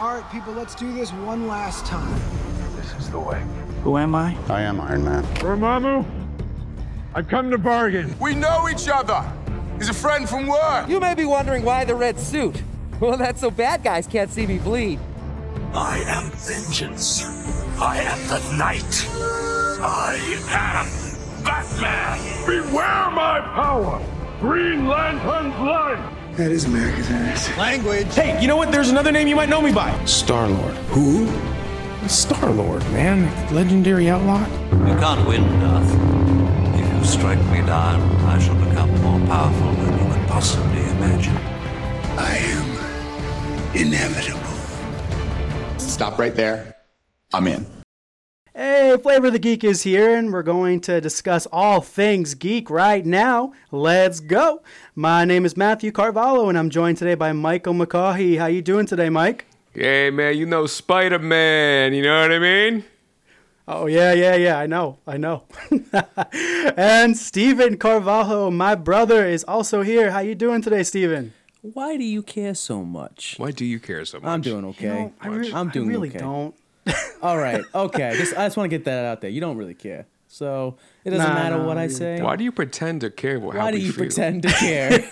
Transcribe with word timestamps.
All 0.00 0.14
right, 0.14 0.32
people, 0.32 0.54
let's 0.54 0.74
do 0.74 0.94
this 0.94 1.12
one 1.12 1.46
last 1.46 1.84
time. 1.84 2.18
This 2.74 2.90
is 2.94 3.10
the 3.10 3.20
way. 3.20 3.44
Who 3.82 3.98
am 3.98 4.14
I? 4.14 4.34
I 4.48 4.62
am 4.62 4.80
Iron 4.80 5.04
Man. 5.04 5.22
Dormammu, 5.34 6.06
I've 7.14 7.28
come 7.28 7.50
to 7.50 7.58
bargain. 7.58 8.16
We 8.18 8.34
know 8.34 8.66
each 8.70 8.88
other. 8.88 9.22
He's 9.76 9.90
a 9.90 9.94
friend 9.94 10.26
from 10.26 10.46
work. 10.46 10.88
You 10.88 11.00
may 11.00 11.12
be 11.14 11.26
wondering 11.26 11.66
why 11.66 11.84
the 11.84 11.94
red 11.94 12.18
suit. 12.18 12.62
Well, 13.00 13.16
that's 13.16 13.40
so 13.40 13.50
bad 13.50 13.82
guys 13.82 14.06
can't 14.06 14.30
see 14.30 14.46
me 14.46 14.58
bleed. 14.58 15.00
I 15.72 15.98
am 16.06 16.30
vengeance. 16.32 17.24
I 17.78 17.96
am 17.98 18.28
the 18.28 18.56
night. 18.58 19.08
I 19.80 20.18
am 20.50 21.44
Batman. 21.44 22.46
Beware 22.46 23.10
my 23.10 23.40
power. 23.54 24.02
Green 24.40 24.86
Lantern's 24.86 25.54
blood. 25.56 26.19
That 26.40 26.52
is 26.52 26.64
America's 26.64 27.10
ass. 27.10 27.54
Language. 27.58 28.14
Hey, 28.14 28.40
you 28.40 28.48
know 28.48 28.56
what? 28.56 28.72
There's 28.72 28.88
another 28.88 29.12
name 29.12 29.28
you 29.28 29.36
might 29.36 29.50
know 29.50 29.60
me 29.60 29.74
by. 29.74 29.92
Star 30.06 30.48
Lord. 30.48 30.74
Who? 30.88 31.28
Star 32.08 32.50
Lord, 32.50 32.82
man. 32.92 33.28
Legendary 33.54 34.08
outlaw. 34.08 34.40
You 34.70 34.96
can't 34.98 35.28
win, 35.28 35.42
Darth. 35.60 35.84
If 36.80 36.94
you 36.94 37.04
strike 37.04 37.44
me 37.50 37.60
down, 37.66 38.00
I 38.24 38.38
shall 38.38 38.54
become 38.54 38.90
more 39.02 39.20
powerful 39.26 39.72
than 39.84 39.92
you 39.98 40.14
could 40.14 40.28
possibly 40.28 40.80
imagine. 40.96 41.36
I 42.16 42.38
am 42.38 43.76
inevitable. 43.76 44.40
Stop 45.78 46.18
right 46.18 46.34
there. 46.34 46.74
I'm 47.34 47.48
in. 47.48 47.66
Hey, 48.90 48.96
Flavor 48.96 49.30
the 49.30 49.38
Geek 49.38 49.62
is 49.62 49.82
here, 49.82 50.16
and 50.16 50.32
we're 50.32 50.42
going 50.42 50.80
to 50.80 51.00
discuss 51.00 51.46
all 51.52 51.80
things 51.80 52.34
geek 52.34 52.68
right 52.68 53.06
now. 53.06 53.52
Let's 53.70 54.18
go! 54.18 54.64
My 54.96 55.24
name 55.24 55.46
is 55.46 55.56
Matthew 55.56 55.92
Carvalho, 55.92 56.48
and 56.48 56.58
I'm 56.58 56.70
joined 56.70 56.98
today 56.98 57.14
by 57.14 57.32
Michael 57.32 57.72
McCaughey. 57.72 58.38
How 58.38 58.46
you 58.46 58.62
doing 58.62 58.86
today, 58.86 59.08
Mike? 59.08 59.46
Hey, 59.72 60.10
man, 60.10 60.36
you 60.36 60.44
know 60.44 60.66
Spider-Man, 60.66 61.94
you 61.94 62.02
know 62.02 62.20
what 62.20 62.32
I 62.32 62.40
mean? 62.40 62.84
Oh, 63.68 63.86
yeah, 63.86 64.12
yeah, 64.12 64.34
yeah, 64.34 64.58
I 64.58 64.66
know, 64.66 64.98
I 65.06 65.18
know. 65.18 65.44
and 66.76 67.16
Steven 67.16 67.76
Carvalho, 67.76 68.50
my 68.50 68.74
brother, 68.74 69.24
is 69.24 69.44
also 69.44 69.82
here. 69.82 70.10
How 70.10 70.18
you 70.18 70.34
doing 70.34 70.62
today, 70.62 70.82
Steven? 70.82 71.32
Why 71.62 71.96
do 71.96 72.02
you 72.02 72.24
care 72.24 72.54
so 72.54 72.82
much? 72.82 73.36
Why 73.38 73.52
do 73.52 73.64
you 73.64 73.78
care 73.78 74.04
so 74.04 74.18
much? 74.18 74.28
I'm 74.28 74.40
doing 74.40 74.64
okay. 74.64 74.84
You 74.84 74.92
know, 74.94 75.12
I, 75.20 75.28
re- 75.28 75.52
I'm 75.52 75.68
doing 75.68 75.90
I 75.90 75.92
really 75.92 76.08
okay. 76.08 76.18
don't. 76.18 76.56
All 77.22 77.36
right, 77.38 77.62
okay. 77.74 78.14
Just 78.16 78.36
I 78.36 78.46
just 78.46 78.56
want 78.56 78.70
to 78.70 78.76
get 78.76 78.84
that 78.86 79.04
out 79.04 79.20
there. 79.20 79.30
You 79.30 79.40
don't 79.40 79.56
really 79.56 79.74
care, 79.74 80.06
so 80.28 80.76
it 81.04 81.10
doesn't 81.10 81.26
Nah, 81.26 81.34
matter 81.34 81.58
nah, 81.58 81.66
what 81.66 81.76
I 81.78 81.84
I 81.84 81.88
say. 81.88 82.20
Why 82.22 82.36
do 82.36 82.44
you 82.44 82.52
pretend 82.52 83.02
to 83.02 83.10
care 83.10 83.38
how 83.38 83.46
Why 83.48 83.70
do 83.70 83.76
we 83.78 83.84
you 83.84 83.92
feel? 83.92 84.04
pretend 84.06 84.42
to 84.44 84.48
care? 84.58 85.08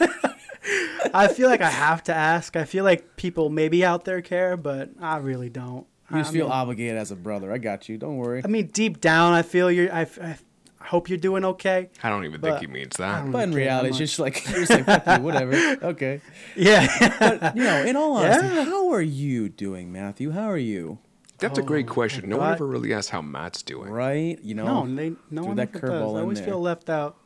I 1.15 1.29
feel 1.29 1.49
like 1.49 1.61
I 1.61 1.71
have 1.71 2.03
to 2.05 2.15
ask. 2.15 2.57
I 2.57 2.65
feel 2.65 2.85
like 2.85 3.17
people 3.17 3.49
maybe 3.51 3.85
out 3.85 4.05
there 4.05 4.21
care, 4.23 4.57
but 4.57 4.91
I 5.01 5.19
really 5.19 5.49
don't. 5.49 5.87
you 6.11 6.19
just 6.19 6.31
I 6.31 6.33
feel 6.35 6.47
mean, 6.47 6.53
obligated 6.53 6.97
as 6.97 7.11
a 7.11 7.17
brother. 7.17 7.53
I 7.53 7.59
got 7.59 7.89
you. 7.89 7.97
Don't 7.99 8.17
worry. 8.17 8.43
I 8.45 8.49
mean, 8.49 8.67
deep 8.69 9.01
down, 9.01 9.33
I 9.33 9.43
feel 9.43 9.71
you're. 9.71 9.93
I, 9.93 10.07
I 10.23 10.37
hope 10.81 11.09
you're 11.09 11.19
doing 11.19 11.45
okay. 11.45 11.91
I 12.03 12.09
don't 12.11 12.25
even 12.25 12.41
think 12.41 12.61
he 12.61 12.67
means 12.67 12.97
that. 12.97 13.31
But 13.31 13.45
in 13.45 13.51
really 13.51 13.65
care 13.67 13.67
that 13.67 13.83
reality, 13.85 13.89
it's 13.91 13.99
just 13.99 14.19
like 14.19 14.47
you're 14.51 14.65
just 14.67 14.87
like 14.89 15.07
you, 15.07 15.23
whatever. 15.23 15.55
Okay. 15.83 16.21
Yeah. 16.57 16.87
But 17.19 17.57
you 17.57 17.63
know, 17.63 17.85
in 17.85 17.97
all 17.97 18.17
honesty, 18.17 18.47
Yeah. 18.47 18.65
how 18.65 18.91
are 18.93 19.03
you 19.03 19.49
doing, 19.49 19.93
Matthew? 19.93 20.31
How 20.33 20.51
are 20.51 20.59
you? 20.59 20.99
That's 21.39 21.59
a 21.59 21.63
great 21.63 21.89
oh, 21.89 21.93
question. 21.93 22.29
No 22.29 22.39
one 22.39 22.53
ever 22.53 22.67
really 22.67 22.93
asks 22.93 23.11
how 23.11 23.23
Matt's 23.23 23.63
doing. 23.63 23.91
Right? 23.91 24.39
You 24.43 24.55
know, 24.55 24.85
no, 24.85 24.95
they, 24.95 25.13
no 25.31 25.45
one 25.45 25.57
that 25.57 25.69
ever 25.75 25.87
does. 25.87 26.03
I 26.15 26.21
always 26.21 26.39
there. 26.39 26.49
feel 26.49 26.61
left 26.61 26.91
out. 26.91 27.17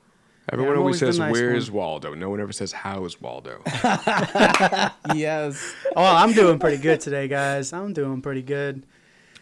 Everyone 0.52 0.74
I'm 0.74 0.80
always 0.80 1.02
always 1.02 1.16
says, 1.16 1.18
nice 1.18 1.32
"Where's 1.32 1.70
one." 1.70 1.78
Waldo?" 1.78 2.14
No 2.14 2.28
one 2.28 2.40
ever 2.40 2.52
says, 2.52 2.72
"How's 2.72 3.20
Waldo?" 3.20 3.62
yes. 5.14 5.74
Oh, 5.96 6.04
I'm 6.04 6.32
doing 6.32 6.58
pretty 6.58 6.78
good 6.78 7.00
today, 7.00 7.28
guys. 7.28 7.72
I'm 7.72 7.92
doing 7.92 8.20
pretty 8.20 8.42
good. 8.42 8.84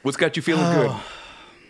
What's 0.02 0.16
got 0.16 0.36
you 0.36 0.42
feeling 0.42 0.72
good? 0.72 0.94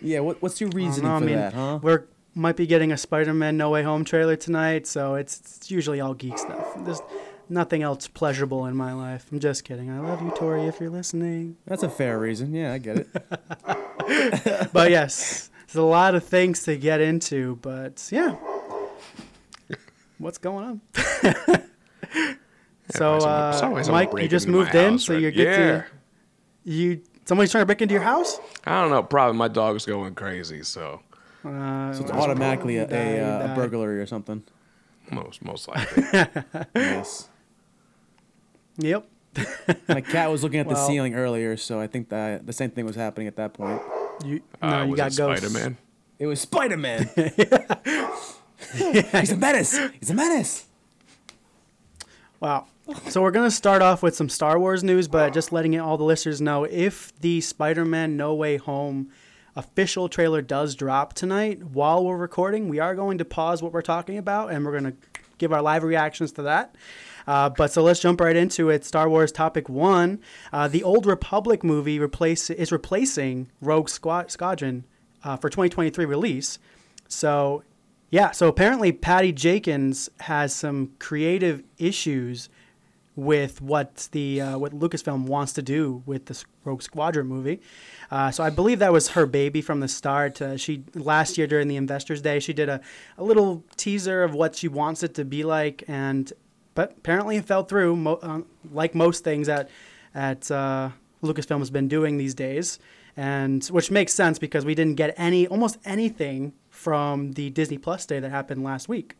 Yeah. 0.02 0.20
What, 0.20 0.40
what's 0.40 0.58
your 0.62 0.68
I 0.68 0.70
don't 0.70 0.76
reasoning 0.82 1.10
know, 1.10 1.18
for 1.18 1.24
I 1.24 1.26
mean, 1.26 1.36
that, 1.36 1.52
huh? 1.52 1.78
we're 1.82 2.04
might 2.34 2.56
be 2.56 2.66
getting 2.66 2.92
a 2.92 2.96
Spider-Man 2.96 3.56
No 3.56 3.70
Way 3.70 3.82
Home 3.82 4.04
trailer 4.04 4.36
tonight, 4.36 4.86
so 4.86 5.14
it's, 5.14 5.40
it's 5.58 5.70
usually 5.70 6.00
all 6.00 6.14
geek 6.14 6.38
stuff. 6.38 6.74
There's 6.84 7.02
nothing 7.50 7.82
else 7.82 8.08
pleasurable 8.08 8.66
in 8.66 8.76
my 8.76 8.92
life. 8.92 9.26
I'm 9.32 9.40
just 9.40 9.64
kidding. 9.64 9.90
I 9.90 9.98
love 10.00 10.22
you, 10.22 10.30
Tori, 10.36 10.64
if 10.66 10.80
you're 10.80 10.90
listening. 10.90 11.56
That's 11.66 11.82
a 11.82 11.88
fair 11.90 12.18
reason. 12.18 12.54
Yeah, 12.54 12.72
I 12.72 12.78
get 12.78 12.98
it. 12.98 13.08
But 14.72 14.90
yes, 14.90 15.50
there's 15.66 15.76
a 15.76 15.82
lot 15.82 16.14
of 16.14 16.24
things 16.24 16.62
to 16.64 16.76
get 16.76 17.00
into, 17.00 17.56
but 17.62 18.08
yeah. 18.10 18.34
What's 20.18 20.38
going 20.38 20.64
on? 20.64 20.80
so, 22.90 23.16
uh, 23.16 23.52
someone- 23.52 23.84
someone 23.84 24.04
Mike, 24.12 24.22
you 24.22 24.28
just 24.28 24.48
moved 24.48 24.74
in, 24.74 24.92
house, 24.92 25.04
so 25.06 25.14
right? 25.14 25.22
you 25.22 25.30
get 25.30 25.46
yeah. 25.46 25.56
to 25.82 25.84
you. 26.64 27.00
Somebody's 27.24 27.52
trying 27.52 27.62
to 27.62 27.66
break 27.66 27.80
into 27.80 27.94
your 27.94 28.02
house. 28.02 28.40
I 28.64 28.80
don't 28.82 28.90
know. 28.90 29.02
Probably 29.02 29.38
my 29.38 29.48
dog's 29.48 29.86
going 29.86 30.14
crazy. 30.14 30.62
So 30.64 31.00
Uh, 31.44 31.92
So 31.94 32.02
it's 32.02 32.10
automatically 32.10 32.76
a, 32.76 32.86
a, 32.90 33.20
uh, 33.20 33.52
a 33.52 33.54
burglary 33.54 34.00
or 34.00 34.06
something. 34.06 34.42
most 35.10 35.42
most 35.44 35.68
likely. 35.68 36.04
Yes. 36.74 37.28
Yep. 38.80 39.06
My 39.88 40.00
cat 40.00 40.30
was 40.30 40.42
looking 40.42 40.58
at 40.60 40.66
the 40.68 40.74
Well- 40.74 40.86
ceiling 40.86 41.14
earlier, 41.14 41.56
so 41.56 41.80
I 41.80 41.86
think 41.86 42.08
that 42.08 42.46
the 42.46 42.52
same 42.52 42.70
thing 42.70 42.84
was 42.86 42.96
happening 42.96 43.26
at 43.28 43.36
that 43.36 43.52
point. 43.54 43.80
You, 44.24 44.40
Uh, 44.60 44.70
no, 44.70 44.82
you 44.84 44.90
was 44.90 44.96
got 44.98 45.12
it 45.12 45.16
ghosts. 45.16 45.46
Spider-Man? 45.46 45.76
It 46.18 46.26
was 46.26 46.40
Spider 46.40 46.76
Man. 46.76 47.08
He's 48.74 49.32
a 49.32 49.36
menace. 49.36 49.78
He's 49.98 50.10
a 50.10 50.14
menace. 50.14 50.66
Wow. 52.40 52.66
So 53.08 53.22
we're 53.22 53.30
gonna 53.30 53.50
start 53.50 53.82
off 53.82 54.02
with 54.02 54.14
some 54.16 54.28
Star 54.28 54.58
Wars 54.58 54.82
news, 54.82 55.08
but 55.08 55.32
just 55.32 55.52
letting 55.52 55.78
all 55.80 55.96
the 55.96 56.04
listeners 56.04 56.40
know 56.40 56.64
if 56.64 57.18
the 57.20 57.40
Spider-Man 57.40 58.16
No 58.16 58.34
Way 58.34 58.56
Home 58.58 59.10
official 59.56 60.08
trailer 60.08 60.42
does 60.42 60.74
drop 60.74 61.12
tonight 61.14 61.62
while 61.72 62.04
we're 62.04 62.16
recording, 62.16 62.68
we 62.68 62.78
are 62.78 62.94
going 62.94 63.18
to 63.18 63.24
pause 63.24 63.62
what 63.62 63.72
we're 63.72 63.82
talking 63.82 64.18
about 64.18 64.50
and 64.50 64.64
we're 64.64 64.72
gonna 64.76 64.94
give 65.38 65.52
our 65.52 65.62
live 65.62 65.82
reactions 65.84 66.32
to 66.32 66.42
that. 66.42 66.74
Uh, 67.26 67.48
but 67.50 67.72
so 67.72 67.82
let's 67.82 68.00
jump 68.00 68.20
right 68.20 68.36
into 68.36 68.70
it. 68.70 68.84
Star 68.84 69.08
Wars 69.08 69.32
topic 69.32 69.68
one: 69.68 70.20
uh, 70.52 70.68
the 70.68 70.82
Old 70.82 71.06
Republic 71.06 71.62
movie 71.64 71.98
replace 71.98 72.50
is 72.50 72.72
replacing 72.72 73.50
Rogue 73.60 73.88
Squad- 73.88 74.30
Squadron 74.30 74.84
uh, 75.24 75.36
for 75.36 75.48
2023 75.48 76.04
release. 76.04 76.58
So 77.08 77.62
yeah, 78.10 78.32
so 78.32 78.48
apparently 78.48 78.92
Patty 78.92 79.32
Jenkins 79.32 80.10
has 80.20 80.54
some 80.54 80.92
creative 80.98 81.62
issues 81.78 82.48
with 83.16 83.60
what 83.60 84.08
the 84.12 84.40
uh, 84.40 84.58
what 84.58 84.72
Lucasfilm 84.72 85.24
wants 85.24 85.52
to 85.52 85.62
do 85.62 86.02
with 86.06 86.26
the 86.26 86.42
Rogue 86.64 86.82
Squadron 86.82 87.26
movie. 87.26 87.60
Uh, 88.10 88.30
so 88.30 88.42
I 88.42 88.50
believe 88.50 88.78
that 88.78 88.92
was 88.92 89.08
her 89.08 89.26
baby 89.26 89.60
from 89.60 89.80
the 89.80 89.88
start. 89.88 90.40
Uh, 90.40 90.56
she 90.56 90.84
last 90.94 91.36
year 91.38 91.46
during 91.46 91.68
the 91.68 91.76
Investors 91.76 92.22
Day, 92.22 92.40
she 92.40 92.52
did 92.52 92.68
a, 92.68 92.80
a 93.18 93.22
little 93.22 93.64
teaser 93.76 94.22
of 94.22 94.34
what 94.34 94.56
she 94.56 94.68
wants 94.68 95.02
it 95.02 95.14
to 95.14 95.24
be 95.24 95.44
like, 95.44 95.84
and 95.86 96.32
but 96.74 96.92
apparently 96.98 97.36
it 97.36 97.44
fell 97.44 97.64
through, 97.64 97.96
mo- 97.96 98.20
uh, 98.22 98.40
like 98.72 98.94
most 98.94 99.24
things 99.24 99.48
at 99.48 99.68
at 100.14 100.50
uh, 100.50 100.90
Lucasfilm 101.22 101.58
has 101.58 101.70
been 101.70 101.88
doing 101.88 102.16
these 102.16 102.34
days, 102.34 102.78
and 103.16 103.64
which 103.66 103.90
makes 103.90 104.12
sense 104.12 104.38
because 104.38 104.64
we 104.64 104.74
didn't 104.74 104.96
get 104.96 105.14
any 105.16 105.46
almost 105.46 105.78
anything 105.84 106.52
from 106.68 107.32
the 107.32 107.50
Disney 107.50 107.78
Plus 107.78 108.06
day 108.06 108.20
that 108.20 108.30
happened 108.30 108.64
last 108.64 108.88
week. 108.88 109.16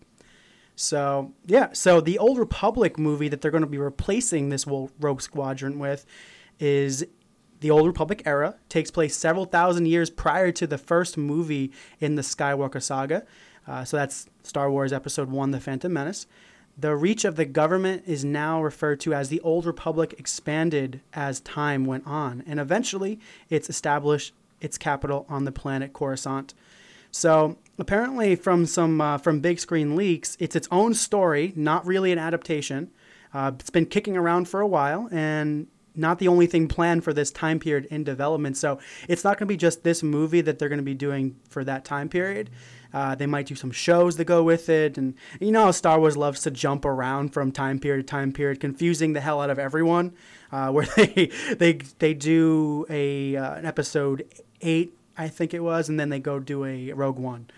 So 0.76 1.32
yeah, 1.46 1.68
so 1.72 2.00
the 2.00 2.18
Old 2.18 2.38
Republic 2.38 2.98
movie 2.98 3.28
that 3.28 3.42
they're 3.42 3.50
going 3.50 3.62
to 3.62 3.68
be 3.68 3.78
replacing 3.78 4.48
this 4.48 4.66
Rogue 4.66 5.20
Squadron 5.20 5.78
with 5.78 6.06
is 6.58 7.04
the 7.60 7.70
Old 7.70 7.86
Republic 7.86 8.22
era. 8.24 8.56
Takes 8.68 8.90
place 8.90 9.14
several 9.14 9.44
thousand 9.44 9.86
years 9.86 10.08
prior 10.08 10.50
to 10.52 10.66
the 10.66 10.78
first 10.78 11.18
movie 11.18 11.70
in 12.00 12.14
the 12.14 12.22
Skywalker 12.22 12.82
saga. 12.82 13.26
Uh, 13.66 13.84
so 13.84 13.98
that's 13.98 14.28
Star 14.42 14.70
Wars 14.70 14.92
Episode 14.92 15.28
One: 15.28 15.50
The 15.50 15.60
Phantom 15.60 15.92
Menace. 15.92 16.26
The 16.80 16.96
reach 16.96 17.26
of 17.26 17.36
the 17.36 17.44
government 17.44 18.04
is 18.06 18.24
now 18.24 18.62
referred 18.62 19.00
to 19.00 19.12
as 19.12 19.28
the 19.28 19.40
Old 19.40 19.66
Republic 19.66 20.14
expanded 20.16 21.02
as 21.12 21.40
time 21.40 21.84
went 21.84 22.06
on, 22.06 22.42
and 22.46 22.58
eventually 22.58 23.20
it's 23.50 23.68
established 23.68 24.32
its 24.62 24.78
capital 24.78 25.26
on 25.28 25.44
the 25.44 25.52
planet 25.52 25.92
Coruscant. 25.92 26.54
So 27.10 27.58
apparently, 27.78 28.34
from 28.34 28.64
some 28.64 28.98
uh, 28.98 29.18
from 29.18 29.40
big 29.40 29.60
screen 29.60 29.94
leaks, 29.94 30.38
it's 30.40 30.56
its 30.56 30.68
own 30.70 30.94
story, 30.94 31.52
not 31.54 31.84
really 31.84 32.12
an 32.12 32.18
adaptation. 32.18 32.90
Uh, 33.34 33.52
it's 33.58 33.68
been 33.68 33.84
kicking 33.84 34.16
around 34.16 34.48
for 34.48 34.62
a 34.62 34.66
while, 34.66 35.06
and 35.12 35.66
not 36.00 36.18
the 36.18 36.28
only 36.28 36.46
thing 36.46 36.66
planned 36.66 37.04
for 37.04 37.12
this 37.12 37.30
time 37.30 37.58
period 37.60 37.86
in 37.86 38.04
development. 38.04 38.56
So 38.56 38.78
it's 39.08 39.22
not 39.22 39.38
going 39.38 39.46
to 39.46 39.52
be 39.52 39.56
just 39.56 39.84
this 39.84 40.02
movie 40.02 40.40
that 40.40 40.58
they're 40.58 40.68
going 40.68 40.78
to 40.78 40.82
be 40.82 40.94
doing 40.94 41.36
for 41.48 41.62
that 41.64 41.84
time 41.84 42.08
period. 42.08 42.50
Uh, 42.92 43.14
they 43.14 43.26
might 43.26 43.46
do 43.46 43.54
some 43.54 43.70
shows 43.70 44.16
that 44.16 44.24
go 44.24 44.42
with 44.42 44.68
it, 44.68 44.98
and 44.98 45.14
you 45.38 45.52
know 45.52 45.70
Star 45.70 46.00
Wars 46.00 46.16
loves 46.16 46.40
to 46.42 46.50
jump 46.50 46.84
around 46.84 47.32
from 47.32 47.52
time 47.52 47.78
period 47.78 48.06
to 48.06 48.10
time 48.10 48.32
period, 48.32 48.58
confusing 48.58 49.12
the 49.12 49.20
hell 49.20 49.40
out 49.40 49.50
of 49.50 49.58
everyone. 49.58 50.12
Uh, 50.50 50.70
where 50.72 50.86
they 50.96 51.30
they 51.56 51.74
they 52.00 52.14
do 52.14 52.84
a 52.90 53.36
uh, 53.36 53.54
an 53.54 53.64
episode 53.64 54.26
eight, 54.60 54.92
I 55.16 55.28
think 55.28 55.54
it 55.54 55.60
was, 55.60 55.88
and 55.88 56.00
then 56.00 56.08
they 56.08 56.18
go 56.18 56.40
do 56.40 56.64
a 56.64 56.92
Rogue 56.92 57.18
One, 57.18 57.48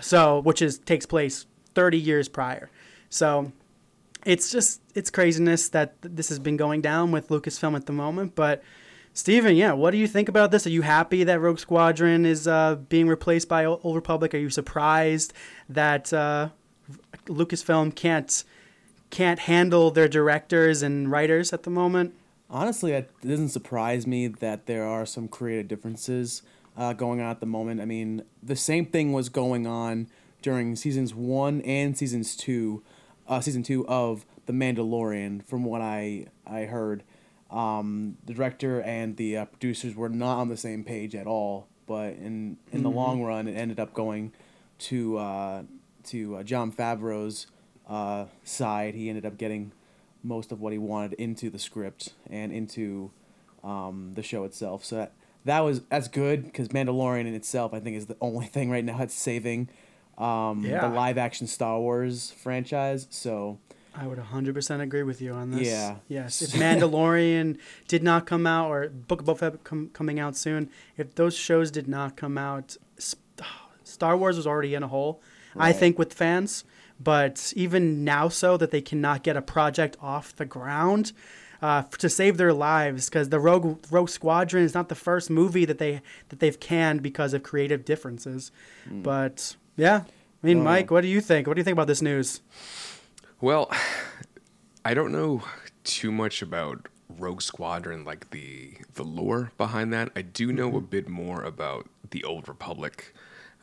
so 0.00 0.40
which 0.40 0.60
is 0.60 0.78
takes 0.78 1.06
place 1.06 1.46
thirty 1.74 1.98
years 1.98 2.28
prior. 2.28 2.68
So 3.10 3.52
it's 4.24 4.50
just 4.50 4.80
it's 4.94 5.10
craziness 5.10 5.68
that 5.70 5.94
this 6.02 6.28
has 6.28 6.38
been 6.38 6.56
going 6.56 6.80
down 6.80 7.12
with 7.12 7.28
Lucasfilm 7.28 7.74
at 7.76 7.86
the 7.86 7.92
moment, 7.92 8.34
but 8.34 8.62
Steven, 9.12 9.56
yeah, 9.56 9.72
what 9.72 9.90
do 9.90 9.96
you 9.96 10.06
think 10.06 10.28
about 10.28 10.52
this? 10.52 10.66
Are 10.66 10.70
you 10.70 10.82
happy 10.82 11.24
that 11.24 11.40
Rogue 11.40 11.58
Squadron 11.58 12.24
is 12.24 12.46
uh, 12.46 12.76
being 12.76 13.08
replaced 13.08 13.48
by 13.48 13.64
Old 13.64 13.96
Republic? 13.96 14.32
Are 14.32 14.38
you 14.38 14.50
surprised 14.50 15.32
that 15.68 16.12
uh, 16.12 16.50
Lucasfilm 17.26 17.94
can't 17.94 18.44
can't 19.10 19.40
handle 19.40 19.90
their 19.90 20.06
directors 20.06 20.82
and 20.82 21.10
writers 21.10 21.52
at 21.52 21.62
the 21.62 21.70
moment? 21.70 22.14
Honestly, 22.50 22.92
it 22.92 23.10
doesn't 23.20 23.48
surprise 23.48 24.06
me 24.06 24.26
that 24.26 24.66
there 24.66 24.84
are 24.84 25.04
some 25.04 25.28
creative 25.28 25.68
differences 25.68 26.42
uh, 26.76 26.92
going 26.92 27.20
on 27.20 27.30
at 27.30 27.40
the 27.40 27.46
moment. 27.46 27.80
I 27.80 27.84
mean, 27.84 28.22
the 28.42 28.56
same 28.56 28.86
thing 28.86 29.12
was 29.12 29.28
going 29.28 29.66
on 29.66 30.08
during 30.42 30.76
seasons 30.76 31.14
one 31.14 31.60
and 31.62 31.98
seasons 31.98 32.36
two, 32.36 32.82
uh, 33.28 33.40
season 33.40 33.62
two 33.62 33.86
of 33.86 34.24
The 34.46 34.52
Mandalorian. 34.52 35.44
From 35.44 35.64
what 35.64 35.80
I 35.80 36.26
I 36.46 36.62
heard, 36.62 37.02
um, 37.50 38.16
the 38.24 38.34
director 38.34 38.80
and 38.82 39.16
the 39.16 39.36
uh, 39.38 39.44
producers 39.46 39.94
were 39.94 40.08
not 40.08 40.38
on 40.38 40.48
the 40.48 40.56
same 40.56 40.84
page 40.84 41.14
at 41.14 41.26
all. 41.26 41.66
But 41.86 42.14
in 42.14 42.58
in 42.72 42.82
the 42.82 42.90
Mhm. 42.90 42.94
long 42.94 43.22
run, 43.22 43.48
it 43.48 43.54
ended 43.54 43.80
up 43.80 43.94
going 43.94 44.32
to 44.80 45.16
uh, 45.18 45.62
to 46.04 46.36
uh, 46.36 46.42
Jon 46.42 46.70
Favreau's 46.72 47.46
uh, 47.88 48.26
side. 48.44 48.94
He 48.94 49.08
ended 49.08 49.24
up 49.24 49.38
getting 49.38 49.72
most 50.22 50.52
of 50.52 50.60
what 50.60 50.72
he 50.72 50.78
wanted 50.78 51.14
into 51.14 51.48
the 51.48 51.58
script 51.58 52.12
and 52.28 52.52
into 52.52 53.10
um, 53.64 54.12
the 54.14 54.22
show 54.22 54.44
itself. 54.44 54.84
So 54.84 54.96
that 54.96 55.12
that 55.46 55.60
was 55.60 55.80
that's 55.88 56.08
good 56.08 56.44
because 56.44 56.68
Mandalorian 56.68 57.26
in 57.26 57.34
itself, 57.34 57.72
I 57.72 57.80
think, 57.80 57.96
is 57.96 58.06
the 58.06 58.16
only 58.20 58.46
thing 58.54 58.70
right 58.70 58.84
now 58.84 58.98
that's 58.98 59.14
saving 59.14 59.68
um, 60.18 60.64
Yeah. 60.64 60.80
the 60.88 60.94
live 60.94 61.16
action 61.18 61.46
Star 61.46 61.78
Wars 61.80 62.30
franchise. 62.32 63.06
So 63.10 63.58
I 63.94 64.06
would 64.06 64.18
100% 64.18 64.80
agree 64.80 65.02
with 65.02 65.20
you 65.22 65.32
on 65.32 65.50
this. 65.50 65.66
Yeah. 65.66 65.96
Yes. 66.08 66.42
If 66.42 66.50
Mandalorian 66.60 67.58
did 67.88 68.02
not 68.02 68.26
come 68.26 68.46
out, 68.46 68.68
or 68.70 68.88
Book 68.88 69.20
of 69.22 69.26
Boba 69.26 69.38
Fett 69.38 69.64
com- 69.64 69.90
coming 69.92 70.20
out 70.20 70.36
soon, 70.36 70.70
if 70.96 71.14
those 71.14 71.34
shows 71.36 71.70
did 71.70 71.88
not 71.88 72.16
come 72.16 72.36
out, 72.38 72.76
Star 73.84 74.16
Wars 74.16 74.36
was 74.36 74.46
already 74.46 74.74
in 74.74 74.82
a 74.82 74.88
hole, 74.88 75.20
I 75.56 75.72
think, 75.72 75.98
with 75.98 76.12
fans. 76.12 76.64
But 77.00 77.52
even 77.56 78.04
now, 78.04 78.28
so 78.28 78.56
that 78.56 78.70
they 78.70 78.80
cannot 78.80 79.22
get 79.22 79.36
a 79.36 79.42
project 79.42 79.96
off 80.02 80.34
the 80.34 80.44
ground 80.44 81.12
uh, 81.62 81.82
f- 81.86 81.90
to 81.98 82.08
save 82.08 82.36
their 82.38 82.52
lives, 82.52 83.08
because 83.08 83.28
the 83.28 83.38
Rogue 83.40 83.78
Rogue 83.90 84.08
Squadron 84.08 84.64
is 84.64 84.74
not 84.74 84.88
the 84.88 84.94
first 84.96 85.30
movie 85.30 85.64
that 85.64 85.78
they 85.78 86.02
that 86.28 86.40
they've 86.40 86.58
canned 86.58 87.00
because 87.02 87.34
of 87.34 87.42
creative 87.44 87.84
differences. 87.84 88.50
But 88.90 89.54
yeah, 89.78 90.02
I 90.42 90.46
mean, 90.46 90.58
Oh, 90.60 90.64
Mike, 90.64 90.86
yeah. 90.90 90.94
what 90.94 91.00
do 91.00 91.08
you 91.08 91.20
think? 91.22 91.46
What 91.46 91.54
do 91.54 91.60
you 91.60 91.64
think 91.64 91.72
about 91.74 91.86
this 91.86 92.02
news? 92.02 92.42
Well, 93.40 93.70
I 94.84 94.92
don't 94.94 95.12
know 95.12 95.42
too 95.84 96.12
much 96.12 96.42
about 96.42 96.88
Rogue 97.08 97.40
Squadron, 97.42 98.04
like 98.04 98.30
the 98.30 98.74
the 98.94 99.04
lore 99.04 99.52
behind 99.56 99.92
that. 99.94 100.10
I 100.14 100.22
do 100.22 100.52
know 100.52 100.76
a 100.76 100.80
bit 100.80 101.08
more 101.08 101.42
about 101.42 101.88
the 102.10 102.22
Old 102.24 102.48
Republic. 102.48 103.14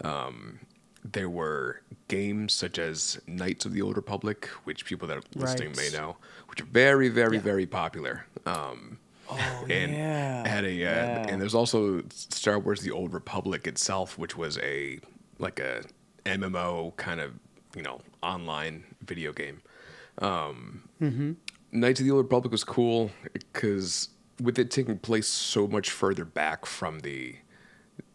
Um, 0.03 0.59
there 1.03 1.29
were 1.29 1.81
games 2.07 2.51
such 2.53 2.79
as 2.79 3.19
Knights 3.27 3.65
of 3.65 3.73
the 3.73 3.81
Old 3.81 3.95
Republic, 3.95 4.47
which 4.63 4.85
people 4.85 5.07
that 5.07 5.17
are 5.17 5.23
listening 5.35 5.69
Right. 5.69 5.77
may 5.91 5.97
know, 5.97 6.17
which 6.49 6.59
are 6.61 6.65
very, 6.65 7.09
very, 7.09 7.35
Yeah. 7.37 7.43
very 7.43 7.65
popular. 7.67 8.25
Um, 8.45 8.97
and 9.69 9.91
yeah, 9.93 10.47
had 10.47 10.63
a 10.65 10.69
uh, 10.69 10.71
yeah. 10.71 11.27
and 11.29 11.39
there's 11.41 11.55
also 11.55 12.03
Star 12.09 12.57
Wars: 12.59 12.81
The 12.81 12.91
Old 12.91 13.13
Republic 13.13 13.67
itself, 13.67 14.17
which 14.17 14.35
was 14.37 14.57
a 14.59 14.99
like 15.37 15.59
a 15.59 15.83
MMO 16.25 16.95
kind 16.97 17.19
of 17.19 17.33
you 17.75 17.81
know 17.83 18.01
online 18.23 18.83
video 19.05 19.33
game. 19.33 19.61
Um, 20.19 20.87
Mhm. 21.01 21.35
Knights 21.71 21.99
of 21.99 22.05
the 22.05 22.11
Old 22.11 22.23
Republic 22.25 22.51
was 22.51 22.63
cool 22.63 23.11
because 23.33 24.09
with 24.41 24.57
it 24.59 24.71
taking 24.71 24.97
place 24.97 25.27
so 25.27 25.67
much 25.67 25.89
further 25.91 26.23
back 26.25 26.65
from 26.65 26.99
the 27.01 27.35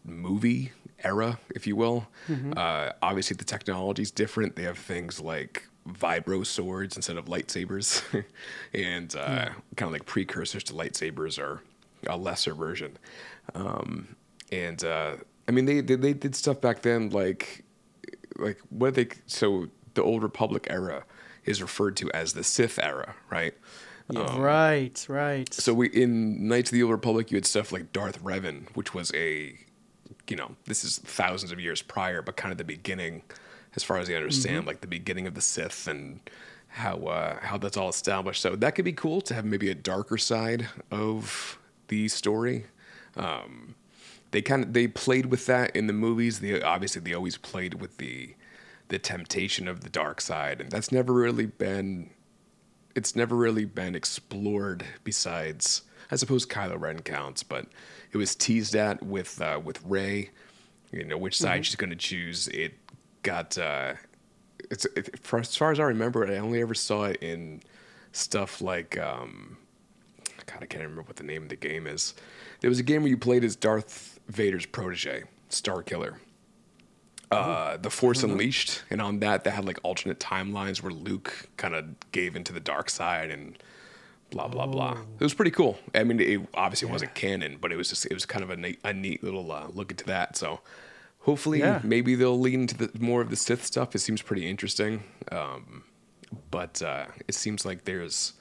movie 0.03 0.71
era, 1.03 1.39
if 1.55 1.65
you 1.67 1.75
will. 1.75 2.07
Mhm. 2.27 2.57
Uh, 2.57 2.93
obviously, 3.01 3.35
the 3.35 3.43
technology 3.43 4.01
is 4.01 4.11
different. 4.11 4.55
They 4.55 4.63
have 4.63 4.77
things 4.77 5.19
like 5.19 5.67
vibro 5.87 6.45
swords 6.45 6.95
instead 6.95 7.17
of 7.17 7.25
lightsabers, 7.25 8.03
and 8.73 9.15
uh, 9.15 9.19
Yeah. 9.19 9.53
kind 9.75 9.87
of 9.89 9.91
like 9.93 10.05
precursors 10.05 10.63
to 10.65 10.73
lightsabers 10.73 11.39
are 11.39 11.61
a 12.07 12.17
lesser 12.17 12.53
version. 12.55 12.97
Um, 13.55 14.15
and 14.51 14.83
uh, 14.83 15.15
I 15.47 15.51
mean, 15.51 15.65
they, 15.65 15.81
they 15.81 15.95
they 15.95 16.13
did 16.13 16.35
stuff 16.35 16.61
back 16.61 16.81
then 16.81 17.09
like 17.09 17.63
like 18.37 18.59
what 18.69 18.95
they 18.95 19.07
so 19.27 19.67
the 19.93 20.03
old 20.03 20.23
Republic 20.23 20.67
era 20.69 21.03
is 21.45 21.61
referred 21.61 21.97
to 21.97 22.11
as 22.11 22.33
the 22.33 22.43
Sith 22.43 22.79
era, 22.81 23.15
right? 23.29 23.53
Um, 24.15 24.39
right, 24.41 25.05
right. 25.07 25.53
so 25.53 25.73
we 25.73 25.87
in 25.89 26.47
Knights 26.47 26.69
of 26.69 26.73
the 26.73 26.83
Old 26.83 26.91
Republic, 26.91 27.31
you 27.31 27.37
had 27.37 27.45
stuff 27.45 27.71
like 27.71 27.93
Darth 27.93 28.21
Revan, 28.23 28.67
which 28.75 28.93
was 28.93 29.11
a, 29.15 29.57
you 30.27 30.35
know, 30.35 30.55
this 30.65 30.83
is 30.83 30.97
thousands 30.99 31.51
of 31.51 31.59
years 31.59 31.81
prior, 31.81 32.21
but 32.21 32.35
kind 32.35 32.51
of 32.51 32.57
the 32.57 32.63
beginning, 32.65 33.21
as 33.75 33.83
far 33.83 33.97
as 33.97 34.09
I 34.09 34.13
understand, 34.15 34.63
Mhm. 34.63 34.67
like 34.67 34.81
the 34.81 34.87
beginning 34.87 35.27
of 35.27 35.33
the 35.35 35.41
Sith 35.41 35.87
and 35.87 36.19
how 36.67 36.97
uh, 36.99 37.39
how 37.41 37.57
that's 37.57 37.77
all 37.77 37.89
established. 37.89 38.41
So 38.41 38.55
that 38.57 38.75
could 38.75 38.85
be 38.85 38.93
cool 38.93 39.21
to 39.21 39.33
have 39.33 39.45
maybe 39.45 39.69
a 39.69 39.75
darker 39.75 40.17
side 40.17 40.67
of 40.89 41.57
the 41.87 42.07
story. 42.09 42.65
Um, 43.15 43.75
they 44.31 44.41
kind 44.41 44.63
of 44.63 44.73
they 44.73 44.87
played 44.87 45.27
with 45.27 45.45
that 45.45 45.75
in 45.75 45.87
the 45.87 45.93
movies. 45.93 46.39
They 46.39 46.61
obviously 46.61 47.01
they 47.01 47.13
always 47.13 47.37
played 47.37 47.75
with 47.75 47.97
the 47.97 48.35
the 48.89 48.99
temptation 48.99 49.67
of 49.67 49.81
the 49.81 49.89
dark 49.89 50.19
side, 50.21 50.59
and 50.61 50.69
that's 50.71 50.91
never 50.91 51.13
really 51.13 51.45
been 51.45 52.09
it's 52.95 53.15
never 53.15 53.35
really 53.35 53.65
been 53.65 53.95
explored 53.95 54.85
besides 55.03 55.83
I 56.11 56.15
suppose 56.17 56.45
Kylo 56.45 56.79
Ren 56.79 56.99
counts, 56.99 57.41
but 57.43 57.67
it 58.11 58.17
was 58.17 58.35
teased 58.35 58.75
at 58.75 59.01
with 59.01 59.41
uh, 59.41 59.59
with 59.63 59.81
Rey, 59.85 60.29
you 60.91 61.05
know 61.05 61.17
which 61.17 61.37
side 61.37 61.61
Mhm. 61.61 61.65
she's 61.65 61.75
going 61.75 61.89
to 61.91 61.95
choose. 61.95 62.47
It 62.49 62.73
got 63.23 63.57
uh, 63.57 63.93
it's 64.69 64.85
it, 64.97 65.19
for 65.19 65.39
as 65.39 65.55
far 65.55 65.71
as 65.71 65.79
I 65.79 65.83
remember, 65.83 66.25
I 66.27 66.37
only 66.37 66.61
ever 66.61 66.73
saw 66.73 67.03
it 67.03 67.17
in 67.21 67.61
stuff 68.11 68.59
like 68.61 68.97
um, 68.97 69.55
God, 70.45 70.57
I 70.61 70.65
can't 70.65 70.83
remember 70.83 71.03
what 71.03 71.15
the 71.15 71.23
name 71.23 71.43
of 71.43 71.49
the 71.49 71.55
game 71.55 71.87
is. 71.87 72.13
There 72.59 72.69
was 72.69 72.79
a 72.79 72.83
game 72.83 73.03
where 73.03 73.09
you 73.09 73.17
played 73.17 73.45
as 73.45 73.55
Darth 73.55 74.10
Vader's 74.31 74.65
protege, 74.65 75.23
Starkiller. 75.49 76.15
Uh, 77.29 77.77
the 77.77 77.89
Force 77.89 78.23
Unleashed, 78.23 78.83
and 78.89 79.01
on 79.01 79.19
that 79.19 79.45
they 79.45 79.51
had 79.51 79.63
like 79.63 79.79
alternate 79.83 80.19
timelines 80.19 80.83
where 80.83 80.91
Luke 80.91 81.47
kind 81.55 81.73
of 81.73 81.85
gave 82.11 82.35
into 82.35 82.51
the 82.51 82.59
dark 82.59 82.89
side 82.89 83.31
and 83.31 83.57
blah 84.31 84.49
blah 84.49 84.65
blah. 84.67 84.97
It 85.17 85.23
was 85.23 85.33
pretty 85.33 85.51
cool. 85.51 85.77
I 85.95 86.03
mean, 86.03 86.19
it 86.19 86.41
obviously 86.53 86.89
wasn't 86.91 87.15
canon, 87.15 87.57
but 87.61 87.71
it 87.71 87.77
was 87.77 87.87
just 87.87 88.05
it 88.05 88.13
was 88.13 88.25
kind 88.25 88.43
of 88.43 88.49
a 88.49 88.57
neat, 88.57 88.79
a 88.83 88.91
neat 88.93 89.23
little 89.23 89.49
uh, 89.49 89.67
look 89.73 89.91
into 89.91 90.03
that. 90.07 90.35
So 90.35 90.59
hopefully, 91.19 91.59
Yeah. 91.59 91.79
maybe 91.85 92.15
they'll 92.15 92.37
lean 92.37 92.61
into 92.63 92.75
the 92.75 92.91
more 92.99 93.21
of 93.21 93.29
the 93.29 93.37
Sith 93.37 93.63
stuff. 93.65 93.95
It 93.95 93.99
seems 93.99 94.21
pretty 94.21 94.45
interesting, 94.49 95.03
um, 95.31 95.83
but 96.49 96.81
uh, 96.81 97.05
it 97.29 97.35
seems 97.35 97.65
like 97.65 97.85
there's 97.85 98.33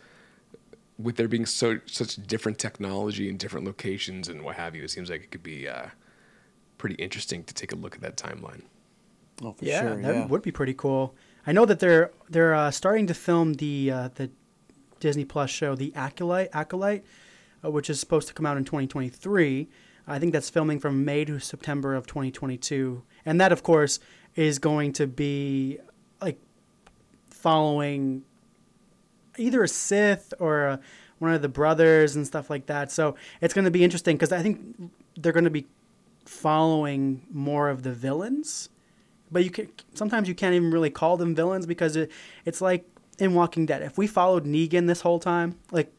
with 1.02 1.16
there 1.16 1.28
being 1.28 1.46
so 1.46 1.80
such 1.86 2.16
different 2.26 2.58
technology 2.58 3.28
in 3.28 3.36
different 3.36 3.66
locations 3.66 4.28
and 4.28 4.42
what 4.42 4.56
have 4.56 4.74
you. 4.74 4.82
It 4.82 4.90
seems 4.90 5.10
like 5.10 5.22
it 5.22 5.30
could 5.30 5.42
be 5.42 5.68
uh, 5.68 5.86
pretty 6.78 6.96
interesting 6.96 7.44
to 7.44 7.54
take 7.54 7.72
a 7.72 7.76
look 7.76 7.94
at 7.94 8.00
that 8.02 8.16
timeline. 8.16 8.62
Oh, 9.42 9.52
for 9.52 9.64
yeah, 9.64 9.80
sure. 9.80 10.02
that 10.02 10.14
yeah. 10.14 10.26
would 10.26 10.42
be 10.42 10.52
pretty 10.52 10.74
cool. 10.74 11.14
I 11.46 11.52
know 11.52 11.64
that 11.64 11.80
they're 11.80 12.10
they're 12.28 12.54
uh, 12.54 12.70
starting 12.70 13.06
to 13.06 13.14
film 13.14 13.54
the 13.54 13.90
uh, 13.90 14.08
the 14.14 14.30
Disney 15.00 15.24
Plus 15.24 15.50
show, 15.50 15.74
The 15.74 15.92
Acolyte, 15.96 16.50
Acolyte, 16.52 17.04
uh, 17.64 17.70
which 17.70 17.90
is 17.90 17.98
supposed 17.98 18.28
to 18.28 18.34
come 18.34 18.46
out 18.46 18.56
in 18.56 18.64
2023. 18.64 19.68
I 20.06 20.18
think 20.18 20.32
that's 20.32 20.50
filming 20.50 20.78
from 20.78 21.04
May 21.04 21.24
to 21.24 21.38
September 21.38 21.94
of 21.94 22.06
2022, 22.06 23.02
and 23.24 23.40
that, 23.40 23.52
of 23.52 23.62
course, 23.62 24.00
is 24.34 24.58
going 24.58 24.92
to 24.94 25.06
be 25.06 25.78
like 26.20 26.40
following 27.30 28.24
either 29.38 29.62
a 29.62 29.68
Sith 29.68 30.34
or 30.38 30.66
a, 30.66 30.80
one 31.18 31.32
of 31.32 31.42
the 31.42 31.48
brothers 31.48 32.16
and 32.16 32.26
stuff 32.26 32.50
like 32.50 32.66
that. 32.66 32.90
So 32.90 33.16
it's 33.40 33.54
going 33.54 33.64
to 33.64 33.70
be 33.70 33.84
interesting 33.84 34.16
because 34.16 34.32
I 34.32 34.42
think 34.42 34.90
they're 35.18 35.32
going 35.32 35.44
to 35.44 35.50
be 35.50 35.66
following 36.24 37.26
more 37.30 37.68
of 37.68 37.82
the 37.82 37.92
villains 37.92 38.68
but 39.30 39.44
you 39.44 39.50
can 39.50 39.68
sometimes 39.94 40.28
you 40.28 40.34
can't 40.34 40.54
even 40.54 40.70
really 40.70 40.90
call 40.90 41.16
them 41.16 41.34
villains 41.34 41.66
because 41.66 41.96
it, 41.96 42.10
it's 42.44 42.60
like 42.60 42.84
in 43.18 43.34
Walking 43.34 43.66
Dead. 43.66 43.82
If 43.82 43.98
we 43.98 44.06
followed 44.06 44.44
Negan 44.44 44.86
this 44.86 45.02
whole 45.02 45.18
time, 45.18 45.58
like 45.70 45.92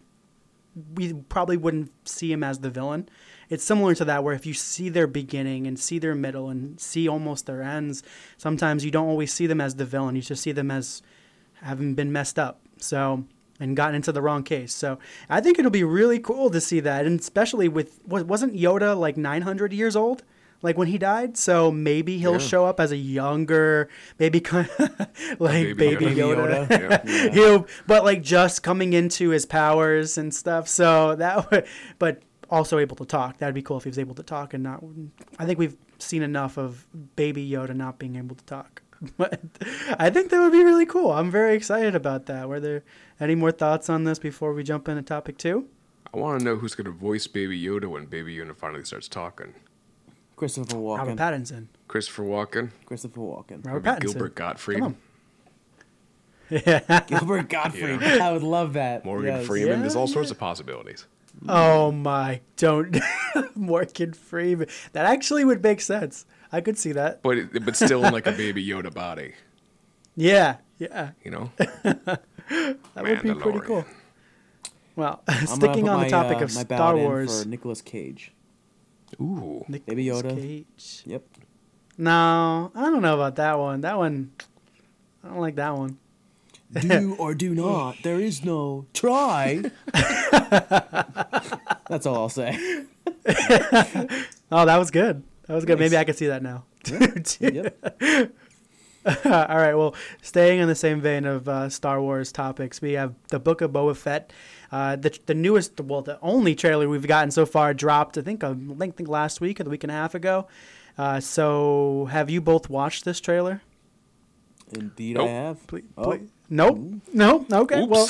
we 0.95 1.13
probably 1.13 1.57
wouldn't 1.57 1.91
see 2.07 2.31
him 2.31 2.43
as 2.43 2.59
the 2.59 2.69
villain. 2.69 3.09
It's 3.49 3.63
similar 3.63 3.93
to 3.95 4.05
that 4.05 4.23
where 4.23 4.33
if 4.33 4.45
you 4.45 4.53
see 4.53 4.89
their 4.89 5.07
beginning 5.07 5.67
and 5.67 5.77
see 5.77 5.99
their 5.99 6.15
middle 6.15 6.49
and 6.49 6.79
see 6.79 7.07
almost 7.07 7.45
their 7.45 7.61
ends, 7.61 8.03
sometimes 8.37 8.85
you 8.85 8.91
don't 8.91 9.09
always 9.09 9.33
see 9.33 9.47
them 9.47 9.59
as 9.59 9.75
the 9.75 9.85
villain. 9.85 10.15
You 10.15 10.21
just 10.21 10.41
see 10.41 10.53
them 10.53 10.71
as 10.71 11.01
having 11.61 11.93
been 11.93 12.11
messed 12.11 12.39
up. 12.39 12.61
So 12.83 13.25
and 13.59 13.75
gotten 13.77 13.93
into 13.95 14.11
the 14.11 14.21
wrong 14.23 14.41
case. 14.43 14.73
So 14.73 14.97
I 15.29 15.39
think 15.39 15.59
it'll 15.59 15.69
be 15.71 15.83
really 15.83 16.19
cool 16.19 16.49
to 16.49 16.59
see 16.59 16.79
that, 16.79 17.05
and 17.05 17.19
especially 17.19 17.67
with 17.67 17.99
wasn't 18.07 18.53
Yoda 18.55 18.97
like 18.97 19.17
900 19.17 19.71
years 19.73 19.95
old? 19.95 20.23
Like 20.63 20.77
when 20.77 20.87
he 20.89 20.99
died, 20.99 21.37
so 21.37 21.71
maybe 21.71 22.19
he'll 22.19 22.33
Yeah. 22.33 22.37
show 22.37 22.65
up 22.67 22.79
as 22.79 22.91
a 22.91 22.97
younger, 22.97 23.89
maybe 24.19 24.39
kind 24.39 24.69
of 24.77 24.89
like 25.39 25.75
baby 25.75 25.95
baby, 25.95 26.05
Yoda. 26.05 26.67
Yoda. 26.67 26.67
Yoda, 26.67 27.05
yeah. 27.05 27.31
He'll, 27.31 27.67
but 27.87 28.03
like 28.03 28.21
just 28.21 28.61
coming 28.61 28.93
into 28.93 29.29
his 29.29 29.45
powers 29.47 30.19
and 30.19 30.33
stuff. 30.33 30.67
So 30.67 31.15
that 31.15 31.49
would, 31.49 31.65
but 31.97 32.21
also 32.49 32.77
able 32.77 32.95
to 32.97 33.05
talk. 33.05 33.37
That'd 33.39 33.55
be 33.55 33.63
cool 33.63 33.77
if 33.77 33.85
he 33.85 33.89
was 33.89 33.97
able 33.97 34.13
to 34.15 34.23
talk 34.23 34.53
and 34.53 34.61
not. 34.63 34.83
I 35.39 35.45
think 35.45 35.57
we've 35.57 35.77
seen 35.97 36.21
enough 36.21 36.57
of 36.57 36.85
Baby 37.15 37.49
Yoda 37.49 37.75
not 37.75 37.97
being 37.97 38.15
able 38.15 38.35
to 38.35 38.45
talk. 38.45 38.80
But 39.17 39.39
I 39.97 40.09
think 40.11 40.29
that 40.29 40.39
would 40.39 40.51
be 40.51 40.63
really 40.63 40.85
cool. 40.85 41.11
I'm 41.11 41.31
very 41.31 41.55
excited 41.55 41.95
about 41.95 42.27
that. 42.27 42.47
Were 42.47 42.59
there 42.59 42.83
any 43.19 43.33
more 43.33 43.51
thoughts 43.51 43.89
on 43.89 44.03
this 44.03 44.19
before 44.19 44.53
we 44.53 44.63
jump 44.63 44.87
into 44.87 45.01
topic 45.01 45.37
two? 45.39 45.67
I 46.13 46.17
want 46.17 46.39
to 46.39 46.45
know 46.45 46.55
who's 46.57 46.75
going 46.75 46.85
to 46.85 46.91
voice 46.91 47.25
Baby 47.25 47.59
Yoda 47.61 47.85
when 47.87 48.05
Baby 48.05 48.35
Yoda 48.37 48.55
finally 48.55 48.83
starts 48.83 49.07
talking. 49.07 49.53
Christopher 50.35 50.75
Walken. 50.75 50.97
Robert 50.97 51.17
Pattinson. 51.17 51.67
Christopher 51.87 52.23
Walken. 52.23 52.71
Christopher 52.85 53.21
Walken. 53.21 53.65
Robert 53.65 53.83
Maybe 53.83 53.95
Pattinson. 53.97 54.01
Gilbert 54.01 54.35
Gottfried. 54.35 54.79
Come 54.79 54.95
on. 56.49 57.01
Gilbert 57.07 57.49
Gottfried. 57.49 58.01
Yeah. 58.01 58.27
I 58.27 58.31
would 58.33 58.43
love 58.43 58.73
that. 58.73 59.05
Morgan 59.05 59.27
Yes. 59.37 59.47
Freeman. 59.47 59.81
There's 59.81 59.95
all 59.95 60.07
Yeah, 60.07 60.13
sorts 60.13 60.31
of 60.31 60.37
possibilities. 60.37 61.07
Oh 61.47 61.91
my! 61.93 62.41
Don't 62.57 62.97
Morgan 63.55 64.11
Freeman. 64.13 64.67
That 64.91 65.05
actually 65.05 65.45
would 65.45 65.63
make 65.63 65.79
sense. 65.79 66.25
I 66.51 66.61
could 66.61 66.77
see 66.77 66.91
that. 66.93 67.23
But 67.23 67.65
but 67.65 67.75
still 67.75 68.05
in 68.05 68.13
like 68.13 68.27
a 68.27 68.31
Baby 68.31 68.65
Yoda 68.65 68.93
body. 68.93 69.33
Yeah, 70.15 70.57
yeah. 70.77 71.11
You 71.23 71.31
know. 71.31 71.51
That 72.95 73.03
would 73.03 73.21
be 73.21 73.33
pretty 73.33 73.59
cool. 73.61 73.85
Well, 74.95 75.21
I'm 75.27 75.45
sticking 75.47 75.87
on 75.87 75.99
my, 75.99 76.03
the 76.05 76.09
topic 76.09 76.39
uh, 76.39 76.43
of 76.43 76.55
my 76.55 76.63
Star 76.63 76.97
Wars. 76.97 77.43
for 77.43 77.47
Nicolas 77.47 77.81
Cage. 77.81 78.33
Ooh. 79.21 79.63
Baby 79.69 80.03
Nicolas 80.03 80.23
Yoda. 80.23 80.35
Cage. 80.35 81.03
Yep. 81.05 81.23
No, 81.97 82.71
I 82.75 82.81
don't 82.81 83.01
know 83.01 83.15
about 83.15 83.37
that 83.37 83.57
one. 83.57 83.79
That 83.81 83.97
one, 83.97 84.31
I 85.23 85.29
don't 85.29 85.39
like 85.39 85.55
that 85.55 85.77
one. 85.77 85.97
Do 86.73 87.15
or 87.19 87.33
do 87.33 87.55
not. 87.55 87.97
There 88.03 88.19
is 88.19 88.43
no 88.43 88.85
try. 88.93 89.63
That's 89.93 92.05
all 92.05 92.15
I'll 92.15 92.29
say. 92.29 92.85
Oh, 94.51 94.65
that 94.65 94.77
was 94.77 94.91
good. 94.91 95.23
That 95.51 95.55
was 95.55 95.65
good. 95.65 95.79
Maybe 95.79 95.97
I 95.97 96.05
can 96.05 96.15
see 96.15 96.27
that 96.27 96.41
now. 96.41 96.63
Yep. 97.41 97.77
All 99.25 99.57
right. 99.57 99.73
Well, 99.73 99.95
staying 100.21 100.61
in 100.61 100.69
the 100.69 100.75
same 100.75 101.01
vein 101.01 101.25
of 101.25 101.49
uh, 101.49 101.67
Star 101.67 102.01
Wars 102.01 102.31
topics, 102.31 102.81
we 102.81 102.93
have 102.93 103.15
the 103.31 103.37
Book 103.39 103.59
of 103.59 103.71
Boba 103.71 103.97
Fett. 103.97 104.31
Uh, 104.71 104.95
the 104.95 105.19
the 105.25 105.33
newest, 105.33 105.81
well, 105.81 106.01
the 106.03 106.17
only 106.21 106.55
trailer 106.55 106.87
we've 106.87 107.05
gotten 107.05 107.31
so 107.31 107.45
far 107.45 107.73
dropped. 107.73 108.17
I 108.17 108.21
think 108.21 108.45
uh, 108.45 108.55
I 108.79 108.91
think 108.91 109.09
last 109.09 109.41
week 109.41 109.59
or 109.59 109.65
the 109.65 109.69
week 109.69 109.83
and 109.83 109.91
a 109.91 109.93
half 109.93 110.15
ago. 110.15 110.47
Uh, 110.97 111.19
so, 111.19 112.07
have 112.11 112.29
you 112.29 112.39
both 112.39 112.69
watched 112.69 113.03
this 113.03 113.19
trailer? 113.19 113.61
Indeed, 114.71 115.17
Nope. 115.17 115.27
I 115.27 115.31
have. 115.31 115.67
Please, 115.67 115.83
Oh. 115.97 116.17
Nope. 116.49 116.79
No. 117.13 117.45
Okay. 117.51 117.81
Oops. 117.81 117.89
well, 117.89 118.09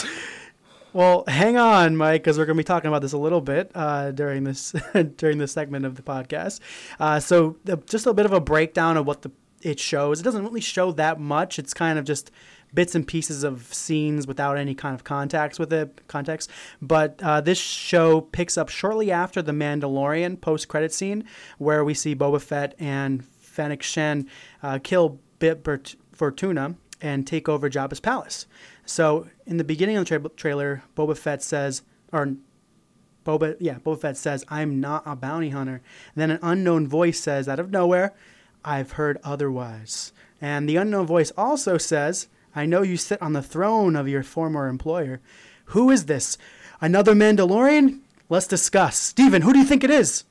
hang 1.28 1.58
on, 1.58 1.96
Mike, 1.96 2.24
because 2.24 2.38
we're 2.38 2.46
going 2.46 2.58
to 2.58 2.60
be 2.60 2.66
talking 2.66 2.90
about 2.90 3.02
this 3.02 3.14
a 3.14 3.18
little 3.18 3.42
bit 3.42 3.72
uh, 3.76 4.12
during 4.12 4.44
this 4.44 4.74
during 5.18 5.38
this 5.38 5.52
segment 5.54 5.86
of 5.86 5.96
the 5.96 6.02
podcast. 6.02 6.60
Uh, 7.00 7.20
so, 7.20 7.58
the, 7.64 7.78
just 7.78 8.06
a 8.06 8.14
bit 8.14 8.26
of 8.26 8.34
a 8.34 8.42
breakdown 8.42 8.98
of 8.98 9.08
what 9.08 9.22
the 9.22 9.32
it 9.62 9.80
shows. 9.80 10.20
It 10.20 10.24
doesn't 10.24 10.44
really 10.44 10.62
show 10.62 10.92
that 10.94 11.20
much. 11.20 11.60
It's 11.60 11.74
kind 11.74 12.00
of 12.00 12.06
just 12.06 12.32
bits 12.74 12.96
and 12.96 13.06
pieces 13.06 13.44
of 13.44 13.74
scenes 13.74 14.28
without 14.28 14.58
any 14.58 14.74
kind 14.74 14.96
of 14.96 15.04
context 15.04 15.60
with 15.60 15.72
it 15.74 16.08
context. 16.08 16.50
But 16.82 17.20
uh, 17.22 17.42
this 17.42 17.58
show 17.58 18.22
picks 18.22 18.58
up 18.58 18.70
shortly 18.70 19.12
after 19.12 19.42
the 19.42 19.52
Mandalorian 19.52 20.40
post 20.42 20.68
credit 20.68 20.94
scene, 20.94 21.26
where 21.58 21.84
we 21.84 21.94
see 21.94 22.16
Boba 22.16 22.42
Fett 22.42 22.76
and 22.80 23.26
Fennec 23.40 23.84
Shand 23.84 24.28
uh, 24.64 24.80
kill 24.82 25.20
Bib 25.40 25.68
Fortuna 26.14 26.76
and 27.02 27.26
take 27.26 27.50
over 27.50 27.70
Jabba's 27.70 28.00
palace. 28.00 28.46
So 28.92 29.28
in 29.46 29.56
the 29.56 29.64
beginning 29.64 29.96
of 29.96 30.06
the 30.06 30.20
tra- 30.20 30.30
trailer, 30.36 30.84
Boba 30.98 31.18
Fett 31.18 31.42
says, 31.42 31.82
or 32.12 32.36
Boba, 33.26 33.56
yeah, 33.60 33.76
Boba 33.80 34.02
Fett 34.02 34.18
says, 34.18 34.44
"I'm 34.50 34.82
not 34.82 35.04
a 35.06 35.16
bounty 35.16 35.50
hunter." 35.50 35.82
And 36.14 36.22
then 36.22 36.32
an 36.32 36.40
unknown 36.42 36.88
voice 36.88 37.20
says, 37.20 37.48
out 37.48 37.60
of 37.60 37.72
nowhere, 37.72 38.14
"I've 38.66 38.94
heard 38.94 39.18
otherwise." 39.24 40.12
And 40.42 40.68
the 40.68 40.76
unknown 40.76 41.06
voice 41.06 41.32
also 41.38 41.78
says, 41.78 42.28
"I 42.54 42.66
know 42.66 42.82
you 42.82 42.98
sit 42.98 43.22
on 43.22 43.32
the 43.32 43.42
throne 43.42 43.96
of 43.96 44.10
your 44.10 44.24
former 44.24 44.68
employer. 44.68 45.22
Who 45.66 45.90
is 45.90 46.06
this? 46.08 46.38
Another 46.82 47.14
Mandalorian? 47.14 48.02
Let's 48.28 48.48
discuss." 48.48 48.98
Steven, 48.98 49.44
who 49.44 49.54
do 49.54 49.60
you 49.60 49.66
think 49.66 49.86
it 49.86 49.92
is? 49.92 50.26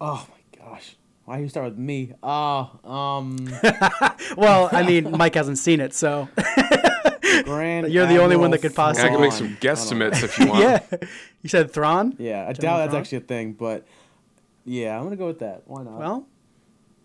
Oh 0.00 0.28
my 0.30 0.64
gosh. 0.64 0.96
Why 1.24 1.38
you 1.38 1.48
start 1.48 1.70
with 1.70 1.78
me? 1.78 2.12
Ah, 2.22 2.70
um, 2.84 3.36
Well, 4.36 4.68
I 4.72 4.82
mean, 4.84 5.10
Mike 5.16 5.34
hasn't 5.34 5.58
seen 5.58 5.80
it, 5.80 5.94
so 5.94 6.28
Grand. 7.44 7.92
You're 7.92 8.06
the 8.06 8.18
only 8.22 8.36
one 8.36 8.50
that 8.52 8.58
could 8.62 8.74
possibly. 8.74 9.10
I 9.10 9.16
possibly- 9.16 9.48
can 9.48 9.48
make 9.48 9.58
some 9.60 9.98
guesstimates 10.10 10.22
if 10.22 10.38
you 10.38 10.46
want. 10.50 10.60
yeah. 10.62 10.80
You 11.42 11.48
said 11.48 11.72
Thrawn? 11.72 12.14
Yeah, 12.18 12.46
I 12.48 12.52
General 12.52 12.54
doubt 12.54 12.76
that's 12.78 12.90
Thrawn? 12.90 13.00
actually 13.00 13.18
a 13.18 13.20
thing, 13.22 13.52
but 13.54 13.86
yeah, 14.64 14.96
I'm 14.96 15.04
gonna 15.04 15.16
go 15.16 15.26
with 15.26 15.38
that. 15.40 15.62
Why 15.66 15.82
not? 15.82 15.98
Well, 15.98 16.26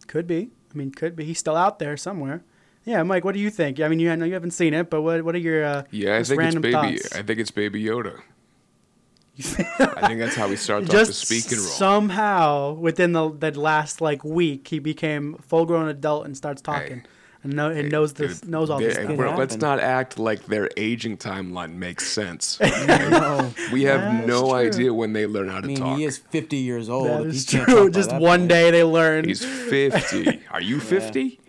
could 0.07 0.27
be. 0.27 0.49
I 0.73 0.77
mean, 0.77 0.91
could 0.91 1.15
be. 1.15 1.25
He's 1.25 1.39
still 1.39 1.55
out 1.55 1.79
there 1.79 1.95
somewhere. 1.97 2.43
Yeah, 2.83 3.01
Mike. 3.03 3.23
What 3.25 3.33
do 3.33 3.39
you 3.39 3.49
think? 3.49 3.79
I 3.79 3.87
mean, 3.87 3.99
you 3.99 4.11
I 4.11 4.15
know 4.15 4.25
you 4.25 4.33
haven't 4.33 4.51
seen 4.51 4.73
it, 4.73 4.89
but 4.89 5.01
what 5.01 5.23
what 5.23 5.33
are 5.35 5.39
your 5.39 5.63
uh, 5.65 5.83
Yeah, 5.91 6.15
I 6.15 6.19
just 6.19 6.29
think 6.31 6.43
it's 6.43 6.55
baby. 6.55 6.71
thoughts? 6.71 7.15
I 7.15 7.23
think 7.23 7.39
it's 7.39 7.51
Baby 7.51 7.83
Yoda. 7.83 8.19
I 9.39 10.07
think 10.07 10.19
that's 10.19 10.35
how 10.35 10.47
he 10.47 10.55
starts 10.55 10.87
off 10.89 10.95
Just 10.95 11.09
the 11.27 11.41
speaking 11.41 11.57
role. 11.57 11.67
somehow 11.67 12.71
within 12.73 13.11
the 13.11 13.29
the 13.31 13.51
last 13.59 13.99
like 14.01 14.23
week, 14.23 14.67
he 14.69 14.79
became 14.79 15.35
full 15.39 15.65
grown 15.65 15.89
adult 15.89 16.25
and 16.25 16.37
starts 16.37 16.61
talking. 16.61 17.05
And 17.45 17.53
know 17.55 17.69
and 17.69 17.91
knows 17.91 18.13
this 18.13 18.41
Dude, 18.41 18.49
knows 18.49 18.69
all 18.69 18.79
this. 18.79 18.97
It 18.97 19.03
stuff. 19.05 19.17
we're- 19.17 19.29
let's 19.37 19.53
happened. 19.53 19.61
not 19.61 19.79
act 19.79 20.19
like 20.19 20.45
their 20.47 20.69
aging 20.75 21.17
timeline 21.17 21.75
makes 21.75 22.07
sense. 22.11 22.59
No. 22.87 23.53
We 23.71 23.83
have 23.83 24.01
That's 24.01 24.27
no 24.27 24.41
true. 24.49 24.53
idea 24.55 24.93
when 24.93 25.13
they 25.13 25.25
learn 25.27 25.49
how 25.49 25.59
to 25.61 25.65
I 25.65 25.67
mean, 25.67 25.77
talk. 25.77 25.97
he 25.97 26.03
is 26.05 26.17
50 26.17 26.57
years 26.57 26.89
old. 26.89 27.07
That 27.07 27.27
if 27.27 27.47
can't 27.47 27.67
true. 27.67 27.89
Just 27.89 28.11
one 28.11 28.41
point. 28.41 28.49
day 28.49 28.71
they 28.71 28.83
learn. 28.83 29.25
He's 29.27 29.45
50. 29.45 30.41
Are 30.51 30.61
you 30.61 30.79
50? 30.79 31.39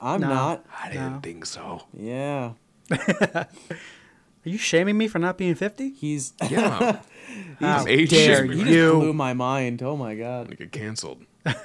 I'm 0.00 0.20
No. 0.20 0.28
not. 0.28 0.66
I 0.82 0.88
didn't 0.90 1.12
No. 1.14 1.20
think 1.20 1.46
so. 1.46 1.82
Yeah. 1.92 2.52
Are 3.34 3.46
you 4.44 4.58
shaming 4.58 4.98
me 4.98 5.08
for 5.08 5.18
not 5.18 5.38
being 5.38 5.54
fifty? 5.54 5.90
He's. 5.90 6.34
Yeah. 6.50 7.00
How 7.60 7.78
He's 7.78 7.86
age 7.86 8.10
dare 8.10 8.36
shaming. 8.42 8.58
he 8.58 8.64
just 8.64 8.70
you? 8.76 8.92
blew 8.92 9.12
my 9.14 9.32
mind. 9.32 9.82
Oh 9.82 9.96
my 9.96 10.14
god. 10.14 10.48
I 10.52 10.54
get 10.54 10.70
canceled. 10.72 11.24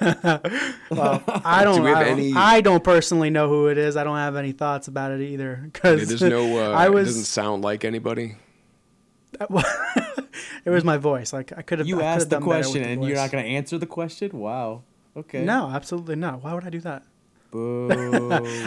I 0.92 1.60
don't. 1.64 1.76
Do 1.76 1.82
we 1.82 1.88
have 1.88 1.98
I, 1.98 2.04
don't 2.04 2.18
any- 2.18 2.34
I 2.34 2.60
don't 2.60 2.84
personally 2.84 3.30
know 3.30 3.48
who 3.48 3.68
it 3.68 3.78
is. 3.78 3.96
I 3.96 4.04
don't 4.04 4.16
have 4.16 4.36
any 4.36 4.52
thoughts 4.52 4.88
about 4.88 5.12
it 5.12 5.20
either. 5.22 5.60
Because 5.72 6.08
There's 6.08 6.22
no. 6.22 6.40
Uh, 6.58 6.72
I 6.72 6.86
It 6.86 6.92
was. 6.92 7.08
doesn't 7.08 7.24
sound 7.24 7.62
like 7.62 7.84
anybody. 7.84 8.36
it 9.40 10.70
was 10.70 10.84
my 10.84 10.96
voice. 10.98 11.32
Like 11.32 11.52
I 11.56 11.62
could 11.62 11.78
have. 11.78 11.88
You 11.88 12.00
I 12.02 12.04
asked 12.04 12.28
the 12.28 12.36
done 12.36 12.42
better 12.42 12.58
with 12.58 12.66
question 12.66 12.82
the 12.82 12.88
and 12.90 13.04
you're 13.04 13.16
not 13.16 13.30
gonna 13.30 13.44
answer 13.44 13.78
the 13.78 13.86
question. 13.86 14.38
Wow. 14.38 14.82
Okay. 15.16 15.44
No, 15.44 15.68
absolutely 15.70 16.16
not. 16.16 16.42
Why 16.42 16.54
would 16.54 16.64
I 16.64 16.70
do 16.70 16.80
that? 16.80 17.02
Boo. 17.50 17.88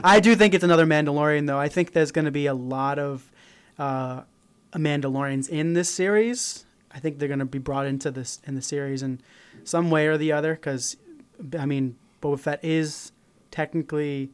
I 0.03 0.19
do 0.19 0.35
think 0.35 0.53
it's 0.53 0.63
another 0.63 0.85
Mandalorian, 0.85 1.47
though. 1.47 1.59
I 1.59 1.69
think 1.69 1.93
there's 1.93 2.11
going 2.11 2.25
to 2.25 2.31
be 2.31 2.47
a 2.47 2.53
lot 2.53 2.99
of 2.99 3.31
uh, 3.79 4.23
Mandalorians 4.73 5.47
in 5.47 5.71
this 5.73 5.89
series. 5.93 6.65
I 6.91 6.99
think 6.99 7.17
they're 7.17 7.29
going 7.29 7.39
to 7.39 7.45
be 7.45 7.59
brought 7.59 7.85
into 7.85 8.11
this 8.11 8.41
in 8.45 8.55
the 8.55 8.61
series 8.61 9.01
in 9.01 9.21
some 9.63 9.89
way 9.89 10.07
or 10.07 10.17
the 10.17 10.33
other. 10.33 10.53
Because, 10.53 10.97
I 11.57 11.65
mean, 11.65 11.97
Boba 12.21 12.39
Fett 12.39 12.63
is 12.63 13.11
technically, 13.51 14.31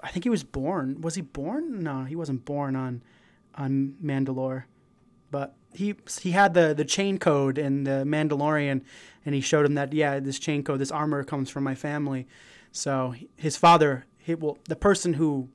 I 0.00 0.08
think 0.10 0.24
he 0.24 0.30
was 0.30 0.44
born. 0.44 1.00
Was 1.00 1.14
he 1.14 1.22
born? 1.22 1.82
No, 1.82 2.04
he 2.04 2.16
wasn't 2.16 2.44
born 2.44 2.76
on 2.76 3.02
on 3.56 3.94
Mandalore, 4.02 4.64
but 5.30 5.54
he 5.72 5.94
he 6.20 6.32
had 6.32 6.54
the 6.54 6.74
the 6.74 6.84
chain 6.84 7.18
code 7.18 7.58
in 7.58 7.84
the 7.84 8.04
Mandalorian, 8.04 8.82
and 9.24 9.34
he 9.34 9.40
showed 9.40 9.66
him 9.66 9.74
that 9.74 9.92
yeah, 9.92 10.20
this 10.20 10.38
chain 10.38 10.62
code, 10.62 10.80
this 10.80 10.90
armor 10.90 11.24
comes 11.24 11.50
from 11.50 11.64
my 11.64 11.74
family. 11.74 12.26
So 12.72 13.14
his 13.36 13.56
father, 13.56 14.04
he, 14.18 14.34
well, 14.34 14.58
the 14.64 14.76
person 14.76 15.14
who 15.14 15.48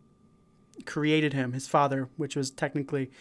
created 0.85 1.33
him, 1.33 1.53
his 1.53 1.67
father, 1.67 2.07
which 2.15 2.35
was 2.35 2.49
technically 2.49 3.11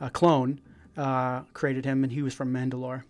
a 0.00 0.08
clone, 0.08 0.60
uh, 0.96 1.40
created 1.52 1.84
him, 1.84 2.02
and 2.02 2.12
he 2.12 2.22
was 2.22 2.32
from 2.32 2.52
Mandalore. 2.52 3.02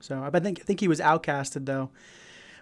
So 0.00 0.22
I 0.22 0.38
think 0.38 0.60
I 0.60 0.64
think 0.64 0.80
he 0.80 0.88
was 0.88 1.00
outcasted 1.00 1.66
though. 1.66 1.90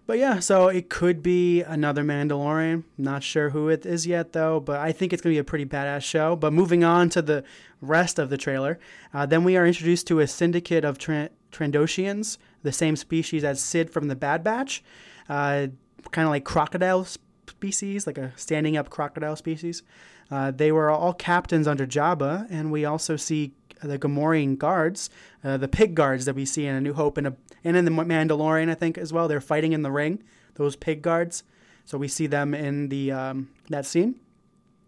But 0.06 0.18
yeah, 0.18 0.38
so 0.38 0.68
it 0.68 0.88
could 0.88 1.20
be 1.20 1.62
another 1.62 2.04
Mandalorian. 2.04 2.84
Not 2.96 3.24
sure 3.24 3.50
who 3.50 3.68
it 3.68 3.84
is 3.84 4.06
yet 4.06 4.32
though, 4.32 4.60
but 4.60 4.78
I 4.78 4.92
think 4.92 5.12
it's 5.12 5.20
gonna 5.20 5.34
be 5.34 5.38
a 5.38 5.44
pretty 5.44 5.66
badass 5.66 6.02
show. 6.02 6.36
But 6.36 6.52
moving 6.52 6.84
on 6.84 7.08
to 7.10 7.22
the 7.22 7.42
rest 7.80 8.18
of 8.18 8.30
the 8.30 8.38
trailer, 8.38 8.78
uh, 9.12 9.26
then 9.26 9.42
we 9.42 9.56
are 9.56 9.66
introduced 9.66 10.06
to 10.08 10.20
a 10.20 10.28
syndicate 10.28 10.84
of 10.84 10.96
Tran- 10.98 11.30
Trandoshians, 11.50 12.38
the 12.62 12.72
same 12.72 12.94
species 12.94 13.42
as 13.42 13.60
Cid 13.60 13.90
from 13.90 14.06
the 14.06 14.14
Bad 14.14 14.44
Batch, 14.44 14.84
uh, 15.28 15.66
kind 16.12 16.26
of 16.26 16.30
like 16.30 16.44
crocodile 16.44 17.04
species, 17.48 18.06
like 18.06 18.18
a 18.18 18.32
standing 18.36 18.76
up 18.76 18.90
crocodile 18.90 19.34
species. 19.34 19.82
Uh, 20.30 20.52
they 20.52 20.70
were 20.70 20.88
all 20.90 21.14
captains 21.14 21.66
under 21.66 21.86
Jabba, 21.86 22.46
and 22.50 22.70
we 22.70 22.84
also 22.84 23.16
see 23.16 23.54
the 23.82 23.98
Gamorrean 23.98 24.58
guards, 24.58 25.10
uh, 25.44 25.56
the 25.56 25.68
pig 25.68 25.94
guards 25.94 26.24
that 26.24 26.34
we 26.34 26.44
see 26.44 26.66
in 26.66 26.74
A 26.74 26.80
New 26.80 26.94
Hope 26.94 27.18
and, 27.18 27.26
a, 27.28 27.36
and 27.64 27.76
in 27.76 27.84
the 27.84 27.90
Mandalorian, 27.90 28.70
I 28.70 28.74
think 28.74 28.98
as 28.98 29.12
well. 29.12 29.28
They're 29.28 29.40
fighting 29.40 29.72
in 29.72 29.82
the 29.82 29.90
ring, 29.90 30.22
those 30.54 30.76
pig 30.76 31.02
guards. 31.02 31.42
So 31.84 31.98
we 31.98 32.08
see 32.08 32.26
them 32.26 32.54
in 32.54 32.88
the 32.88 33.12
um, 33.12 33.50
that 33.68 33.86
scene. 33.86 34.20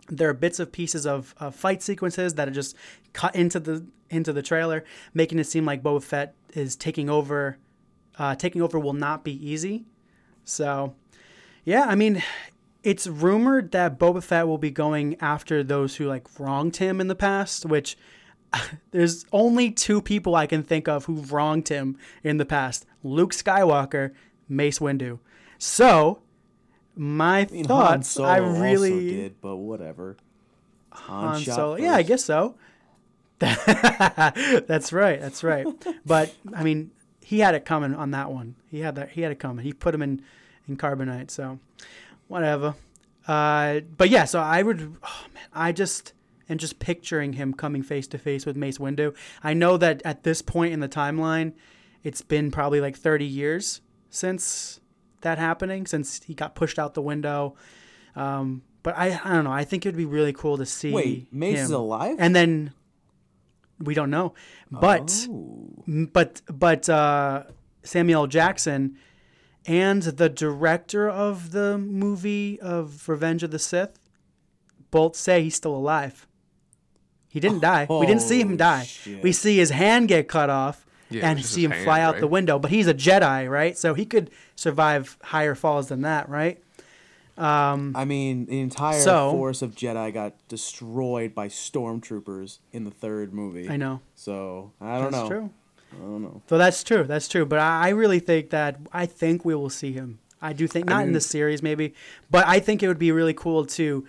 There 0.09 0.29
are 0.29 0.35
bits 0.35 0.59
of 0.59 0.73
pieces 0.73 1.07
of, 1.07 1.35
fight 1.53 1.83
sequences 1.83 2.35
that 2.35 2.49
are 2.49 2.53
just 2.53 2.75
cut 3.13 3.37
into 3.37 3.61
the 3.61 3.87
into 4.11 4.33
the 4.33 4.43
trailer, 4.43 4.85
making 5.13 5.39
it 5.39 5.45
seem 5.45 5.65
like 5.65 5.83
Boba 5.83 6.03
Fett 6.03 6.35
is 6.55 6.77
taking 6.77 7.11
over 7.11 7.59
uh, 8.19 8.35
taking 8.35 8.63
over 8.63 8.79
will 8.79 8.95
not 8.95 9.25
be 9.25 9.33
easy. 9.49 9.87
So, 10.45 10.95
yeah, 11.65 11.85
I 11.85 11.95
mean, 11.95 12.23
it's 12.83 13.07
rumored 13.07 13.71
that 13.73 13.99
Boba 13.99 14.23
Fett 14.23 14.49
will 14.49 14.59
be 14.59 14.71
going 14.71 15.17
after 15.21 15.63
those 15.63 15.97
who 15.97 16.07
like 16.07 16.27
wronged 16.39 16.77
him 16.77 17.01
in 17.01 17.09
the 17.09 17.15
past, 17.15 17.65
which 17.65 17.97
there's 18.91 19.25
only 19.33 19.71
two 19.71 20.01
people 20.01 20.35
I 20.35 20.47
can 20.47 20.63
think 20.63 20.89
of 20.89 21.05
who've 21.05 21.33
wronged 21.33 21.69
him 21.69 21.97
in 22.23 22.37
the 22.39 22.47
past: 22.47 22.87
Luke 23.03 23.33
Skywalker, 23.33 24.13
Mace 24.49 24.79
Windu. 24.79 25.19
So, 25.59 26.21
my 26.95 27.41
I 27.41 27.45
mean, 27.47 27.65
Han 27.65 27.67
thoughts, 27.67 28.11
Solo 28.11 28.29
I 28.29 28.41
also 28.41 28.61
really 28.61 29.11
did, 29.11 29.41
but 29.41 29.57
whatever. 29.57 30.17
Han, 30.91 31.29
Han 31.29 31.41
shot 31.41 31.57
Solo. 31.57 31.77
Yeah, 31.77 31.95
I 31.95 32.03
guess 32.03 32.25
so. 32.25 32.57
that's 33.39 34.93
right. 34.93 35.21
That's 35.21 35.45
right. 35.45 35.67
But 36.05 36.35
I 36.55 36.65
mean, 36.65 36.91
he 37.21 37.41
had 37.41 37.55
it 37.55 37.65
coming 37.65 37.95
on 37.95 38.11
that 38.11 38.33
one. 38.33 38.57
He 38.71 38.81
had 38.81 38.97
that. 38.97 39.11
He 39.11 39.23
had 39.23 39.31
it 39.31 39.39
coming. 39.39 39.65
He 39.65 39.73
put 39.73 39.95
him 39.95 40.03
in 40.03 40.23
in 40.67 40.77
carbonite. 40.77 41.31
So 41.31 41.59
whatever. 42.27 42.75
Uh, 43.27 43.81
but 43.97 44.11
yeah. 44.11 44.25
So 44.25 44.41
I 44.41 44.63
would. 44.63 44.97
Oh 45.03 45.27
man, 45.35 45.45
I 45.53 45.71
just 45.73 46.15
am 46.49 46.59
just 46.59 46.79
picturing 46.79 47.35
him 47.35 47.53
coming 47.55 47.83
face 47.83 48.07
to 48.09 48.19
face 48.19 48.47
with 48.47 48.57
Mace 48.57 48.79
Windu. 48.79 49.15
I 49.43 49.55
know 49.55 49.77
that 49.77 50.03
at 50.05 50.23
this 50.23 50.43
point 50.43 50.73
in 50.73 50.81
the 50.81 50.89
timeline, 50.89 51.53
it's 52.03 52.23
been 52.23 52.51
probably 52.51 52.81
like 52.81 52.97
30 52.97 53.25
years 53.25 53.81
since 54.11 54.81
that 55.23 55.39
happening, 55.39 55.87
since 55.87 56.23
he 56.23 56.35
got 56.35 56.55
pushed 56.55 56.79
out 56.79 56.95
the 56.95 57.03
window. 57.03 57.55
Um, 58.15 58.63
but 58.83 58.97
I, 58.97 59.21
I 59.25 59.33
don't 59.35 59.45
know. 59.45 59.53
I 59.53 59.65
think 59.65 59.85
it'd 59.85 59.97
be 59.97 60.05
really 60.07 60.33
cool 60.33 60.57
to 60.59 60.65
see. 60.67 60.93
Wait, 60.93 61.33
Mace 61.33 61.59
him. 61.59 61.65
is 61.65 61.71
alive? 61.73 62.17
And 62.19 62.35
then 62.35 62.73
we 63.81 63.95
don't 63.95 64.11
know, 64.11 64.35
but 64.71 65.27
Oh. 65.31 65.85
but 65.87 66.41
but 66.49 66.89
uh, 66.89 67.45
Samuel 67.83 68.27
Jackson 68.29 68.97
and 69.67 70.03
the 70.03 70.29
director 70.29 71.11
of 71.11 71.51
the 71.51 71.77
movie 71.79 72.59
of 72.61 73.09
Revenge 73.09 73.43
of 73.43 73.51
the 73.51 73.59
Sith 73.59 73.99
both 74.91 75.15
say 75.17 75.43
he's 75.43 75.57
still 75.57 75.75
alive. 75.77 76.27
He 77.29 77.41
didn't 77.41 77.61
die. 77.61 77.87
We 77.89 78.07
didn't 78.07 78.23
see 78.23 78.41
him 78.41 78.57
die. 78.57 78.85
shit. 78.85 79.23
We 79.23 79.33
see 79.33 79.57
his 79.59 79.71
hand 79.71 80.09
get 80.09 80.29
cut 80.29 80.49
off 80.51 80.87
Yeah, 81.11 81.29
and 81.31 81.45
see 81.45 81.65
him 81.65 81.71
hand, 81.73 81.85
fly 81.85 82.01
out 82.01 82.15
right? 82.15 82.21
the 82.21 82.27
window. 82.27 82.59
But 82.59 82.71
he's 82.71 82.87
a 82.87 82.95
Jedi, 82.95 83.49
right? 83.51 83.77
So 83.77 83.95
he 83.95 84.05
could 84.07 84.31
survive 84.57 85.19
higher 85.23 85.55
falls 85.55 85.89
than 85.89 86.03
that, 86.03 86.29
right? 86.29 86.63
Um, 87.37 87.93
I 87.95 88.05
mean, 88.05 88.47
the 88.47 88.61
entire 88.61 89.01
So- 89.01 89.31
force 89.31 89.63
of 89.63 89.75
Jedi 89.75 90.13
got 90.13 90.35
destroyed 90.49 91.35
by 91.35 91.49
stormtroopers 91.49 92.59
in 92.73 92.85
the 92.85 92.91
third 92.91 93.33
movie. 93.33 93.69
I 93.71 93.77
know. 93.77 94.01
So 94.17 94.73
I 94.81 94.99
don't 94.99 95.13
know. 95.13 95.19
That's 95.19 95.23
know. 95.23 95.29
true. 95.29 95.51
I 95.93 95.97
don't 96.03 96.23
know. 96.23 96.43
So 96.49 96.59
that's 96.59 96.83
true. 96.83 97.05
That's 97.05 97.29
true. 97.29 97.47
But 97.47 97.61
I 97.61 97.87
I 97.87 97.89
really 97.91 98.19
think 98.19 98.51
that 98.51 98.79
I 98.93 99.07
think 99.07 99.45
we 99.45 99.55
will 99.55 99.71
see 99.71 99.93
him. 99.93 100.19
I 100.43 100.53
do 100.53 100.67
think 100.67 100.87
not 100.87 101.01
in 101.03 101.07
mean- 101.09 101.13
the 101.15 101.21
series 101.21 101.63
maybe, 101.63 101.95
but 102.31 102.47
I 102.47 102.59
think 102.61 102.83
it 102.83 102.89
would 102.89 102.99
be 102.99 103.13
really 103.13 103.35
cool 103.35 103.65
to 103.67 104.05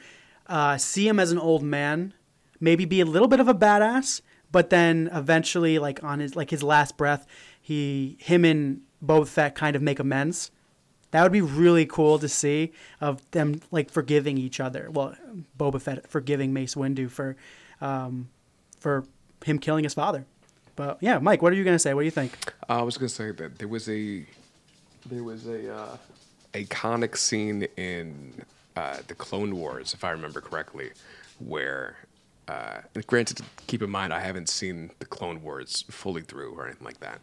uh, 0.47 0.77
see 0.77 1.07
him 1.07 1.19
as 1.19 1.31
an 1.31 1.37
old 1.37 1.61
man, 1.63 2.13
maybe 2.59 2.85
be 2.85 3.01
a 3.01 3.05
little 3.05 3.27
bit 3.27 3.39
of 3.39 3.47
a 3.47 3.53
badass, 3.53 4.21
but 4.51 4.69
then 4.69 5.09
eventually, 5.13 5.79
like 5.79 6.03
on 6.03 6.19
his 6.19 6.35
like 6.35 6.49
his 6.49 6.63
last 6.63 6.97
breath, 6.97 7.25
he 7.61 8.17
him 8.19 8.45
and 8.45 8.81
Boba 9.03 9.27
Fett 9.27 9.55
kind 9.55 9.75
of 9.75 9.81
make 9.81 9.99
amends. 9.99 10.51
That 11.11 11.23
would 11.23 11.31
be 11.31 11.41
really 11.41 11.85
cool 11.85 12.19
to 12.19 12.29
see 12.29 12.71
of 13.01 13.29
them 13.31 13.61
like 13.71 13.89
forgiving 13.89 14.37
each 14.37 14.59
other. 14.59 14.89
Well, 14.91 15.15
Boba 15.57 15.81
Fett 15.81 16.07
forgiving 16.07 16.53
Mace 16.53 16.75
Windu 16.75 17.09
for 17.09 17.35
um, 17.81 18.29
for 18.79 19.05
him 19.43 19.59
killing 19.59 19.83
his 19.83 19.93
father. 19.93 20.25
But 20.75 20.97
yeah, 21.01 21.19
Mike, 21.19 21.41
what 21.41 21.51
are 21.51 21.55
you 21.55 21.63
gonna 21.63 21.79
say? 21.79 21.93
What 21.93 22.01
do 22.01 22.05
you 22.05 22.11
think? 22.11 22.53
I 22.67 22.81
was 22.81 22.97
gonna 22.97 23.09
say 23.09 23.31
that 23.31 23.59
there 23.59 23.67
was 23.67 23.89
a 23.89 24.25
there 25.05 25.23
was 25.23 25.47
a 25.47 25.75
uh, 25.75 25.97
iconic 26.53 27.17
scene 27.17 27.63
in 27.77 28.33
uh, 28.75 28.97
the 29.07 29.15
Clone 29.15 29.55
Wars, 29.55 29.93
if 29.93 30.03
I 30.03 30.11
remember 30.11 30.41
correctly, 30.41 30.91
where 31.39 31.97
uh, 32.49 32.81
and 32.95 33.05
granted, 33.07 33.41
keep 33.67 33.81
in 33.83 33.89
mind 33.89 34.13
I 34.13 34.19
haven't 34.21 34.49
seen 34.49 34.91
the 34.99 35.05
Clone 35.05 35.41
Wars 35.43 35.85
fully 35.89 36.21
through 36.23 36.53
or 36.53 36.65
anything 36.65 36.85
like 36.85 36.99
that, 37.01 37.19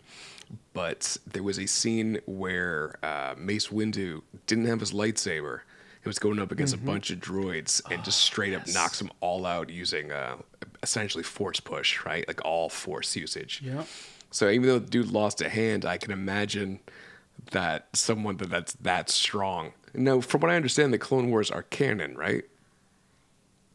but 0.73 1.17
there 1.27 1.43
was 1.43 1.59
a 1.59 1.67
scene 1.67 2.19
where 2.27 2.95
uh, 3.03 3.35
Mace 3.37 3.69
Windu 3.69 4.23
didn't 4.47 4.67
have 4.67 4.81
his 4.81 4.93
lightsaber. 4.93 5.61
He 6.03 6.09
was 6.09 6.19
going 6.21 6.39
up 6.39 6.53
against 6.53 6.77
Mhm. 6.77 6.83
a 6.83 6.87
bunch 6.87 7.11
of 7.11 7.19
droids 7.19 7.83
and 7.91 8.05
just 8.05 8.21
straight 8.21 8.55
up 8.55 8.67
knocks 8.69 8.99
them 9.01 9.11
all 9.21 9.45
out 9.45 9.71
using 9.71 10.13
uh, 10.13 10.37
essentially 10.83 11.25
force 11.25 11.59
push, 11.59 12.05
right? 12.05 12.27
Like 12.29 12.45
all 12.45 12.69
force 12.69 13.17
usage. 13.17 13.61
Yeah. 13.65 13.85
So 14.31 14.49
even 14.51 14.69
though 14.69 14.79
the 14.79 14.89
dude 14.89 15.11
lost 15.11 15.41
a 15.41 15.49
hand, 15.49 15.85
I 15.85 15.99
can 15.99 16.13
imagine 16.13 16.79
that 17.51 17.89
someone 17.95 18.37
that 18.37 18.51
that's 18.51 18.73
that 18.75 19.11
strong. 19.11 19.73
Now, 19.95 20.21
from 20.21 20.43
what 20.43 20.51
I 20.51 20.57
understand, 20.57 20.93
the 20.93 20.99
Clone 20.99 21.31
Wars 21.31 21.51
are 21.51 21.63
canon, 21.65 22.17
right? 22.17 22.45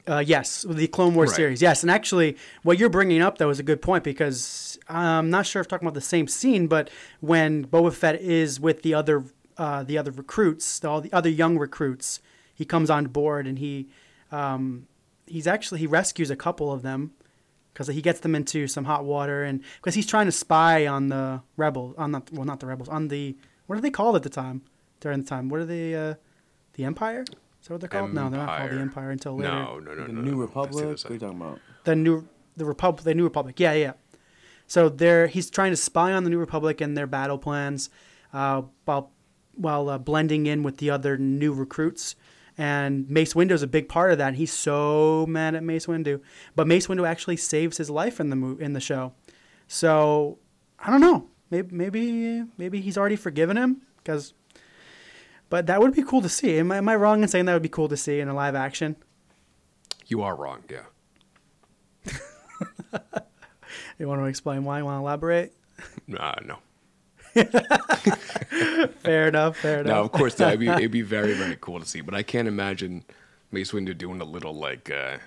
Uh, 0.08 0.24
yes, 0.26 0.66
the 0.68 0.88
Clone 0.88 1.14
Wars 1.16 1.30
Right. 1.30 1.36
series. 1.36 1.62
Yes, 1.62 1.84
and 1.84 1.92
actually, 1.92 2.38
what 2.64 2.78
you're 2.80 2.90
bringing 2.90 3.22
up 3.22 3.38
though 3.38 3.50
is 3.50 3.60
a 3.60 3.64
good 3.64 3.82
point 3.82 4.04
because 4.04 4.80
I'm 4.90 5.30
not 5.30 5.46
sure 5.46 5.62
if 5.62 5.68
talking 5.68 5.88
about 5.88 5.94
the 5.94 6.02
same 6.02 6.28
scene, 6.28 6.68
but 6.68 6.90
when 7.20 7.66
Boba 7.66 7.94
Fett 7.94 8.20
is 8.22 8.60
with 8.60 8.82
the 8.82 8.94
other 8.94 9.24
uh, 9.58 9.84
the 9.84 9.98
other 9.98 10.12
recruits, 10.12 10.80
the, 10.80 10.90
all 10.90 11.02
the 11.02 11.14
other 11.14 11.30
young 11.30 11.58
recruits, 11.58 12.20
he 12.54 12.66
comes 12.66 12.90
on 12.90 13.06
board 13.06 13.46
and 13.46 13.60
he 13.60 13.90
um, 14.32 14.88
he's 15.28 15.46
actually 15.48 15.80
he 15.80 15.88
rescues 15.88 16.32
a 16.32 16.36
couple 16.36 16.72
of 16.72 16.82
them 16.82 17.12
because 17.74 17.88
he 17.88 18.02
gets 18.02 18.22
them 18.22 18.34
into 18.36 18.68
some 18.68 18.86
hot 18.86 19.04
water 19.06 19.44
and 19.44 19.62
because 19.78 19.94
he's 19.96 20.08
trying 20.08 20.26
to 20.26 20.32
spy 20.32 20.88
on 20.88 21.10
the 21.10 21.42
rebels 21.58 21.96
on 21.98 22.12
the 22.12 22.22
well 22.32 22.46
not 22.46 22.60
the 22.60 22.66
rebels 22.66 22.90
on 22.90 23.08
the 23.10 23.36
what 23.68 23.78
are 23.78 23.82
they 23.82 23.90
called 23.92 24.16
at 24.16 24.24
the 24.24 24.30
time 24.30 24.62
during 25.00 25.22
the 25.22 25.26
time 25.28 25.48
what 25.48 25.60
are 25.60 25.66
they 25.66 25.94
uh, 25.96 26.16
the 26.74 26.84
Empire 26.86 27.24
is 27.62 27.68
that 27.68 27.74
what 27.74 27.82
they're 27.82 27.90
called 27.90 28.14
no 28.14 28.30
they're 28.30 28.40
not 28.40 28.58
called 28.58 28.70
the 28.72 28.74
Empire. 28.76 28.80
Empire 28.82 29.12
until 29.12 29.36
later 29.38 29.52
No, 29.52 29.80
no, 29.80 29.94
no, 29.96 30.08
The 30.08 30.14
no. 30.14 30.22
New 30.22 30.32
no. 30.32 30.38
Republic. 30.38 30.74
What 30.86 31.06
are 31.10 31.14
you 31.14 31.20
talking 31.20 31.42
about? 31.42 31.60
the 31.84 31.96
new 31.96 32.28
the 32.58 32.66
republic 32.66 33.04
the 33.06 33.16
new 33.16 33.24
republic 33.24 33.60
yeah 33.60 33.74
yeah 33.74 33.94
so 34.68 34.88
there 34.90 35.28
he's 35.28 35.50
trying 35.50 35.72
to 35.72 35.78
spy 35.78 36.12
on 36.14 36.24
the 36.26 36.30
new 36.30 36.38
republic 36.38 36.82
and 36.82 36.98
their 36.98 37.08
battle 37.08 37.38
plans 37.38 37.90
uh, 38.34 38.62
while 38.86 39.12
while 39.56 39.90
uh, 39.90 39.98
blending 39.98 40.46
in 40.46 40.62
with 40.64 40.78
the 40.78 40.90
other 40.90 41.18
new 41.18 41.54
recruits 41.54 42.16
and 42.58 43.10
Mace 43.10 43.34
Windu's 43.34 43.64
a 43.64 43.68
big 43.68 43.88
part 43.90 44.12
of 44.12 44.18
that 44.18 44.28
and 44.30 44.38
he's 44.38 44.52
so 44.54 45.26
mad 45.28 45.56
at 45.56 45.64
Mace 45.64 45.88
Windu 45.88 46.22
but 46.56 46.68
Mace 46.68 46.88
Windu 46.88 47.08
actually 47.08 47.38
saves 47.38 47.78
his 47.78 47.90
life 47.90 48.20
in 48.20 48.30
the 48.30 48.36
mo- 48.36 48.58
in 48.60 48.74
the 48.74 48.80
show 48.82 49.14
so 49.68 50.38
I 50.80 50.92
don't 50.92 51.02
know 51.02 51.28
maybe 51.50 51.74
maybe 51.76 52.44
maybe 52.58 52.82
he's 52.82 52.98
already 52.98 53.16
forgiven 53.16 53.58
him 53.58 53.82
because 54.04 54.34
but 55.52 55.68
that 55.68 55.80
would 55.80 55.94
be 55.94 56.02
cool 56.02 56.24
to 56.24 56.30
see 56.30 56.58
am 56.58 56.72
I, 56.72 56.78
am 56.78 56.90
I 56.90 56.96
wrong 56.96 57.22
in 57.22 57.28
saying 57.28 57.46
that 57.46 57.54
would 57.54 57.62
be 57.62 57.70
cool 57.70 57.88
to 57.90 57.98
see 57.98 58.20
in 58.20 58.28
a 58.28 58.34
live 58.34 58.56
action 58.56 58.96
You 60.08 60.24
are 60.24 60.36
wrong. 60.36 60.64
Yeah. 60.70 60.86
you 64.00 64.08
want 64.08 64.20
to 64.22 64.26
explain 64.26 64.64
why 64.64 64.80
you 64.80 64.86
want 64.86 64.96
to 64.96 65.02
elaborate 65.02 65.54
Uh, 66.18 66.34
no. 66.46 66.58
fair 69.04 69.28
enough 69.28 69.58
fair 69.58 69.80
enough 69.80 69.88
No, 69.88 70.02
of 70.02 70.12
course, 70.12 70.36
that'd 70.36 70.60
be, 70.60 70.68
it'd 70.68 70.92
be 70.92 71.02
very, 71.02 71.34
very 71.34 71.58
cool 71.62 71.80
to 71.80 71.86
see. 71.86 72.02
But 72.02 72.14
I 72.14 72.24
can't 72.24 72.48
imagine 72.48 73.04
Mace 73.52 73.72
Windu 73.72 73.98
doing 73.98 74.20
a 74.20 74.26
little 74.26 74.54
like 74.54 74.92
uh, 74.92 75.18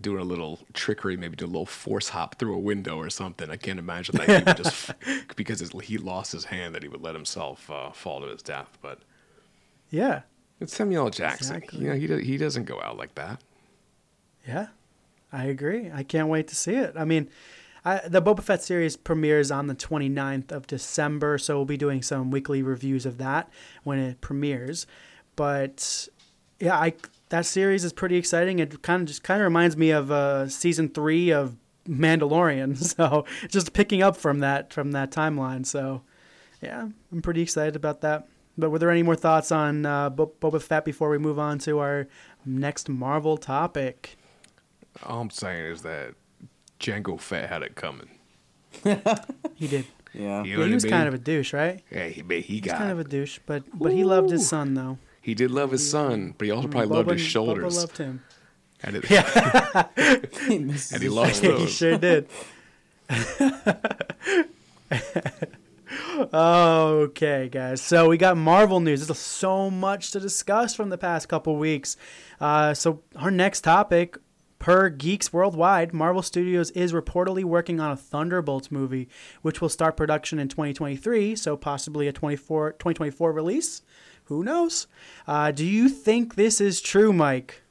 doing 0.00 0.20
a 0.20 0.24
little 0.24 0.60
trickery, 0.72 1.16
maybe 1.16 1.36
do 1.36 1.44
a 1.44 1.46
little 1.46 1.66
force 1.66 2.10
hop 2.10 2.36
through 2.38 2.54
a 2.54 2.58
window 2.58 2.96
or 2.96 3.10
something. 3.10 3.50
I 3.50 3.56
can't 3.56 3.78
imagine 3.78 4.16
that 4.16 4.28
he 4.28 4.44
would 4.44 4.56
just 4.56 4.92
because 5.36 5.60
he 5.84 5.98
lost 5.98 6.32
his 6.32 6.46
hand 6.46 6.74
that 6.74 6.82
he 6.82 6.88
would 6.88 7.02
let 7.02 7.14
himself 7.14 7.70
uh, 7.70 7.90
fall 7.92 8.20
to 8.20 8.26
his 8.26 8.42
death. 8.42 8.76
But 8.82 8.98
yeah 9.90 10.22
it's 10.60 10.76
Samuel 10.76 11.06
L. 11.06 11.10
Jackson. 11.10 11.56
Exactly. 11.56 11.80
You 11.80 11.88
know, 11.88 11.94
he 11.94 12.06
do- 12.06 12.16
he 12.18 12.36
doesn't 12.36 12.64
go 12.64 12.80
out 12.82 12.98
like 12.98 13.14
that. 13.14 13.40
Yeah, 14.46 14.68
I 15.32 15.46
agree. 15.46 15.90
I 15.92 16.02
can't 16.02 16.28
wait 16.28 16.48
to 16.48 16.56
see 16.56 16.74
it. 16.74 16.94
I 16.96 17.04
mean, 17.04 17.30
I, 17.84 18.06
the 18.06 18.20
Boba 18.20 18.42
Fett 18.42 18.62
series 18.62 18.96
premieres 18.96 19.50
on 19.50 19.68
the 19.68 19.74
29th 19.74 20.52
of 20.52 20.66
December, 20.66 21.38
so 21.38 21.56
we'll 21.56 21.64
be 21.64 21.78
doing 21.78 22.02
some 22.02 22.30
weekly 22.30 22.62
reviews 22.62 23.06
of 23.06 23.16
that 23.18 23.48
when 23.84 23.98
it 23.98 24.20
premieres. 24.20 24.86
But 25.34 26.08
yeah, 26.58 26.78
I 26.78 26.92
that 27.30 27.46
series 27.46 27.84
is 27.84 27.92
pretty 27.94 28.16
exciting. 28.16 28.58
It 28.58 28.82
kind 28.82 29.00
of 29.02 29.08
just 29.08 29.22
kind 29.22 29.40
of 29.40 29.44
reminds 29.44 29.78
me 29.78 29.90
of 29.90 30.10
uh, 30.10 30.48
season 30.48 30.90
three 30.90 31.30
of 31.30 31.56
Mandalorian. 31.88 32.76
So 32.96 33.24
just 33.48 33.72
picking 33.72 34.02
up 34.02 34.16
from 34.16 34.40
that 34.40 34.74
from 34.74 34.92
that 34.92 35.10
timeline. 35.10 35.64
So 35.64 36.02
yeah, 36.60 36.88
I'm 37.10 37.22
pretty 37.22 37.40
excited 37.40 37.76
about 37.76 38.02
that. 38.02 38.28
But 38.58 38.70
were 38.70 38.78
there 38.78 38.90
any 38.90 39.02
more 39.02 39.16
thoughts 39.16 39.50
on 39.52 39.86
uh, 39.86 40.10
Bo- 40.10 40.32
Boba 40.40 40.60
Fett 40.60 40.84
before 40.84 41.08
we 41.08 41.18
move 41.18 41.38
on 41.38 41.58
to 41.60 41.78
our 41.78 42.08
next 42.44 42.88
Marvel 42.88 43.36
topic? 43.36 44.16
All 45.04 45.20
I'm 45.22 45.30
saying 45.30 45.64
is 45.72 45.82
that 45.82 46.14
Jango 46.78 47.18
Fett 47.20 47.48
had 47.48 47.62
it 47.62 47.74
coming. 47.76 48.08
He 49.54 49.66
did. 49.68 49.86
Yeah. 50.14 50.42
You 50.42 50.58
Yeah, 50.60 50.66
he 50.66 50.74
was 50.74 50.84
I 50.84 50.88
kind 50.88 51.06
of 51.08 51.14
a 51.14 51.18
douche, 51.18 51.52
right? 51.52 51.82
Yeah, 51.90 52.08
he 52.08 52.22
he 52.28 52.40
He's 52.40 52.60
got. 52.62 52.78
kind 52.78 52.90
of 52.90 52.98
a 52.98 53.04
douche, 53.04 53.38
but 53.46 53.62
but 53.78 53.92
he 53.92 54.04
loved 54.04 54.30
his 54.30 54.48
son 54.48 54.74
though. 54.74 54.98
he 55.22 55.34
did 55.34 55.50
love 55.50 55.70
his 55.70 55.88
son, 55.88 56.34
but 56.36 56.46
he 56.46 56.50
also 56.50 56.68
probably 56.68 56.88
Bubba, 56.88 56.92
loved 56.96 57.10
his 57.10 57.20
Bubba 57.22 57.24
shoulders. 57.28 57.76
loved 57.76 57.98
him. 57.98 58.22
And, 58.82 58.96
it, 58.96 59.10
Yeah, 59.10 59.86
and 59.96 60.72
he 61.02 61.08
lost 61.08 61.42
those. 61.42 61.60
he 61.60 61.66
sure 61.68 61.98
did. 61.98 62.28
Okay, 66.34 67.48
guys. 67.48 67.80
So 67.80 68.08
we 68.08 68.16
got 68.16 68.36
Marvel 68.36 68.80
news. 68.80 69.06
There's 69.06 69.18
so 69.18 69.70
much 69.70 70.10
to 70.12 70.20
discuss 70.20 70.74
from 70.74 70.90
the 70.90 70.98
past 70.98 71.28
couple 71.28 71.56
weeks. 71.56 71.96
Uh, 72.40 72.74
so 72.74 73.02
our 73.16 73.30
next 73.30 73.62
topic, 73.62 74.18
per 74.58 74.90
Geeks 74.90 75.32
Worldwide, 75.32 75.92
Marvel 75.92 76.22
Studios 76.22 76.70
is 76.72 76.92
reportedly 76.92 77.44
working 77.44 77.80
on 77.80 77.90
a 77.90 77.96
Thunderbolts 77.96 78.70
movie, 78.70 79.08
which 79.42 79.60
will 79.60 79.68
start 79.68 79.96
production 79.96 80.38
in 80.38 80.48
2023. 80.48 81.34
So 81.36 81.56
possibly 81.56 82.06
a 82.08 82.12
24, 82.12 82.72
2024 82.72 83.32
release. 83.32 83.82
Who 84.24 84.44
knows? 84.44 84.86
Uh, 85.26 85.50
do 85.50 85.64
you 85.64 85.88
think 85.88 86.34
this 86.34 86.60
is 86.60 86.80
true, 86.80 87.12
Mike? 87.12 87.62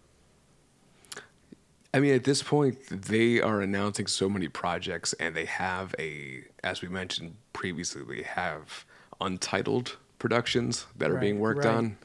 I 1.94 2.00
mean, 2.00 2.14
at 2.14 2.24
this 2.24 2.44
point, 2.44 2.78
they 2.90 3.42
are 3.42 3.62
announcing 3.62 4.06
so 4.08 4.30
many 4.30 4.48
projects, 4.48 5.14
and 5.14 5.36
they 5.36 5.46
have 5.46 5.96
a, 5.98 6.44
as 6.64 6.82
we 6.82 6.88
mentioned 6.88 7.36
previously, 7.60 8.02
they 8.04 8.24
have 8.24 8.86
untitled 9.20 9.98
productions 10.18 10.86
that 10.98 11.12
are 11.12 11.16
Right, 11.16 11.22
being 11.22 11.40
worked 11.40 11.66
right. 11.66 11.76
on. 11.76 11.98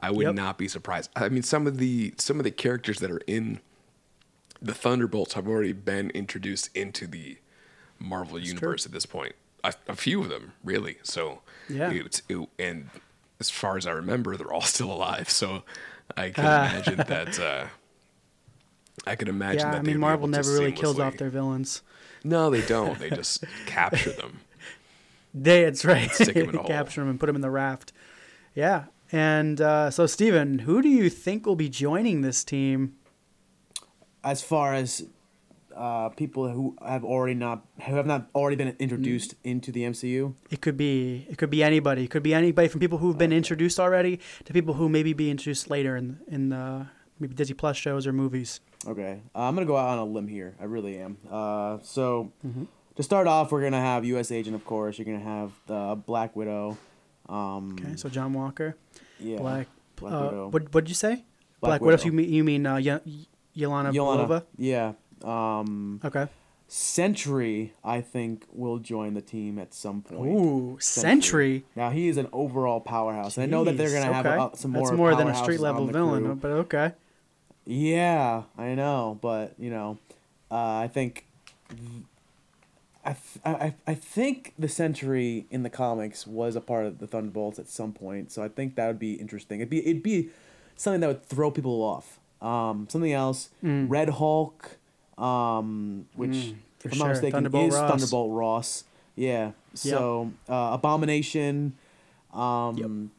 I 0.00 0.10
would 0.10 0.24
Yep. 0.24 0.34
not 0.34 0.56
be 0.58 0.66
surprised. 0.66 1.10
I 1.14 1.28
mean, 1.28 1.42
some 1.42 1.66
of 1.66 1.76
the 1.76 2.14
some 2.16 2.40
of 2.40 2.44
the 2.44 2.50
characters 2.50 3.00
that 3.00 3.10
are 3.10 3.20
in 3.26 3.60
the 4.62 4.72
Thunderbolts 4.74 5.34
have 5.34 5.46
already 5.46 5.74
been 5.74 6.08
introduced 6.10 6.70
into 6.74 7.06
the 7.06 7.36
Marvel 7.98 8.38
universe 8.38 8.86
at 8.86 8.92
this 8.92 9.04
point. 9.04 9.34
A, 9.62 9.74
a 9.88 9.94
few 9.94 10.22
of 10.22 10.30
them, 10.30 10.52
really. 10.64 10.96
So, 11.02 11.42
Yeah. 11.68 11.90
it's, 11.90 12.22
it, 12.30 12.48
and 12.58 12.88
as 13.40 13.50
far 13.50 13.76
as 13.76 13.86
I 13.86 13.90
remember, 13.92 14.36
they're 14.38 14.52
all 14.52 14.62
still 14.76 14.90
alive. 14.90 15.28
So, 15.28 15.64
I 16.16 16.30
can 16.30 16.44
imagine 16.70 16.96
that. 16.96 17.38
Uh, 17.38 17.66
I 19.06 19.16
can 19.16 19.28
imagine 19.28 19.60
yeah, 19.66 19.72
that. 19.72 19.78
I 19.80 19.82
mean, 19.82 20.00
Marvel 20.00 20.28
never 20.28 20.50
really 20.50 20.72
kills 20.72 20.98
off 20.98 21.18
their 21.18 21.28
villains. 21.30 21.82
No, 22.24 22.48
they 22.48 22.62
don't. 22.62 22.98
They 22.98 23.10
just 23.22 23.44
capture 23.66 24.12
them. 24.12 24.40
They, 25.34 25.64
it's 25.64 25.84
right. 25.84 26.10
Stick 26.10 26.36
'em 26.36 26.50
in 26.50 26.54
a 26.54 26.58
hole. 26.58 26.66
Capture 26.66 27.00
them 27.00 27.10
and 27.10 27.18
put 27.20 27.26
them 27.26 27.34
in 27.36 27.42
the 27.42 27.50
raft. 27.50 27.92
Yeah. 28.54 28.84
And 29.12 29.60
uh, 29.60 29.90
so, 29.90 30.06
Steven, 30.06 30.60
who 30.60 30.80
do 30.80 30.88
you 30.88 31.10
think 31.10 31.44
will 31.46 31.56
be 31.56 31.68
joining 31.68 32.22
this 32.22 32.44
team? 32.44 32.94
As 34.22 34.42
far 34.42 34.72
as 34.74 35.04
uh, 35.76 36.08
people 36.10 36.48
who 36.48 36.76
have 36.84 37.04
already 37.04 37.34
not 37.34 37.64
who 37.84 37.96
have 37.96 38.06
not 38.06 38.28
already 38.34 38.56
been 38.56 38.74
introduced 38.78 39.34
into 39.44 39.70
the 39.70 39.82
MCU, 39.82 40.34
It 40.50 40.60
could 40.62 40.76
be 40.76 41.26
it 41.28 41.36
could 41.36 41.50
be 41.50 41.62
anybody. 41.62 42.04
It 42.04 42.10
could 42.10 42.22
be 42.22 42.32
anybody 42.32 42.68
from 42.68 42.80
people 42.80 42.98
who've 42.98 43.18
been 43.18 43.32
introduced 43.32 43.78
already 43.78 44.20
to 44.44 44.52
people 44.52 44.74
who 44.74 44.88
maybe 44.88 45.12
be 45.12 45.30
introduced 45.30 45.68
later 45.68 45.96
in 45.96 46.20
in 46.26 46.52
uh, 46.52 46.86
maybe 47.18 47.34
Disney 47.34 47.54
Plus 47.54 47.76
shows 47.76 48.06
or 48.06 48.12
movies. 48.12 48.60
Okay, 48.86 49.20
uh, 49.34 49.40
I'm 49.40 49.54
gonna 49.54 49.66
go 49.66 49.76
out 49.76 49.88
on 49.90 49.98
a 49.98 50.04
limb 50.04 50.28
here. 50.28 50.54
I 50.60 50.64
really 50.64 50.96
am. 50.98 51.18
Uh, 51.30 51.78
so 51.82 52.32
to 52.96 53.02
start 53.02 53.26
off, 53.26 53.50
we're 53.52 53.62
gonna 53.62 53.80
have 53.80 54.04
U.S. 54.04 54.30
Agent, 54.30 54.54
of 54.54 54.64
course. 54.64 54.98
You're 54.98 55.06
gonna 55.06 55.18
have 55.20 55.52
the 55.66 56.00
Black 56.06 56.34
Widow. 56.36 56.76
Um, 57.28 57.76
Okay, 57.80 57.96
so 57.96 58.08
John 58.08 58.32
Walker, 58.34 58.76
yeah, 59.18 59.38
Black. 59.38 59.66
Black 59.96 60.12
uh, 60.12 60.24
Widow. 60.26 60.48
what 60.48 60.74
what'd 60.74 60.88
you 60.88 60.94
say? 60.94 61.24
Black 61.60 61.80
Black, 61.80 61.80
Widow. 61.80 61.96
Widow. 61.96 62.04
You 62.04 62.12
mean 62.12 62.32
you 62.32 62.44
mean 62.44 62.66
uh, 62.66 62.76
Yelena, 62.76 63.92
Belova? 63.94 64.44
yeah. 64.58 64.92
Um, 65.22 66.00
Okay. 66.04 66.26
Sentry, 66.66 67.72
I 67.84 68.00
think, 68.00 68.46
will 68.50 68.78
join 68.78 69.14
the 69.14 69.20
team 69.20 69.58
at 69.58 69.74
some 69.74 70.02
point. 70.02 70.34
Ooh, 70.34 70.76
Sentry. 70.80 71.64
Now 71.76 71.90
he 71.90 72.08
is 72.08 72.16
an 72.16 72.26
overall 72.32 72.80
powerhouse. 72.80 73.36
And 73.36 73.44
I 73.44 73.46
know 73.46 73.64
that 73.64 73.76
they're 73.76 73.92
gonna 73.92 74.12
have 74.12 74.26
okay. 74.26 74.36
uh, 74.36 74.48
some 74.54 74.72
more. 74.72 74.88
That's 74.88 74.96
more 74.96 75.14
than 75.14 75.28
a 75.28 75.34
street 75.36 75.60
level 75.60 75.86
villain, 75.86 76.24
crew. 76.24 76.34
but 76.34 76.50
okay. 76.50 76.92
Yeah, 77.66 78.42
I 78.58 78.74
know, 78.74 79.18
but 79.20 79.54
you 79.58 79.70
know, 79.70 79.98
uh, 80.50 80.78
I 80.78 80.88
think, 80.92 81.26
I, 83.04 83.16
I 83.44 83.74
I 83.86 83.94
think 83.94 84.54
the 84.58 84.68
Sentry 84.68 85.46
in 85.50 85.62
the 85.62 85.70
comics 85.70 86.26
was 86.26 86.56
a 86.56 86.60
part 86.60 86.86
of 86.86 86.98
the 86.98 87.06
Thunderbolts 87.06 87.58
at 87.58 87.68
some 87.68 87.92
point, 87.92 88.32
so 88.32 88.42
I 88.42 88.48
think 88.48 88.76
that 88.76 88.86
would 88.86 88.98
be 88.98 89.14
interesting. 89.14 89.60
It'd 89.60 89.70
be 89.70 89.86
it'd 89.86 90.02
be 90.02 90.30
something 90.76 91.00
that 91.00 91.06
would 91.08 91.24
throw 91.26 91.50
people 91.50 91.82
off. 91.82 92.18
Um, 92.42 92.86
something 92.90 93.12
else, 93.12 93.48
Mm. 93.62 93.86
Red 93.88 94.08
Hulk, 94.10 94.76
um, 95.18 96.06
which 96.14 96.30
Mm, 96.30 96.56
if 96.84 96.92
I'm 96.92 96.98
sure. 96.98 97.06
not 97.06 97.08
mistaken 97.12 97.32
Thunderbolt 97.32 97.68
is 97.68 97.74
Ross. 97.74 97.90
Thunderbolt 97.90 98.32
Ross. 98.32 98.84
Yeah. 99.16 99.52
So 99.74 100.32
uh, 100.48 100.70
Abomination. 100.74 101.74
Um, 102.32 103.10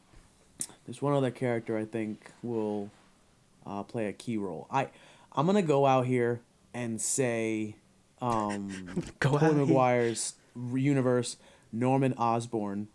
There's 0.84 1.00
one 1.02 1.12
other 1.14 1.30
character 1.30 1.76
I 1.76 1.84
think 1.84 2.30
will 2.42 2.90
uh, 3.66 3.82
play 3.82 4.06
a 4.06 4.12
key 4.12 4.36
role. 4.36 4.66
I 4.70 4.88
I'm 5.34 5.46
gonna 5.46 5.62
go 5.62 5.86
out 5.86 6.06
here 6.06 6.40
and 6.74 7.00
say 7.00 7.76
um, 8.22 9.02
Go 9.20 9.32
Tobey 9.32 9.44
out 9.46 9.52
here. 9.54 9.66
Maguire's 9.66 10.34
universe, 10.74 11.36
Norman 11.72 12.14
Osborn 12.14 12.88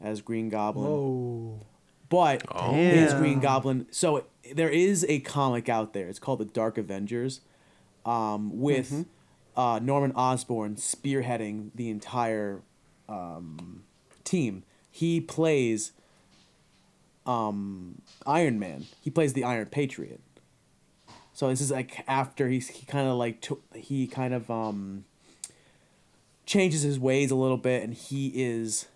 as 0.00 0.20
Green 0.20 0.48
Goblin. 0.48 0.86
Whoa. 0.90 1.60
But 2.08 2.42
Oh. 2.50 2.72
his 2.72 3.14
Green 3.14 3.40
Goblin. 3.40 3.86
So 3.90 4.24
there 4.54 4.68
is 4.68 5.04
a 5.08 5.20
comic 5.20 5.68
out 5.68 5.92
there. 5.92 6.08
It's 6.08 6.18
called 6.18 6.40
the 6.40 6.44
Dark 6.44 6.76
Avengers, 6.78 7.40
um, 8.04 8.58
with 8.60 8.90
Mm-hmm. 8.90 9.60
uh, 9.60 9.78
Norman 9.78 10.12
Osborn 10.12 10.74
spearheading 10.76 11.70
the 11.74 11.88
entire 11.90 12.62
um, 13.08 13.84
team. 14.24 14.64
He 14.90 15.20
plays 15.20 15.92
um, 17.26 18.02
Iron 18.26 18.58
Man. 18.58 18.86
He 19.00 19.10
plays 19.10 19.32
the 19.34 19.44
Iron 19.44 19.66
Patriot. 19.66 20.20
So 21.40 21.48
this 21.48 21.62
is 21.62 21.70
like 21.70 22.04
after 22.06 22.48
he's 22.48 22.68
he 22.68 22.84
kind 22.84 23.08
of 23.08 23.16
like 23.16 23.40
took 23.40 23.62
he 23.74 24.06
kind 24.06 24.34
of 24.34 24.50
um 24.50 25.06
changes 26.44 26.82
his 26.82 26.98
ways 26.98 27.30
a 27.30 27.34
little 27.34 27.56
bit, 27.56 27.82
and 27.82 27.94
he 27.94 28.30
is 28.34 28.88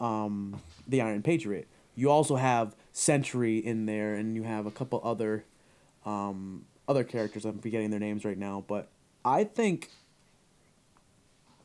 um 0.00 0.62
the 0.86 1.02
Iron 1.02 1.20
Patriot. 1.20 1.68
You 1.94 2.10
also 2.10 2.36
have 2.36 2.74
Sentry 2.94 3.58
in 3.58 3.84
there, 3.84 4.14
and 4.14 4.34
you 4.34 4.44
have 4.44 4.64
a 4.64 4.70
couple 4.70 5.02
other 5.04 5.44
um 6.06 6.64
other 6.88 7.04
characters. 7.04 7.44
I'm 7.44 7.58
forgetting 7.58 7.90
their 7.90 8.00
names 8.00 8.24
right 8.24 8.38
now, 8.38 8.64
but 8.66 8.88
I 9.22 9.44
think 9.44 9.90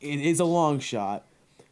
it 0.02 0.20
is 0.20 0.38
a 0.38 0.44
long 0.44 0.80
shot. 0.80 1.24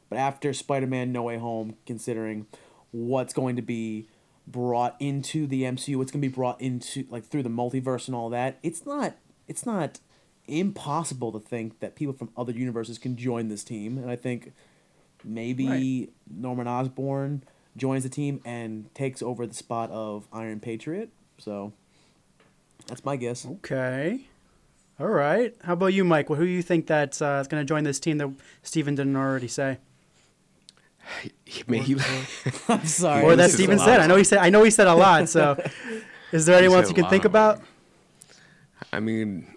But 0.08 0.16
after 0.16 0.54
Spider-Man: 0.54 1.12
No 1.12 1.24
Way 1.24 1.36
Home, 1.36 1.76
considering 1.84 2.46
what's 2.92 3.34
going 3.34 3.56
to 3.56 3.62
be 3.62 4.06
brought 4.46 4.96
into 5.00 5.46
the 5.46 5.62
MCU, 5.62 5.96
what's 5.96 6.10
going 6.10 6.20
to 6.22 6.28
be 6.28 6.34
brought 6.34 6.60
into 6.60 7.06
like 7.10 7.24
through 7.24 7.42
the 7.42 7.48
multiverse 7.48 8.06
and 8.06 8.14
all 8.14 8.28
that, 8.30 8.58
it's 8.62 8.84
not 8.86 9.14
it's 9.48 9.66
not 9.66 10.00
impossible 10.46 11.32
to 11.32 11.40
think 11.40 11.80
that 11.80 11.94
people 11.94 12.12
from 12.14 12.30
other 12.36 12.52
universes 12.52 12.98
can 12.98 13.16
join 13.16 13.48
this 13.48 13.64
team. 13.64 13.98
And 13.98 14.10
I 14.10 14.16
think 14.16 14.52
maybe 15.24 15.66
Right. 15.68 16.08
Norman 16.30 16.66
Osborn 16.66 17.42
joins 17.76 18.02
the 18.02 18.08
team 18.08 18.40
and 18.44 18.92
takes 18.94 19.22
over 19.22 19.46
the 19.46 19.54
spot 19.54 19.90
of 19.90 20.26
Iron 20.32 20.60
Patriot. 20.60 21.10
So 21.38 21.72
that's 22.86 23.04
my 23.04 23.16
guess. 23.16 23.46
Okay. 23.46 24.26
All 25.00 25.06
right. 25.08 25.54
How 25.64 25.72
about 25.72 25.86
you, 25.94 26.04
Mike? 26.04 26.28
Well, 26.28 26.38
who 26.38 26.44
do 26.44 26.50
you 26.50 26.62
think 26.62 26.86
that's 26.86 27.22
uh, 27.22 27.44
going 27.48 27.60
to 27.60 27.64
join 27.64 27.84
this 27.84 27.98
team 27.98 28.18
that 28.18 28.30
Steven 28.62 28.94
didn't 28.94 29.16
already 29.16 29.48
say? 29.48 29.78
He, 31.44 31.62
man, 31.66 31.82
he, 31.82 31.96
I'm 32.68 32.86
sorry. 32.86 33.24
or 33.24 33.36
that 33.36 33.44
this 33.44 33.54
Steven 33.54 33.78
said. 33.78 34.00
I 34.00 34.06
know 34.06 34.16
he 34.16 34.24
said. 34.24 34.38
I 34.38 34.50
know 34.50 34.62
he 34.62 34.70
said 34.70 34.86
a 34.86 34.94
lot. 34.94 35.28
So, 35.28 35.62
is 36.32 36.46
there 36.46 36.56
anyone 36.56 36.78
said 36.78 36.84
else 36.84 36.88
you 36.90 36.94
can 37.02 37.10
think 37.10 37.24
of 37.24 37.32
about? 37.32 37.60
I 38.92 39.00
mean, 39.00 39.54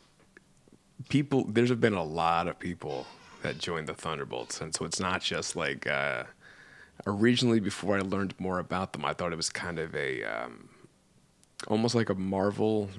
people. 1.10 1.45
There's 1.45 1.71
been 1.73 1.93
a 1.93 2.03
lot 2.03 2.47
of 2.47 2.60
people 2.60 3.05
that 3.43 3.58
joined 3.58 3.88
the 3.88 3.93
Thunderbolts, 3.93 4.62
and 4.62 4.73
so 4.73 4.86
it's 4.86 4.99
not 4.99 5.21
just 5.21 5.55
like. 5.55 5.88
Uh, 5.88 6.23
originally, 7.08 7.60
before 7.60 7.97
I 7.97 8.01
learned 8.01 8.34
more 8.39 8.60
about 8.60 8.93
them, 8.93 9.05
I 9.05 9.13
thought 9.13 9.31
it 9.34 9.36
was 9.36 9.49
kind 9.49 9.79
of 9.79 9.93
a, 9.95 10.23
um, 10.23 10.69
almost 11.67 11.93
like 11.93 12.10
a 12.10 12.15
Marvel 12.15 12.89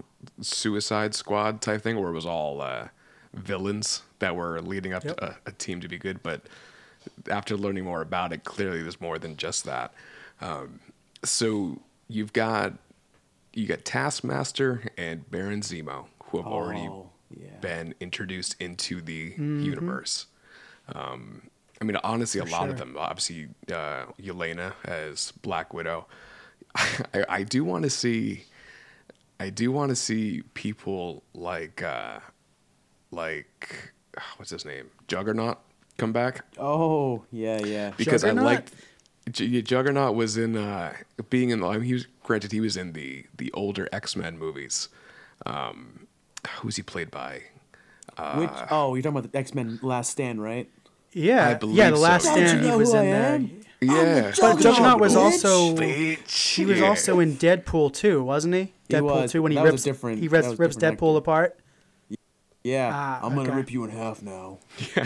Suicide 0.40 1.14
Squad 1.14 1.60
type 1.60 1.82
thing, 1.82 1.98
where 1.98 2.10
it 2.10 2.14
was 2.14 2.26
all 2.26 2.60
uh, 2.60 2.88
villains 3.34 4.02
that 4.18 4.36
were 4.36 4.60
leading 4.60 4.92
up 4.92 5.04
Yep. 5.04 5.16
to 5.16 5.24
a, 5.30 5.36
a 5.46 5.52
team 5.52 5.80
to 5.80 5.88
be 5.88 5.98
good. 5.98 6.22
But 6.22 6.42
after 7.30 7.56
learning 7.56 7.84
more 7.84 8.02
about 8.02 8.32
it, 8.32 8.44
clearly 8.44 8.82
there's 8.82 9.00
more 9.00 9.18
than 9.18 9.36
just 9.36 9.64
that. 9.64 9.92
Um, 10.40 10.80
so 11.24 11.80
you've 12.08 12.32
got 12.32 12.74
you 13.54 13.66
got 13.66 13.84
Taskmaster 13.84 14.82
and 14.98 15.28
Baron 15.30 15.60
Zemo, 15.62 16.06
who 16.24 16.36
have 16.38 16.46
already 16.46 16.88
Oh, 16.88 17.08
yeah. 17.34 17.58
been 17.60 17.94
introduced 18.00 18.54
into 18.60 19.00
the 19.00 19.30
Mm-hmm. 19.30 19.64
universe. 19.64 20.26
Um, 20.94 21.48
I 21.80 21.84
mean, 21.84 21.96
honestly, 22.04 22.40
a 22.40 22.44
lot 22.44 22.68
of 22.70 22.76
them. 22.76 22.96
Obviously, 22.98 23.48
uh, 23.72 24.06
Yelena 24.20 24.72
as 24.84 25.32
Black 25.42 25.72
Widow. 25.74 26.06
I, 26.76 27.24
I 27.28 27.42
do 27.42 27.64
want 27.64 27.84
to 27.84 27.90
see. 27.90 28.44
I 29.40 29.50
do 29.50 29.70
want 29.72 29.90
to 29.90 29.96
see 29.96 30.42
people 30.54 31.22
like, 31.34 31.82
uh, 31.82 32.20
like, 33.10 33.92
what's 34.36 34.50
his 34.50 34.64
name, 34.64 34.90
Juggernaut, 35.08 35.58
come 35.96 36.12
back 36.12 36.44
Oh 36.58 37.24
yeah, 37.32 37.58
yeah. 37.64 37.92
because 37.96 38.24
I 38.24 38.30
liked 38.32 38.72
J- 39.30 39.60
Juggernaut 39.62 40.14
was 40.14 40.36
in 40.36 40.56
uh, 40.56 40.92
being 41.30 41.50
in. 41.50 41.60
the- 41.60 41.66
I 41.66 41.72
mean, 41.78 41.82
he 41.82 41.94
was 41.94 42.06
granted 42.22 42.52
he 42.52 42.60
was 42.60 42.76
in 42.76 42.92
the 42.92 43.24
the 43.36 43.50
older 43.52 43.88
X 43.92 44.14
Men 44.16 44.38
movies. 44.38 44.88
Um, 45.44 46.06
who's 46.60 46.76
he 46.76 46.82
played 46.82 47.10
by? 47.10 47.42
Which 48.36 48.50
oh, 48.70 48.94
you're 48.94 49.02
talking 49.02 49.18
about 49.18 49.30
the 49.32 49.36
X 49.38 49.52
Men 49.54 49.78
Last 49.82 50.10
Stand, 50.12 50.40
right? 50.42 50.70
Yeah, 51.12 51.48
I 51.48 51.54
believe 51.54 51.76
yeah. 51.76 51.90
The 51.90 51.96
so. 51.96 52.02
Last 52.02 52.24
Don't 52.24 52.34
Stand, 52.46 52.64
you 52.64 52.70
he 52.70 52.76
was 52.76 52.92
who 52.92 52.98
in 52.98 53.02
I 53.02 53.10
there. 53.10 53.34
am? 53.34 53.60
Yeah. 53.80 54.32
But 54.40 54.58
Juggernaut 54.60 55.00
was 55.00 55.16
also 55.16 55.74
Bitch. 55.74 56.54
he 56.56 56.64
was 56.64 56.78
Yeah. 56.78 56.86
also 56.88 57.20
in 57.20 57.36
Deadpool 57.36 57.92
too, 57.92 58.22
wasn't 58.24 58.54
he? 58.54 58.72
He 58.88 58.94
Deadpool 58.94 59.22
was, 59.22 59.32
two 59.32 59.42
when 59.42 59.52
he 59.52 59.56
but 59.58 59.64
that 59.64 59.70
rips 59.72 59.82
a 59.82 59.84
different- 59.90 60.20
he 60.20 60.28
rips, 60.28 60.46
rips 60.56 60.76
different 60.76 60.98
Deadpool 61.00 61.10
actor. 61.10 61.18
apart. 61.18 61.58
Yeah, 62.66 62.90
Ah, 62.92 63.20
I'm 63.22 63.34
gonna 63.36 63.48
okay. 63.48 63.56
rip 63.58 63.70
you 63.72 63.84
in 63.84 63.90
half 63.90 64.22
now. 64.22 64.58
Yeah. 64.96 65.04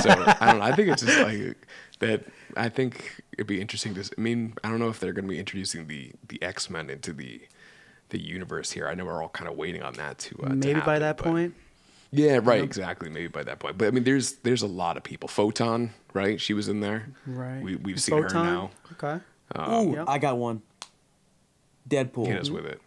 so 0.00 0.10
I 0.40 0.46
don't 0.50 0.58
know. 0.58 0.64
I 0.64 0.72
think 0.76 0.88
it's 0.88 1.02
just 1.02 1.18
like 1.20 1.56
that. 1.98 2.24
I 2.56 2.68
think 2.68 3.20
it'd 3.32 3.46
be 3.46 3.60
interesting 3.60 3.94
to. 3.94 4.02
I 4.16 4.20
mean, 4.20 4.54
I 4.62 4.68
don't 4.68 4.78
know 4.78 4.88
if 4.88 5.00
they're 5.00 5.12
going 5.12 5.24
to 5.24 5.28
be 5.30 5.38
introducing 5.38 5.86
the 5.88 6.12
the 6.28 6.40
X 6.42 6.70
Men 6.70 6.88
into 6.90 7.12
the 7.12 7.40
the 8.10 8.20
universe 8.20 8.70
here. 8.72 8.86
I 8.88 8.94
know 8.94 9.04
we're 9.06 9.22
all 9.22 9.28
kind 9.28 9.48
of 9.50 9.56
waiting 9.56 9.82
on 9.82 9.94
that 9.94 10.18
to 10.18 10.36
uh, 10.44 10.48
to 10.50 10.54
Maybe 10.54 10.80
by 10.80 10.98
that 11.00 11.16
but- 11.16 11.24
point. 11.26 11.54
Yeah, 12.12 12.40
right. 12.42 12.62
Exactly. 12.64 13.08
Maybe 13.08 13.28
by 13.28 13.44
that 13.44 13.60
point. 13.60 13.78
But 13.78 13.86
I 13.88 13.90
mean, 13.92 14.02
there's 14.04 14.32
there's 14.42 14.62
a 14.62 14.66
lot 14.66 14.96
of 14.96 15.02
people. 15.04 15.28
Photon, 15.28 15.90
right? 16.12 16.40
She 16.40 16.54
was 16.54 16.68
in 16.68 16.80
there. 16.80 17.08
Right. 17.26 17.62
We 17.62 17.76
we've 17.76 18.00
seen 18.00 18.20
Photon? 18.22 18.44
her 18.46 18.52
now. 18.52 18.70
Okay. 18.92 19.20
Ooh, 19.72 19.94
Yep. 19.96 20.04
I 20.08 20.18
got 20.18 20.36
one. 20.38 20.62
Deadpool. 21.88 22.26
Hit 22.26 22.40
us 22.40 22.50
with 22.50 22.66
it. 22.66 22.80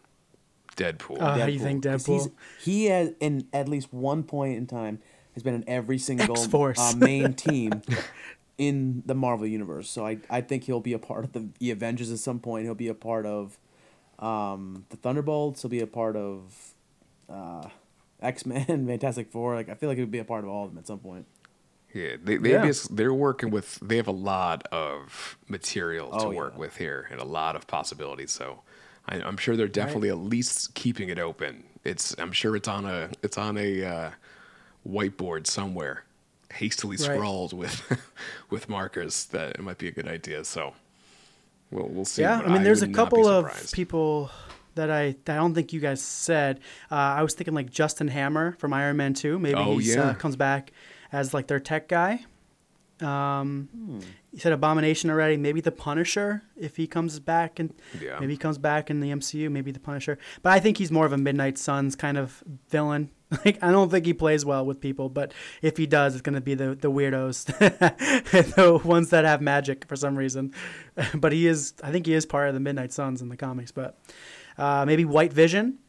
Deadpool. 0.76 1.22
Uh, 1.22 1.38
how 1.40 1.46
you 1.46 1.60
think 1.60 1.84
'Cause 1.84 2.06
he's- 2.06 2.28
Deadpool? 2.28 2.32
He 2.62 2.86
has, 2.86 3.12
in 3.20 3.48
at 3.54 3.68
least 3.70 3.94
one 3.94 4.24
point 4.24 4.58
in 4.58 4.68
time, 4.68 5.00
has 5.34 5.44
been 5.44 5.54
in 5.56 5.64
every 5.68 5.98
single 5.98 6.38
uh, 6.38 6.94
main 6.98 7.34
team 7.34 7.82
in 8.58 9.04
the 9.06 9.16
Marvel 9.16 9.48
universe. 9.48 9.90
So 9.90 10.06
I, 10.06 10.20
I 10.30 10.42
think 10.42 10.64
he'll 10.66 10.80
be 10.80 10.94
a 10.94 11.00
part 11.00 11.26
of 11.26 11.34
the, 11.34 11.48
the 11.60 11.72
Avengers 11.72 12.12
at 12.12 12.20
some 12.20 12.40
point. 12.40 12.66
He'll 12.66 12.76
be 12.76 12.88
a 12.88 12.94
part 12.94 13.26
of 13.26 13.58
um, 14.20 14.86
the 14.90 14.98
Thunderbolts. 14.98 15.62
He'll 15.62 15.72
be 15.72 15.80
a 15.82 15.88
part 15.88 16.16
of 16.16 16.74
uh, 17.30 17.68
X 18.22 18.46
Men, 18.46 18.66
Fantastic 18.88 19.32
Four. 19.32 19.56
Like 19.56 19.70
I 19.70 19.74
feel 19.74 19.90
like 19.90 19.98
he'll 19.98 20.08
be 20.08 20.20
a 20.20 20.24
part 20.26 20.44
of 20.44 20.50
all 20.50 20.66
of 20.66 20.72
them 20.72 20.78
at 20.78 20.88
some 20.88 21.00
point. 21.00 21.26
Yeah, 21.94 22.16
they 22.24 22.38
they 22.38 22.52
Yeah. 22.52 22.64
bas- 22.66 22.88
they're 22.88 23.14
working 23.14 23.50
with 23.52 23.80
they 23.82 23.98
have 23.98 24.08
a 24.08 24.12
lot 24.12 24.68
of 24.72 25.38
material 25.48 26.10
to 26.12 26.26
Oh, 26.28 26.32
yeah. 26.32 26.38
work 26.38 26.58
with 26.58 26.78
here 26.78 27.08
and 27.12 27.20
a 27.20 27.26
lot 27.26 27.56
of 27.56 27.68
possibilities. 27.68 28.32
So 28.32 28.62
I, 29.08 29.18
I'm 29.22 29.38
sure 29.38 29.56
they're 29.56 29.68
definitely 29.68 30.10
at 30.10 30.18
least 30.18 30.74
keeping 30.76 31.10
it 31.10 31.20
open. 31.20 31.64
It's 31.84 32.16
I'm 32.18 32.32
sure 32.32 32.56
it's 32.56 32.68
on 32.68 32.86
a 32.86 33.10
it's 33.22 33.38
on 33.38 33.58
a 33.58 33.84
uh, 33.84 34.12
whiteboard 34.88 35.48
somewhere, 35.48 36.04
hastily 36.54 36.98
Right. 36.98 37.06
scrawled 37.16 37.54
with 37.54 37.82
with 38.50 38.70
markers. 38.70 39.26
That 39.26 39.52
it 39.56 39.62
might 39.62 39.78
be 39.78 39.88
a 39.88 39.92
good 39.92 40.08
idea. 40.08 40.44
So 40.46 40.74
we'll 41.72 41.88
we'll 41.90 42.06
see. 42.06 42.22
Yeah, 42.22 42.38
but 42.42 42.50
I 42.50 42.54
mean, 42.54 42.64
there's 42.64 42.82
a 42.82 42.88
not 42.88 42.92
be 42.92 42.96
couple 42.96 43.28
of 43.28 43.72
people 43.74 44.32
that 44.76 44.90
I 44.90 45.16
that 45.26 45.34
I 45.34 45.36
don't 45.36 45.54
think 45.54 45.74
you 45.74 45.80
guys 45.82 46.02
said. 46.02 46.62
Uh, 46.92 46.96
I 46.96 47.22
was 47.24 47.34
thinking 47.34 47.54
like 47.54 47.70
Justin 47.70 48.08
Hammer 48.08 48.54
from 48.54 48.74
Iron 48.74 48.98
Man 48.98 49.14
Two. 49.14 49.38
Maybe 49.40 49.56
Oh, 49.60 49.78
he 49.78 49.94
yeah. 49.94 50.10
uh, 50.10 50.14
comes 50.14 50.36
back 50.38 50.72
as 51.12 51.34
like 51.34 51.48
their 51.48 51.60
tech 51.60 51.88
guy. 51.90 52.24
Um, 53.04 54.00
You 54.32 54.40
said 54.40 54.52
Abomination 54.54 55.10
already. 55.10 55.38
Maybe 55.38 55.62
the 55.62 55.72
Punisher 55.72 56.42
if 56.58 56.76
he 56.78 56.88
comes 56.88 57.20
back 57.20 57.60
and 57.60 57.74
Yeah. 58.02 58.18
maybe 58.20 58.34
he 58.34 58.38
comes 58.38 58.58
back 58.58 58.90
in 58.90 59.00
the 59.00 59.12
MCU. 59.12 59.50
Maybe 59.52 59.72
the 59.72 59.80
Punisher, 59.80 60.18
but 60.42 60.52
I 60.54 60.60
think 60.60 60.78
he's 60.78 60.92
more 60.92 61.06
of 61.06 61.14
a 61.14 61.18
Midnight 61.18 61.58
Suns 61.58 61.96
kind 61.96 62.18
of 62.18 62.44
villain. 62.70 63.10
Like 63.46 63.58
I 63.64 63.72
don't 63.72 63.90
think 63.90 64.06
he 64.06 64.14
plays 64.14 64.46
well 64.46 64.64
with 64.64 64.80
people, 64.80 65.10
but 65.10 65.34
if 65.64 65.76
he 65.78 65.88
does, 65.88 66.14
it's 66.14 66.22
gonna 66.22 66.40
be 66.42 66.54
the 66.54 66.76
the 66.76 66.92
weirdos, 66.92 67.46
the 68.56 68.80
ones 68.84 69.10
that 69.10 69.26
have 69.26 69.42
magic 69.42 69.86
for 69.88 69.96
some 69.96 70.16
reason. 70.16 70.54
But 71.16 71.32
he 71.34 71.48
is, 71.48 71.74
I 71.84 71.92
think 71.92 72.06
he 72.06 72.14
is 72.14 72.26
part 72.28 72.48
of 72.50 72.54
the 72.54 72.60
Midnight 72.60 72.92
Suns 72.94 73.22
in 73.24 73.30
the 73.30 73.38
comics. 73.38 73.72
But 73.72 73.98
uh, 74.58 74.86
maybe 74.86 75.04
White 75.04 75.34
Vision, 75.34 75.80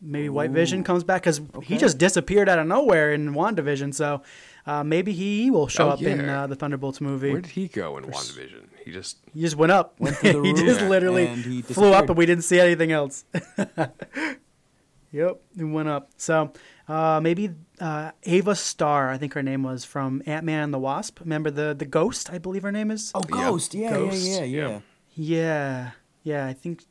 maybe 0.00 0.30
White 0.30 0.52
Vision 0.52 0.82
comes 0.84 1.04
back 1.04 1.22
because 1.22 1.40
he 1.62 1.76
just 1.76 1.98
disappeared 1.98 2.48
out 2.48 2.58
of 2.58 2.66
nowhere 2.66 3.12
in 3.12 3.34
WandaVision. 3.34 3.92
So 3.94 4.22
uh, 4.66 4.82
maybe 4.84 5.12
he 5.12 5.50
will 5.50 5.68
show 5.68 5.86
Oh, 5.88 5.90
up 5.92 6.02
in 6.02 6.28
uh, 6.28 6.46
the 6.46 6.56
Thunderbolts 6.56 7.00
movie. 7.00 7.32
Where 7.32 7.40
did 7.40 7.52
he 7.52 7.68
go 7.68 7.96
in 7.98 8.04
WandaVision? 8.04 8.64
He 8.84 8.92
just 8.92 9.18
He 9.34 9.40
just 9.40 9.56
went 9.56 9.72
up. 9.72 9.98
Went 10.00 10.16
through 10.18 10.32
the 10.42 10.42
he 10.42 10.52
just 10.66 10.80
and 10.80 10.90
literally 10.90 11.26
he 11.26 11.62
flew 11.62 11.92
up, 11.92 12.08
and 12.08 12.16
we 12.18 12.26
didn't 12.26 12.44
see 12.44 12.58
anything 12.60 12.92
else. 12.92 13.24
yep, 15.12 15.40
he 15.56 15.64
went 15.64 15.88
up. 15.88 16.10
So 16.16 16.52
uh, 16.88 17.20
maybe 17.22 17.50
uh, 17.80 18.12
Ava 18.24 18.54
Starr, 18.54 19.10
I 19.10 19.18
think 19.18 19.34
her 19.34 19.42
name 19.42 19.62
was 19.62 19.84
from 19.84 20.22
Ant 20.26 20.44
Man 20.44 20.64
and 20.64 20.74
the 20.74 20.78
Wasp. 20.78 21.20
Remember 21.20 21.50
the 21.50 21.74
the 21.76 21.84
ghost? 21.86 22.30
I 22.32 22.38
believe 22.38 22.62
her 22.62 22.72
name 22.72 22.90
is. 22.90 23.12
Oh, 23.14 23.20
Ghost. 23.20 23.74
Yeah, 23.74 23.90
Ghost, 23.90 24.26
yeah, 24.26 24.38
yeah, 24.40 24.44
yeah. 24.44 24.68
yeah. 24.68 24.80
Yeah, 25.18 25.90
yeah. 26.22 26.46
I 26.46 26.52
think 26.52 26.84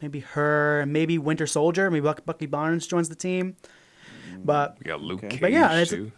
maybe 0.00 0.20
her, 0.20 0.84
maybe 0.86 1.18
Winter 1.18 1.46
Soldier, 1.46 1.90
maybe 1.90 2.06
Bucky 2.26 2.46
Barnes 2.46 2.86
joins 2.86 3.08
the 3.08 3.14
team. 3.14 3.56
But 4.44 4.76
we 4.78 4.84
got 4.84 5.00
Luke 5.00 5.18
Okay. 5.20 5.28
Cage 5.30 5.40
But 5.40 5.52
yeah, 5.52 5.72
it's- 5.72 5.90
too. 5.90 6.12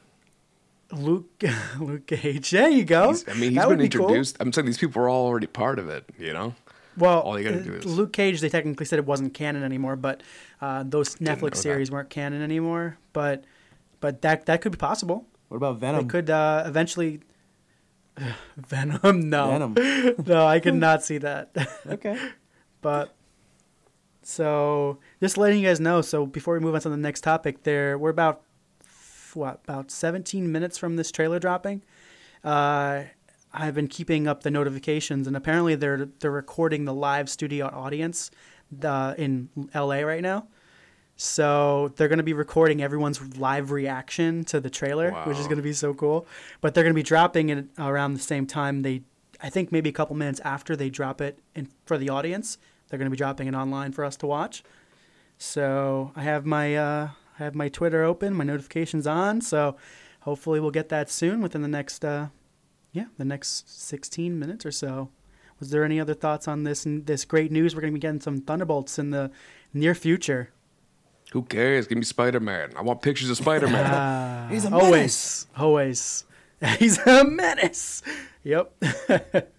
Luke, 0.97 1.43
Luke 1.81 2.07
Cage. 2.07 2.51
There 2.51 2.69
you 2.69 2.85
go. 2.85 3.09
He's- 3.09 3.25
I 3.29 3.33
mean, 3.35 3.51
he's 3.51 3.55
That 3.55 3.69
would 3.69 3.79
been 3.79 3.89
be 3.89 3.97
cool. 3.97 4.07
introduced. 4.07 4.37
I'm 4.41 4.53
saying 4.53 4.67
these 4.67 4.79
people 4.79 5.03
are 5.03 5.09
all 5.09 5.27
already 5.27 5.47
part 5.47 5.79
of 5.79 5.89
it. 5.89 6.05
You 6.19 6.33
know. 6.33 6.55
Well, 6.97 7.21
All 7.21 7.39
you 7.39 7.45
gotta 7.45 7.61
uh, 7.61 7.65
do 7.65 7.73
is- 7.75 7.87
Luke 7.87 8.13
Cage. 8.13 8.41
They 8.41 8.49
technically 8.49 8.87
said 8.87 8.99
it 9.01 9.07
wasn't 9.07 9.35
canon 9.35 9.63
anymore, 9.65 9.97
but 9.97 10.23
uh, 10.61 10.85
those 10.87 11.21
know 11.21 11.35
Netflix 11.35 11.51
that. 11.51 11.57
series 11.57 11.91
weren't 11.91 12.09
canon 12.11 12.41
anymore. 12.43 12.99
But 13.13 13.45
but 14.01 14.23
that 14.23 14.47
that 14.47 14.61
could 14.61 14.73
be 14.73 14.79
possible. 14.79 15.27
What 15.49 15.57
about 15.59 15.81
They 15.81 15.87
Venom? 15.89 16.09
could 16.09 16.31
uh, 16.31 16.63
eventually. 16.67 17.21
Venom, 18.57 19.29
no, 19.29 19.49
Venom. 19.75 20.15
no, 20.27 20.47
I 20.47 20.61
could 20.61 20.75
not 20.75 21.03
see 21.03 21.19
that. 21.19 21.51
Okay. 21.87 22.17
but 22.81 23.13
so 24.23 24.99
just 25.21 25.37
letting 25.37 25.59
you 25.61 25.67
guys 25.67 25.81
know. 25.81 26.01
So 26.01 26.25
before 26.27 26.55
we 26.55 26.61
move 26.61 26.75
on 26.75 26.81
to 26.83 26.89
the 26.89 26.97
next 26.97 27.23
topic, 27.23 27.63
there 27.65 27.99
we're 27.99 28.11
about 28.11 28.43
what 29.37 29.61
about 29.65 29.91
17 29.91 30.51
minutes 30.51 30.79
from 30.79 30.97
this 30.97 31.11
trailer 31.11 31.39
dropping. 31.39 31.83
Uh, 32.43 33.05
I've 33.53 33.75
been 33.75 33.89
keeping 33.89 34.27
up 34.27 34.43
the 34.43 34.51
notifications, 34.51 35.27
and 35.27 35.37
apparently 35.37 35.77
they're 35.77 36.09
they're 36.19 36.31
recording 36.31 36.85
the 36.85 36.95
live 36.95 37.29
studio 37.29 37.67
audience 37.67 38.31
uh, 38.83 39.15
in 39.17 39.49
LA 39.75 40.01
right 40.01 40.23
now. 40.23 40.49
So 41.17 41.93
they're 41.97 42.09
going 42.09 42.19
to 42.19 42.25
be 42.25 42.33
recording 42.33 42.83
everyone's 42.83 43.39
live 43.39 43.71
reaction 43.71 44.45
to 44.47 44.59
the 44.61 44.71
trailer, 44.71 45.13
which 45.29 45.39
is 45.39 45.47
going 45.47 45.59
to 45.59 45.63
be 45.63 45.73
so 45.73 45.95
cool. 45.95 46.27
But 46.61 46.75
they're 46.75 46.83
going 46.83 46.95
to 46.95 46.99
be 46.99 47.05
dropping 47.05 47.51
it 47.51 47.67
around 47.79 48.15
the 48.15 48.21
same 48.21 48.47
time. 48.47 48.83
They, 48.83 49.03
I 49.41 49.49
think, 49.49 49.71
maybe 49.71 49.89
a 49.89 49.93
couple 49.93 50.17
minutes 50.17 50.41
after 50.41 50.75
they 50.75 50.91
drop 50.91 51.21
it 51.21 51.39
in 51.55 51.69
for 51.87 51.99
the 51.99 52.09
audience. 52.09 52.59
They're 52.89 52.99
going 52.99 53.07
to 53.07 53.11
be 53.11 53.17
dropping 53.17 53.47
it 53.47 53.55
online 53.55 53.93
for 53.93 54.05
us 54.05 54.17
to 54.19 54.27
watch. 54.27 54.65
So 55.39 56.11
I 56.17 56.23
have 56.23 56.45
my 56.45 56.77
uh, 56.77 57.09
I 57.39 57.45
have 57.45 57.55
my 57.55 57.69
Twitter 57.69 58.05
open, 58.05 58.35
my 58.35 58.45
notifications 58.45 59.07
on. 59.07 59.41
So 59.41 59.77
hopefully 60.21 60.61
we'll 60.61 60.71
get 60.71 60.89
that 60.91 61.11
soon 61.11 61.41
within 61.41 61.63
the 61.63 61.69
next 61.69 62.05
uh, 62.05 62.29
yeah 62.93 63.07
the 63.19 63.25
next 63.25 63.69
16 63.83 64.39
minutes 64.39 64.65
or 64.65 64.73
so. 64.73 65.11
Was 65.61 65.71
there 65.71 65.85
any 65.85 66.01
other 66.01 66.15
thoughts 66.15 66.49
on 66.49 66.65
this 66.65 66.85
this 66.87 67.25
great 67.25 67.53
news? 67.53 67.75
We're 67.75 67.81
going 67.81 67.93
to 67.93 67.97
be 67.97 68.01
getting 68.01 68.21
some 68.21 68.41
Thunderbolts 68.41 68.99
in 68.99 69.11
the 69.11 69.31
near 69.73 69.95
future. 69.95 70.51
Who 71.33 71.43
cares? 71.43 71.87
Give 71.87 71.99
me 71.99 72.05
Spider 72.05 72.41
Man. 72.41 72.73
I 72.77 72.83
want 72.83 73.03
pictures 73.03 73.31
of 73.31 73.37
Spider 73.37 73.67
Man. 73.69 74.49
He's 74.51 74.65
a 74.65 74.71
menace. 74.71 75.47
Always, 75.57 76.25
always. 76.61 76.75
He's 76.79 76.99
a 77.07 77.25
menace. 77.25 78.03
Yep. 78.45 78.85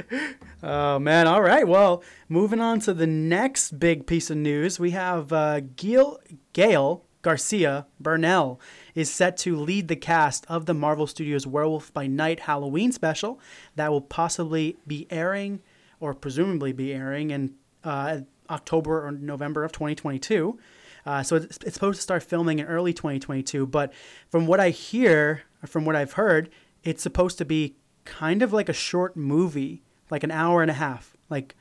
oh 0.63 0.99
man. 0.99 1.27
All 1.27 1.41
right. 1.41 1.67
Well, 1.67 2.03
moving 2.29 2.61
on 2.61 2.79
to 2.81 2.93
the 2.93 3.07
next 3.07 3.79
big 3.79 4.05
piece 4.05 4.29
of 4.29 4.37
news, 4.37 4.79
we 4.79 4.91
have 4.91 5.33
uh, 5.33 5.61
Gael 5.75 6.19
Gael 6.53 7.04
Garcia 7.25 7.87
Bernal 7.99 8.61
is 8.93 9.11
set 9.11 9.35
to 9.37 9.55
lead 9.55 9.87
the 9.87 9.95
cast 9.95 10.45
of 10.47 10.67
the 10.67 10.75
Marvel 10.75 11.07
Studios 11.07 11.47
Werewolf 11.47 11.91
by 11.91 12.05
Night 12.05 12.41
Halloween 12.41 12.91
special 12.91 13.39
that 13.75 13.89
will 13.89 14.01
possibly 14.01 14.77
be 14.85 15.07
airing, 15.09 15.63
or 15.99 16.13
presumably 16.13 16.71
be 16.71 16.93
airing 16.93 17.31
in 17.31 17.55
uh, 17.83 18.19
October 18.47 19.07
or 19.07 19.11
November 19.11 19.63
of 19.63 19.71
2022. 19.71 20.59
Uh, 21.03 21.23
so 21.23 21.37
it's, 21.37 21.57
it's 21.65 21.73
supposed 21.73 21.97
to 21.97 22.03
start 22.03 22.21
filming 22.21 22.59
in 22.59 22.67
early 22.67 22.93
2022. 22.93 23.65
But 23.65 23.91
from 24.29 24.45
what 24.45 24.59
I 24.59 24.69
hear, 24.69 25.45
from 25.65 25.83
what 25.83 25.95
I've 25.95 26.13
heard, 26.13 26.51
it's 26.83 27.01
supposed 27.01 27.39
to 27.39 27.45
be 27.45 27.75
kind 28.03 28.43
of 28.43 28.53
like 28.53 28.69
a 28.69 28.73
short 28.73 29.17
movie, 29.17 29.81
like 30.11 30.23
an 30.23 30.29
hour 30.29 30.61
and 30.61 30.69
a 30.69 30.75
half. 30.75 31.17
Like, 31.31 31.55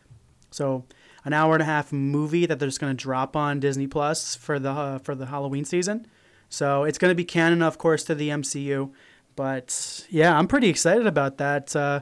so 0.51 0.85
an 1.25 1.33
hour 1.33 1.55
and 1.55 1.63
a 1.63 1.67
half 1.67 1.93
movie 1.93 2.47
that 2.47 2.59
they're 2.59 2.69
just 2.69 2.81
going 2.81 2.95
to 2.95 3.03
drop 3.03 3.37
on 3.37 3.61
Disney 3.61 3.87
Plus 3.87 4.35
for 4.35 4.59
the 4.59 4.71
uh, 4.71 4.99
for 4.99 5.15
the 5.15 5.27
Halloween 5.27 5.65
season. 5.65 6.07
So 6.49 6.85
it's 6.85 6.99
going 6.99 7.11
to 7.11 7.17
be 7.17 7.25
canon, 7.25 7.63
of 7.63 7.79
course, 7.79 8.05
to 8.05 8.15
the 8.15 8.29
MCU. 8.29 8.93
But 9.37 10.07
yeah, 10.11 10.37
I'm 10.39 10.47
pretty 10.47 10.69
excited 10.69 11.07
about 11.07 11.39
that. 11.39 11.75
Uh, 11.75 12.01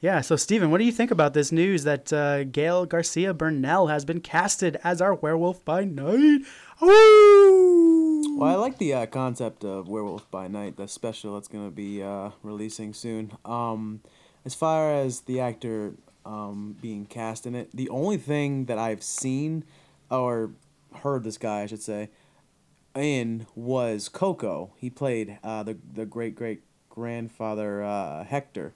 yeah, 0.00 0.20
so 0.20 0.36
Steven, 0.36 0.70
what 0.70 0.78
do 0.78 0.84
you 0.84 0.92
think 0.92 1.10
about 1.10 1.32
this 1.32 1.50
news 1.50 1.84
that 1.84 2.12
uh, 2.12 2.44
Gael 2.44 2.84
Garcia 2.84 3.32
Bernal 3.32 3.86
has 3.86 4.04
been 4.04 4.20
casted 4.20 4.78
as 4.84 5.00
our 5.00 5.14
werewolf 5.14 5.64
by 5.64 5.84
night? 5.84 6.42
Woo! 6.78 8.36
Well, 8.36 8.50
I 8.50 8.56
like 8.56 8.76
the 8.76 8.92
uh, 8.92 9.06
concept 9.06 9.64
of 9.64 9.88
Werewolf 9.88 10.30
by 10.30 10.48
Night, 10.48 10.76
the 10.76 10.88
special 10.88 11.34
that's 11.34 11.48
going 11.48 11.64
to 11.66 11.70
be 11.74 12.02
uh, 12.02 12.30
releasing 12.42 12.92
soon. 12.92 13.32
Um, 13.46 14.02
as 14.44 14.54
far 14.54 14.92
as 14.92 15.20
the 15.20 15.40
actor 15.40 15.94
um, 16.24 16.76
being 16.80 17.06
cast 17.06 17.46
in 17.46 17.54
it, 17.54 17.70
the 17.74 17.88
only 17.88 18.16
thing 18.16 18.66
that 18.66 18.78
I've 18.78 19.02
seen 19.02 19.64
or 20.10 20.50
heard 21.02 21.24
this 21.24 21.38
guy, 21.38 21.62
I 21.62 21.66
should 21.66 21.82
say, 21.82 22.10
in 22.94 23.46
was 23.54 24.08
Coco. 24.08 24.72
He 24.76 24.90
played 24.90 25.38
uh, 25.42 25.62
the 25.62 25.76
the 25.92 26.06
great 26.06 26.34
great 26.34 26.62
grandfather 26.88 27.82
uh, 27.82 28.24
Hector 28.24 28.72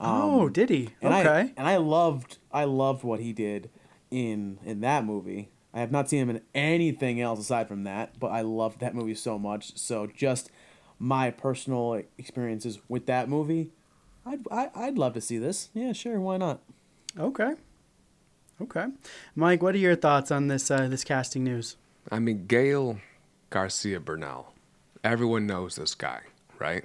oh, 0.00 0.48
did 0.48 0.70
he? 0.70 0.90
And 1.00 1.14
okay. 1.14 1.28
I, 1.28 1.52
and 1.56 1.68
I 1.68 1.76
loved 1.76 2.38
I 2.52 2.64
loved 2.64 3.04
what 3.04 3.20
he 3.20 3.32
did 3.32 3.70
in 4.10 4.58
in 4.64 4.80
that 4.80 5.04
movie. 5.04 5.50
I 5.74 5.80
have 5.80 5.92
not 5.92 6.08
seen 6.08 6.22
him 6.22 6.30
in 6.30 6.40
anything 6.54 7.20
else 7.20 7.38
aside 7.38 7.68
from 7.68 7.84
that, 7.84 8.18
but 8.18 8.28
I 8.28 8.40
loved 8.40 8.80
that 8.80 8.94
movie 8.94 9.14
so 9.14 9.38
much. 9.38 9.76
So 9.76 10.06
just 10.06 10.50
my 10.98 11.30
personal 11.30 12.02
experiences 12.16 12.78
with 12.88 13.04
that 13.06 13.28
movie, 13.28 13.72
I'd 14.24 14.40
I, 14.50 14.70
I'd 14.74 14.98
love 14.98 15.14
to 15.14 15.20
see 15.20 15.38
this. 15.38 15.70
Yeah, 15.74 15.92
sure, 15.92 16.20
why 16.20 16.36
not? 16.38 16.60
Okay. 17.18 17.52
Okay, 18.60 18.86
Mike, 19.34 19.62
what 19.62 19.74
are 19.74 19.78
your 19.78 19.96
thoughts 19.96 20.30
on 20.30 20.48
this 20.48 20.70
uh, 20.70 20.88
this 20.88 21.04
casting 21.04 21.44
news? 21.44 21.76
I 22.10 22.18
mean, 22.20 22.46
Gael 22.46 22.98
Garcia 23.50 24.00
Bernal. 24.00 24.54
Everyone 25.04 25.46
knows 25.46 25.76
this 25.76 25.94
guy, 25.94 26.20
right? 26.58 26.84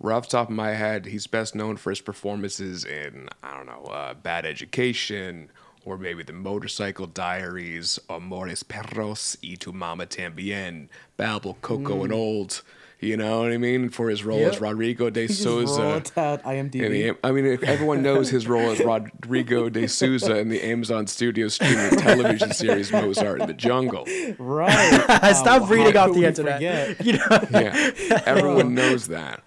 Right 0.00 0.14
off 0.16 0.28
top 0.28 0.48
of 0.48 0.54
my 0.56 0.70
head, 0.70 1.06
he's 1.06 1.28
best 1.28 1.54
known 1.54 1.76
for 1.76 1.90
his 1.90 2.00
performances 2.00 2.84
in, 2.84 3.28
I 3.42 3.56
don't 3.56 3.66
know, 3.66 3.84
uh, 3.90 4.14
Bad 4.14 4.44
Education, 4.44 5.48
or 5.84 5.96
maybe 5.96 6.24
The 6.24 6.32
Motorcycle 6.32 7.06
Diaries, 7.06 7.98
Amores 8.10 8.64
Perros, 8.64 9.36
Y 9.44 9.54
Tu 9.58 9.72
Mama 9.72 10.06
Tambien, 10.06 10.88
Babel, 11.16 11.56
Coco, 11.62 11.98
Mm. 12.00 12.04
and 12.04 12.12
Old. 12.12 12.62
You 12.98 13.18
know 13.18 13.42
what 13.42 13.52
I 13.52 13.58
mean? 13.58 13.90
For 13.90 14.08
his 14.08 14.24
role 14.24 14.38
Yep. 14.40 14.52
as 14.54 14.60
Rodrigo 14.60 15.10
de 15.10 15.26
He 15.26 15.32
Souza. 15.34 15.82
rolled 15.82 16.12
out 16.16 16.42
IMDb. 16.44 16.82
in 16.82 16.92
the- 16.92 17.16
I 17.22 17.30
mean, 17.30 17.58
everyone 17.62 18.02
knows 18.02 18.30
his 18.30 18.48
role 18.48 18.70
as 18.70 18.80
Rodrigo 18.80 19.68
de 19.68 19.86
Souza 19.86 20.38
in 20.38 20.48
the 20.48 20.62
Amazon 20.62 21.06
Studios 21.06 21.54
streaming 21.54 21.90
television 21.98 22.52
series 22.54 22.90
Mozart 22.90 23.42
in 23.42 23.48
the 23.48 23.52
Jungle. 23.52 24.06
Right. 24.38 25.02
Stop 25.36 25.62
Um, 25.64 25.68
reading 25.68 25.96
off 25.96 26.12
the 26.14 26.20
we 26.20 26.24
internet. 26.26 26.56
forget? 26.96 27.00
You 27.06 27.12
know. 27.14 27.48
Yeah, 27.60 28.22
everyone 28.24 28.74
knows 28.80 29.08
that. 29.08 29.42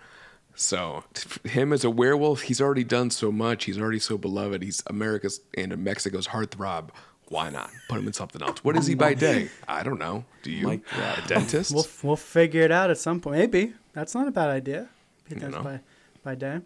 So 0.55 1.03
him 1.43 1.73
as 1.73 1.83
a 1.83 1.89
werewolf, 1.89 2.41
he's 2.41 2.61
already 2.61 2.83
done 2.83 3.09
so 3.09 3.31
much. 3.31 3.63
He's 3.65 3.79
already 3.79 3.99
so 3.99 4.17
beloved. 4.17 4.61
He's 4.61 4.83
America's 4.87 5.41
and 5.57 5.75
Mexico's 5.79 6.27
heartthrob. 6.27 6.89
Why 7.29 7.49
not 7.49 7.69
put 7.87 7.99
him 7.99 8.07
in 8.07 8.13
something 8.13 8.41
else? 8.41 8.63
What 8.63 8.75
is 8.75 8.87
he 8.87 8.95
by 8.95 9.13
day? 9.13 9.49
I 9.67 9.83
don't 9.83 9.99
know. 9.99 10.25
Do 10.43 10.51
you? 10.51 10.67
Mic 10.67 10.81
a 10.93 11.21
dentist? 11.27 11.73
We'll 11.73 11.87
we'll 12.03 12.15
figure 12.15 12.61
it 12.63 12.71
out 12.71 12.89
at 12.89 12.97
some 12.97 13.21
point. 13.21 13.37
Maybe 13.37 13.73
that's 13.93 14.13
not 14.15 14.27
a 14.27 14.31
bad 14.31 14.49
idea. 14.49 14.89
Maybe 15.29 15.41
You 15.45 15.49
know. 15.51 15.61
by 15.61 15.79
by 16.23 16.35
day. 16.35 16.59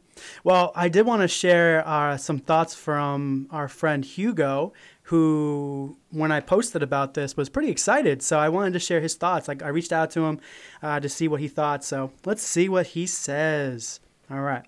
Well, 0.43 0.71
I 0.75 0.89
did 0.89 1.05
want 1.05 1.21
to 1.21 1.27
share 1.27 1.87
uh, 1.87 2.17
some 2.17 2.39
thoughts 2.39 2.73
from 2.73 3.47
our 3.51 3.67
friend 3.67 4.03
Hugo, 4.03 4.73
who 5.03 5.97
when 6.11 6.31
I 6.31 6.39
posted 6.39 6.81
about 6.81 7.13
this 7.13 7.35
was 7.37 7.49
pretty 7.49 7.69
excited. 7.69 8.21
So 8.23 8.39
I 8.39 8.49
wanted 8.49 8.73
to 8.73 8.79
share 8.79 9.01
his 9.01 9.15
thoughts. 9.15 9.47
Like 9.47 9.61
I 9.61 9.67
reached 9.67 9.91
out 9.91 10.11
to 10.11 10.21
him 10.25 10.39
uh, 10.81 10.99
to 11.01 11.09
see 11.09 11.27
what 11.27 11.39
he 11.41 11.47
thought. 11.49 11.83
So 11.83 12.11
let's 12.25 12.41
see 12.41 12.69
what 12.69 12.87
he 12.87 13.05
says. 13.05 13.99
All 14.31 14.41
right. 14.41 14.63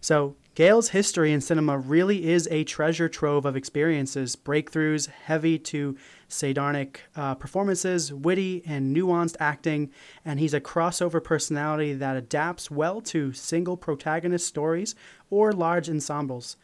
So 0.00 0.34
Gael's 0.56 0.88
history 0.88 1.34
in 1.34 1.42
cinema 1.42 1.76
really 1.76 2.30
is 2.30 2.48
a 2.50 2.64
treasure 2.64 3.10
trove 3.10 3.44
of 3.44 3.56
experiences, 3.56 4.36
breakthroughs, 4.36 5.06
heavy 5.06 5.58
to 5.58 5.98
sardonic 6.28 7.02
uh, 7.14 7.34
performances, 7.34 8.10
witty 8.10 8.62
and 8.64 8.96
nuanced 8.96 9.36
acting, 9.38 9.90
and 10.24 10.40
he's 10.40 10.54
a 10.54 10.60
crossover 10.60 11.22
personality 11.22 11.92
that 11.92 12.16
adapts 12.16 12.70
well 12.70 13.02
to 13.02 13.34
single 13.34 13.76
protagonist 13.76 14.46
stories 14.46 14.94
or 15.28 15.52
large 15.52 15.90
ensembles. 15.90 16.56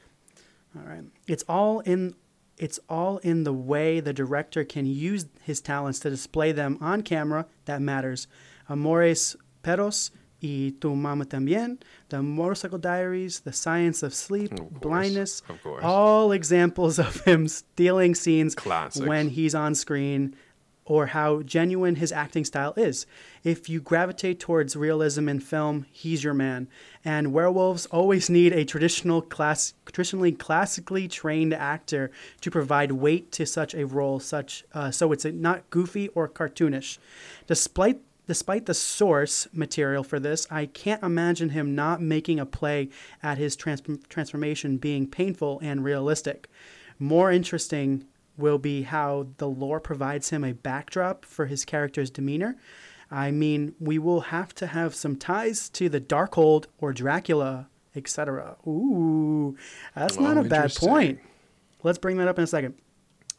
All 0.75 0.89
right. 0.89 1.05
It's 1.27 1.45
all 1.47 1.81
in 1.81 2.15
it's 2.57 2.81
all 2.89 3.19
in 3.19 3.45
the 3.45 3.53
way 3.53 4.01
the 4.01 4.15
director 4.15 4.65
can 4.65 4.87
use 4.87 5.27
his 5.43 5.61
talents 5.61 5.99
to 5.99 6.09
display 6.09 6.53
them 6.53 6.79
on 6.81 7.03
camera 7.03 7.45
that 7.67 7.83
matters. 7.83 8.27
Amores 8.71 9.37
Perros 9.63 10.13
y 10.43 10.73
Tu 10.81 10.95
Mama 10.95 11.25
También, 11.25 11.79
The 12.13 12.23
Motorcycle 12.23 12.77
Diaries, 12.77 13.41
The 13.41 13.55
Science 13.55 14.03
of 14.03 14.13
Sleep, 14.13 14.51
Blindness, 14.71 15.41
of 15.49 15.63
course. 15.63 15.83
all 15.83 16.31
examples 16.31 16.99
of 17.07 17.23
him 17.23 17.49
stealing 17.49 18.15
scenes 18.15 18.55
when 18.99 19.31
he's 19.31 19.55
on 19.55 19.75
screen 19.75 20.37
or 20.85 21.07
how 21.07 21.41
genuine 21.41 21.95
his 21.97 22.13
acting 22.13 22.45
style 22.45 22.75
is. 22.77 23.07
If 23.45 23.71
you 23.71 23.81
gravitate 23.81 24.41
towards 24.41 24.77
realism 24.77 25.27
in 25.27 25.41
film, 25.41 25.87
he's 25.91 26.23
your 26.23 26.35
man. 26.35 26.69
And 27.03 27.33
werewolves 27.33 27.87
always 27.87 28.29
need 28.29 28.53
a 28.53 28.67
traditional 28.67 29.23
class, 29.23 29.73
traditionally 29.87 30.33
classically 30.33 31.09
trained 31.09 31.55
actor 31.55 32.11
to 32.43 32.51
provide 32.51 32.93
weight 32.93 33.33
to 33.33 33.47
such 33.47 33.75
a 33.75 33.87
role, 33.87 34.21
such 34.21 34.65
uh, 34.75 34.91
so 34.91 35.13
it's 35.13 35.25
not 35.25 35.71
goofy 35.71 36.09
or 36.09 36.29
cartoonish. 36.29 36.99
Despite 37.47 38.01
despite 38.33 38.65
the 38.65 38.73
source 38.73 39.47
material 39.53 40.03
for 40.03 40.19
this, 40.19 40.47
I 40.51 40.65
can't 40.65 41.03
imagine 41.03 41.51
him 41.51 41.75
not 41.75 42.01
making 42.01 42.41
a 42.41 42.47
play 42.47 42.89
at 43.23 43.37
his 43.37 43.55
trans- 43.57 43.83
transformation 44.09 44.79
being 44.79 45.07
painful 45.07 45.61
and 45.63 45.85
realistic. 45.85 46.49
More 46.99 47.31
interesting 47.31 48.07
will 48.39 48.57
be 48.57 48.85
how 48.85 49.27
the 49.37 49.51
lore 49.51 49.81
provides 49.81 50.31
him 50.31 50.45
a 50.45 50.55
backdrop 50.55 51.27
for 51.27 51.45
his 51.45 51.67
character's 51.67 52.09
demeanor. 52.09 52.57
I 53.11 53.33
mean, 53.33 53.75
we 53.79 53.99
will 53.99 54.23
have 54.23 54.55
to 54.55 54.67
have 54.67 54.95
some 54.95 55.17
ties 55.17 55.69
to 55.69 55.91
the 55.91 56.01
Darkhold 56.01 56.65
or 56.79 56.95
Dracula, 56.95 57.69
etc. 57.95 58.57
Ooh, 58.67 59.59
that's 59.95 60.19
not 60.19 60.39
a 60.39 60.43
bad 60.45 60.75
point. 60.75 61.21
Let's 61.83 61.99
bring 61.99 62.17
that 62.17 62.29
up 62.29 62.39
in 62.39 62.45
a 62.45 62.47
second. 62.47 62.77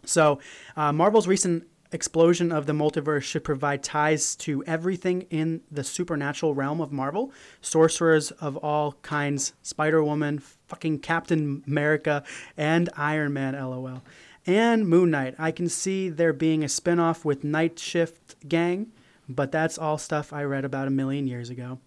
So, 0.05 0.37
uh, 0.75 0.93
Marvel's 0.93 1.27
recent 1.27 1.65
explosion 1.93 2.51
of 2.51 2.65
the 2.65 2.73
multiverse 2.73 3.21
should 3.21 3.43
provide 3.43 3.83
ties 3.83 4.35
to 4.37 4.63
everything 4.65 5.21
in 5.29 5.61
the 5.71 5.83
supernatural 5.83 6.53
realm 6.53 6.81
of 6.81 6.91
Marvel. 6.91 7.31
Sorcerers 7.61 8.31
of 8.31 8.57
all 8.57 8.93
kinds, 9.03 9.53
Spider 9.61 10.03
Woman, 10.03 10.39
fucking 10.67 10.99
Captain 10.99 11.63
America, 11.67 12.23
and 12.57 12.89
Iron 12.97 13.31
Man, 13.33 13.53
lol. 13.53 14.01
And 14.45 14.87
Moon 14.89 15.11
Knight. 15.11 15.35
I 15.37 15.51
can 15.51 15.69
see 15.69 16.09
there 16.09 16.33
being 16.33 16.63
a 16.63 16.69
spin 16.69 16.99
off 16.99 17.23
with 17.23 17.45
Night 17.45 17.79
Shift 17.79 18.35
Gang, 18.49 18.91
but 19.29 19.51
that's 19.51 19.77
all 19.77 19.97
stuff 19.97 20.33
I 20.33 20.43
read 20.43 20.65
about 20.65 20.87
a 20.87 20.91
million 20.91 21.27
years 21.27 21.49
ago. 21.49 21.79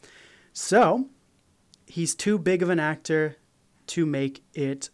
So, 0.54 1.08
he's 1.86 2.14
too 2.14 2.38
big 2.38 2.62
of 2.62 2.70
an 2.70 2.80
actor 2.80 3.36
to 3.88 4.06
make 4.06 4.42
it 4.54 4.88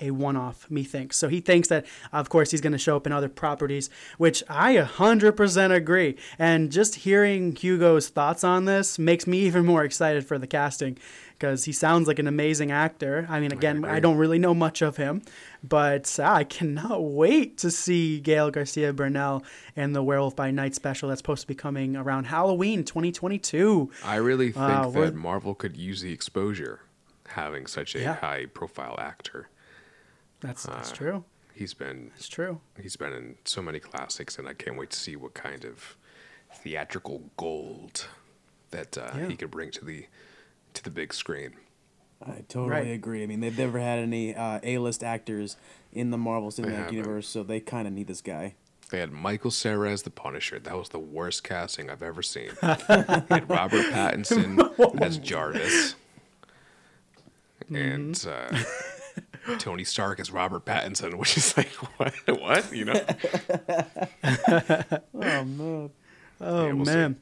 a 0.00 0.10
one 0.10 0.36
off, 0.36 0.66
methinks. 0.70 1.16
So 1.16 1.28
he 1.28 1.40
thinks 1.40 1.68
that, 1.68 1.84
of 2.12 2.28
course, 2.28 2.50
he's 2.50 2.60
going 2.60 2.72
to 2.72 2.78
show 2.78 2.96
up 2.96 3.06
in 3.06 3.12
other 3.12 3.28
properties, 3.28 3.90
which 4.18 4.42
I 4.48 4.76
100% 4.76 5.74
agree. 5.74 6.16
And 6.38 6.72
just 6.72 6.96
hearing 6.96 7.54
Hugo's 7.54 8.08
thoughts 8.08 8.42
on 8.42 8.64
this 8.64 8.98
makes 8.98 9.26
me 9.26 9.38
even 9.46 9.66
more 9.66 9.84
excited 9.84 10.26
for 10.26 10.38
the 10.38 10.46
casting 10.46 10.98
because 11.38 11.64
he 11.64 11.72
sounds 11.72 12.06
like 12.08 12.18
an 12.18 12.26
amazing 12.28 12.70
actor. 12.70 13.26
I 13.28 13.40
mean, 13.40 13.52
again, 13.52 13.84
I, 13.84 13.88
agree. 13.88 14.00
don't 14.00 14.16
really 14.16 14.38
know 14.38 14.54
much 14.54 14.80
of 14.80 14.96
him, 14.96 15.22
but 15.62 16.16
uh, 16.18 16.22
I 16.24 16.44
cannot 16.44 17.02
wait 17.02 17.58
to 17.58 17.70
see 17.70 18.20
Gael 18.20 18.50
Garcia 18.52 18.92
Bernal 18.92 19.42
in 19.76 19.92
the 19.92 20.02
Werewolf 20.04 20.36
by 20.36 20.52
Night 20.52 20.74
special 20.76 21.08
that's 21.08 21.18
supposed 21.18 21.40
to 21.42 21.48
be 21.48 21.54
coming 21.56 21.96
around 21.96 22.24
Halloween 22.26 22.84
2022. 22.84 23.90
I 24.04 24.16
really 24.16 24.52
think 24.52 24.56
Uh, 24.64 24.88
that 24.90 25.14
Marvel 25.16 25.54
could 25.54 25.76
use 25.76 26.00
the 26.00 26.12
exposure 26.12 26.80
having 27.30 27.66
such 27.66 27.94
a 27.96 28.00
Yeah. 28.00 28.14
high 28.16 28.46
profile 28.46 28.94
actor. 28.98 29.48
That's, 30.42 30.64
that's 30.64 30.92
Uh, 30.92 30.94
true. 30.94 31.24
He's 31.54 31.74
been 31.74 32.10
It's 32.16 32.28
true. 32.28 32.60
he's 32.80 32.96
been 32.96 33.12
in 33.12 33.36
so 33.44 33.62
many 33.62 33.78
classics, 33.78 34.38
and 34.38 34.48
I 34.48 34.54
can't 34.54 34.76
wait 34.76 34.90
to 34.90 34.98
see 34.98 35.16
what 35.16 35.34
kind 35.34 35.64
of 35.64 35.96
theatrical 36.54 37.30
gold 37.36 38.06
that 38.70 38.96
uh, 38.98 39.10
Yeah. 39.16 39.28
he 39.28 39.36
could 39.36 39.50
bring 39.50 39.70
to 39.72 39.84
the 39.84 40.06
to 40.74 40.82
the 40.82 40.90
big 40.90 41.12
screen. 41.12 41.52
I 42.24 42.44
totally 42.48 42.70
Right. 42.70 42.86
agree. 42.88 43.22
I 43.22 43.26
mean, 43.26 43.40
they've 43.40 43.56
never 43.58 43.78
had 43.78 43.98
any 43.98 44.34
uh, 44.34 44.60
A-list 44.62 45.02
actors 45.04 45.56
in 45.92 46.10
the 46.10 46.16
Marvel 46.16 46.50
Cinematic 46.50 46.74
haven't. 46.76 46.94
Universe, 46.94 47.28
so 47.28 47.42
they 47.42 47.60
kind 47.60 47.86
of 47.86 47.92
need 47.92 48.06
this 48.06 48.22
guy. 48.22 48.54
They 48.90 48.98
had 49.00 49.10
Michael 49.12 49.50
Cera 49.50 49.90
as 49.90 50.02
the 50.02 50.10
Punisher. 50.10 50.58
That 50.58 50.76
was 50.78 50.88
the 50.90 50.98
worst 50.98 51.44
casting 51.44 51.90
I've 51.90 52.02
ever 52.02 52.22
seen. 52.22 52.50
they 52.62 52.76
had 53.28 53.50
Robert 53.50 53.84
Pattinson 53.86 55.00
as 55.02 55.18
Jarvis, 55.18 55.94
and 57.68 58.14
Mm-hmm. 58.14 58.54
uh, 58.56 58.62
Tony 59.58 59.84
Stark 59.84 60.20
as 60.20 60.30
Robert 60.30 60.64
Pattinson, 60.64 61.14
which 61.14 61.36
is 61.36 61.56
like 61.56 61.68
what? 61.98 62.14
What? 62.26 62.72
You 62.72 62.84
know? 62.86 63.00
Oh 65.14 65.44
man. 65.44 65.90
Oh 66.40 66.66
Yeah, 66.66 66.72
we'll 66.72 66.84
see. 66.86 66.92
man. 66.94 67.16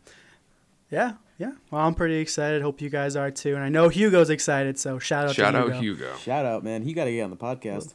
Yeah, 0.91 1.13
yeah. 1.39 1.53
Well, 1.71 1.83
I'm 1.83 1.95
pretty 1.95 2.17
excited. 2.17 2.63
Hope 2.63 2.81
you 2.81 2.91
guys 2.91 3.15
are 3.17 3.31
too. 3.31 3.55
And 3.55 3.63
I 3.63 3.69
know 3.69 3.89
Hugo's 3.89 4.31
excited, 4.31 4.79
so 4.79 4.99
shout 4.99 5.29
out 5.29 5.35
Shout 5.35 5.53
to 5.53 5.59
out 5.61 5.65
Hugo. 5.75 5.81
Hugo. 6.07 6.17
Shout 6.17 6.45
out, 6.47 6.65
man. 6.65 6.83
He 6.83 6.93
got 6.93 7.05
to 7.05 7.13
get 7.13 7.23
on 7.23 7.31
the 7.31 7.37
podcast. 7.37 7.95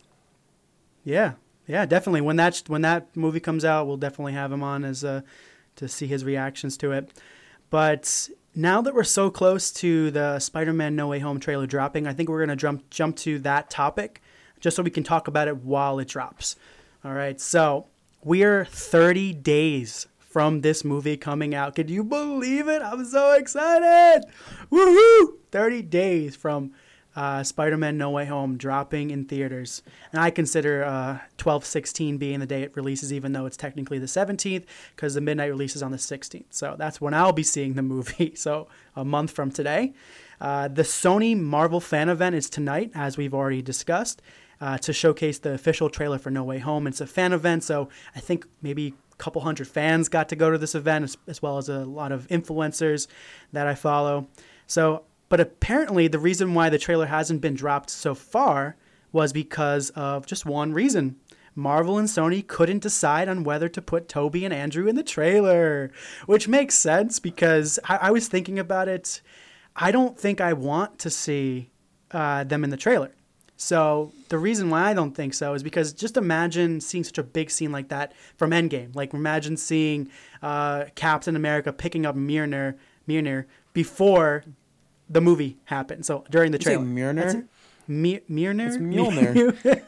Yeah, 1.04 1.34
yeah, 1.68 1.86
definitely. 1.86 2.22
When 2.22 2.36
that 2.38 2.62
when 2.68 2.82
that 2.84 3.16
movie 3.16 3.40
comes 3.40 3.66
out, 3.66 3.86
we'll 3.88 3.98
definitely 3.98 4.34
have 4.34 4.52
him 4.52 4.64
on 4.64 4.84
as 4.86 5.04
uh, 5.04 5.22
to 5.78 5.88
see 5.88 6.08
his 6.08 6.24
reactions 6.24 6.78
to 6.78 6.92
it. 6.94 7.12
But 7.70 8.30
now 8.56 8.82
that 8.82 8.94
we're 8.94 9.04
so 9.04 9.30
close 9.30 9.72
to 9.74 10.12
the 10.12 10.40
Spider-Man 10.40 10.96
No 10.96 11.08
Way 11.08 11.20
Home 11.20 11.40
trailer 11.40 11.68
dropping, 11.68 12.08
I 12.08 12.14
think 12.14 12.30
we're 12.30 12.40
gonna 12.40 12.56
jump 12.56 12.90
jump 12.90 13.18
to 13.18 13.40
that 13.40 13.70
topic, 13.70 14.22
just 14.60 14.76
so 14.76 14.84
we 14.84 14.92
can 14.92 15.04
talk 15.04 15.28
about 15.28 15.48
it 15.48 15.58
while 15.58 16.00
it 16.00 16.08
drops. 16.08 16.56
All 17.04 17.14
right, 17.14 17.40
so 17.40 17.88
we're 18.24 18.66
30 18.66 19.34
days 19.34 20.08
from 20.18 20.62
this 20.62 20.84
movie 20.84 21.18
coming 21.18 21.54
out. 21.54 21.76
Could 21.76 21.90
you 21.90 22.04
believe 22.04 22.68
it? 22.68 22.82
I'm 22.82 23.06
so 23.06 23.34
excited! 23.34 24.26
Woohoo! 24.72 25.38
30 25.52 25.82
days 25.84 26.36
from 26.36 26.72
uh, 27.16 27.44
Spider-Man: 27.44 27.98
No 27.98 28.10
Way 28.10 28.26
Home 28.26 28.58
dropping 28.58 29.12
in 29.12 29.26
theaters, 29.26 29.82
and 30.12 30.22
I 30.22 30.30
consider 30.30 30.84
uh, 30.84 31.20
12/16 31.38 32.18
being 32.20 32.40
the 32.40 32.46
day 32.46 32.64
it 32.64 32.76
releases, 32.76 33.14
even 33.14 33.34
though 33.34 33.46
it's 33.46 33.58
technically 33.58 34.00
the 34.00 34.06
17th, 34.06 34.66
because 34.96 35.14
the 35.14 35.22
midnight 35.22 35.50
release 35.50 35.76
is 35.76 35.84
on 35.84 35.92
the 35.92 35.98
16th. 35.98 36.46
So 36.50 36.76
that's 36.78 37.00
when 37.00 37.14
I'll 37.14 37.34
be 37.34 37.44
seeing 37.44 37.74
the 37.74 37.82
movie. 37.82 38.34
So 38.46 38.68
a 38.96 39.04
month 39.04 39.32
from 39.32 39.50
today. 39.50 39.94
Uh, 40.40 40.68
the 40.68 40.84
Sony 40.84 41.40
Marvel 41.40 41.80
fan 41.80 42.10
event 42.10 42.36
is 42.36 42.50
tonight, 42.50 42.92
as 42.94 43.18
we've 43.18 43.34
already 43.34 43.62
discussed, 43.62 44.22
uh, 44.62 44.78
to 44.80 44.94
showcase 44.94 45.40
the 45.40 45.54
official 45.54 45.90
trailer 45.90 46.18
for 46.18 46.30
No 46.30 46.44
Way 46.44 46.60
Home. 46.60 46.88
It's 46.88 47.02
a 47.02 47.08
fan 47.08 47.34
event, 47.34 47.64
so 47.64 47.90
I 48.16 48.20
think 48.20 48.46
maybe 48.62 48.94
a 49.12 49.16
couple 49.16 49.42
hundred 49.42 49.68
fans 49.68 50.10
got 50.10 50.30
to 50.30 50.36
go 50.36 50.52
to 50.52 50.58
this 50.58 50.76
event, 50.76 51.04
as, 51.04 51.18
as 51.28 51.42
well 51.42 51.58
as 51.58 51.70
a 51.70 51.86
lot 51.86 52.12
of 52.12 52.28
influencers 52.28 53.08
that 53.52 53.68
I 53.68 53.76
follow. 53.76 54.28
So, 54.68 55.04
but 55.30 55.40
apparently, 55.40 56.08
the 56.08 56.20
reason 56.20 56.54
why 56.54 56.70
the 56.70 56.78
trailer 56.78 57.08
hasn't 57.08 57.42
been 57.42 57.56
dropped 57.56 57.90
so 57.90 58.14
far 58.16 58.76
was 59.12 59.34
because 59.34 59.90
of 59.92 60.26
just 60.26 60.46
one 60.46 60.74
reason. 60.74 61.16
Marvel 61.56 61.98
and 61.98 62.10
Sony 62.10 62.46
couldn't 62.46 62.84
decide 62.84 63.30
on 63.30 63.46
whether 63.46 63.70
to 63.70 63.82
put 63.82 64.10
Tobey 64.10 64.44
and 64.44 64.54
Andrew 64.54 64.88
in 64.88 64.96
the 64.96 65.04
trailer, 65.04 65.90
which 66.26 66.50
makes 66.50 66.76
sense 66.76 67.20
because 67.20 67.80
I, 67.86 67.96
I 67.98 68.12
was 68.12 68.28
thinking 68.28 68.60
about 68.60 68.90
it. 68.90 69.22
I 69.76 69.92
don't 69.92 70.20
think 70.20 70.42
I 70.42 70.52
want 70.52 71.00
to 71.00 71.10
see 71.10 71.72
uh, 72.12 72.44
them 72.44 72.66
in 72.66 72.70
the 72.70 72.78
trailer. 72.78 73.12
So 73.58 74.12
the 74.28 74.38
reason 74.38 74.70
why 74.70 74.90
I 74.90 74.94
don't 74.94 75.16
think 75.16 75.34
so 75.34 75.54
is 75.54 75.64
because 75.64 75.94
just 75.94 76.18
imagine 76.18 76.82
seeing 76.82 77.06
such 77.06 77.18
a 77.18 77.24
big 77.24 77.50
scene 77.50 77.72
like 77.72 77.88
that 77.88 78.14
from 78.36 78.52
Endgame. 78.52 78.94
Like 78.94 79.14
imagine 79.14 79.56
seeing 79.56 80.10
uh, 80.42 80.86
Captain 80.96 81.38
America 81.38 81.72
picking 81.72 82.06
up 82.06 82.18
Mjolnir, 82.18 82.76
Mjolnir 83.08 83.46
before 83.74 84.44
the 85.10 85.22
movie 85.22 85.58
happened. 85.66 86.06
So 86.06 86.24
during 86.30 86.52
the 86.52 86.58
You 86.58 86.64
say 86.64 86.76
trailer, 86.76 86.86
Mjolnir? 86.86 87.16
That's. 87.16 87.36
Mi- 87.88 88.22
Mjolnir. 88.30 88.68
It's 88.68 88.78
Mjolnir. 88.78 89.84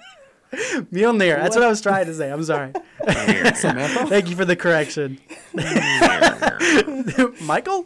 Mjolnir. 0.92 1.36
That's 1.38 1.56
what 1.56 1.66
I 1.66 1.68
was 1.70 1.82
trying 1.82 2.06
to 2.06 2.14
say. 2.14 2.32
I'm 2.32 2.44
sorry. 2.44 2.72
Samantha? 3.56 4.08
Thank 4.08 4.30
you 4.30 4.36
for 4.36 4.46
the 4.46 4.56
correction. 4.56 5.20
Michael? 7.42 7.86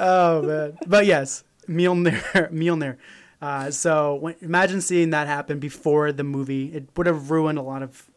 Oh 0.00 0.42
man. 0.42 0.78
But 0.86 1.06
yes, 1.06 1.44
Mjolnir. 1.68 2.50
Mjolnir. 2.52 2.96
Uh, 3.40 3.70
so 3.70 4.14
when, 4.14 4.34
imagine 4.40 4.80
seeing 4.80 5.10
that 5.10 5.26
happen 5.26 5.58
before 5.58 6.12
the 6.12 6.24
movie. 6.24 6.74
It 6.74 6.88
would 6.96 7.06
have 7.06 7.30
ruined 7.30 7.58
a 7.58 7.62
lot 7.62 7.82
of 7.82 8.08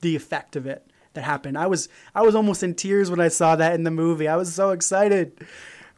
the 0.00 0.16
effect 0.16 0.56
of 0.56 0.66
it 0.66 0.84
that 1.14 1.22
happened. 1.22 1.56
I 1.56 1.66
was 1.66 1.88
I 2.14 2.22
was 2.22 2.34
almost 2.34 2.62
in 2.62 2.74
tears 2.74 3.10
when 3.10 3.20
I 3.20 3.28
saw 3.28 3.56
that 3.56 3.74
in 3.74 3.84
the 3.84 3.90
movie. 3.90 4.28
I 4.28 4.36
was 4.36 4.52
so 4.52 4.70
excited. 4.70 5.32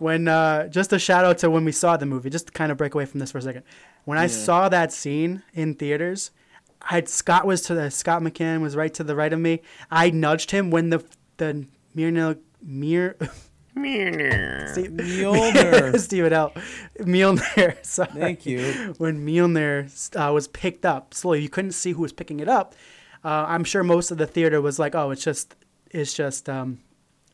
When 0.03 0.27
uh, 0.29 0.67
just 0.69 0.93
a 0.93 0.99
shout 0.99 1.25
out 1.25 1.39
to 1.39 1.51
when 1.51 1.65
we 1.65 1.73
saw 1.73 1.97
the 1.97 2.07
movie, 2.07 2.29
just 2.29 2.47
to 2.49 2.53
kind 2.53 2.73
of 2.73 2.77
break 2.79 2.95
away 2.95 3.05
from 3.07 3.21
this 3.21 3.31
for 3.33 3.39
a 3.39 3.43
second. 3.43 3.63
When 4.05 4.19
I 4.19 4.23
Yeah. 4.25 4.29
saw 4.29 4.69
that 4.69 4.93
scene 4.93 5.43
in 5.55 5.75
theaters, 5.75 6.31
I 6.83 6.95
had 6.95 7.09
Scott 7.09 7.47
was 7.47 7.63
to 7.63 7.75
the 7.75 7.91
Scott 7.91 8.21
McCann 8.23 8.61
was 8.61 8.75
right 8.75 8.93
to 8.95 9.05
the 9.05 9.15
right 9.15 9.33
of 9.33 9.39
me. 9.39 9.63
I 9.91 10.11
nudged 10.11 10.51
him 10.51 10.71
when 10.71 10.91
the 10.91 11.05
the 11.37 11.67
Mjolnir 11.97 12.39
Mir 12.61 13.17
Mjolnir 13.77 14.69
Mjolnir. 14.97 15.99
Stephen 16.07 16.33
L. 16.33 16.53
Mjolnir. 17.01 17.77
Sorry. 17.87 18.09
Thank 18.13 18.45
you. 18.47 18.95
When 18.99 19.25
Mjolnir 19.27 20.17
uh, 20.17 20.33
was 20.33 20.49
picked 20.49 20.85
up 20.85 21.15
slowly, 21.15 21.43
you 21.43 21.49
couldn't 21.49 21.73
see 21.73 21.93
who 21.93 22.03
was 22.03 22.13
picking 22.13 22.41
it 22.41 22.49
up. 22.49 22.75
Uh, 23.25 23.45
I'm 23.49 23.65
sure 23.65 23.83
most 23.85 24.11
of 24.11 24.19
the 24.19 24.27
theater 24.27 24.61
was 24.61 24.79
like, 24.79 24.95
"Oh, 24.95 25.11
it's 25.11 25.23
just, 25.25 25.55
it's 25.91 26.13
just 26.13 26.49
um, 26.49 26.81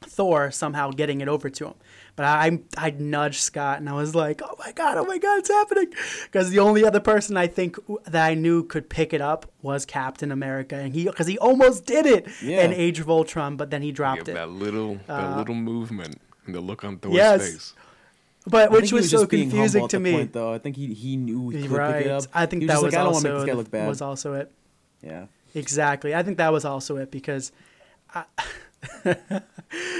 Thor 0.02 0.50
somehow 0.50 0.90
getting 0.90 1.20
it 1.22 1.28
over 1.28 1.48
to 1.50 1.66
him." 1.68 1.74
But 2.18 2.26
I, 2.26 2.58
I 2.76 2.90
nudged 2.90 3.38
Scott 3.40 3.78
and 3.78 3.88
I 3.88 3.92
was 3.92 4.12
like, 4.12 4.42
"Oh 4.44 4.56
my 4.58 4.72
god, 4.72 4.98
oh 4.98 5.04
my 5.04 5.18
god, 5.18 5.38
it's 5.38 5.48
happening!" 5.48 5.92
Because 6.24 6.50
the 6.50 6.58
only 6.58 6.84
other 6.84 6.98
person 6.98 7.36
I 7.36 7.46
think 7.46 7.76
that 8.06 8.26
I 8.26 8.34
knew 8.34 8.64
could 8.64 8.90
pick 8.90 9.12
it 9.12 9.20
up 9.20 9.46
was 9.62 9.86
Captain 9.86 10.32
America, 10.32 10.74
and 10.74 10.92
he 10.92 11.04
because 11.04 11.28
he 11.28 11.38
almost 11.38 11.86
did 11.86 12.06
it 12.06 12.26
Yeah. 12.42 12.64
in 12.64 12.72
Age 12.72 12.98
of 12.98 13.08
Ultron, 13.08 13.56
but 13.56 13.70
then 13.70 13.82
he 13.82 13.92
dropped 13.92 14.26
Yeah, 14.26 14.32
it. 14.32 14.34
that 14.34 14.50
little, 14.50 14.98
that 15.06 15.24
Uh, 15.34 15.38
little 15.38 15.54
movement 15.54 16.20
and 16.44 16.54
the 16.56 16.60
look 16.60 16.82
on 16.82 16.98
Thor's 16.98 17.14
Yes. 17.14 17.40
face. 17.52 17.74
But 18.48 18.70
I 18.70 18.72
which 18.72 18.80
think 18.80 18.88
he 18.88 18.94
was, 18.94 19.10
so 19.10 19.24
confusing 19.26 19.86
to 19.86 20.00
me. 20.00 20.12
Point, 20.12 20.32
though, 20.32 20.52
I 20.52 20.58
think 20.58 20.74
he 20.74 20.92
he 20.94 21.16
knew 21.16 21.50
he 21.50 21.62
could 21.62 21.70
right. 21.70 21.98
pick 21.98 22.06
it 22.06 22.10
up. 22.10 22.24
I 22.34 22.46
think 22.46 22.62
He 22.62 22.66
was 22.66 22.68
that 22.68 22.74
just 22.74 22.84
was 22.84 22.92
like, 22.94 23.00
I 23.00 23.04
don't 23.04 23.14
also 23.14 23.28
make 23.28 23.36
this 23.36 23.44
guy 23.46 23.52
the- 23.52 23.58
look 23.58 23.70
bad. 23.70 23.88
was 23.88 24.02
also 24.02 24.32
it. 24.34 24.50
Yeah. 25.02 25.26
Exactly. 25.54 26.16
I 26.16 26.24
think 26.24 26.38
that 26.38 26.52
was 26.52 26.64
also 26.64 26.96
it 26.96 27.12
because 27.12 27.52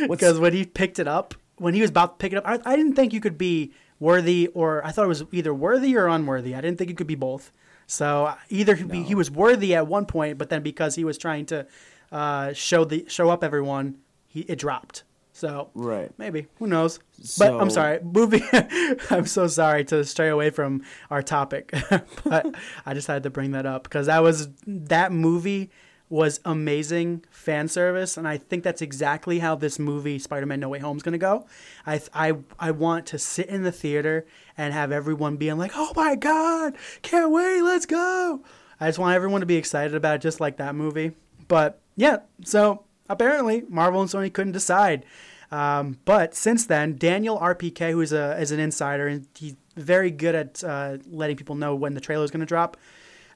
because 0.03 0.39
when 0.41 0.53
he 0.53 0.65
picked 0.65 0.99
it 0.99 1.07
up, 1.07 1.35
when 1.61 1.75
he 1.75 1.81
was 1.81 1.91
about 1.91 2.19
to 2.19 2.23
pick 2.23 2.33
it 2.33 2.37
up, 2.39 2.45
I, 2.47 2.73
I 2.73 2.77
didn't 2.77 2.95
think 2.95 3.13
you 3.13 3.21
could 3.21 3.39
be 3.39 3.73
worthy 4.01 4.49
or 4.55 4.85
I 4.85 4.91
thought 4.93 5.05
it 5.05 5.09
was 5.09 5.25
either 5.33 5.53
worthy 5.53 5.97
or 5.97 6.07
unworthy. 6.07 6.55
I 6.55 6.61
didn't 6.61 6.79
think 6.79 6.91
it 6.91 6.97
could 6.97 7.07
be 7.07 7.15
both. 7.17 7.53
So 7.87 8.35
either 8.51 8.75
he, 8.75 9.03
he 9.03 9.15
was 9.15 9.31
worthy 9.31 9.75
at 9.75 9.87
one 9.87 10.05
point, 10.07 10.37
but 10.39 10.51
then 10.51 10.63
because 10.63 10.95
he 10.95 11.05
was 11.05 11.17
trying 11.19 11.47
to 11.47 11.67
uh, 12.13 12.53
show 12.53 12.85
the 12.85 13.07
show 13.09 13.31
up 13.31 13.43
everyone, 13.43 13.99
he 14.27 14.41
it 14.43 14.59
dropped. 14.59 15.05
So 15.33 15.71
Right. 15.75 16.11
maybe 16.19 16.49
who 16.59 16.67
knows? 16.67 16.99
But 17.39 17.55
I'm 17.55 17.71
sorry, 17.71 18.01
moving. 18.03 18.43
I'm 19.11 19.25
so 19.27 19.47
sorry 19.47 19.85
to 19.87 20.05
stray 20.05 20.29
away 20.29 20.51
from 20.51 20.83
our 21.11 21.23
topic, 21.23 21.73
but 22.25 22.55
I 22.85 22.93
just 22.95 23.07
had 23.07 23.23
to 23.23 23.31
bring 23.31 23.53
that 23.53 23.65
up 23.65 23.85
because 23.85 24.07
that 24.07 24.23
was 24.23 24.49
that 24.67 25.13
movie 25.13 25.71
was 26.11 26.41
amazing 26.45 27.25
fan 27.31 27.69
service, 27.69 28.17
and 28.17 28.27
I 28.27 28.39
think 28.39 28.65
that's 28.65 28.83
exactly 28.83 29.39
how 29.41 29.55
this 29.55 29.79
movie 29.79 30.19
Spider-Man: 30.19 30.61
No 30.61 30.69
Way 30.69 30.79
Home 30.79 30.97
is 30.97 31.03
gonna 31.03 31.19
go. 31.19 31.47
I 31.87 32.01
I 32.15 32.35
I 32.59 32.71
want 32.71 33.07
to 33.07 33.19
sit 33.19 33.49
in 33.49 33.63
the 33.63 33.73
theater 33.73 34.27
and 34.57 34.73
have 34.73 34.93
everyone 34.93 35.37
being 35.37 35.59
like, 35.59 35.73
"Oh 35.75 35.93
my 35.95 36.15
god, 36.15 36.77
can't 37.03 37.31
wait, 37.31 37.63
let's 37.63 37.87
go!" 37.87 38.43
I 38.81 38.89
just 38.89 38.99
want 38.99 39.15
everyone 39.15 39.41
to 39.41 39.47
be 39.47 39.57
excited 39.57 39.95
about 39.95 40.17
it, 40.17 40.23
just 40.23 40.41
like 40.41 40.57
that 40.59 40.75
movie. 40.75 41.13
But 41.49 41.81
yeah, 41.97 42.19
so 42.45 42.85
apparently 43.09 43.65
Marvel 43.69 44.01
and 44.01 44.11
Sony 44.11 44.33
couldn't 44.33 44.53
decide. 44.53 45.05
Um, 45.51 45.99
but 46.05 46.35
since 46.35 46.67
then, 46.67 46.97
Daniel 46.97 47.39
RPK, 47.39 47.91
who 47.91 48.01
is 48.01 48.13
a 48.13 48.39
is 48.41 48.53
an 48.53 48.61
insider 48.61 49.09
and 49.09 49.27
he's 49.37 49.57
very 49.77 50.11
good 50.11 50.35
at 50.35 50.65
uh, 50.65 50.99
letting 51.11 51.37
people 51.37 51.55
know 51.55 51.75
when 51.75 51.95
the 51.95 52.01
trailer 52.01 52.25
is 52.25 52.31
going 52.31 52.41
to 52.41 52.47
drop. 52.47 52.77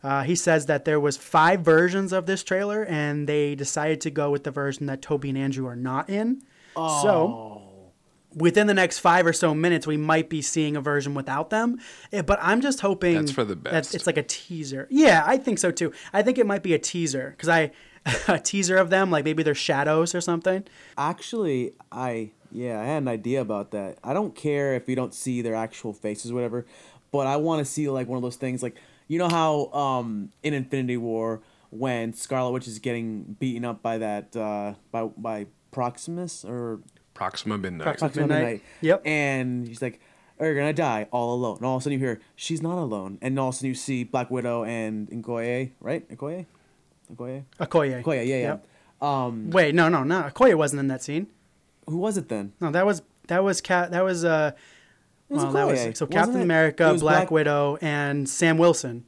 Uh, 0.03 0.23
he 0.23 0.35
says 0.35 0.67
that 0.67 0.85
there 0.85 0.99
was 0.99 1.17
five 1.17 1.61
versions 1.61 2.13
of 2.13 2.27
this 2.27 2.43
trailer, 2.43 2.85
and 2.85 3.29
they 3.29 3.55
decided 3.55 4.01
to 4.03 4.11
go 4.11 4.31
with 4.31 4.45
the 4.45 4.51
version 4.51 4.87
that 4.87 5.01
Tobey 5.03 5.29
and 5.29 5.39
Andrew 5.39 5.67
are 5.67 5.77
not 5.77 6.11
in. 6.11 6.43
Oh. 6.75 7.03
So 7.03 7.63
within 8.35 8.67
the 8.67 8.75
next 8.75 8.99
five 8.99 9.27
or 9.27 9.33
so 9.33 9.55
minutes, 9.55 9.87
we 9.87 9.97
might 9.97 10.29
be 10.29 10.43
seeing 10.43 10.77
a 10.77 10.81
version 10.81 11.15
without 11.15 11.51
them. 11.51 11.79
Eh, 12.13 12.23
But 12.23 12.39
I'm 12.43 12.61
just 12.61 12.81
hoping 12.81 13.15
That's 13.17 13.31
for 13.33 13.45
the 13.45 13.55
that 13.55 13.63
best. 13.63 13.95
it's 13.95 14.07
like 14.07 14.17
a 14.17 14.23
teaser. 14.23 14.89
Yeah, 14.91 15.23
I 15.27 15.37
think 15.37 15.59
so 15.59 15.71
too. 15.71 15.93
I 16.13 16.23
think 16.23 16.39
it 16.39 16.47
might 16.47 16.63
be 16.63 16.75
a 16.75 16.79
teaser 16.79 17.31
because 17.37 17.49
I 17.49 17.71
a 18.29 18.39
teaser 18.39 18.77
of 18.79 18.91
them, 18.91 19.11
like 19.11 19.25
maybe 19.25 19.43
they're 19.43 19.55
shadows 19.55 20.15
or 20.15 20.21
something. 20.21 20.65
Actually, 20.99 21.75
I 21.93 22.31
yeah, 22.51 22.81
I 22.81 22.85
had 22.85 23.03
an 23.03 23.09
idea 23.09 23.41
about 23.41 23.71
that. 23.71 23.99
I 24.03 24.13
don't 24.13 24.35
care 24.35 24.75
if 24.75 24.87
we 24.87 24.95
don't 24.95 25.15
see 25.15 25.41
their 25.43 25.55
actual 25.55 25.93
faces, 25.93 26.31
or 26.33 26.35
whatever, 26.35 26.67
but 27.13 27.27
I 27.27 27.37
want 27.37 27.61
to 27.65 27.65
see 27.71 27.89
like 27.89 28.09
one 28.09 28.17
of 28.17 28.23
those 28.23 28.37
things, 28.37 28.63
like 28.63 28.77
you 29.13 29.19
know 29.19 29.29
how 29.29 29.67
um 29.79 30.31
in 30.43 30.55
Infinity 30.55 30.97
War 30.97 31.43
when 31.69 32.15
Scarlet 32.15 32.53
Witch 32.53 32.67
is 32.67 32.79
getting 32.79 33.37
beaten 33.39 33.63
up 33.65 33.83
by 33.83 33.99
that 33.99 34.35
uh 34.35 34.73
by 34.91 35.05
by 35.05 35.47
Proximus 35.71 36.45
or 36.47 36.81
Proxima 37.13 37.59
Midnight. 37.59 37.99
Proxima 37.99 38.27
Midnight. 38.27 38.39
Midnight. 38.43 38.63
Yep. 38.81 39.03
And 39.05 39.69
he's 39.69 39.83
like, 39.83 40.01
"Oh, 40.41 40.45
you're 40.47 40.55
gonna 40.55 40.73
die 40.73 41.09
all 41.11 41.35
alone." 41.35 41.59
And 41.59 41.67
all 41.67 41.77
of 41.77 41.83
a 41.83 41.85
sudden 41.85 41.99
you 41.99 42.05
hear, 42.05 42.21
"She's 42.37 42.63
not 42.63 42.79
alone." 42.79 43.19
And 43.21 43.39
all 43.39 43.51
of 43.51 43.55
a 43.55 43.57
sudden 43.59 43.69
you 43.69 43.75
see 43.75 44.03
Black 44.05 44.31
Widow 44.31 44.65
and 44.65 45.11
Okoye, 45.11 45.73
right? 45.81 46.09
Okoye, 46.09 46.47
Okoye, 47.15 47.45
Okoye. 47.61 48.03
Okoye, 48.03 48.27
yeah, 48.27 48.37
yeah. 48.37 48.41
Yep. 48.41 48.67
Um, 49.03 49.51
Wait, 49.51 49.75
no, 49.75 49.91
no, 49.91 50.05
no. 50.05 50.23
Okoye 50.23 50.55
wasn't 50.55 50.81
in 50.81 50.89
that 50.89 51.03
scene. 51.03 51.27
who 51.87 51.99
was 51.99 52.17
it 52.17 52.31
then? 52.31 52.55
No, 52.63 52.71
that 52.71 52.87
was 52.87 53.03
that 53.29 53.45
was 53.45 53.61
Cap. 53.61 53.91
That 53.91 54.05
was 54.05 54.25
uh. 54.25 54.53
It 55.33 55.37
was 55.37 55.45
well, 55.45 55.53
that 55.55 55.67
was 55.67 55.99
so 55.99 56.07
Captain 56.07 56.37
it? 56.37 56.41
It 56.41 56.43
America, 56.43 56.93
was 56.93 57.01
Black, 57.01 57.17
Black- 57.23 57.31
Widow, 57.31 57.79
and 57.81 58.29
Sam 58.29 58.59
Wilson. 58.59 59.05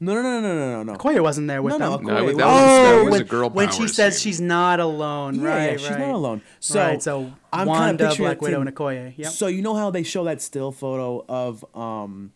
No, 0.00 0.14
no, 0.14 0.22
no, 0.22 0.40
no, 0.40 0.54
no, 0.54 0.82
no, 0.82 0.92
no. 0.92 0.98
Okoye 0.98 1.20
wasn't 1.20 1.48
there 1.48 1.60
with 1.60 1.72
No, 1.72 1.78
no, 1.78 1.96
them. 1.98 2.06
Okoye 2.06 2.08
No, 2.08 2.14
that 2.14 2.24
was- 2.24 2.36
that 2.36 2.44
oh, 2.46 3.04
was 3.04 3.08
a 3.08 3.10
when, 3.10 3.26
girl 3.26 3.50
when 3.50 3.70
she 3.70 3.78
power 3.80 3.88
says 3.88 4.14
scene. 4.16 4.30
she's 4.32 4.40
not 4.40 4.80
alone, 4.80 5.34
Yeah, 5.40 5.48
right? 5.48 5.70
yeah, 5.72 5.76
she's 5.76 5.90
right. 5.90 5.98
not 5.98 6.14
alone. 6.14 6.42
So, 6.60 6.80
right, 6.80 7.02
so 7.02 7.32
I'm 7.52 7.66
kinda 7.66 8.06
picturing 8.08 8.26
Black 8.28 8.40
Widow, 8.40 8.60
and 8.62 8.74
Okoye. 8.74 9.12
Yep. 9.16 9.30
So 9.32 9.48
you 9.48 9.60
know 9.60 9.74
how 9.74 9.90
they 9.90 10.04
show 10.04 10.24
that 10.24 10.40
still 10.40 10.72
photo 10.72 11.24
of 11.28 11.64
um, 11.76 12.32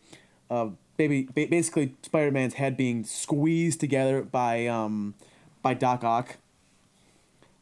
of 0.50 0.76
baby 0.98 1.22
basically 1.32 1.94
Spider-Man's 2.02 2.54
head 2.54 2.76
being 2.76 3.04
squeezed 3.04 3.80
together 3.80 4.22
by 4.22 4.66
um, 4.66 5.14
by 5.62 5.72
Doc 5.72 6.04
Ock. 6.04 6.36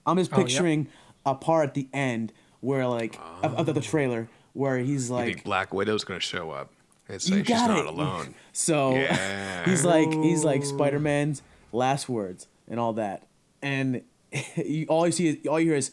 I'm 0.07 0.17
just 0.17 0.33
Oh, 0.33 0.39
yep. 0.39 0.47
picturing 0.49 0.89
a 1.27 1.35
part 1.35 1.69
at 1.69 1.75
the 1.75 1.89
end 1.93 2.33
where 2.61 2.87
like 2.87 3.19
of, 3.43 3.55
of 3.69 3.75
the 3.75 3.81
trailer 3.83 4.29
where 4.53 4.79
he's 4.79 5.09
You 5.09 5.15
like 5.17 5.25
think 5.27 5.45
Black 5.45 5.73
Widow's 5.75 6.05
gonna 6.05 6.21
show 6.21 6.51
up 6.51 6.71
and 7.09 7.15
You 7.15 7.37
say 7.39 7.43
she's 7.45 7.51
not 7.51 7.79
it. 7.79 7.87
alone? 7.87 8.35
So 8.53 8.95
Yeah. 8.95 9.65
he's 9.65 9.85
like 9.85 10.13
he's 10.13 10.45
like 10.45 10.65
Spider 10.65 10.99
Man's 10.99 11.43
last 11.73 12.09
words 12.09 12.47
and 12.69 12.79
all 12.81 12.93
that, 12.95 13.27
and 13.63 14.03
you, 14.57 14.87
all 14.89 15.07
you 15.07 15.13
see 15.13 15.29
is 15.29 15.47
all 15.47 15.59
you 15.61 15.67
hear 15.69 15.77
is. 15.77 15.93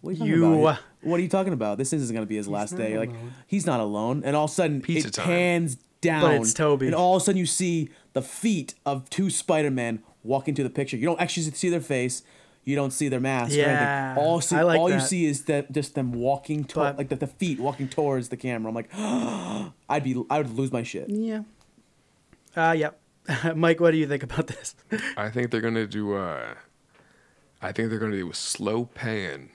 What 0.00 0.10
are 0.10 0.12
you, 0.12 0.18
talking 0.18 0.54
You- 0.58 0.60
about? 0.68 0.78
What 1.02 1.18
are 1.18 1.22
you 1.22 1.28
talking 1.28 1.52
about? 1.52 1.78
This 1.78 1.92
isn't 1.92 2.14
going 2.14 2.24
to 2.24 2.28
be 2.28 2.36
his 2.36 2.46
last 2.48 2.72
not 2.72 2.78
day. 2.78 2.98
Like 2.98 3.10
he's 3.48 3.66
not 3.66 3.80
alone, 3.80 4.22
and 4.24 4.34
all 4.36 4.44
of 4.44 4.50
a 4.50 4.54
sudden 4.54 4.80
Pizza 4.80 5.08
it 5.08 5.14
time. 5.14 5.26
pans 5.26 5.76
down. 6.00 6.34
it's 6.34 6.54
Tobey. 6.54 6.86
And 6.86 6.94
all 6.94 7.16
of 7.16 7.22
a 7.22 7.24
sudden 7.24 7.38
you 7.38 7.46
see 7.46 7.90
the 8.12 8.22
feet 8.22 8.74
of 8.86 9.08
two 9.10 9.28
Spider-Man 9.30 10.00
walk 10.22 10.46
into 10.48 10.62
the 10.62 10.70
picture. 10.70 10.96
You 10.96 11.06
don't 11.06 11.20
actually 11.20 11.50
see 11.50 11.68
their 11.68 11.80
face. 11.80 12.22
You 12.68 12.76
don't 12.76 12.90
see 12.92 13.08
their 13.08 13.18
mask 13.20 13.52
or 13.52 13.56
Yeah, 13.56 14.10
anything. 14.10 14.24
All, 14.24 14.40
see, 14.42 14.54
I 14.56 14.62
like 14.62 14.78
all 14.78 14.90
you 14.90 15.00
see 15.00 15.24
is 15.24 15.44
that 15.44 15.72
just 15.72 15.94
them 15.94 16.12
walking 16.12 16.64
to 16.64 16.74
But- 16.74 16.98
like 16.98 17.08
the, 17.08 17.16
the 17.16 17.26
feet 17.26 17.58
walking 17.58 17.88
towards 17.88 18.28
the 18.28 18.36
camera. 18.36 18.68
I'm 18.68 18.74
like, 18.74 18.90
I'd 19.88 20.04
be 20.04 20.22
I 20.28 20.36
would 20.38 20.50
lose 20.54 20.70
my 20.70 20.82
shit. 20.82 21.08
Yeah. 21.08 21.42
Uh, 22.54 22.72
yep. 22.76 23.00
Mike, 23.56 23.80
what 23.80 23.92
do 23.92 23.96
you 23.96 24.06
think 24.06 24.22
about 24.22 24.48
this? 24.48 24.74
I 25.16 25.30
think 25.30 25.50
they're 25.50 25.62
gonna 25.62 25.86
do. 25.86 26.14
Uh, 26.14 26.54
I 27.62 27.72
think 27.72 27.88
they're 27.88 27.98
gonna 27.98 28.16
do 28.16 28.30
a 28.30 28.34
slow 28.34 28.84
pan. 28.84 29.48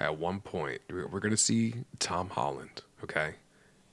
At 0.00 0.16
one 0.18 0.40
point, 0.40 0.80
we're, 0.88 1.06
we're 1.06 1.20
gonna 1.20 1.36
see 1.36 1.74
Tom 1.98 2.30
Holland. 2.30 2.82
Okay, 3.04 3.34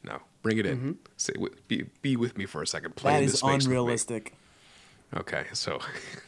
no, 0.04 0.20
bring 0.44 0.58
it 0.60 0.66
in. 0.66 0.98
Say, 1.18 1.34
be 1.68 1.88
be 2.02 2.16
with 2.16 2.38
me 2.38 2.46
for 2.46 2.62
a 2.62 2.68
second. 2.68 2.96
Play 2.96 3.12
Mm-hmm. 3.12 3.16
That 3.18 3.24
in 3.24 3.26
is 3.26 3.32
this 3.32 3.40
space 3.42 3.52
with 3.52 3.68
me. 3.68 3.76
unrealistic. 3.76 4.34
Okay, 5.16 5.46
so 5.54 5.80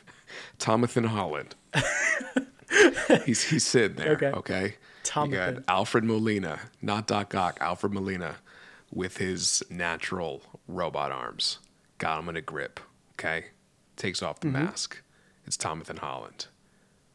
Tomathan 0.59 1.05
Holland. 1.05 1.55
he's 3.25 3.43
he's 3.43 3.65
sitting 3.65 3.97
there. 3.97 4.13
Okay. 4.13 4.31
Okay. 4.31 4.75
You 5.15 5.27
got 5.29 5.63
Alfred 5.67 6.03
Molina, 6.03 6.59
not 6.81 7.07
Doc 7.07 7.33
Ock. 7.33 7.57
Alfred 7.61 7.93
Molina, 7.93 8.35
with 8.91 9.17
his 9.17 9.63
natural 9.69 10.41
robot 10.67 11.11
arms, 11.11 11.59
got 11.97 12.19
him 12.19 12.29
in 12.29 12.35
a 12.35 12.41
grip. 12.41 12.79
Okay, 13.13 13.45
takes 13.95 14.21
off 14.21 14.41
the 14.41 14.47
mm-hmm. 14.47 14.65
mask. 14.65 15.01
It's 15.45 15.55
Thomathan 15.57 15.99
Holland. 15.99 16.47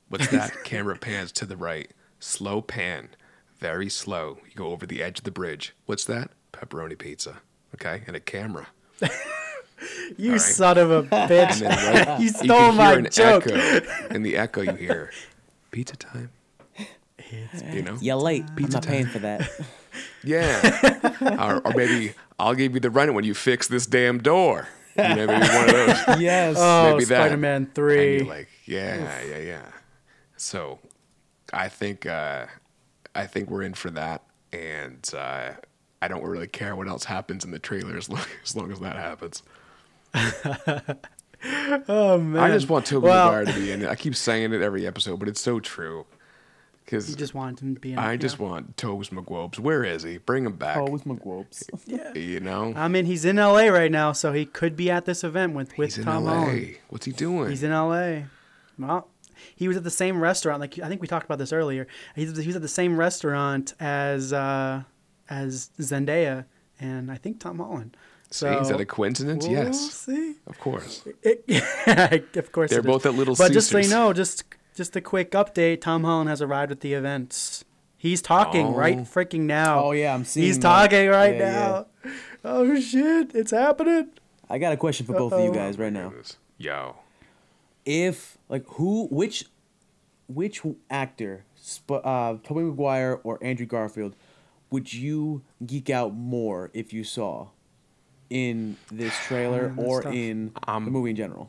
What's 0.09 0.29
that? 0.29 0.53
Camera 0.65 0.97
pans 0.97 1.33
to 1.33 1.45
the 1.45 1.57
right. 1.57 1.91
Slow 2.19 2.63
pan, 2.63 3.11
very 3.59 3.89
slow. 3.91 4.39
You 4.49 4.55
go 4.55 4.69
over 4.69 4.87
the 4.87 5.03
edge 5.03 5.19
of 5.19 5.25
the 5.25 5.31
bridge. 5.31 5.75
What's 5.87 6.05
that? 6.07 6.31
Pepperoni 6.53 6.99
pizza. 6.99 7.41
Okay, 7.75 8.03
and 8.07 8.17
a 8.17 8.21
camera. 8.21 8.69
You 10.17 10.33
right. 10.33 10.41
son 10.41 10.79
of 10.79 10.91
a 10.91 11.03
bitch. 11.29 11.59
then 11.61 12.07
right, 12.07 12.19
you 12.21 12.27
you 12.27 12.31
stole 12.31 12.69
can 12.71 12.77
my 12.77 12.91
hear 12.91 12.99
an 12.99 13.09
joke. 13.11 13.47
echo. 13.47 14.15
In 14.15 14.23
the 14.23 14.37
echo, 14.37 14.61
you 14.63 14.73
hear 14.75 15.11
pizza 15.71 15.97
time. 15.97 16.31
You 17.73 17.83
know? 17.83 17.97
You're 18.01 18.17
late. 18.17 18.45
I'm 18.59 18.69
not 18.69 18.87
paying 18.87 19.07
for 19.07 19.19
that. 19.21 19.49
Yeah. 20.25 21.19
or, 21.39 21.61
or 21.67 21.73
maybe 21.75 22.15
I'll 22.39 22.55
give 22.55 22.73
you 22.75 22.81
the 22.81 22.89
rent 22.91 23.13
when 23.13 23.25
you 23.25 23.35
fix 23.35 23.69
this 23.69 23.87
damn 23.87 24.19
door. 24.23 24.67
You 24.97 25.03
know, 25.03 25.27
maybe 25.27 25.33
one 25.33 25.69
of 25.69 25.71
those. 26.07 26.21
yes. 26.21 26.57
Oh, 26.59 26.93
maybe 26.93 27.05
that. 27.07 27.19
Spider-Man 27.27 27.57
And 27.57 27.75
3. 27.75 28.17
you're 28.19 28.27
like, 28.27 28.49
yeah, 28.65 29.21
yeah, 29.29 29.39
yeah. 29.39 29.63
So, 30.39 30.79
I 31.53 31.69
think 31.69 32.07
uh, 32.07 32.47
I 33.15 33.27
think 33.27 33.51
we're 33.51 33.63
in 33.63 33.75
for 33.75 33.91
that, 33.91 34.23
and 34.53 35.07
uh, 35.15 35.51
I 36.01 36.09
don't 36.09 36.23
really 36.25 36.49
care 36.49 36.75
what 36.75 36.89
else 36.89 37.05
happens 37.05 37.45
in 37.45 37.51
the 37.51 37.59
trailer 37.59 37.97
as 37.97 38.09
long 38.09 38.25
as, 38.45 38.57
long 38.57 38.73
as 38.73 38.81
that 38.81 38.97
happens. 38.97 39.43
oh, 41.89 42.19
man. 42.19 42.43
I 42.43 42.51
just 42.51 42.69
want 42.69 42.87
Tobey 42.87 43.07
well, 43.07 43.27
Maguire 43.27 43.45
to 43.47 43.53
be 43.55 43.71
in 43.73 43.83
it. 43.83 43.89
I 43.89 43.95
keep 43.95 44.15
saying 44.15 44.53
it 44.53 44.63
every 44.63 44.87
episode, 44.87 45.19
but 45.19 45.29
it's 45.29 45.41
so 45.41 45.61
true. 45.61 45.99
You 45.99 46.99
Because 46.99 47.15
just 47.15 47.35
want 47.35 47.61
him 47.61 47.75
to 47.75 47.81
be 47.81 47.93
in 47.93 47.99
I 47.99 48.15
it, 48.15 48.19
just 48.19 48.39
yeah. 48.39 48.47
want 48.47 48.77
Tobes 48.77 49.09
McGuobes. 49.09 49.59
Where 49.59 49.83
is 49.85 50.03
he? 50.03 50.19
Bring 50.19 50.45
him 50.45 50.57
back. 50.57 50.87
With 50.89 51.07
my 51.07 51.15
globes. 51.15 51.65
You 51.87 52.41
know, 52.41 52.75
I 52.77 52.89
mean, 52.89 53.07
he's 53.07 53.25
in 53.25 53.37
LA 53.37 53.67
right 53.69 53.91
now, 53.91 54.13
so 54.13 54.33
he 54.33 54.45
could 54.45 54.77
be 54.77 54.91
at 54.91 55.07
this 55.07 55.25
event 55.25 55.55
with, 55.55 55.77
with 55.79 55.91
he's 55.91 55.99
in 55.99 56.05
Tom 56.05 56.25
LA. 56.25 56.35
Holland. 56.35 56.77
What's 56.91 57.07
he 57.07 57.13
doing? 57.13 57.49
He's 57.49 57.63
in 57.63 57.71
LA. 57.71 58.25
Well, 58.79 59.09
he 59.55 59.69
was 59.69 59.77
at 59.77 59.85
the 59.85 59.91
same 59.91 60.21
restaurant. 60.21 60.61
Like 60.61 60.79
I 60.81 60.89
think 60.89 61.01
we 61.01 61.07
talked 61.09 61.25
about 61.25 61.39
this 61.39 61.53
earlier. 61.53 61.87
He 62.15 62.27
he 62.27 62.47
was 62.47 62.57
at 62.57 62.63
the 62.63 62.69
same 62.69 62.99
restaurant 62.99 63.75
as 63.81 64.33
uh, 64.33 64.83
as 65.31 65.71
Zendaya 65.79 66.45
and 66.83 67.11
I 67.11 67.17
think 67.17 67.41
Tom 67.41 67.59
Holland. 67.59 67.97
See, 68.33 68.47
is 68.49 68.69
that 68.69 68.81
a 68.81 68.87
coincidence? 68.87 69.45
we'll 69.47 69.53
yes, 69.67 69.79
see. 69.93 70.37
of 70.47 70.59
course. 70.59 71.05
It- 71.23 71.45
of 72.37 72.51
course, 72.53 72.71
They're 72.71 72.79
it 72.81 72.87
is. 72.87 72.91
both 72.91 73.07
at 73.07 73.15
Little 73.15 73.37
But 73.37 73.53
just 73.53 73.69
so 73.71 73.79
you 73.79 73.89
know, 73.89 74.13
just 74.13 74.45
just 74.75 74.97
a 74.97 75.01
quick 75.03 75.33
update. 75.33 75.81
Tom 75.83 76.05
Holland 76.05 76.31
has 76.31 76.41
arrived 76.41 76.73
at 76.73 76.81
the 76.81 76.95
events. 76.95 77.65
He's 77.99 78.21
talking 78.23 78.73
right 78.75 78.99
Oh. 78.99 79.03
freaking 79.03 79.43
now. 79.43 79.85
Oh, 79.85 79.93
yeah, 79.93 80.13
I'm 80.15 80.25
seeing 80.25 80.47
He's 80.47 80.59
that. 80.59 80.63
talking 80.63 81.09
right 81.09 81.37
Yeah, 81.37 81.85
now. 82.05 82.13
Oh 82.45 82.81
shit, 82.81 83.35
it's 83.35 83.51
happening. 83.53 84.09
I 84.51 84.59
got 84.59 84.73
a 84.73 84.77
question 84.77 85.07
for 85.07 85.13
both 85.13 85.33
of 85.33 85.45
you 85.45 85.53
guys 85.53 85.79
right 85.79 85.93
now. 85.93 86.09
Goodness. 86.09 86.37
Yo, 86.59 86.97
If 87.85 88.39
like 88.49 88.65
who 88.71 89.07
which 89.09 89.45
which 90.27 90.63
actor, 90.91 91.45
Sp- 91.55 92.03
uh, 92.03 92.37
Tobey 92.43 92.63
Maguire 92.63 93.21
or 93.25 93.39
Andrew 93.43 93.67
Garfield, 93.67 94.17
would 94.71 94.93
you 94.93 95.43
geek 95.67 95.91
out 95.91 96.15
more 96.15 96.71
if 96.73 96.93
you 96.93 97.05
saw 97.05 97.49
in 98.33 98.77
this 98.91 99.15
trailer 99.27 99.69
Man, 99.69 99.85
or 99.87 100.03
tough. 100.03 100.15
in 100.15 100.53
Um, 100.67 100.85
the 100.87 100.91
movie 100.91 101.11
in 101.11 101.17
general? 101.17 101.49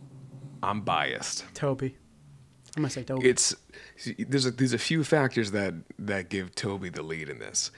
I'm 0.62 0.82
biased. 0.82 1.46
Tobey. 1.54 1.96
I'm 2.76 2.84
gonna 2.84 2.90
say 2.90 3.04
Tobey. 3.04 3.28
It's 3.30 3.56
there's 4.18 4.46
a, 4.46 4.52
there's 4.52 4.74
a 4.74 4.78
few 4.78 5.04
factors 5.04 5.52
that 5.52 5.74
that 6.00 6.30
give 6.30 6.54
Tobey 6.56 6.90
the 6.90 7.04
lead 7.04 7.30
in 7.30 7.40
this. 7.40 7.72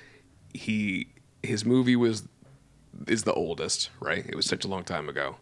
He 0.54 1.10
his 1.44 1.66
movie 1.66 1.96
was 1.96 2.28
is 3.08 3.24
the 3.24 3.34
oldest, 3.34 3.90
right? 4.00 4.26
It 4.26 4.36
was 4.36 4.46
such 4.46 4.64
a 4.66 4.68
long 4.68 4.84
time 4.84 5.10
ago. 5.10 5.36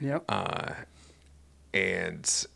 yep. 0.00 0.24
uh, 0.28 0.72
and 1.74 2.46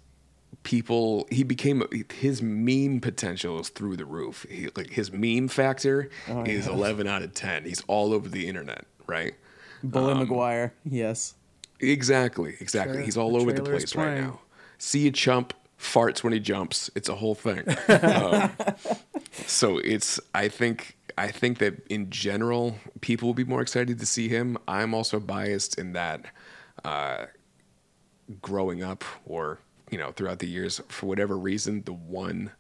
people 0.63 1.27
he 1.31 1.43
became 1.43 1.83
his 2.13 2.43
meme 2.43 3.01
potential 3.01 3.61
is 3.61 3.69
through 3.69 3.97
the 3.97 4.05
roof 4.05 4.45
he, 4.51 4.69
like 4.77 4.91
his 4.91 5.13
meme 5.13 5.47
factor 5.49 6.11
Oh, 6.29 6.43
is 6.43 6.67
11 6.67 7.07
out 7.07 7.23
of 7.23 7.35
10 7.35 7.65
he's 7.65 7.83
all 7.87 8.13
over 8.13 8.29
the 8.29 8.49
internet 8.49 8.85
right 9.07 9.35
Bully 9.83 10.13
um, 10.13 10.19
Maguire, 10.21 10.73
yes. 10.85 11.35
exactly 11.81 12.57
exactly. 12.61 12.95
Trailer- 12.95 13.05
he's 13.05 13.17
all 13.17 13.33
the 13.33 13.39
over 13.39 13.53
the 13.53 13.63
trailer 13.63 13.75
is 13.77 13.93
place 13.93 14.05
right 14.05 14.21
now. 14.21 14.41
See 14.79 15.07
a 15.07 15.11
chump 15.11 15.53
farts 15.79 16.23
when 16.23 16.33
he 16.33 16.41
jumps. 16.41 16.91
It's 16.95 17.09
a 17.09 17.15
whole 17.15 17.35
thing. 17.35 17.65
Um, 17.89 18.51
so 19.47 19.79
it's 19.79 20.19
i 20.35 20.49
think 20.49 20.97
i 21.19 21.29
think 21.29 21.59
that 21.59 21.75
in 21.89 22.09
general 22.09 22.77
people 23.03 23.29
will 23.29 23.35
be 23.35 23.45
more 23.45 23.61
excited 23.61 23.99
to 23.99 24.07
see 24.07 24.29
him. 24.29 24.57
I'm 24.67 24.95
also 24.95 25.21
biased 25.21 25.79
in 25.79 25.93
that 25.93 26.25
uh, 26.85 27.27
growing 28.41 28.83
up 28.83 29.05
or 29.25 29.59
you 29.91 29.99
know 29.99 30.13
throughout 30.13 30.39
the 30.39 30.47
years 30.49 30.81
for 30.89 31.07
whatever 31.07 31.37
reason 31.39 31.83
the 31.85 31.93
one 31.93 32.51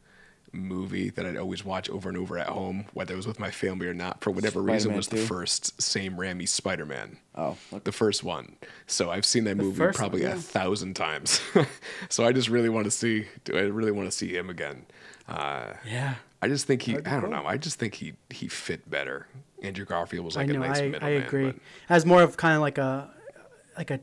movie 0.57 1.11
that 1.11 1.25
I'd 1.27 1.37
always 1.37 1.65
watch 1.65 1.89
over 1.91 2.09
and 2.09 2.17
over 2.19 2.39
at 2.39 2.49
home 2.49 2.87
whether 2.93 3.15
it 3.15 3.17
was 3.17 3.27
with 3.27 3.39
my 3.39 3.51
family 3.51 3.87
or 3.87 3.95
not 3.95 4.23
for 4.23 4.31
whatever 4.31 4.61
reason 4.61 4.91
Spider-Man 4.93 4.97
was 4.97 5.09
the 5.09 5.17
first 5.19 5.81
Sam 5.81 6.17
Raimi 6.17 6.49
Spider-Man 6.49 7.19
Oh, 7.35 7.57
okay. 7.73 7.81
the 7.85 7.93
first 7.93 8.25
one 8.25 8.57
so 8.87 9.11
I've 9.11 9.25
seen 9.27 9.45
that 9.45 9.57
movie 9.57 9.85
probably 9.93 10.23
one, 10.25 10.33
a 10.33 10.37
thousand 10.37 10.95
times 10.95 11.41
so 12.09 12.25
I 12.25 12.33
just 12.33 12.49
really 12.49 12.69
want 12.69 12.85
to 12.87 12.91
see 12.91 13.27
I 13.53 13.61
really 13.61 13.93
want 13.93 14.09
to 14.11 14.13
see 14.17 14.35
him 14.37 14.51
again 14.51 14.87
uh, 15.29 15.73
yeah. 15.89 16.15
I 16.43 16.49
just 16.49 16.67
think 16.67 16.83
he 16.83 16.95
I 16.97 17.01
don't 17.01 17.23
cool. 17.23 17.31
know 17.31 17.45
I 17.47 17.57
just 17.57 17.79
think 17.79 17.95
he 17.95 18.15
he 18.31 18.49
fit 18.49 18.89
better 18.91 19.27
Andrew 19.63 19.85
Garfield 19.85 20.25
was 20.25 20.37
I 20.37 20.41
like 20.41 20.51
know. 20.51 20.63
a 20.63 20.69
nice 20.69 20.79
I, 20.81 20.99
I 21.01 21.09
agree. 21.11 21.47
but- 21.47 21.57
As 21.89 22.05
more 22.07 22.23
of 22.23 22.37
kind 22.37 22.55
of 22.55 22.61
like 22.61 22.79
a 22.79 23.11
like 23.77 23.91
a 23.91 24.01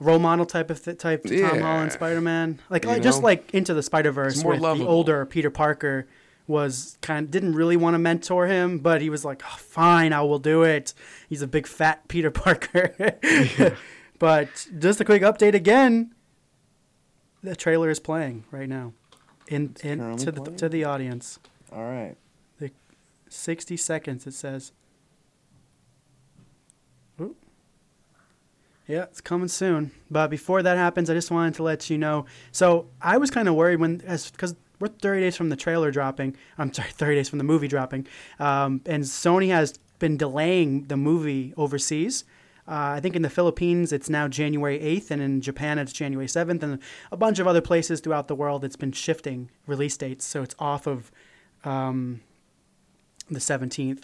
role 0.00 0.18
model 0.18 0.44
type 0.46 0.70
of 0.70 0.82
th- 0.82 0.98
type 0.98 1.22
Tom 1.24 1.32
Yeah. 1.32 1.60
Holland 1.60 1.92
Spider 1.92 2.20
Man. 2.20 2.58
Like 2.68 2.84
like, 2.84 2.98
uh, 2.98 3.02
just 3.02 3.22
like 3.22 3.50
Into 3.54 3.74
the 3.74 3.82
Spider 3.82 4.10
Verse, 4.10 4.42
with 4.42 4.60
the 4.60 4.86
older 4.86 5.24
Peter 5.26 5.50
Parker 5.50 6.08
was 6.46 6.98
kind 7.00 7.26
of, 7.26 7.30
didn't 7.30 7.54
really 7.54 7.76
want 7.76 7.94
to 7.94 7.98
mentor 7.98 8.46
him, 8.48 8.78
but 8.78 9.00
he 9.00 9.08
was 9.10 9.24
like, 9.24 9.42
oh, 9.44 9.56
"Fine, 9.58 10.12
I 10.12 10.22
will 10.22 10.40
do 10.40 10.64
it." 10.64 10.94
He's 11.28 11.42
a 11.42 11.46
big 11.46 11.66
fat 11.66 12.08
Peter 12.08 12.30
Parker. 12.42 12.92
but 14.18 14.66
just 14.78 15.00
a 15.00 15.04
quick 15.04 15.22
update 15.22 15.54
again. 15.54 16.12
The 17.42 17.54
trailer 17.54 17.88
is 17.88 18.00
playing 18.00 18.44
right 18.50 18.68
now, 18.68 18.94
in 19.48 19.76
in 19.84 20.16
to 20.16 20.32
the 20.32 20.40
playing? 20.42 20.56
to 20.56 20.68
the 20.68 20.84
audience. 20.84 21.38
All 21.72 21.84
right. 21.84 22.16
Sixty 23.32 23.76
seconds. 23.76 24.26
It 24.26 24.34
says. 24.34 24.72
Ooh. 27.20 27.36
Yeah, 28.90 29.04
it's 29.04 29.20
coming 29.20 29.46
soon. 29.46 29.92
But 30.10 30.30
before 30.30 30.64
that 30.64 30.76
happens, 30.76 31.08
I 31.08 31.14
just 31.14 31.30
wanted 31.30 31.54
to 31.54 31.62
let 31.62 31.88
you 31.88 31.96
know. 31.96 32.26
So 32.50 32.88
I 33.00 33.18
was 33.18 33.30
kind 33.30 33.46
of 33.46 33.54
worried 33.54 33.78
when, 33.78 33.98
because 33.98 34.56
we're 34.80 34.88
30 34.88 35.20
days 35.20 35.36
from 35.36 35.48
the 35.48 35.54
trailer 35.54 35.92
dropping. 35.92 36.36
I'm 36.58 36.72
sorry, 36.74 36.90
30 36.90 37.14
days 37.14 37.28
from 37.28 37.38
the 37.38 37.44
movie 37.44 37.68
dropping, 37.68 38.08
um, 38.40 38.80
and 38.86 39.04
Sony 39.04 39.48
has 39.50 39.78
been 40.00 40.16
delaying 40.16 40.88
the 40.88 40.96
movie 40.96 41.54
overseas. 41.56 42.24
Uh, 42.66 42.94
I 42.96 43.00
think 43.00 43.14
in 43.14 43.22
the 43.22 43.30
Philippines 43.30 43.92
it's 43.92 44.10
now 44.10 44.26
January 44.26 44.80
8th, 44.80 45.12
and 45.12 45.22
in 45.22 45.40
Japan 45.40 45.78
it's 45.78 45.92
January 45.92 46.26
7th, 46.26 46.62
and 46.62 46.80
a 47.12 47.16
bunch 47.16 47.38
of 47.38 47.46
other 47.46 47.60
places 47.60 48.00
throughout 48.00 48.26
the 48.26 48.34
world 48.34 48.64
it's 48.64 48.76
been 48.76 48.92
shifting 48.92 49.50
release 49.68 49.96
dates, 49.96 50.24
so 50.24 50.42
it's 50.42 50.54
off 50.58 50.88
of 50.88 51.12
um, 51.62 52.22
the 53.30 53.38
17th. 53.38 54.02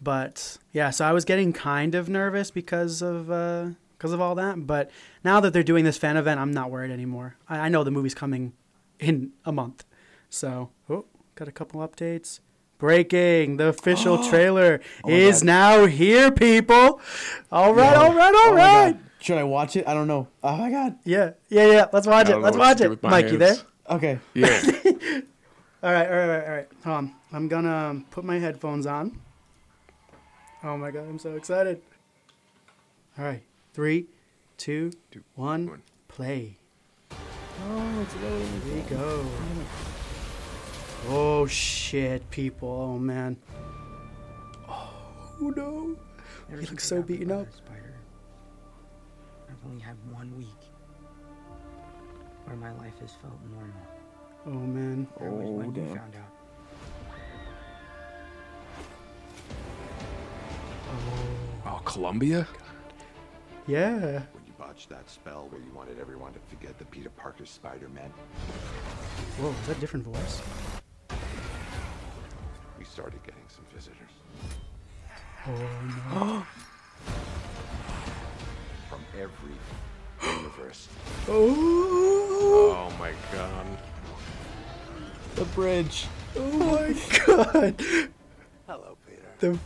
But 0.00 0.58
yeah, 0.72 0.90
so 0.90 1.06
I 1.06 1.12
was 1.12 1.24
getting 1.24 1.52
kind 1.52 1.96
of 1.96 2.08
nervous 2.08 2.52
because 2.52 3.02
of 3.02 3.30
uh, 3.30 3.70
because 3.98 4.12
of 4.12 4.20
all 4.20 4.34
that. 4.36 4.66
But 4.66 4.90
now 5.24 5.40
that 5.40 5.52
they're 5.52 5.62
doing 5.62 5.84
this 5.84 5.98
fan 5.98 6.16
event, 6.16 6.40
I'm 6.40 6.52
not 6.52 6.70
worried 6.70 6.90
anymore. 6.90 7.36
I, 7.48 7.58
I 7.58 7.68
know 7.68 7.84
the 7.84 7.90
movie's 7.90 8.14
coming 8.14 8.52
in 8.98 9.32
a 9.44 9.52
month. 9.52 9.84
So 10.30 10.70
oh, 10.88 11.04
got 11.34 11.48
a 11.48 11.52
couple 11.52 11.86
updates. 11.86 12.40
Breaking. 12.78 13.56
The 13.56 13.66
official 13.66 14.22
trailer 14.30 14.80
Oh 15.04 15.10
is 15.10 15.40
God. 15.40 15.46
now 15.46 15.86
here, 15.86 16.30
people. 16.30 17.00
All 17.50 17.74
right, 17.74 17.92
Yo. 17.94 18.00
all 18.00 18.14
right, 18.14 18.34
all 18.34 18.52
Oh 18.52 18.54
right. 18.54 18.96
Should 19.20 19.36
I 19.38 19.42
watch 19.44 19.74
it? 19.74 19.86
I 19.88 19.94
don't 19.94 20.06
know. 20.06 20.28
Oh 20.44 20.56
my 20.56 20.70
god. 20.70 20.96
Yeah, 21.04 21.32
yeah, 21.48 21.66
yeah. 21.66 21.86
Let's 21.92 22.06
watch 22.06 22.28
it. 22.28 22.36
Let's 22.36 22.56
watch 22.56 22.80
it. 22.80 22.88
with 22.88 23.02
my 23.02 23.10
Mike, 23.10 23.32
you 23.32 23.38
there? 23.38 23.56
Okay. 23.90 24.20
Yeah. 24.34 24.62
All 25.80 25.92
right, 25.92 26.08
all 26.08 26.12
right, 26.16 26.22
all 26.22 26.28
right, 26.28 26.44
all 26.44 26.54
right. 26.56 26.68
Hold 26.84 26.96
on. 26.96 27.14
I'm 27.32 27.46
gonna 27.46 27.72
um, 27.90 28.06
put 28.10 28.24
my 28.24 28.36
headphones 28.40 28.84
on. 28.84 29.16
Oh 30.64 30.76
my 30.76 30.90
god, 30.90 31.08
I'm 31.08 31.20
so 31.20 31.36
excited. 31.36 31.80
All 33.16 33.24
right, 33.24 33.42
three, 33.78 34.06
two, 34.56 34.90
one, 35.36 35.80
play. 36.08 36.56
Oh, 37.12 38.00
it's 38.02 38.16
loading. 38.16 38.60
Here 38.62 38.74
we 38.74 38.80
go. 38.90 39.26
Oh 41.06 41.46
shit, 41.46 42.28
people. 42.28 42.68
Oh 42.68 42.98
man. 42.98 43.36
Oh 44.68 45.52
no. 45.54 45.94
He 46.50 46.56
looks 46.56 46.88
so 46.88 47.02
beaten 47.02 47.30
up. 47.30 47.46
Spider. 47.52 47.94
I've 49.48 49.64
only 49.64 49.80
had 49.80 49.94
one 50.10 50.36
week 50.36 50.48
where 52.46 52.56
my 52.56 52.72
life 52.78 52.98
has 52.98 53.12
felt 53.12 53.38
normal. 53.48 53.80
Oh 54.44 54.50
man. 54.50 55.06
That 55.20 55.30
was 55.30 55.48
oh, 55.48 55.52
when 55.52 55.72
you 55.72 55.82
damn. 55.82 55.96
found 55.98 56.16
out. 56.16 56.32
Oh, 60.90 61.66
oh 61.66 61.80
Columbia? 61.84 62.48
Yeah. 63.68 64.22
When 64.32 64.46
you 64.46 64.52
botched 64.56 64.88
that 64.88 65.10
spell 65.10 65.46
where 65.50 65.60
you 65.60 65.70
wanted 65.74 66.00
everyone 66.00 66.32
to 66.32 66.38
forget 66.48 66.78
the 66.78 66.86
Peter 66.86 67.10
Parker 67.10 67.44
Spider-Man, 67.44 68.10
Whoa, 69.38 69.50
is 69.50 69.66
that 69.66 69.76
a 69.76 69.80
different 69.80 70.06
voice? 70.06 70.40
we 72.78 72.84
started 72.86 73.22
getting 73.24 73.42
some 73.48 73.66
visitors. 73.74 74.10
Oh 75.46 75.52
no. 76.14 76.46
From 78.88 79.04
every 79.14 79.54
universe. 80.38 80.88
oh. 81.28 82.74
Oh 82.74 82.98
my 82.98 83.12
god. 83.32 83.66
The 85.34 85.44
bridge. 85.44 86.06
Oh 86.36 86.52
my 86.58 86.94
god. 87.26 87.82
Hello, 88.66 88.96
Peter. 89.08 89.22
The... 89.40 89.58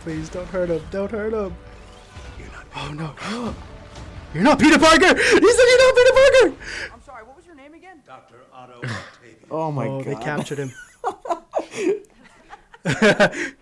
Please 0.00 0.28
don't 0.28 0.46
hurt 0.48 0.70
him. 0.70 0.82
Don't 0.90 1.10
hurt 1.10 1.32
him. 1.32 1.54
Oh 2.76 2.92
no. 2.92 3.14
You're 4.34 4.44
not 4.44 4.60
Peter 4.60 4.78
Parker! 4.78 5.08
He 5.08 5.12
said 5.12 5.34
you're 5.34 5.86
not 5.86 5.96
Peter 5.96 6.12
Parker! 6.12 6.54
I'm 6.94 7.02
sorry, 7.02 7.24
what 7.24 7.36
was 7.36 7.44
your 7.44 7.56
name 7.56 7.74
again? 7.74 8.00
Dr. 8.06 8.36
Otto 8.54 8.74
Octavius. 8.84 9.44
Oh 9.50 9.72
my 9.72 9.88
oh, 9.88 10.02
god. 10.02 10.06
they 10.06 10.14
captured 10.22 10.58
him. 10.58 10.72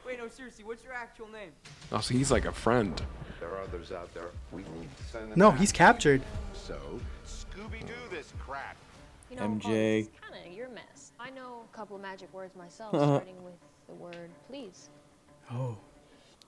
Wait, 0.05 0.18
no, 0.18 0.28
seriously, 0.28 0.64
what's 0.64 0.84
your 0.84 0.93
actual 0.93 1.26
name? 1.28 1.53
Oh, 1.91 2.01
so 2.01 2.12
he's 2.12 2.30
like 2.30 2.45
a 2.45 2.53
friend. 2.53 3.01
There 3.41 3.49
are 3.49 3.62
others 3.62 3.93
out 3.93 4.12
there. 4.12 4.26
We 4.53 4.61
need 4.61 4.95
to 4.99 5.05
send 5.05 5.32
them 5.32 5.39
No, 5.39 5.53
back. 5.53 5.61
he's 5.61 5.72
captured. 5.72 6.20
So, 6.53 6.78
Scooby-Doo 7.26 7.95
this 8.11 8.34
crap. 8.39 8.76
You 9.30 9.36
know, 9.36 9.45
MJ. 9.45 9.62
Holmes, 9.62 10.09
it's 10.09 10.20
kind 10.20 10.47
of 10.47 10.53
your 10.53 10.68
mess. 10.68 11.12
I 11.18 11.30
know 11.30 11.62
a 11.72 11.76
couple 11.76 11.97
of 11.97 12.03
magic 12.03 12.30
words 12.34 12.55
myself, 12.55 12.91
starting 12.95 13.43
with 13.43 13.55
the 13.89 13.95
word 13.95 14.28
please. 14.51 14.91
Oh. 15.51 15.78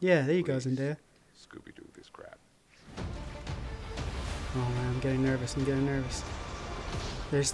Yeah, 0.00 0.22
there 0.22 0.34
you 0.34 0.42
go, 0.42 0.56
Zendaya. 0.56 0.96
Scooby-Doo 1.38 1.86
this 1.94 2.08
crap. 2.08 2.38
Oh 2.96 4.58
man, 4.58 4.86
I'm 4.88 5.00
getting 5.00 5.22
nervous. 5.22 5.54
I'm 5.56 5.64
getting 5.64 5.84
nervous. 5.86 6.22
There's 7.30 7.52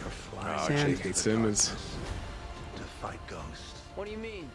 Oh, 0.60 0.68
sand. 0.68 0.96
J.K. 0.96 1.12
Simmons. 1.12 1.68
To 2.76 2.82
fight 3.02 3.18
ghosts. 3.26 3.80
What 3.96 4.06
do 4.06 4.12
you 4.12 4.18
mean? 4.18 4.48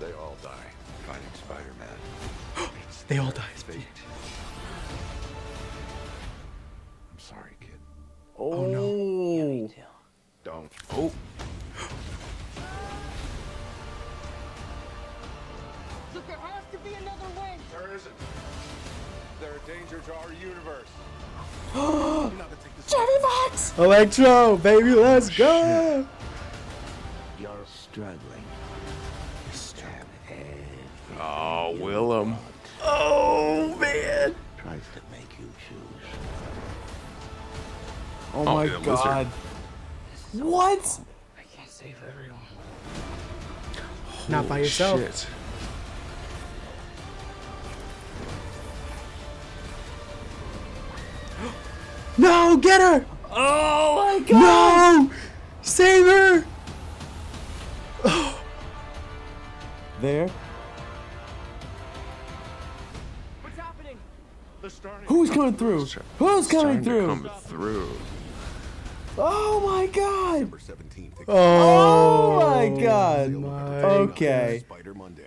They 0.00 0.12
all 0.12 0.36
die 0.42 0.70
fighting 1.06 1.22
Spider-Man. 1.34 2.68
It's 2.88 3.02
They 3.08 3.18
all 3.18 3.30
their 3.30 3.30
die. 3.30 3.42
Fate. 3.54 3.76
I'm 7.12 7.18
sorry, 7.18 7.56
kid. 7.60 7.70
Oh, 8.38 8.66
no. 8.66 9.70
Don't. 10.44 10.72
Oh. 10.92 11.12
Way. 18.06 18.12
There 19.40 19.50
isn't. 19.50 19.66
They're 19.66 19.74
a 19.74 19.78
danger 19.78 20.00
to 20.00 20.14
our 20.14 20.32
universe. 20.34 20.88
Jamie 22.88 23.20
Foxx. 23.20 23.78
Electro, 23.78 24.56
baby, 24.56 24.94
let's 24.94 25.28
go! 25.36 26.06
You're 27.38 27.50
struggling. 27.66 28.44
Stab 29.52 30.06
every 30.30 31.20
Oh, 31.20 31.76
Willem. 31.78 32.36
Oh 32.82 33.76
man! 33.78 34.34
tries 34.56 34.80
to 34.94 35.00
make 35.12 35.38
you 35.38 35.50
choose. 35.68 36.08
Oh, 38.34 38.40
Oh, 38.46 38.54
my 38.54 38.66
the 38.66 38.78
lizard. 38.78 38.84
god. 38.94 39.26
What? 40.32 41.00
I 41.38 41.42
can't 41.56 41.70
save 41.70 41.96
everyone. 42.08 42.38
Not 44.28 44.48
by 44.48 44.58
yourself. 44.60 45.00
Shit. 45.00 45.26
No, 52.18 52.56
get 52.56 52.80
her! 52.80 53.06
Oh 53.30 53.96
my 53.96 54.18
god. 54.28 55.08
No! 55.08 55.10
Save 55.62 56.06
her! 56.06 56.44
There. 60.00 60.28
What's 63.42 63.58
happening? 63.58 63.98
Who's 65.06 65.30
coming 65.30 65.54
through? 65.54 65.86
Who's 66.18 66.46
coming 66.48 66.82
through? 66.84 67.06
come 67.06 67.30
through. 67.42 67.90
Oh 69.16 69.60
my 69.66 69.86
god. 69.88 70.52
Oh, 71.26 72.38
Oh 72.38 72.40
my 72.40 72.80
god. 72.80 73.34
Okay. 73.34 74.64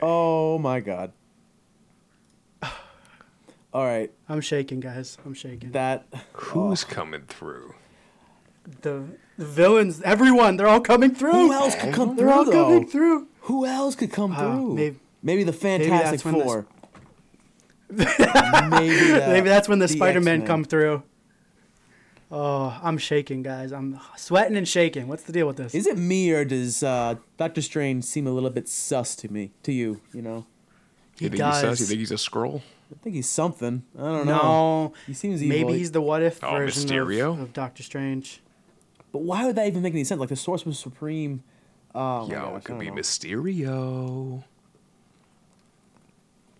Oh 0.01 0.57
my 0.57 0.79
god. 0.79 1.11
All 3.73 3.85
right. 3.85 4.11
I'm 4.27 4.41
shaking, 4.41 4.79
guys. 4.81 5.17
I'm 5.25 5.33
shaking. 5.33 5.71
That 5.71 6.05
Who's 6.33 6.83
coming 6.83 7.21
through? 7.27 7.75
the, 8.81 9.03
the 9.37 9.45
villains, 9.45 10.01
everyone, 10.03 10.55
they're 10.57 10.67
all 10.67 10.81
coming 10.81 11.15
through. 11.15 11.31
Who 11.31 11.51
else 11.53 11.75
could 11.75 11.93
come 11.93 12.15
They're 12.15 12.25
through 12.27 12.31
all 12.33 12.45
though? 12.45 12.51
coming 12.65 12.87
through. 12.87 13.27
Who 13.41 13.65
else 13.65 13.95
could 13.95 14.11
come 14.11 14.33
Uh, 14.33 14.37
through? 14.39 14.73
maybe- 14.75 14.99
Maybe 15.23 15.43
the 15.43 15.53
Fantastic 15.53 16.11
that's 16.11 16.25
when 16.25 16.37
the- 16.39 16.43
Four. 16.43 16.65
maybe, 17.89 18.05
the- 18.09 19.25
Maybe 19.29 19.49
that's 19.49 19.67
when 19.69 19.79
the, 19.79 19.87
the 19.87 19.93
Spider-Man 19.93 20.41
X-Men. 20.41 20.47
come 20.47 20.63
through. 20.63 21.03
Oh, 22.31 22.79
I'm 22.81 22.97
shaking, 22.97 23.41
guys. 23.43 23.71
I'm 23.73 23.99
sweating 24.15 24.55
and 24.57 24.67
shaking. 24.67 25.07
What's 25.07 25.23
the 25.23 25.33
deal 25.33 25.45
with 25.47 25.57
this? 25.57 25.75
Is 25.75 25.85
it 25.85 25.97
me 25.97 26.31
or 26.31 26.45
does 26.45 26.81
uh, 26.81 27.15
Doctor 27.37 27.61
Strange 27.61 28.03
seem 28.05 28.25
a 28.25 28.31
little 28.31 28.49
bit 28.49 28.69
sus 28.69 29.15
to 29.17 29.31
me? 29.31 29.51
To 29.63 29.71
you, 29.73 29.99
you 30.13 30.21
know? 30.21 30.45
He 31.17 31.25
you 31.25 31.29
think 31.29 31.39
does. 31.39 31.55
he's 31.61 31.69
sus? 31.69 31.79
You 31.81 31.85
think 31.87 31.99
he's 31.99 32.11
a 32.11 32.15
Skrull? 32.15 32.61
I 32.91 33.03
think 33.03 33.15
he's 33.15 33.29
something. 33.29 33.83
I 33.97 34.01
don't 34.01 34.25
know. 34.27 34.33
no, 34.87 34.93
He 35.07 35.13
seems 35.13 35.41
evil. 35.41 35.57
maybe 35.69 35.77
he's 35.79 35.91
the 35.91 36.01
what 36.01 36.21
if 36.21 36.43
Oh, 36.43 36.51
version 36.57 36.89
Mysterio? 36.89 37.33
of, 37.33 37.39
of 37.39 37.53
Doctor 37.53 37.83
Strange. 37.83 38.41
But 39.11 39.19
why 39.23 39.45
would 39.45 39.55
that 39.55 39.67
even 39.67 39.81
make 39.81 39.93
any 39.93 40.03
sense? 40.03 40.19
Like 40.19 40.29
the 40.29 40.35
Sorcerer 40.35 40.73
Supreme. 40.73 41.43
Oh 41.95 42.27
Yo, 42.29 42.35
gosh, 42.35 42.57
it 42.57 42.63
could 42.65 42.79
be 42.79 42.87
know. 42.89 42.93
Mysterio. 42.95 44.43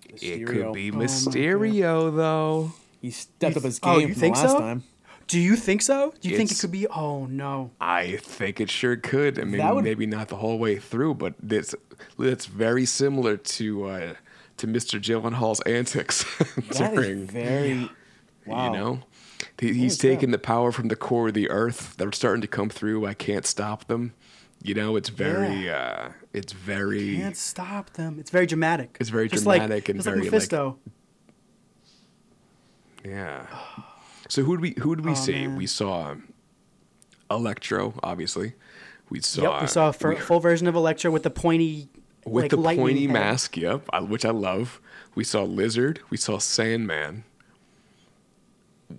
It 0.10 0.46
could 0.46 0.58
Mysterio. 0.58 0.74
be 0.74 0.92
Oh. 0.92 0.96
Mysterio, 0.96 2.16
though. 2.16 2.72
He 3.02 3.12
stepped 3.12 3.56
You 3.56 3.60
up 3.60 3.64
his 3.66 3.80
th- 3.80 3.90
oh, 3.96 4.00
game 4.00 4.08
you 4.10 4.14
from 4.14 4.20
think 4.22 4.36
last 4.36 4.52
so? 4.52 4.60
time. 4.60 4.84
Do 5.28 5.40
you 5.40 5.56
think 5.56 5.82
so? 5.82 6.14
Do 6.20 6.28
you 6.30 6.36
think 6.36 6.52
it 6.52 6.60
could 6.60 6.72
be? 6.72 6.88
Oh 6.88 7.26
no. 7.26 7.72
I 7.80 8.18
think 8.18 8.60
it 8.60 8.70
sure 8.70 8.98
could. 8.98 9.40
I 9.40 9.46
mean, 9.46 9.66
would- 9.74 9.84
maybe 9.86 10.06
not 10.06 10.28
the 10.28 10.36
whole 10.36 10.60
way 10.60 10.76
through, 10.76 11.14
but 11.16 11.36
it's 11.48 11.74
it's 12.20 12.46
very 12.48 12.86
similar 12.86 13.38
to 13.38 13.86
uh, 13.86 14.14
to 14.62 14.68
Mr. 14.68 15.00
Gyllenhaal's 15.02 15.60
antics 15.62 16.24
That 16.78 16.94
during 16.96 17.24
is 17.24 17.30
very. 17.30 17.90
Wow. 18.46 18.66
you 18.66 18.72
know. 18.80 19.00
He, 19.60 19.74
he's 19.74 19.98
taking 19.98 20.32
the 20.32 20.40
power 20.40 20.72
from 20.72 20.88
the 20.88 20.96
core 20.96 21.28
of 21.28 21.34
the 21.36 21.50
earth. 21.50 21.96
They're 21.98 22.12
starting 22.12 22.42
to 22.42 22.48
come 22.48 22.70
through. 22.70 23.06
I 23.06 23.14
can't 23.14 23.46
stop 23.46 23.88
them. 23.88 24.14
You 24.64 24.74
know, 24.76 24.96
it's 24.96 25.10
very, 25.10 25.70
uh, 25.70 26.10
it's 26.34 26.54
very, 26.54 27.02
You 27.02 27.18
Can't 27.18 27.38
stop 27.38 27.92
them. 27.92 28.18
It's 28.20 28.30
very 28.30 28.46
dramatic. 28.46 28.98
It's 29.00 29.10
very 29.10 29.28
just 29.28 29.44
dramatic 29.44 29.70
like, 29.72 29.90
and 29.90 29.98
just 29.98 30.06
very, 30.06 30.18
like 30.20 30.26
like- 30.26 30.32
Mephisto. 30.34 30.78
yeah. 33.04 33.46
So 34.30 34.44
who'd 34.44 34.62
we 34.62 34.76
who'd 34.80 35.04
we 35.04 35.12
Oh, 35.12 35.16
see? 35.16 35.48
man. 35.48 35.58
We 35.58 35.66
saw 35.68 36.16
Electro, 37.30 37.94
obviously. 38.04 38.54
We 39.10 39.20
saw 39.22 39.42
yep, 39.54 39.62
we 39.62 39.68
saw 39.68 39.90
a 39.92 40.08
we- 40.10 40.16
full 40.18 40.40
version 40.40 40.68
of 40.68 40.76
Electro 40.76 41.12
with 41.12 41.24
the 41.24 41.30
pointy, 41.32 41.90
with 42.26 42.44
like, 42.44 42.50
the 42.52 42.58
lightning 42.58 42.86
pointy 42.86 43.02
head. 43.06 43.14
mask. 43.14 43.58
Yep, 43.58 43.84
I, 43.92 44.00
which 44.02 44.26
I 44.26 44.32
love. 44.32 44.80
We 45.16 45.24
saw 45.24 45.44
Lizard. 45.44 46.00
We 46.10 46.18
saw 46.18 46.38
Sandman. 46.38 47.24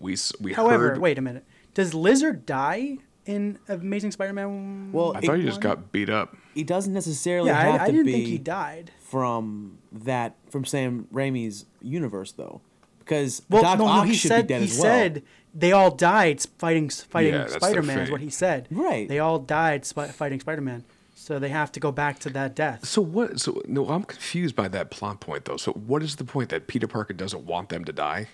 We 0.01 0.17
we 0.41 0.53
However, 0.55 0.91
heard. 0.91 0.99
wait 0.99 1.19
a 1.19 1.23
minute. 1.23 1.45
Does 1.75 1.95
Lizard 1.95 2.47
die? 2.47 2.99
in 3.25 3.57
Amazing 3.69 4.11
Spider-Man? 4.11 4.91
Well, 4.91 5.17
I 5.17 5.21
thought 5.21 5.39
he 5.39 5.45
just 5.45 5.61
got 5.61 5.93
beat 5.93 6.11
up. 6.11 6.37
He 6.55 6.65
doesn't 6.65 6.93
necessarily 6.93 7.51
Yeah, 7.51 7.59
I- 7.61 7.63
have 7.63 7.81
I 7.83 7.87
to 7.87 7.93
didn't 7.93 8.07
be 8.07 8.13
think 8.15 8.27
he 8.27 8.37
died. 8.39 8.91
from 9.01 9.79
that 9.93 10.35
from 10.51 10.65
Sam 10.65 11.07
Raimi's 11.15 11.65
universe 11.81 12.33
though, 12.33 12.63
because 12.99 13.43
Well, 13.49 13.63
Doc 13.63 13.79
no, 13.79 13.85
no, 13.87 13.91
Ock 13.93 14.07
he 14.09 14.15
should 14.15 14.27
said 14.27 14.49
be 14.49 14.55
dead 14.55 14.63
he 14.63 14.65
as 14.65 14.73
well. 14.73 14.83
said 14.83 15.23
they 15.55 15.71
all 15.71 15.93
died 15.93 16.41
fighting 16.59 16.89
fighting 16.91 17.35
Yeah, 17.35 17.47
Spider-Man. 17.47 18.01
Is 18.01 18.11
what 18.11 18.23
he 18.23 18.29
said. 18.31 18.67
Right. 18.73 19.07
They 19.09 19.21
all 19.21 19.39
died 19.39 19.85
sp- 19.87 20.11
fighting 20.11 20.41
Spider-Man, 20.41 20.83
so 21.23 21.39
they 21.39 21.51
have 21.51 21.71
to 21.71 21.79
go 21.79 21.93
back 21.93 22.19
to 22.19 22.31
that 22.31 22.57
death. 22.57 22.85
So 22.85 23.01
what? 23.01 23.39
So 23.39 23.63
no, 23.69 23.89
I'm 23.89 24.03
confused 24.03 24.57
by 24.57 24.67
that 24.67 24.91
plot 24.91 25.21
point 25.21 25.45
though. 25.45 25.57
So 25.57 25.71
what 25.71 26.03
is 26.03 26.17
the 26.17 26.25
point 26.25 26.49
that 26.49 26.67
Peter 26.67 26.89
Parker 26.89 27.13
doesn't 27.15 27.47
want 27.47 27.69
them 27.69 27.85
to 27.85 27.93
die? 27.93 28.27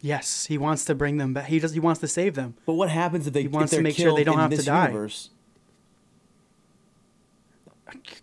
Yes, 0.00 0.46
he 0.46 0.56
wants 0.56 0.84
to 0.84 0.94
bring 0.94 1.16
them 1.16 1.34
back. 1.34 1.46
He 1.46 1.58
does. 1.58 1.72
He 1.72 1.80
wants 1.80 2.00
to 2.02 2.06
save 2.06 2.36
them. 2.36 2.54
But 2.64 2.74
what 2.74 2.90
happens 2.90 3.26
if 3.26 3.32
they 3.32 3.42
He 3.42 3.48
wants 3.48 3.72
if 3.72 3.78
to 3.78 3.82
make 3.82 3.96
sure 3.96 4.14
they 4.14 4.22
don't 4.22 4.38
have 4.38 4.52
to 4.52 4.62
die. 4.62 4.86
Universe? 4.86 5.30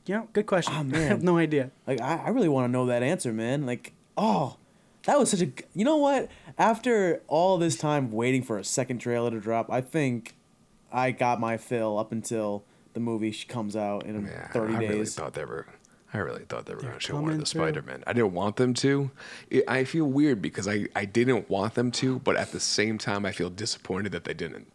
You 0.06 0.16
know, 0.16 0.30
good 0.32 0.46
question. 0.46 0.74
Oh 0.74 0.98
I 0.98 1.02
have 1.02 1.22
no 1.22 1.38
idea. 1.38 1.72
Like 1.86 2.00
I, 2.00 2.16
I 2.16 2.30
really 2.30 2.48
want 2.48 2.70
to 2.70 2.72
know 2.72 2.86
that 2.86 3.04
answer, 3.04 3.34
man. 3.34 3.66
Like 3.66 3.92
oh, 4.16 4.56
that 5.04 5.20
was 5.20 5.32
such 5.32 5.42
a. 5.42 5.52
You 5.74 5.84
know 5.84 5.98
what? 5.98 6.30
After 6.58 7.22
all 7.28 7.58
this 7.58 7.76
time 7.76 8.14
waiting 8.14 8.44
for 8.44 8.58
a 8.58 8.64
second 8.64 9.00
trailer 9.00 9.32
to 9.32 9.42
drop, 9.42 9.70
I 9.70 9.82
think 9.82 10.36
I 10.90 11.12
got 11.12 11.42
my 11.42 11.58
fill 11.58 12.00
up 12.00 12.14
until 12.14 12.64
the 12.96 13.00
movie 13.00 13.32
sh- 13.32 13.46
comes 13.48 13.76
out 13.76 14.06
in 14.08 14.26
Yeah, 14.26 14.48
thirty 14.48 14.74
I 14.74 14.80
really 14.80 14.98
days. 15.00 15.14
thought 15.14 15.34
they 15.36 15.46
were. 15.46 15.68
I 16.14 16.18
really 16.20 16.46
thought 16.46 16.66
they 16.66 16.74
were 16.74 16.82
going 16.82 16.94
to 16.94 17.00
show 17.00 17.20
one 17.22 17.34
of 17.34 17.40
the. 17.40 17.46
Spider 17.46 17.82
Men. 17.84 18.04
I 18.08 18.14
didn't 18.14 18.32
want 18.34 18.56
them 18.56 18.74
to. 18.76 19.12
It, 19.50 19.66
I 19.68 19.84
feel 19.84 20.06
weird 20.06 20.42
because 20.42 20.68
I, 20.68 20.88
I 20.96 21.04
didn't 21.06 21.50
want 21.50 21.74
them 21.76 21.92
to, 21.92 22.20
but 22.20 22.36
at 22.38 22.52
the 22.52 22.60
same 22.60 22.98
time, 22.98 23.26
I 23.26 23.32
feel 23.34 23.50
disappointed 23.50 24.14
that 24.14 24.24
they 24.24 24.34
didn't. 24.34 24.68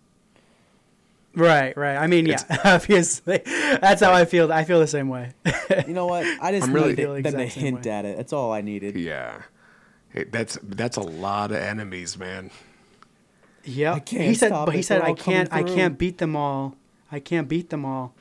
Right, 1.35 1.77
right. 1.77 1.97
I 1.97 2.09
mean, 2.09 2.27
yeah, 2.27 2.43
obviously, 2.65 3.41
that's 3.47 4.03
how 4.03 4.13
I 4.13 4.25
feel. 4.25 4.53
I 4.53 4.65
feel 4.65 4.81
the 4.81 4.87
same 4.87 5.09
way. 5.09 5.33
you 5.87 5.95
know 5.95 6.07
what? 6.07 6.27
I 6.43 6.51
just 6.53 6.69
I'm 6.69 6.75
really- 6.75 6.89
needed 6.91 7.03
Feel 7.05 7.15
the 7.15 7.23
them 7.23 7.33
to 7.41 7.47
hint 7.47 7.85
way. 7.87 7.91
at 7.93 8.05
it. 8.05 8.17
That's 8.17 8.33
all 8.33 8.53
I 8.53 8.61
needed. 8.61 8.97
Yeah, 8.97 9.43
It- 10.13 10.33
that's 10.33 10.59
that's 10.63 10.97
a 10.97 11.03
lot 11.03 11.53
of 11.53 11.59
enemies, 11.59 12.19
man. 12.19 12.51
Yeah, 13.63 13.99
he 14.07 14.35
said, 14.35 14.51
but 14.51 14.75
he 14.75 14.83
said, 14.83 15.03
I 15.03 15.13
can't, 15.13 15.53
I 15.53 15.63
can't 15.63 15.97
beat 15.99 16.17
them 16.19 16.35
all. 16.35 16.77
I 17.13 17.21
can't 17.21 17.49
beat 17.49 17.71
them 17.71 17.85
all. 17.85 18.15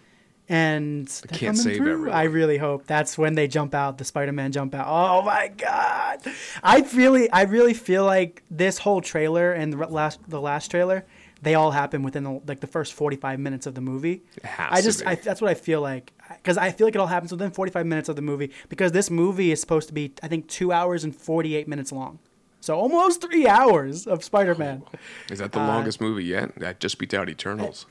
And 0.52 1.08
they're 1.08 1.38
can't 1.38 1.56
coming 1.56 1.62
save 1.62 1.78
through. 1.78 1.92
everyone. 1.94 2.18
I 2.18 2.24
really 2.24 2.58
hope 2.58 2.88
that's 2.88 3.20
when 3.20 3.36
they 3.36 3.48
jump 3.48 3.76
out. 3.76 4.00
The 4.00 4.04
Spider-Man 4.04 4.52
jump 4.52 4.74
out. 4.74 4.88
Oh 4.88 5.22
my 5.22 5.50
god! 5.50 6.22
I 6.64 6.80
really, 6.96 7.30
I 7.30 7.44
really 7.44 7.76
feel 7.76 8.04
like 8.04 8.42
this 8.50 8.80
whole 8.80 9.00
trailer 9.00 9.54
and 9.54 9.72
the 9.74 9.78
last, 9.78 10.20
the 10.28 10.42
last 10.42 10.72
trailer, 10.72 11.06
they 11.44 11.54
all 11.54 11.70
happen 11.70 12.02
within 12.02 12.24
the, 12.24 12.42
like 12.48 12.62
the 12.62 12.68
first 12.68 12.94
forty-five 12.94 13.40
minutes 13.40 13.68
of 13.68 13.76
the 13.76 13.82
movie. 13.82 14.24
It 14.38 14.46
has 14.46 14.70
I 14.72 14.78
to 14.78 14.84
just. 14.88 15.06
I, 15.06 15.14
that's 15.14 15.40
what 15.40 15.52
I 15.52 15.54
feel 15.54 15.82
like 15.82 16.14
because 16.38 16.58
I 16.58 16.72
feel 16.72 16.88
like 16.88 16.96
it 16.96 17.00
all 17.00 17.06
happens 17.06 17.32
within 17.32 17.52
forty-five 17.52 17.86
minutes 17.86 18.10
of 18.10 18.16
the 18.16 18.24
movie 18.24 18.50
because 18.70 18.92
this 18.92 19.12
movie 19.12 19.52
is 19.52 19.62
supposed 19.62 19.88
to 19.90 19.94
be, 19.94 20.14
I 20.24 20.28
think, 20.28 20.48
two 20.48 20.72
hours 20.72 21.04
and 21.04 21.16
forty-eight 21.16 21.68
minutes 21.68 21.92
long. 21.92 22.18
So 22.60 22.76
almost 22.76 23.22
three 23.22 23.48
hours 23.48 24.08
of 24.08 24.24
Spider-Man. 24.24 24.82
Is 25.30 25.38
that 25.38 25.52
the 25.52 25.62
Uh, 25.62 25.68
longest 25.68 26.02
movie 26.02 26.26
yet? 26.26 26.56
That 26.56 26.80
just 26.80 26.98
beat 26.98 27.14
out 27.14 27.30
Eternals. 27.30 27.86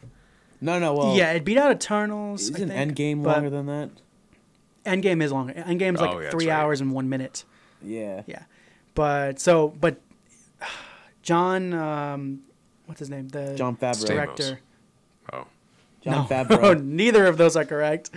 No, 0.61 0.78
no. 0.78 0.94
Well, 0.94 1.16
yeah, 1.16 1.32
it 1.32 1.44
beat 1.44 1.56
out 1.59 1.70
Eternals. 1.70 2.50
I 2.50 2.54
Isn't 2.56 2.68
think, 2.70 2.96
Endgame 2.96 3.22
but 3.22 3.34
longer 3.36 3.50
than 3.50 3.66
that? 3.66 3.90
Endgame 4.84 5.22
is 5.22 5.30
longer. 5.32 5.52
Endgame's 5.54 6.00
like 6.00 6.11
Oh, 6.14 6.18
yeah, 6.20 6.30
three 6.30 6.48
right. 6.48 6.59
hours 6.59 6.80
and 6.80 6.92
one 6.92 7.09
minute. 7.09 7.44
Yeah. 7.82 8.22
Yeah, 8.26 8.42
but 8.94 9.38
so 9.38 9.68
but 9.68 10.00
Jon, 11.22 11.72
um, 11.74 12.40
what's 12.86 12.98
his 13.00 13.11
name? 13.11 13.28
The 13.28 13.54
Jon 13.54 13.76
Favreau. 13.76 14.06
director. 14.06 14.61
Oh, 15.32 15.46
Jon 16.02 16.12
no, 16.14 16.24
Favreau. 16.24 16.82
neither 16.84 17.26
of 17.26 17.36
those 17.36 17.54
are 17.56 17.64
correct. 17.64 18.11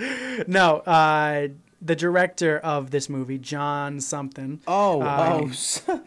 No, 0.47 0.77
uh, 0.77 1.49
the 1.81 1.95
director 1.95 2.57
of 2.59 2.91
this 2.91 3.09
movie, 3.09 3.37
Jon 3.37 3.99
something. 3.99 4.61
Oh, 4.67 5.01
Uh, 5.01 5.41
oh. 5.89 6.01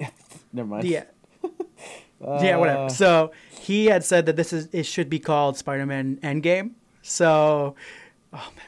Never 0.52 0.68
mind. 0.68 0.84
Yeah. 0.86 1.04
Yeah, 2.20 2.56
whatever. 2.56 2.84
Uh, 2.84 2.88
So 2.88 3.32
he 3.50 3.86
had 3.86 4.04
said 4.04 4.26
that 4.26 4.36
this 4.36 4.52
is 4.52 4.68
it 4.72 4.84
should 4.84 5.08
be 5.08 5.18
called 5.18 5.56
Spider-Man 5.56 6.16
Endgame. 6.22 6.72
So, 7.02 7.74
oh 8.32 8.52
man, 8.56 8.66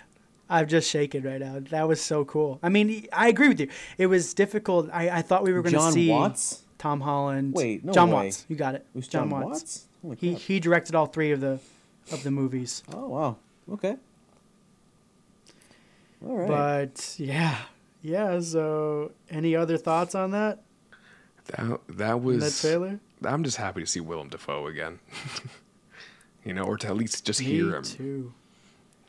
I'm 0.48 0.66
just 0.68 0.88
shaking 0.88 1.22
right 1.22 1.40
now. 1.40 1.58
That 1.70 1.88
was 1.88 2.00
so 2.00 2.24
cool. 2.24 2.58
I 2.62 2.68
mean, 2.68 3.06
I 3.12 3.28
agree 3.28 3.48
with 3.48 3.60
you. 3.60 3.68
It 3.98 4.06
was 4.06 4.34
difficult. 4.34 4.88
I, 4.92 5.10
I 5.10 5.22
thought 5.22 5.42
we 5.42 5.52
were 5.52 5.62
going 5.62 5.72
to 5.72 5.78
Jon 5.78 5.92
see 5.92 6.10
Watts? 6.10 6.62
Tom 6.78 7.00
Holland. 7.00 7.54
Wait, 7.54 7.84
no 7.84 7.92
Jon 7.92 8.08
way. 8.10 8.26
Watts. 8.26 8.46
You 8.48 8.56
got 8.56 8.74
it. 8.76 8.86
Who's 8.94 9.08
Jon, 9.08 9.28
Jon 9.28 9.42
Watts. 9.42 9.86
Watts? 10.02 10.20
He 10.20 10.30
crap. 10.32 10.42
he 10.42 10.60
directed 10.60 10.94
all 10.94 11.06
three 11.06 11.32
of 11.32 11.40
the 11.40 11.58
of 12.12 12.22
the 12.22 12.30
movies. 12.30 12.82
Oh 12.94 13.08
wow. 13.08 13.36
Okay. 13.72 13.96
All 16.26 16.36
right. 16.36 16.48
But 16.48 17.14
yeah, 17.18 17.56
yeah. 18.02 18.40
So, 18.40 19.12
any 19.30 19.54
other 19.56 19.76
thoughts 19.76 20.14
on 20.14 20.30
that? 20.32 20.60
that 21.46 21.80
that 21.88 22.22
was 22.22 22.40
that 22.40 22.66
trailer? 22.68 23.00
I'm 23.24 23.44
just 23.44 23.56
happy 23.56 23.80
to 23.80 23.86
see 23.86 24.00
Willem 24.00 24.28
Dafoe 24.28 24.66
again. 24.66 24.98
you 26.44 26.52
know, 26.54 26.62
or 26.62 26.76
to 26.78 26.86
at 26.88 26.96
least 26.96 27.24
just 27.26 27.40
Me 27.40 27.46
hear 27.46 27.74
him. 27.76 27.82
too. 27.82 28.32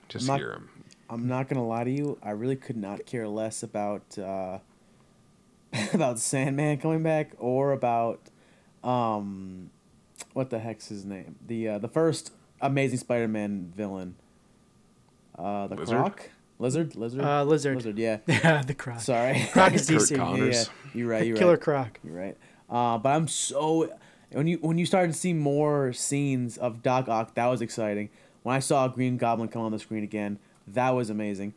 Just 0.09 0.27
not- 0.27 0.39
hear 0.39 0.51
him. 0.53 0.69
I'm 1.09 1.27
not 1.27 1.49
gonna 1.49 1.65
lie 1.67 1.83
to 1.83 1.91
you. 1.91 2.17
I 2.23 2.29
really 2.31 2.55
could 2.55 2.77
not 2.77 3.05
care 3.05 3.27
less 3.27 3.63
about 3.63 4.17
uh, 4.17 4.59
about 5.93 6.19
Sandman 6.19 6.77
coming 6.77 7.03
back 7.03 7.31
or 7.37 7.73
about 7.73 8.21
um, 8.81 9.71
what 10.31 10.49
the 10.51 10.59
heck's 10.59 10.87
his 10.87 11.03
name? 11.03 11.35
The 11.45 11.67
uh, 11.67 11.77
the 11.79 11.89
first 11.89 12.31
Amazing 12.61 12.99
Spider-Man 12.99 13.73
villain. 13.75 14.15
Uh, 15.37 15.67
the 15.67 15.75
Lizard? 15.75 15.97
Croc, 15.97 16.29
lizard, 16.59 16.95
lizard, 16.95 17.21
Uh, 17.25 17.43
Lizard. 17.43 17.75
lizard. 17.75 17.97
Yeah. 17.97 18.19
Yeah, 18.27 18.61
the 18.61 18.73
Croc. 18.73 19.01
Sorry. 19.01 19.47
Croc 19.51 19.73
is 19.73 19.89
Kurt 19.89 19.97
DC. 20.01 20.11
Yeah, 20.11 20.17
Connors. 20.17 20.55
yeah. 20.55 20.91
You're 20.93 21.09
right. 21.09 21.25
You're 21.27 21.35
Killer 21.37 21.53
right. 21.53 21.61
Croc. 21.61 21.99
You're 22.05 22.15
right. 22.15 22.37
Uh, 22.69 22.97
but 22.99 23.09
I'm 23.09 23.27
so 23.27 23.91
when 24.31 24.47
you 24.47 24.57
when 24.61 24.77
you 24.77 24.85
started 24.85 25.13
to 25.13 25.17
see 25.17 25.33
more 25.33 25.93
scenes 25.93 26.57
of 26.57 26.81
Doc 26.83 27.07
Ock, 27.09 27.35
that 27.35 27.47
was 27.47 27.61
exciting. 27.61 28.09
When 28.43 28.55
I 28.55 28.59
saw 28.59 28.87
Green 28.87 29.17
Goblin 29.17 29.49
come 29.49 29.61
on 29.61 29.71
the 29.71 29.79
screen 29.79 30.03
again, 30.03 30.39
that 30.67 30.91
was 30.91 31.09
amazing. 31.09 31.53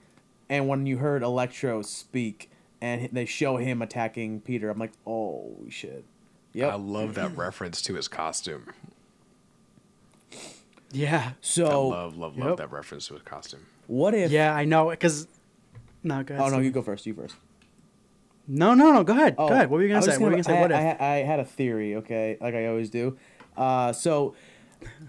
And 0.49 0.69
when 0.69 0.85
you 0.87 0.99
heard 0.99 1.23
Electro 1.23 1.83
speak 1.83 2.51
and 2.81 3.09
they 3.13 3.25
show 3.25 3.57
him 3.57 3.81
attacking 3.81 4.41
Peter, 4.43 4.69
I'm 4.71 4.79
like, 4.79 4.93
oh 5.07 5.57
shit. 5.71 6.05
Yep. 6.53 6.73
I 6.73 6.77
love 6.77 7.15
that 7.15 7.37
reference 7.37 7.81
to 7.83 7.95
his 7.95 8.07
costume. 8.07 8.67
Yeah. 10.93 11.33
so 11.41 11.67
I 11.67 11.75
love, 11.97 12.17
love, 12.17 12.37
love 12.39 12.49
Yep. 12.51 12.57
that 12.59 12.71
reference 12.71 13.09
to 13.09 13.15
his 13.15 13.23
costume. 13.23 13.67
what 13.89 14.15
if? 14.15 14.31
Yeah, 14.31 14.55
I 14.55 14.65
know. 14.65 14.91
Because 14.91 15.27
no, 16.03 16.23
go 16.23 16.35
ahead. 16.35 16.47
Oh 16.47 16.55
no, 16.55 16.61
you 16.63 16.71
go 16.71 16.83
first. 16.83 17.07
You 17.07 17.15
first. 17.15 17.35
No, 18.47 18.75
no, 18.75 18.93
no. 18.93 19.05
Go 19.05 19.13
ahead. 19.15 19.37
Oh, 19.39 19.49
go 19.49 19.55
ahead. 19.55 19.71
What 19.71 19.79
were 19.79 19.83
you 19.83 19.89
gonna 19.89 19.99
was 19.99 20.05
say? 20.07 20.11
just 20.13 20.21
What 20.21 20.31
were 20.33 20.37
you 20.37 20.43
gonna 20.43 20.57
say? 20.57 20.61
What 20.61 20.73
I, 20.73 20.91
if? 20.91 21.01
I, 21.01 21.07
I 21.07 21.17
had 21.25 21.41
a 21.41 21.45
theory, 21.45 21.97
okay, 21.97 22.37
like 22.41 22.55
I 22.55 22.67
always 22.67 22.91
do. 22.91 23.17
Uh, 23.57 23.93
so, 23.93 24.35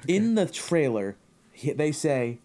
in 0.07 0.35
the 0.35 0.45
trailer, 0.45 1.17
they 1.63 1.91
say, 1.91 2.39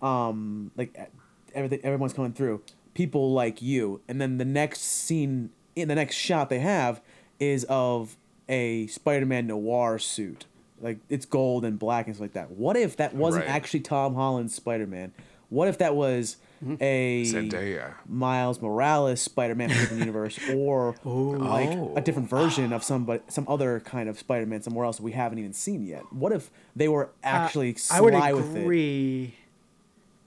um, 0.00 0.70
like 0.76 1.10
everything, 1.54 1.80
everyone's 1.84 2.12
coming 2.12 2.32
through. 2.32 2.62
People 2.94 3.32
like 3.32 3.62
you, 3.62 4.00
and 4.08 4.20
then 4.20 4.38
the 4.38 4.44
next 4.44 4.80
scene, 4.80 5.50
in 5.76 5.88
the 5.88 5.94
next 5.94 6.16
shot 6.16 6.48
they 6.50 6.58
have, 6.58 7.00
is 7.38 7.64
of 7.68 8.16
a 8.48 8.86
Spider-Man 8.88 9.46
noir 9.46 9.98
suit, 9.98 10.46
like 10.80 10.98
it's 11.08 11.24
gold 11.24 11.64
and 11.64 11.78
black 11.78 12.06
and 12.06 12.16
stuff 12.16 12.24
like 12.24 12.32
that. 12.32 12.50
What 12.50 12.76
if 12.76 12.96
that 12.96 13.14
wasn't 13.14 13.46
Right. 13.46 13.54
actually 13.54 13.80
Tom 13.80 14.14
Holland's 14.14 14.54
Spider-Man? 14.54 15.12
What 15.48 15.68
if 15.68 15.78
that 15.78 15.94
was 15.94 16.36
a 16.80 17.24
Zendaya. 17.24 17.94
Miles 18.08 18.60
Morales 18.60 19.20
Spider-Man 19.20 19.68
from 19.70 19.76
a 19.78 19.80
different 19.80 20.00
universe, 20.00 20.38
or 20.54 20.94
like 21.04 21.70
Oh. 21.70 21.92
a 21.96 22.00
different 22.00 22.28
version 22.28 22.72
of 22.72 22.82
some 22.84 23.04
but 23.04 23.30
some 23.32 23.46
other 23.48 23.80
kind 23.80 24.08
of 24.08 24.18
Spider-Man 24.18 24.62
somewhere 24.62 24.84
else 24.86 25.00
we 25.00 25.12
haven't 25.12 25.38
even 25.38 25.52
seen 25.52 25.84
yet. 25.84 26.02
What 26.12 26.32
if 26.32 26.50
they 26.76 26.88
were 26.88 27.10
actually 27.22 27.74
Uh, 27.90 27.94
I 27.96 28.00
would 28.00 28.14
sly 28.14 28.32
with 28.32 28.56
it? 28.56 28.60
agree. 28.62 29.34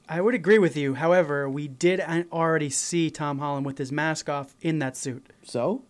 I 0.08 0.22
would 0.22 0.36
agree 0.36 0.60
with 0.60 0.78
you. 0.78 0.94
However, 0.94 1.50
we 1.50 1.68
did 1.68 2.00
a- 2.00 2.26
already 2.32 2.70
see 2.70 3.10
Tom 3.10 3.40
Holland 3.40 3.66
with 3.66 3.78
his 3.80 3.92
mask 3.92 4.30
off 4.30 4.56
in 4.62 4.78
that 4.80 4.96
suit 4.96 5.26
So, 5.44 5.82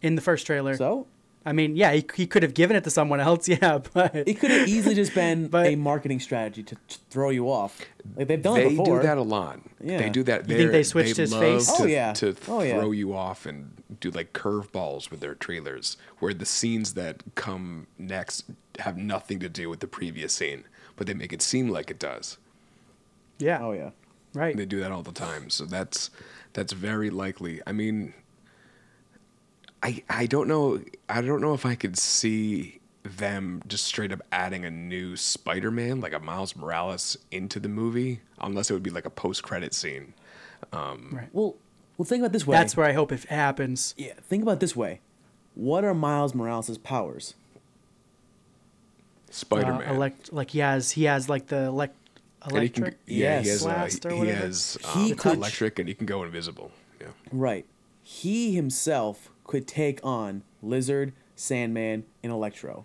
in 0.00 0.14
the 0.14 0.22
first 0.22 0.46
trailer. 0.46 0.76
so 0.76 1.06
I 1.46 1.52
mean, 1.52 1.76
yeah, 1.76 1.92
he, 1.92 2.06
he 2.14 2.26
could 2.26 2.42
have 2.42 2.54
given 2.54 2.74
it 2.76 2.84
to 2.84 2.90
someone 2.90 3.20
else. 3.20 3.48
Yeah, 3.48 3.78
but 3.92 4.14
it 4.14 4.40
could 4.40 4.50
have 4.50 4.66
easily 4.68 4.94
just 4.94 5.14
been 5.14 5.48
But- 5.54 5.66
a 5.66 5.76
marketing 5.76 6.20
strategy 6.20 6.62
to, 6.62 6.74
to 6.74 6.98
throw 7.10 7.28
you 7.30 7.50
off. 7.50 7.80
Like 8.16 8.28
they've 8.28 8.40
done 8.42 8.54
They 8.54 8.66
it 8.66 8.70
before. 8.70 9.00
do 9.00 9.06
that 9.06 9.18
a 9.18 9.22
lot. 9.22 9.60
Yeah. 9.82 9.98
They 9.98 10.08
do 10.10 10.22
that. 10.24 10.48
You 10.48 10.56
think 10.56 10.68
they 10.68 10.78
They're- 10.78 10.84
switched 10.84 11.16
his 11.18 11.34
face? 11.34 11.68
Oh, 11.70 11.76
to, 11.78 11.82
Oh, 11.82 11.86
yeah. 11.86 12.12
To 12.14 12.36
Oh, 12.48 12.62
yeah. 12.62 12.78
throw 12.78 12.92
you 12.92 13.14
off 13.14 13.44
and 13.46 13.82
do 14.00 14.10
like 14.10 14.32
curveballs 14.32 15.10
with 15.10 15.20
their 15.20 15.34
trailers, 15.34 15.96
where 16.18 16.32
the 16.34 16.46
scenes 16.46 16.94
that 16.94 17.22
come 17.34 17.86
next 17.98 18.44
have 18.78 18.96
nothing 18.96 19.38
to 19.40 19.48
do 19.48 19.68
with 19.68 19.80
the 19.80 19.86
previous 19.86 20.32
scene, 20.32 20.64
but 20.96 21.06
they 21.06 21.14
make 21.14 21.32
it 21.32 21.42
seem 21.42 21.68
like 21.68 21.90
it 21.90 21.98
does. 21.98 22.38
yeah, 23.38 23.58
Oh 23.62 23.72
yeah. 23.72 23.90
right. 24.32 24.56
They 24.56 24.64
do 24.66 24.80
that 24.80 24.90
all 24.90 25.02
the 25.02 25.12
time. 25.12 25.50
So 25.50 25.64
that's 25.66 26.10
that's 26.54 26.72
very 26.72 27.10
likely. 27.10 27.60
I 27.66 27.72
mean, 27.72 28.14
I 29.84 30.02
I 30.08 30.26
don't 30.26 30.48
know. 30.48 30.80
I 31.08 31.20
don't 31.20 31.40
know 31.40 31.54
if 31.54 31.64
I 31.66 31.74
could 31.76 31.96
see 31.98 32.80
them 33.04 33.62
just 33.68 33.84
straight 33.84 34.10
up 34.12 34.22
adding 34.32 34.64
a 34.64 34.70
new 34.70 35.14
Spider-Man, 35.14 36.00
like 36.00 36.14
a 36.14 36.18
Miles 36.18 36.56
Morales, 36.56 37.18
into 37.30 37.60
the 37.60 37.68
movie, 37.68 38.20
unless 38.40 38.70
it 38.70 38.72
would 38.72 38.82
be 38.82 38.88
like 38.90 39.04
a 39.04 39.10
post-credit 39.10 39.74
scene. 39.74 40.14
Um, 40.72 41.10
Right. 41.12 41.28
Well, 41.34 41.54
well, 41.98 42.06
think 42.06 42.20
about 42.22 42.30
it 42.30 42.32
this 42.32 42.46
way. 42.46 42.56
That's 42.56 42.76
where 42.78 42.86
I 42.86 42.92
hope 42.94 43.12
it 43.12 43.24
happens. 43.24 43.94
Yeah, 43.98 44.14
think 44.22 44.42
about 44.42 44.52
it 44.52 44.60
this 44.60 44.74
way. 44.74 45.00
What 45.54 45.84
are 45.84 45.92
Miles 45.94 46.34
Morales' 46.34 46.78
powers? 46.78 47.34
Spider-Man. 49.30 49.88
Uh, 49.88 49.92
elect, 49.94 50.32
like 50.32 50.50
he 50.50 50.60
has, 50.60 50.92
he 50.92 51.04
has 51.04 51.28
like 51.28 51.48
the 51.48 51.64
elect, 51.64 51.94
And 52.42 52.62
he 52.62 52.68
can- 52.70 52.84
electric. 52.84 53.00
yeah, 53.06 53.40
he 53.42 53.48
has, 53.48 53.62
uh, 53.62 53.68
blast 53.68 54.06
or 54.06 54.10
he 54.12 54.18
whatever. 54.20 54.40
has 54.46 54.78
He 54.94 55.12
um, 55.12 55.18
could- 55.18 55.34
electric, 55.34 55.78
and 55.78 55.88
he 55.88 55.94
can 55.94 56.06
go 56.06 56.22
invisible. 56.22 56.70
Yeah. 57.00 57.08
Right. 57.32 57.66
He 58.02 58.54
himself 58.54 59.30
could 59.44 59.66
take 59.66 60.00
on 60.02 60.42
Lizard, 60.62 61.12
Sandman, 61.36 62.04
and 62.22 62.32
Electro. 62.32 62.84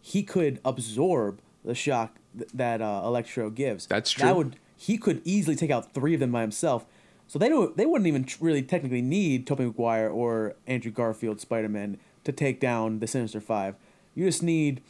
He 0.00 0.22
could 0.22 0.60
absorb 0.64 1.40
the 1.64 1.74
shock 1.74 2.16
th- 2.36 2.50
that 2.54 2.80
uh, 2.80 3.02
Electro 3.04 3.50
gives. 3.50 3.86
That's 3.86 4.10
true. 4.10 4.26
That 4.26 4.36
would 4.36 4.56
he 4.76 4.96
could 4.96 5.20
easily 5.24 5.56
take 5.56 5.70
out 5.70 5.92
three 5.92 6.14
of 6.14 6.20
them 6.20 6.32
by 6.32 6.40
himself. 6.40 6.86
So 7.28 7.38
they 7.38 7.48
don't 7.48 7.76
they 7.76 7.86
wouldn't 7.86 8.08
even 8.08 8.26
really 8.40 8.62
technically 8.62 9.02
need 9.02 9.46
Tobey 9.46 9.64
Maguire 9.66 10.08
or 10.08 10.54
Andrew 10.66 10.90
Garfield 10.90 11.40
Spider 11.40 11.68
Man 11.68 11.98
to 12.24 12.32
take 12.32 12.60
down 12.60 13.00
the 13.00 13.06
Sinister 13.06 13.40
Five. 13.40 13.74
You 14.14 14.24
just 14.26 14.42
need 14.42 14.80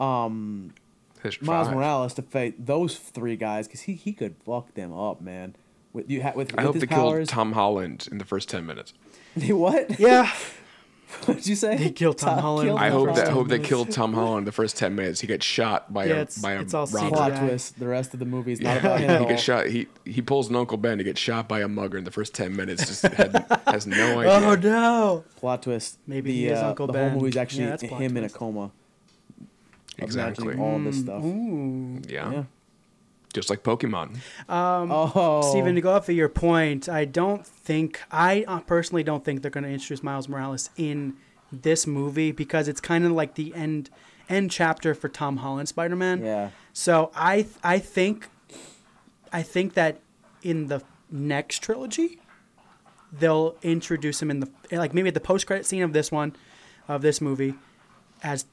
um, 0.00 0.72
Miles 1.40 1.68
Morales 1.74 2.14
to 2.14 2.22
fight 2.22 2.66
those 2.66 2.96
three 2.96 3.36
guys 3.36 3.66
because 3.66 3.82
he, 3.82 3.94
he 3.94 4.12
could 4.12 4.34
fuck 4.44 4.74
them 4.74 4.92
up, 4.92 5.20
man. 5.20 5.54
With 5.96 6.10
you 6.10 6.22
ha- 6.22 6.32
with, 6.36 6.52
I 6.52 6.56
with 6.56 6.64
hope 6.66 6.74
his 6.74 6.80
they 6.82 6.86
kill 6.86 7.10
powers. 7.10 7.28
Tom 7.28 7.52
Holland 7.52 8.06
in 8.12 8.18
the 8.18 8.24
first 8.26 8.48
ten 8.50 8.66
minutes. 8.66 8.92
They 9.36 9.52
what? 9.52 9.98
Yeah. 10.00 10.30
what 11.26 11.36
did 11.36 11.46
you 11.46 11.56
say? 11.56 11.76
He 11.76 11.90
killed 11.90 12.18
Tom 12.18 12.38
Holland. 12.38 12.68
killed 12.68 12.78
I 12.80 12.86
him 12.86 12.92
hope 12.92 13.06
that 13.14 13.18
I 13.18 13.24
ten 13.26 13.32
hope 13.34 13.48
they 13.48 13.58
killed 13.58 13.90
Tom 13.90 14.12
Holland 14.20 14.38
in 14.40 14.44
the 14.46 14.52
first 14.52 14.76
ten 14.76 14.94
minutes. 14.94 15.20
He 15.20 15.26
gets 15.26 15.44
shot 15.44 15.92
by 15.92 16.04
Yeah, 16.06 16.14
a 16.14 16.20
it's- 16.22 16.38
by 16.38 16.52
a 16.52 16.60
it's 16.62 16.74
all 16.74 16.86
robber. 16.86 17.08
plot 17.16 17.36
twist. 17.36 17.78
The 17.78 17.86
rest 17.86 18.12
of 18.14 18.20
the 18.20 18.26
movie 18.26 18.52
is 18.52 18.60
not 18.60 18.74
Yeah, 18.74 18.78
about 18.80 19.00
him 19.00 19.20
he 19.22 19.28
gets 19.28 19.42
shot. 19.42 19.66
He 19.66 19.88
he 20.04 20.20
pulls 20.22 20.48
an 20.50 20.56
Uncle 20.56 20.76
Ben 20.78 20.98
to 20.98 21.04
get 21.04 21.16
shot 21.18 21.48
by 21.48 21.60
a 21.60 21.68
mugger 21.68 21.96
in 21.98 22.04
the 22.04 22.10
first 22.10 22.34
ten 22.34 22.54
minutes. 22.56 22.86
Just 22.86 23.02
had, 23.02 23.44
has 23.66 23.86
no 23.86 24.20
idea. 24.20 24.32
Oh 24.48 24.54
no! 24.54 25.24
Plot 25.36 25.62
twist. 25.62 25.98
Maybe 26.06 26.30
the, 26.32 26.36
he 26.36 26.46
is 26.48 26.58
uh, 26.58 26.68
Uncle 26.68 26.86
the 26.88 26.92
Ben. 26.94 27.10
whole 27.10 27.20
movie's 27.20 27.34
Yeah, 27.36 27.42
actually 27.42 27.66
that's 27.66 27.82
plot 27.84 28.00
him 28.02 28.16
in 28.18 28.24
a 28.24 28.28
coma. 28.30 28.70
Exactly. 29.98 30.44
Imagining 30.54 30.64
all 30.64 30.78
this 30.78 30.98
stuff. 30.98 31.22
Ooh. 31.24 32.00
Yeah. 32.08 32.30
Yeah. 32.32 32.44
Just 33.36 33.50
like 33.50 33.62
Pokemon. 33.62 34.16
Um, 34.48 34.90
Oh, 34.90 35.42
Steven, 35.50 35.74
to 35.74 35.80
go 35.82 35.92
off 35.92 36.08
of 36.08 36.14
your 36.16 36.30
point, 36.30 36.88
I 36.88 37.04
don't 37.04 37.46
think 37.46 38.00
I 38.10 38.44
uh, 38.48 38.60
personally 38.60 39.02
don't 39.04 39.22
think 39.24 39.42
they're 39.42 39.50
going 39.50 39.64
to 39.64 39.70
introduce 39.70 40.02
Miles 40.02 40.26
Morales 40.26 40.70
in 40.78 41.14
this 41.52 41.86
movie 41.86 42.32
because 42.32 42.66
it's 42.66 42.80
kind 42.80 43.04
of 43.04 43.12
like 43.12 43.34
the 43.34 43.54
end 43.54 43.90
end 44.30 44.50
chapter 44.50 44.94
for 44.94 45.10
Tom 45.10 45.36
Holland 45.36 45.68
Spider 45.68 45.96
Man. 45.96 46.24
Yeah. 46.24 46.48
So 46.72 47.10
I 47.14 47.46
I 47.62 47.78
think 47.78 48.28
I 49.32 49.42
think 49.42 49.74
that 49.74 50.00
in 50.42 50.68
the 50.68 50.82
next 51.10 51.62
trilogy 51.62 52.18
they'll 53.12 53.54
introduce 53.62 54.20
him 54.22 54.30
in 54.30 54.40
the 54.40 54.50
like 54.72 54.94
maybe 54.94 55.08
at 55.08 55.14
the 55.14 55.20
post 55.20 55.46
credit 55.46 55.66
scene 55.66 55.82
of 55.82 55.92
this 55.92 56.10
one 56.10 56.34
of 56.88 57.02
this 57.02 57.20
movie 57.20 57.54
as 58.22 58.46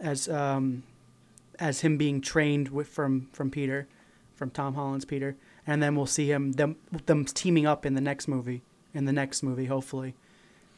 as 0.00 0.28
um 0.28 0.82
as 1.60 1.80
him 1.80 1.96
being 1.96 2.20
trained 2.20 2.68
with 2.68 2.88
from 2.88 3.28
from 3.32 3.48
Peter 3.50 3.86
from 4.34 4.50
Tom 4.50 4.74
Holland's 4.74 5.04
Peter 5.04 5.36
and 5.66 5.82
then 5.82 5.94
we'll 5.96 6.06
see 6.06 6.30
him 6.30 6.52
them 6.52 6.76
them 7.06 7.24
teaming 7.24 7.66
up 7.66 7.84
in 7.86 7.94
the 7.94 8.00
next 8.00 8.28
movie 8.28 8.62
in 8.92 9.04
the 9.04 9.12
next 9.12 9.42
movie 9.42 9.66
hopefully 9.66 10.14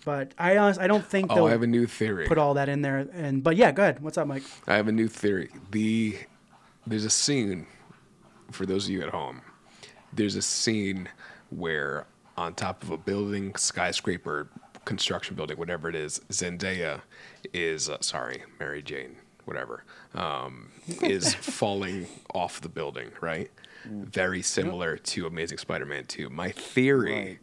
but 0.04 0.32
I 0.38 0.56
honest, 0.56 0.78
I 0.80 0.86
don't 0.86 1.04
think 1.04 1.32
Oh, 1.32 1.34
they'll 1.34 1.46
I 1.46 1.50
have 1.50 1.62
a 1.62 1.66
new 1.66 1.86
theory. 1.86 2.26
put 2.28 2.38
all 2.38 2.54
that 2.54 2.68
in 2.68 2.82
there 2.82 3.08
and 3.12 3.42
but 3.42 3.56
yeah 3.56 3.72
go 3.72 3.82
ahead 3.82 4.00
what's 4.02 4.16
up 4.18 4.26
Mike 4.28 4.44
I 4.66 4.74
have 4.76 4.88
a 4.88 4.92
new 4.92 5.08
theory. 5.08 5.50
The 5.70 6.18
there's 6.86 7.04
a 7.04 7.10
scene 7.10 7.66
for 8.52 8.64
those 8.66 8.84
of 8.84 8.90
you 8.90 9.02
at 9.02 9.08
home. 9.08 9.42
There's 10.12 10.36
a 10.36 10.42
scene 10.42 11.08
where 11.50 12.06
on 12.36 12.54
top 12.54 12.82
of 12.84 12.90
a 12.90 12.96
building, 12.96 13.56
skyscraper, 13.56 14.48
construction 14.84 15.34
building, 15.34 15.58
whatever 15.58 15.88
it 15.88 15.96
is, 15.96 16.20
Zendaya 16.30 17.00
is 17.52 17.88
uh, 17.90 17.96
sorry, 18.00 18.44
Mary 18.60 18.82
Jane, 18.82 19.16
whatever, 19.46 19.82
um, 20.14 20.70
is 21.02 21.34
falling 21.40 22.06
off 22.34 22.60
the 22.60 22.68
building. 22.68 23.10
Right, 23.20 23.50
very 23.86 24.42
similar 24.42 24.96
to 24.98 25.26
Amazing 25.26 25.58
Spider-Man 25.58 26.04
2. 26.06 26.28
My 26.30 26.50
theory. 26.50 27.38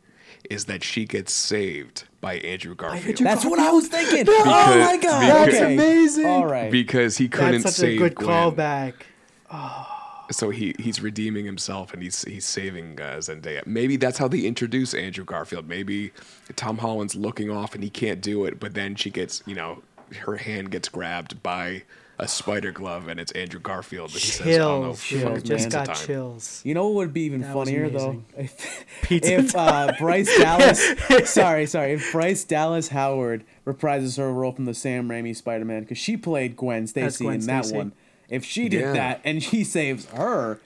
Is 0.50 0.66
that 0.66 0.84
she 0.84 1.06
gets 1.06 1.32
saved 1.32 2.04
by 2.20 2.34
Andrew 2.40 2.76
Garfield? 2.76 3.18
That's 3.20 3.46
what 3.46 3.60
I 3.60 3.72
was 3.72 3.88
thinking. 3.88 4.26
oh 4.30 4.44
my 4.46 4.98
god. 4.98 5.46
because- 5.46 5.62
okay. 5.62 5.74
amazing. 5.74 6.26
All 6.26 6.46
right. 6.46 6.70
because 6.70 7.16
he 7.18 7.30
couldn't 7.30 7.62
that's 7.62 7.76
such 7.76 7.86
save 7.86 7.96
a 8.02 8.10
good 8.10 8.16
Gwen. 8.16 8.28
callback 8.30 8.94
So 10.32 10.50
he 10.50 10.76
he's 10.80 11.00
redeeming 11.02 11.46
himself 11.46 11.94
and 11.94 12.02
he's 12.02 12.24
he's 12.24 12.46
saving 12.46 13.00
uh, 13.00 13.18
Zendaya. 13.20 13.66
Maybe 13.66 13.96
that's 13.96 14.18
how 14.18 14.28
they 14.28 14.42
introduce 14.42 14.94
Andrew 14.94 15.24
Garfield. 15.24 15.68
Maybe 15.68 16.12
Tom 16.56 16.78
Holland's 16.80 17.16
looking 17.16 17.50
off 17.52 17.76
and 17.76 17.84
he 17.84 17.90
can't 17.90 18.20
do 18.20 18.44
it, 18.46 18.60
but 18.60 18.74
then 18.74 18.96
she 18.96 19.10
gets 19.12 19.44
you 19.46 19.56
know 19.56 19.82
her 20.14 20.38
hand 20.38 20.72
gets 20.72 20.90
grabbed 20.90 21.42
by 21.44 21.84
a 22.20 22.28
spider 22.28 22.72
glove 22.72 23.08
and 23.08 23.20
it's 23.20 23.32
Andrew 23.34 23.60
Garfield. 23.60 24.12
And 24.12 24.20
he 24.20 24.28
says, 24.28 24.58
"Oh 24.60 24.82
no, 24.84 24.94
chills 24.96 25.42
dude. 25.44 25.46
just 25.46 25.72
got 25.72 25.86
time." 25.88 25.96
chills 25.96 26.62
You 26.64 26.74
know 26.76 26.86
what 26.88 26.94
would 26.96 27.14
be 27.14 27.22
even 27.24 27.42
That 27.42 27.54
funnier 27.54 27.90
though? 27.90 28.24
If, 28.38 28.86
Pizza 29.02 29.34
if 29.40 29.56
uh, 29.56 29.94
Bryce 30.00 30.30
Dallas, 30.38 30.82
sorry, 31.30 31.66
sorry, 31.66 31.94
if 31.94 32.12
Bryce 32.12 32.44
Dallas 32.44 32.90
Howard 32.90 33.44
reprises 33.66 34.18
her 34.18 34.32
role 34.32 34.52
from 34.52 34.66
the 34.66 34.74
Sam 34.74 35.10
Raimi 35.10 35.36
Spider-Man 35.36 35.82
because 35.82 35.98
she 35.98 36.16
played 36.18 36.56
Gwen 36.56 36.86
Stacy 36.88 37.24
Gwen 37.26 37.40
in 37.42 37.46
that 37.48 37.66
Stacy. 37.66 37.78
one. 37.78 37.94
If 38.30 38.46
she 38.46 38.70
did 38.70 38.82
Yeah. 38.82 38.94
that 38.94 39.22
and 39.24 39.42
she 39.44 39.64
saves 39.64 40.06
her, 40.12 40.60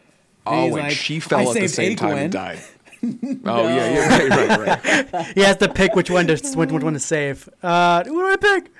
Oh, 0.45 0.65
and 0.65 0.71
like, 0.73 0.91
she 0.91 1.17
"I 1.17 1.19
fell 1.19 1.49
at 1.51 1.59
the 1.59 1.67
same 1.67 1.95
time 1.95 2.09
Gwen." 2.11 2.23
and 2.23 2.31
died. 2.33 2.59
Oh 3.45 3.67
yeah, 3.67 3.89
yeah, 3.93 4.07
right, 4.27 4.57
right, 4.59 5.13
right. 5.13 5.25
he 5.35 5.41
has 5.41 5.57
to 5.57 5.69
pick 5.69 5.95
which 5.95 6.09
one 6.09 6.25
to 6.27 6.35
which 6.55 6.71
one 6.71 6.93
to 6.93 6.99
save 6.99 7.47
uh 7.61 8.03
who 8.03 8.11
do 8.21 8.27
I 8.27 8.35
pick 8.37 8.71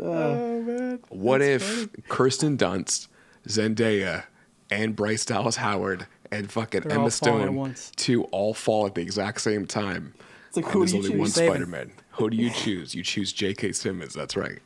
oh 0.00 0.60
man 0.62 0.98
What 1.08 1.42
if 1.42 1.88
Kirsten 2.08 2.56
Dunst, 2.56 3.08
Zendaya, 3.46 4.24
and 4.70 4.94
Bryce 4.94 5.24
Dallas 5.24 5.56
Howard 5.56 6.06
and 6.30 6.50
fucking 6.50 6.82
They're 6.82 6.98
Emma 6.98 7.10
Stone 7.10 7.74
to 7.96 8.24
all 8.24 8.54
fall 8.54 8.86
at 8.86 8.94
the 8.94 9.00
exact 9.02 9.40
same 9.40 9.66
time? 9.66 10.14
It's 10.48 10.56
like, 10.56 10.66
who 10.66 10.86
do 10.86 10.92
you 10.92 10.98
only 10.98 11.10
choose? 11.10 11.18
one 11.18 11.28
Spider-Man. 11.30 11.92
Who 12.12 12.30
do 12.30 12.36
you 12.36 12.50
choose? 12.50 12.94
You 12.94 13.02
choose 13.02 13.32
J.K. 13.32 13.72
Simmons. 13.72 14.14
That's 14.14 14.36
right. 14.36 14.58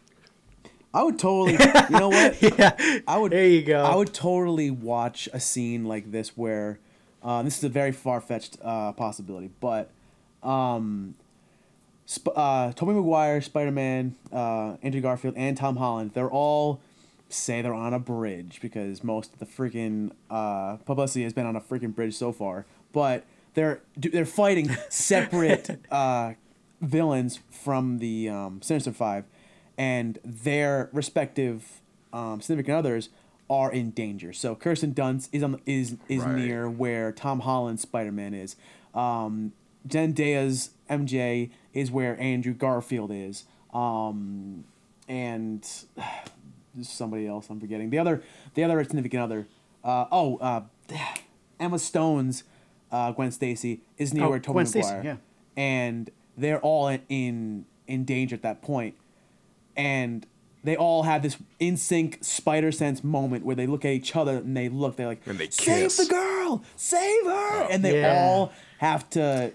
I 0.95 1.03
would 1.03 1.19
totally. 1.19 1.53
You 1.91 1.99
know 1.99 2.09
what? 2.09 2.41
yeah 2.43 2.99
I 3.07 3.19
would. 3.19 3.33
there 3.33 3.47
you 3.47 3.63
go 3.63 3.83
I 3.83 3.95
would 3.97 4.13
totally 4.13 4.71
watch 4.71 5.29
a 5.33 5.41
scene 5.41 5.85
like 5.87 6.11
this 6.13 6.37
where, 6.37 6.79
uh, 7.23 7.43
this 7.43 7.59
is 7.59 7.65
a 7.65 7.69
very 7.69 7.93
far 7.93 8.21
fetched 8.21 8.59
uh, 8.63 8.93
possibility, 8.93 9.51
but, 9.61 9.91
um, 10.43 11.15
Sp- 12.05 12.35
uh, 12.37 12.73
Tobey 12.73 12.93
Maguire, 12.93 13.41
Spider 13.41 13.71
Man, 13.71 14.17
uh, 14.33 14.77
Andrew 14.83 15.01
Garfield, 15.01 15.35
and 15.37 15.57
Tom 15.57 15.77
Holland, 15.77 16.13
they're 16.15 16.31
all 16.31 16.81
say 17.29 17.63
they're 17.63 17.73
on 17.73 17.95
a 17.95 17.99
bridge 17.99 18.59
because 18.61 19.03
most 19.03 19.33
of 19.33 19.39
the 19.39 19.47
freaking 19.47 20.11
uh, 20.31 20.77
publicity 20.85 21.23
has 21.23 21.33
been 21.33 21.47
on 21.47 21.57
a 21.57 21.61
freaking 21.61 21.95
bridge 21.95 22.15
so 22.15 22.31
far, 22.33 22.67
but 22.93 23.25
they're 23.55 23.81
they're 23.97 24.27
fighting 24.27 24.69
separate 24.91 25.79
uh, 25.91 26.33
villains 26.81 27.39
from 27.51 27.99
the 27.99 28.29
um, 28.29 28.61
Sinister 28.63 28.93
Five, 28.93 29.25
and 29.79 30.19
their 30.25 30.91
respective 30.93 31.81
um, 32.13 32.41
significant 32.43 32.77
others 32.77 33.09
are 33.49 33.73
in 33.73 33.91
danger. 33.91 34.33
So 34.33 34.55
Kirsten 34.55 34.93
Dunst 34.95 35.29
is 35.33 35.43
on 35.43 35.53
the, 35.53 35.61
is 35.67 35.97
is 36.09 36.23
Right. 36.23 36.37
near 36.37 36.69
where 36.69 37.13
Tom 37.13 37.41
Holland's 37.41 37.83
Spider 37.83 38.13
Man 38.13 38.35
is. 38.35 38.57
Um, 38.95 39.53
Zendaya's 39.89 40.71
MJ 41.01 41.51
is 41.73 41.91
where 41.91 42.19
Andrew 42.21 42.53
Garfield 42.55 43.11
is. 43.13 43.45
Um, 43.73 44.65
and 45.09 45.67
somebody 46.83 47.27
else 47.27 47.49
I'm 47.51 47.61
forgetting. 47.61 47.91
The 47.91 47.99
other 47.99 48.23
the 48.55 48.65
other 48.65 48.83
significant 48.85 49.23
other. 49.23 49.47
Uh, 49.85 50.07
oh, 50.13 50.37
uh, 50.39 50.63
Emma 51.61 51.79
Stone's 51.79 52.45
uh, 52.91 53.13
Gwen 53.13 53.31
Stacy 53.33 53.81
is 53.99 54.13
near 54.15 54.25
Oh, 54.25 54.31
where 54.31 54.39
Tobey 54.39 54.53
Gwen 54.55 54.67
Stacy, 54.67 54.95
yeah. 55.05 55.17
And 55.57 56.11
they're 56.37 56.61
all 56.61 56.89
in, 56.89 57.03
in 57.09 57.65
in 57.87 58.05
danger 58.05 58.35
at 58.35 58.43
that 58.43 58.63
point. 58.63 58.95
And 59.77 60.27
they 60.65 60.77
all 60.77 61.03
have 61.03 61.23
this 61.23 61.37
in 61.59 61.77
sync 61.77 62.19
spider 62.23 62.71
sense 62.71 63.03
moment 63.03 63.45
where 63.45 63.57
they 63.57 63.67
look 63.67 63.85
at 63.85 63.91
each 63.93 64.15
other 64.15 64.37
and 64.37 64.57
they 64.57 64.69
look, 64.69 64.95
they're 64.97 65.09
like, 65.09 65.27
And 65.27 65.37
they 65.39 65.47
kiss. 65.49 65.57
save 65.97 65.97
the 66.09 66.15
girl, 66.15 66.63
save 66.77 67.25
her, 67.25 67.67
and 67.71 67.85
they 67.85 68.01
Yeah. 68.01 68.15
all 68.15 68.53
have 68.79 69.09
to 69.11 69.53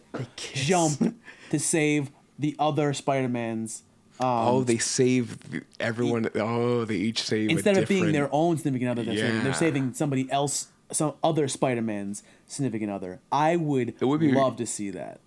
jump 0.53 1.15
to 1.49 1.59
save 1.59 2.11
the 2.39 2.55
other 2.59 2.93
Spider 2.93 3.27
Mans. 3.29 3.83
Um, 4.19 4.27
oh, 4.27 4.63
they 4.63 4.77
save 4.79 5.51
the- 5.51 5.61
everyone. 5.79 6.29
Oh, 6.35 6.85
they 6.85 6.95
each 6.95 7.21
save 7.21 7.49
a 7.49 7.51
instead 7.51 7.77
of 7.77 7.87
being 7.87 8.11
their 8.11 8.29
own 8.31 8.57
significant 8.57 8.89
other, 8.91 9.03
they're, 9.03 9.15
saving, 9.17 9.43
they're 9.43 9.53
saving 9.53 9.93
somebody 9.93 10.31
else, 10.31 10.67
some 10.91 11.13
other 11.23 11.47
Spider 11.47 11.81
Man's 11.83 12.23
significant 12.47 12.91
other. 12.91 13.19
I 13.31 13.55
would, 13.57 13.89
It 13.99 14.05
would 14.05 14.19
be- 14.19 14.31
love 14.31 14.55
to 14.57 14.65
see 14.65 14.89
that. 14.89 15.19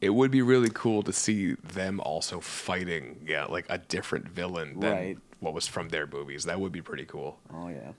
it 0.00 0.10
would 0.10 0.30
be 0.30 0.42
really 0.42 0.70
cool 0.72 1.02
to 1.02 1.12
see 1.12 1.54
them 1.54 1.98
also 2.00 2.38
fighting, 2.40 3.20
yeah, 3.26 3.46
like 3.46 3.66
a 3.68 3.78
different 3.78 4.28
villain 4.28 4.78
than 4.78 4.92
Right. 4.92 5.18
what 5.40 5.52
was 5.52 5.66
from 5.66 5.88
their 5.88 6.06
movies. 6.06 6.44
That 6.44 6.60
would 6.60 6.72
be 6.72 6.82
pretty 6.82 7.04
cool. 7.06 7.38
Oh 7.52 7.68
yeah. 7.68 7.92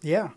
Yeah. 0.00 0.28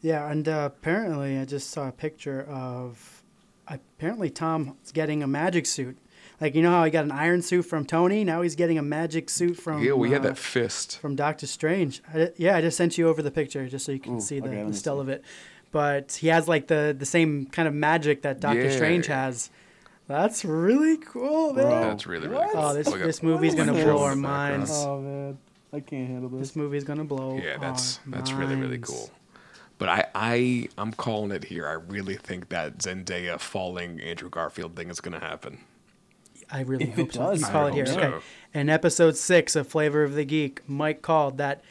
Yeah, 0.00 0.28
and 0.30 0.48
uh, 0.48 0.64
apparently 0.72 1.38
I 1.38 1.44
just 1.44 1.70
saw 1.70 1.86
a 1.88 1.92
picture 1.92 2.42
of 2.42 3.21
apparently 3.68 4.30
Tom's 4.30 4.92
getting 4.92 5.22
a 5.22 5.26
magic 5.26 5.66
suit. 5.66 5.98
Like 6.40 6.54
you 6.54 6.62
know 6.62 6.70
how 6.70 6.84
he 6.84 6.90
got 6.90 7.04
an 7.04 7.12
iron 7.12 7.40
suit 7.42 7.62
from 7.62 7.84
Tony, 7.84 8.24
now 8.24 8.42
he's 8.42 8.56
getting 8.56 8.76
a 8.78 8.82
magic 8.82 9.30
suit 9.30 9.56
from 9.56 9.82
yeah, 9.82 9.92
we 9.92 10.10
had 10.10 10.22
uh, 10.22 10.30
that 10.30 10.38
fist. 10.38 10.98
from 10.98 11.14
Doctor 11.14 11.46
Strange. 11.46 12.02
I, 12.12 12.30
yeah, 12.36 12.56
I 12.56 12.60
just 12.60 12.76
sent 12.76 12.98
you 12.98 13.08
over 13.08 13.22
the 13.22 13.30
picture 13.30 13.68
just 13.68 13.86
so 13.86 13.92
you 13.92 14.00
can 14.00 14.16
Ooh, 14.16 14.20
see 14.20 14.40
the, 14.40 14.48
okay, 14.48 14.64
the 14.64 14.72
still 14.74 14.96
see. 14.96 15.00
of 15.02 15.08
it. 15.08 15.24
But 15.70 16.12
he 16.12 16.28
has 16.28 16.48
like 16.48 16.66
the 16.66 16.94
the 16.98 17.06
same 17.06 17.46
kind 17.46 17.68
of 17.68 17.74
magic 17.74 18.22
that 18.22 18.40
Doctor 18.40 18.64
Yeah. 18.64 18.70
Strange 18.76 19.06
has. 19.06 19.50
That's 20.08 20.44
really 20.44 20.96
cool, 20.96 21.54
man. 21.54 21.64
That's 21.82 22.06
really 22.06 22.26
really 22.28 22.46
cool. 22.52 22.60
Oh, 22.60 22.74
this 22.74 22.88
Look 22.88 23.00
at- 23.00 23.06
this 23.06 23.22
movie's 23.22 23.54
gonna 23.54 23.72
blow 23.72 24.02
our 24.02 24.12
in 24.12 24.22
the 24.22 24.28
background. 24.28 24.58
minds. 24.58 24.72
Oh 24.72 25.00
man, 25.00 25.38
I 25.72 25.80
can't 25.80 26.08
handle 26.08 26.28
this. 26.28 26.48
This 26.48 26.56
movie's 26.56 26.84
gonna 26.84 27.04
blow. 27.04 27.38
Yeah, 27.42 27.56
that's 27.58 27.98
our 28.06 28.12
that's 28.16 28.32
really 28.32 28.56
really 28.56 28.78
cool. 28.78 29.10
But 29.82 29.88
I 29.88 30.06
I 30.14 30.68
I'm 30.78 30.92
calling 30.92 31.30
it 31.32 31.44
here. 31.44 31.66
I 31.66 31.72
really 31.72 32.16
think 32.16 32.48
that 32.50 32.78
Zendaya 32.78 33.38
falling 33.40 34.00
Andrew 34.00 34.30
Garfield 34.30 34.76
thing 34.76 34.90
is 34.90 35.00
gonna 35.00 35.20
happen. 35.20 35.58
I 36.50 36.60
really 36.62 36.84
If 36.90 36.96
hope 36.96 37.08
it 37.08 37.14
so. 37.14 37.20
does, 37.20 37.40
You 37.40 37.46
I 37.46 37.50
call 37.50 37.66
it 37.68 37.74
here. 37.74 37.86
so. 37.86 38.00
Okay. 38.00 38.24
In 38.54 38.68
episode 38.68 39.16
six 39.16 39.56
of 39.56 39.66
Flavor 39.66 40.02
of 40.04 40.14
the 40.14 40.24
Geek, 40.24 40.60
Mike 40.68 41.00
called 41.02 41.38
that 41.38 41.62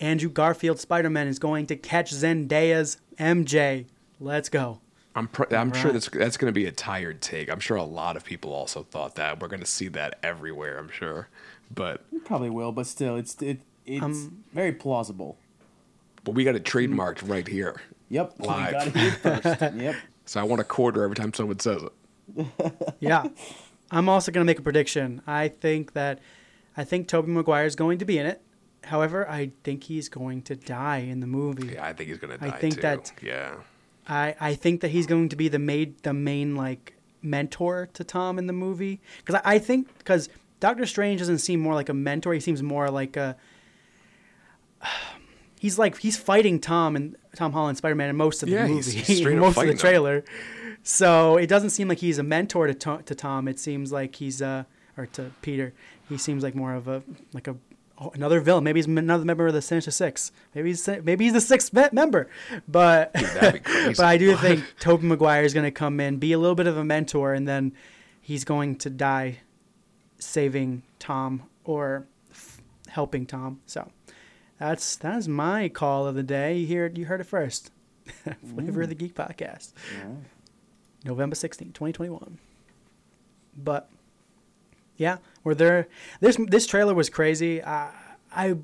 Andrew 0.00 0.30
Garfield 0.30 0.78
Spider 0.80 1.10
Man 1.10 1.28
is 1.28 1.38
going 1.38 1.66
to 1.66 1.76
catch 1.76 2.12
Zendaya's 2.12 2.98
MJ. 3.18 3.86
Let's 4.18 4.48
go. 4.48 4.80
I'm 5.14 5.28
pr- 5.28 5.54
I'm 5.54 5.72
sure 5.72 5.92
that's 5.92 6.08
that's 6.08 6.36
going 6.36 6.52
to 6.52 6.54
be 6.54 6.66
a 6.66 6.72
tired 6.72 7.20
take. 7.20 7.50
I'm 7.50 7.60
sure 7.60 7.76
a 7.76 7.84
lot 7.84 8.16
of 8.16 8.24
people 8.24 8.52
also 8.52 8.82
thought 8.84 9.16
that. 9.16 9.40
We're 9.40 9.48
going 9.48 9.60
to 9.60 9.66
see 9.66 9.88
that 9.88 10.18
everywhere. 10.22 10.78
I'm 10.78 10.90
sure, 10.90 11.28
but 11.74 12.04
You 12.12 12.20
probably 12.20 12.50
will, 12.50 12.72
but 12.72 12.86
still, 12.86 13.16
it's 13.16 13.40
it 13.42 13.60
it's 13.86 14.04
Um, 14.04 14.44
very 14.52 14.72
plausible. 14.72 15.36
But 16.24 16.32
we 16.32 16.44
got 16.44 16.54
it 16.54 16.64
trademarked 16.64 17.28
right 17.28 17.46
here. 17.46 17.80
Yep. 18.08 18.34
we 18.38 18.46
Live. 18.48 18.72
got 18.72 18.86
it 18.88 18.96
here 18.96 19.10
first. 19.12 19.44
yep. 19.76 19.96
So 20.26 20.40
I 20.40 20.44
want 20.44 20.60
a 20.60 20.64
quarter 20.64 21.02
every 21.04 21.16
time 21.16 21.32
someone 21.32 21.58
says 21.60 21.82
it. 21.82 22.46
Yeah. 23.00 23.26
I'm 23.90 24.08
also 24.08 24.30
going 24.30 24.44
to 24.44 24.46
make 24.46 24.58
a 24.58 24.62
prediction. 24.62 25.20
I 25.26 25.48
think 25.48 25.94
that 25.94 26.20
I 26.76 26.84
think 26.84 27.08
Tobey 27.08 27.30
Maguire 27.32 27.64
is 27.66 27.74
going 27.74 27.98
to 27.98 28.04
be 28.04 28.18
in 28.18 28.26
it. 28.26 28.40
However, 28.84 29.28
I 29.28 29.50
think 29.64 29.84
he's 29.84 30.08
going 30.08 30.42
to 30.42 30.54
die 30.56 30.98
in 30.98 31.20
the 31.20 31.26
movie. 31.26 31.72
Yeah, 31.74 31.84
I 31.84 31.92
think 31.92 32.08
he's 32.08 32.18
going 32.18 32.30
to 32.30 32.38
die 32.38 32.54
I 32.54 32.58
think 32.58 32.76
too. 32.76 32.80
that- 32.82 33.12
yeah, 33.22 33.54
I, 34.08 34.34
I 34.40 34.54
think 34.54 34.80
that 34.82 34.88
he's 34.92 35.06
going 35.06 35.28
to 35.30 35.36
be 35.36 35.48
the 35.48 35.58
main 35.58 35.96
the 36.02 36.12
main 36.14 36.54
like 36.54 36.94
mentor 37.22 37.88
to 37.94 38.04
Tom 38.04 38.38
in 38.38 38.46
the 38.46 38.52
movie 38.52 39.00
because 39.24 39.40
I, 39.44 39.54
I 39.54 39.58
think 39.58 39.88
because 39.98 40.28
Doctor 40.60 40.86
Strange 40.86 41.18
doesn't 41.20 41.38
seem 41.38 41.58
more 41.60 41.74
like 41.74 41.88
a 41.88 41.94
mentor. 41.94 42.32
He 42.32 42.40
seems 42.40 42.62
more 42.62 42.90
like 42.90 43.16
a 43.16 43.36
he's 45.60 45.78
like 45.78 45.98
he's 45.98 46.16
fighting 46.16 46.58
Tom 46.58 46.96
and 46.96 47.14
Tom 47.36 47.52
Holland 47.52 47.76
Spider 47.78 47.94
Man 47.94 48.08
in 48.08 48.16
most 48.16 48.42
of 48.42 48.48
the 48.48 48.54
Yeah, 48.56 48.66
he's 48.66 49.08
movie, 49.08 49.36
up 49.36 49.40
most 49.40 49.58
of 49.58 49.66
the 49.68 49.74
trailer. 49.74 50.24
So 50.82 51.36
it 51.36 51.46
doesn't 51.46 51.70
seem 51.70 51.86
like 51.88 51.98
he's 51.98 52.18
a 52.18 52.22
mentor 52.22 52.66
to 52.66 52.74
Tom, 52.74 53.02
to 53.04 53.14
Tom. 53.14 53.46
It 53.46 53.58
seems 53.60 53.92
like 53.92 54.16
he's 54.16 54.40
uh 54.40 54.64
or 54.96 55.06
to 55.06 55.30
Peter. 55.42 55.74
He 56.08 56.16
seems 56.16 56.42
like 56.42 56.54
more 56.54 56.74
of 56.74 56.88
a 56.88 57.02
like 57.34 57.46
a 57.46 57.56
oh, 57.98 58.10
another 58.14 58.40
villain. 58.40 58.64
Maybe 58.64 58.78
he's 58.78 58.86
another 58.86 59.24
member 59.26 59.46
of 59.46 59.52
the 59.52 59.60
Sinister 59.62 59.90
Six. 59.90 60.32
Maybe 60.54 60.70
he's 60.70 60.88
maybe 61.04 61.24
he's 61.24 61.34
the 61.34 61.40
sixth 61.42 61.72
me- 61.74 61.88
member. 61.92 62.28
But 62.66 63.12
crazy. 63.14 63.94
but 63.94 64.00
I 64.00 64.16
do 64.16 64.34
think 64.44 64.64
Tobey 64.80 65.06
Maguire 65.06 65.42
is 65.44 65.52
going 65.52 65.64
to 65.64 65.70
come 65.70 66.00
in, 66.00 66.16
be 66.16 66.32
a 66.32 66.38
little 66.38 66.56
bit 66.56 66.66
of 66.66 66.78
a 66.78 66.84
mentor, 66.84 67.34
and 67.34 67.46
then 67.46 67.72
he's 68.22 68.44
going 68.44 68.76
to 68.76 68.90
die 68.90 69.40
saving 70.18 70.82
Tom 70.98 71.42
or 71.64 72.06
f- 72.30 72.60
helping 72.88 73.26
Tom. 73.26 73.60
So 73.66 73.90
that's 74.60 74.96
that's 74.96 75.26
my 75.26 75.70
call 75.70 76.06
of 76.06 76.14
the 76.14 76.22
day. 76.22 76.58
You 76.58 76.66
hear 76.66 76.92
you 76.94 77.06
heard 77.06 77.20
it 77.22 77.26
first. 77.26 77.72
Flavor 78.54 78.82
of 78.82 78.90
the 78.90 78.94
mm. 78.94 78.98
Geek 78.98 79.14
podcast. 79.14 79.72
November 81.04 81.34
16, 81.34 81.68
2021. 81.68 82.38
But 83.56 83.88
yeah, 84.98 85.16
were 85.42 85.54
there 85.54 85.88
this 86.20 86.36
this 86.48 86.66
trailer 86.66 86.92
was 86.92 87.08
crazy. 87.08 87.64
I 87.64 87.90
I 88.30 88.56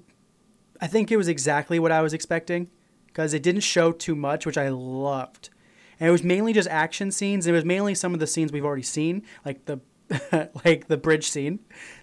I 0.83 0.87
think 0.87 1.11
it 1.11 1.17
was 1.17 1.29
exactly 1.29 1.79
what 1.79 1.91
I 1.91 2.03
was 2.03 2.13
expecting 2.13 2.69
because 3.07 3.33
it 3.33 3.43
didn't 3.43 3.63
show 3.63 3.91
too 3.91 4.15
much, 4.15 4.45
which 4.45 4.59
I 4.59 4.69
loved. 4.69 5.49
And 5.99 6.11
it 6.11 6.13
was 6.13 6.23
mainly 6.23 6.53
just 6.53 6.69
action 6.69 7.11
scenes. 7.11 7.47
It 7.47 7.53
was 7.53 7.65
mainly 7.65 7.95
some 7.95 8.13
of 8.13 8.21
the 8.21 8.27
scenes 8.27 8.53
we've 8.53 8.67
already 8.67 8.83
seen, 8.83 9.23
like 9.47 9.65
the 9.65 9.81
like 10.65 10.87
the 10.89 10.97
bridge 10.97 11.29
scene. 11.29 11.59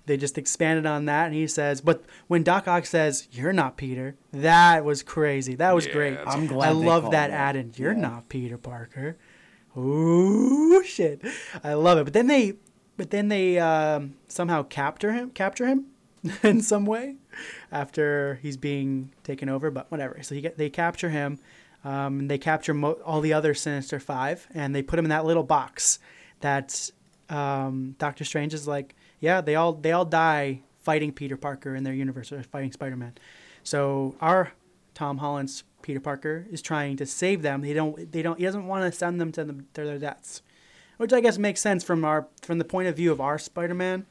They 0.06 0.18
just 0.18 0.38
expanded 0.38 0.86
on 0.86 1.06
that, 1.06 1.28
and 1.28 1.34
he 1.34 1.48
says, 1.48 1.80
"But 1.82 2.04
when 2.28 2.44
Doc 2.44 2.68
Ock 2.68 2.86
says 2.86 3.28
you're 3.32 3.54
not 3.54 3.78
Peter, 3.78 4.16
that 4.34 4.84
was 4.84 5.02
crazy. 5.04 5.56
That 5.56 5.74
was 5.74 5.86
Yeah, 5.86 5.94
great. 5.94 6.18
I'm 6.26 6.46
glad 6.48 6.70
I 6.70 6.74
they 6.74 6.86
love 6.86 7.04
that 7.12 7.12
that. 7.12 7.32
added. 7.32 7.80
You're 7.80 7.94
Yeah. 7.94 8.00
not 8.02 8.30
Peter 8.30 8.58
Parker. 8.58 9.18
Ooh 9.78 10.84
shit, 10.84 11.22
I 11.64 11.74
love 11.74 11.98
it. 11.98 12.04
But 12.04 12.14
then 12.14 12.28
they, 12.28 12.54
but 12.98 13.10
then 13.10 13.30
they 13.30 13.58
um, 13.60 14.16
somehow 14.28 14.64
capture 14.64 15.14
him, 15.14 15.32
capture 15.32 15.66
him 15.68 15.86
in 16.44 16.62
some 16.62 16.86
way 16.86 17.16
after 17.72 18.40
he's 18.42 18.58
being 18.58 19.12
taken 19.24 19.50
over. 19.50 19.72
But 19.72 19.90
whatever. 19.90 20.20
So 20.22 20.36
you 20.36 20.42
get 20.42 20.58
they 20.58 20.70
capture 20.70 21.10
him. 21.10 21.40
Um, 21.86 22.20
and 22.22 22.32
they 22.32 22.38
capture 22.38 22.74
mo- 22.74 23.02
all 23.04 23.20
the 23.20 23.34
other 23.34 23.54
Sinister 23.54 24.00
Five, 24.00 24.48
and 24.54 24.74
they 24.74 24.82
put 24.82 24.98
him 24.98 25.04
in 25.06 25.10
that 25.10 25.26
little 25.26 25.44
box. 25.44 26.00
That 26.40 26.90
um, 27.34 27.96
Doctor 27.98 28.24
Strange 28.24 28.54
is 28.54 28.68
like, 28.68 28.96
yeah, 29.20 29.42
they 29.42 29.56
all 29.56 29.74
they 29.74 29.92
all 29.92 30.06
die 30.06 30.62
fighting 30.84 31.12
Peter 31.12 31.38
Parker 31.38 31.76
in 31.76 31.84
their 31.84 31.94
universe 31.94 32.32
or 32.32 32.44
fighting 32.44 32.72
Spider 32.72 32.96
Man. 32.96 33.14
So 33.64 34.16
our 34.22 34.54
Tom 34.94 35.18
Holland's 35.18 35.64
Peter 35.82 36.00
Parker 36.00 36.46
is 36.52 36.62
trying 36.62 36.98
to 36.98 37.06
save 37.06 37.42
them. 37.42 37.62
They 37.62 37.74
don't. 37.74 38.12
They 38.12 38.22
don't. 38.22 38.38
He 38.38 38.46
doesn't 38.46 38.68
want 38.68 38.92
to 38.92 38.98
send 38.98 39.20
them 39.20 39.32
to, 39.34 39.44
the, 39.44 39.54
to 39.74 39.86
their 39.86 39.98
deaths, 39.98 40.42
which 40.98 41.12
I 41.12 41.22
guess 41.22 41.38
makes 41.38 41.62
sense 41.62 41.84
from 41.84 42.06
our 42.06 42.28
from 42.42 42.60
the 42.60 42.66
point 42.66 42.88
of 42.88 42.96
view 42.96 43.12
of 43.12 43.20
our 43.20 43.40
Spider 43.40 43.74
Man. 43.74 44.06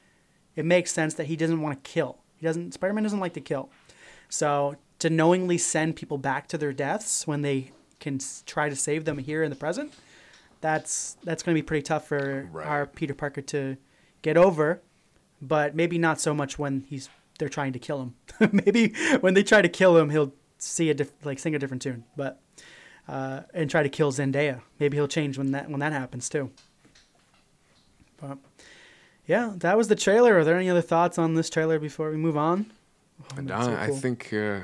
It 0.56 0.64
makes 0.64 0.92
sense 0.92 1.14
that 1.14 1.28
he 1.28 1.36
doesn't 1.36 1.60
want 1.60 1.82
to 1.82 1.90
kill. 1.90 2.18
He 2.38 2.46
doesn't. 2.46 2.74
Spider 2.74 2.92
Man 2.92 3.04
doesn't 3.04 3.20
like 3.20 3.34
to 3.34 3.40
kill. 3.40 3.70
So 4.28 4.76
to 4.98 5.10
knowingly 5.10 5.58
send 5.58 5.96
people 5.96 6.18
back 6.18 6.48
to 6.48 6.58
their 6.58 6.72
deaths 6.72 7.26
when 7.26 7.42
they 7.42 7.72
can 8.00 8.18
try 8.46 8.68
to 8.68 8.76
save 8.76 9.04
them 9.04 9.18
here 9.18 9.42
in 9.42 9.50
the 9.50 9.56
present, 9.56 9.92
that's 10.62 11.18
that's 11.24 11.42
going 11.42 11.54
to 11.54 11.60
be 11.62 11.66
pretty 11.66 11.82
tough 11.82 12.06
for 12.08 12.48
Right. 12.50 12.66
our 12.66 12.86
Peter 12.86 13.12
Parker 13.12 13.42
to 13.42 13.76
get 14.22 14.38
over. 14.38 14.80
But 15.42 15.74
maybe 15.74 15.98
not 15.98 16.20
so 16.20 16.32
much 16.32 16.58
when 16.58 16.84
he's 16.88 17.10
they're 17.38 17.48
trying 17.50 17.72
to 17.74 17.78
kill 17.78 18.00
him. 18.00 18.14
maybe 18.64 18.94
when 19.20 19.34
they 19.34 19.42
try 19.42 19.60
to 19.60 19.68
kill 19.68 19.98
him, 19.98 20.08
he'll 20.10 20.32
see 20.58 20.88
a 20.88 20.94
diff- 20.94 21.12
like 21.24 21.38
sing 21.38 21.54
a 21.54 21.58
different 21.58 21.82
tune. 21.82 22.04
But 22.16 22.40
uh, 23.08 23.40
and 23.52 23.68
try 23.68 23.82
to 23.82 23.88
kill 23.88 24.12
Zendaya. 24.12 24.60
Maybe 24.78 24.96
he'll 24.96 25.08
change 25.08 25.36
when 25.36 25.50
that 25.50 25.68
when 25.68 25.80
that 25.80 25.92
happens 25.92 26.28
too. 26.28 26.50
But 28.20 28.38
yeah, 29.26 29.52
that 29.56 29.76
was 29.76 29.88
the 29.88 29.96
trailer. 29.96 30.38
Are 30.38 30.44
there 30.44 30.56
any 30.56 30.70
other 30.70 30.80
thoughts 30.82 31.18
on 31.18 31.34
this 31.34 31.50
trailer 31.50 31.78
before 31.78 32.10
we 32.10 32.16
move 32.16 32.36
on? 32.36 32.70
Oh, 33.38 33.46
so 33.46 33.54
I, 33.72 33.84
I 33.84 33.88
think 33.90 34.32
uh, 34.32 34.60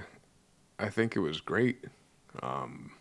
I 0.78 0.88
think 0.90 1.16
it 1.16 1.20
was 1.20 1.40
great. 1.40 1.84
Um, 2.42 2.92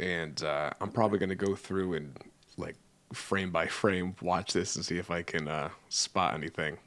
and 0.00 0.42
uh, 0.42 0.70
I'm 0.80 0.90
probably 0.90 1.18
gonna 1.18 1.34
go 1.34 1.54
through 1.54 1.94
and 1.94 2.18
like 2.56 2.76
frame 3.12 3.50
by 3.50 3.66
frame 3.66 4.14
watch 4.22 4.52
this 4.52 4.76
and 4.76 4.84
see 4.84 4.98
if 4.98 5.10
I 5.10 5.22
can 5.22 5.48
uh, 5.48 5.68
spot 5.88 6.34
anything. 6.34 6.78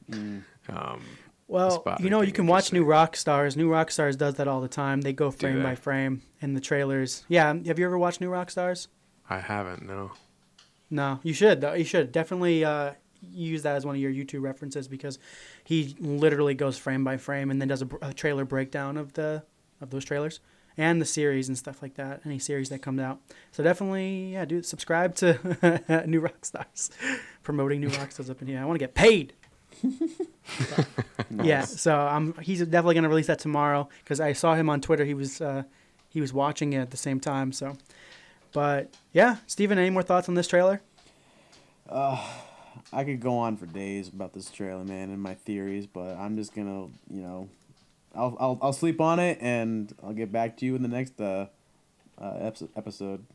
Um, 0.69 1.01
Well, 1.47 1.83
you 1.99 2.09
know, 2.09 2.21
you 2.21 2.31
can 2.31 2.47
watch. 2.47 2.73
New 2.73 2.85
Rockstars. 2.85 3.55
New 3.55 3.69
Rockstars 3.69 4.17
does 4.17 4.35
that 4.35 4.47
all 4.47 4.61
the 4.61 4.67
time. 4.67 5.01
They 5.01 5.13
go 5.13 5.29
frame 5.29 5.57
they? 5.57 5.63
by 5.63 5.75
frame 5.75 6.21
in 6.41 6.53
the 6.53 6.61
trailers. 6.61 7.23
Yeah, 7.27 7.53
have 7.65 7.77
you 7.77 7.85
ever 7.85 7.97
watched 7.97 8.21
New 8.21 8.29
Rockstars? 8.29 8.87
I 9.29 9.39
haven't. 9.39 9.85
No. 9.85 10.11
No, 10.89 11.19
you 11.23 11.33
should. 11.33 11.61
Though. 11.61 11.73
You 11.73 11.83
should 11.83 12.11
definitely 12.11 12.63
uh, 12.63 12.93
use 13.21 13.63
that 13.63 13.75
as 13.75 13.85
one 13.85 13.95
of 13.95 14.01
your 14.01 14.11
YouTube 14.11 14.41
references 14.41 14.87
because 14.87 15.19
he 15.63 15.95
literally 15.99 16.53
goes 16.53 16.77
frame 16.77 17.03
by 17.03 17.17
frame 17.17 17.51
and 17.51 17.59
then 17.59 17.67
does 17.67 17.81
a, 17.81 17.89
a 18.01 18.13
trailer 18.13 18.45
breakdown 18.45 18.97
of 18.97 19.13
the 19.13 19.43
of 19.81 19.89
those 19.89 20.05
trailers 20.05 20.39
and 20.77 21.01
the 21.01 21.05
series 21.05 21.47
and 21.47 21.57
stuff 21.57 21.81
like 21.81 21.95
that. 21.95 22.21
Any 22.25 22.39
series 22.39 22.69
that 22.69 22.81
comes 22.81 23.01
out. 23.01 23.19
So 23.51 23.63
definitely, 23.63 24.33
yeah, 24.33 24.45
do 24.45 24.63
subscribe 24.63 25.15
to 25.15 25.33
New 26.07 26.21
Rockstars, 26.21 26.91
promoting 27.43 27.81
New 27.81 27.89
Rockstars 27.89 28.29
up 28.29 28.41
in 28.41 28.47
here. 28.47 28.59
I 28.59 28.65
want 28.65 28.75
to 28.75 28.83
get 28.83 28.93
paid. 28.93 29.33
Yeah, 31.41 31.61
so 31.61 31.97
I'm 31.97 32.35
he's 32.41 32.59
definitely 32.59 32.95
gonna 32.95 33.09
release 33.09 33.27
that 33.27 33.39
tomorrow 33.39 33.89
because 34.03 34.19
I 34.19 34.33
saw 34.33 34.55
him 34.55 34.69
on 34.69 34.81
Twitter. 34.81 35.03
He 35.05 35.13
was 35.13 35.41
uh, 35.41 35.63
he 36.09 36.21
was 36.21 36.31
watching 36.31 36.73
it 36.73 36.79
at 36.79 36.91
the 36.91 36.97
same 36.97 37.19
time. 37.19 37.51
So, 37.51 37.75
but 38.51 38.93
yeah, 39.13 39.37
Steven, 39.47 39.77
any 39.77 39.89
more 39.89 40.03
thoughts 40.03 40.29
on 40.29 40.35
this 40.35 40.47
trailer? 40.47 40.81
I 42.91 43.03
could 43.03 43.19
go 43.19 43.37
on 43.37 43.57
for 43.57 43.65
days 43.65 44.09
about 44.09 44.33
this 44.33 44.49
trailer, 44.51 44.83
man, 44.83 45.09
and 45.09 45.21
my 45.21 45.33
theories, 45.33 45.87
but 45.87 46.17
I'm 46.17 46.37
just 46.37 46.53
gonna, 46.53 46.87
you 47.09 47.21
know, 47.21 47.49
I'll 48.15 48.37
I'll, 48.39 48.59
I'll 48.61 48.73
sleep 48.73 49.01
on 49.01 49.19
it 49.19 49.37
and 49.41 49.93
I'll 50.03 50.13
get 50.13 50.31
back 50.31 50.57
to 50.57 50.65
you 50.65 50.75
in 50.75 50.81
the 50.81 50.87
next 50.87 51.19
uh, 51.19 51.47
uh 52.19 52.51
episode. 52.75 53.25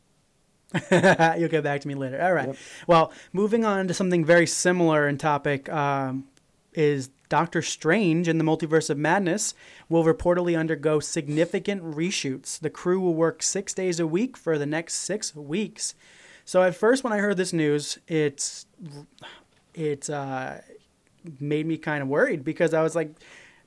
You'll 0.91 1.49
get 1.49 1.63
back 1.63 1.81
to 1.81 1.87
me 1.87 1.95
later. 1.95 2.21
All 2.21 2.33
right. 2.33 2.55
Well, 2.85 3.11
moving 3.33 3.65
on 3.65 3.87
to 3.87 3.93
something 3.93 4.23
very 4.23 4.45
similar 4.45 5.07
in 5.07 5.17
topic 5.17 5.67
um, 5.69 6.25
is 6.73 7.09
Doctor 7.27 7.61
Strange 7.61 8.27
in 8.27 8.37
the 8.37 8.43
Multiverse 8.43 8.89
of 8.89 8.97
Madness 8.97 9.53
will 9.87 10.03
reportedly 10.03 10.57
undergo 10.57 10.99
significant 10.99 11.83
reshoots. 11.83 12.59
The 12.59 12.69
crew 12.69 12.99
will 12.99 13.15
work 13.15 13.41
six 13.41 13.73
days 13.73 13.99
a 13.99 14.07
week 14.07 14.37
for 14.37 14.57
the 14.57 14.65
next 14.65 14.95
six 14.95 15.35
weeks. 15.35 15.95
So 16.45 16.63
at 16.63 16.75
first, 16.75 17.03
when 17.03 17.13
I 17.13 17.17
heard 17.17 17.37
this 17.37 17.53
news, 17.53 17.99
it's 18.07 18.65
it 19.75 20.09
uh, 20.09 20.55
made 21.39 21.67
me 21.67 21.77
kind 21.77 22.01
of 22.01 22.09
worried 22.09 22.43
because 22.43 22.73
I 22.73 22.81
was 22.81 22.95
like, 22.95 23.11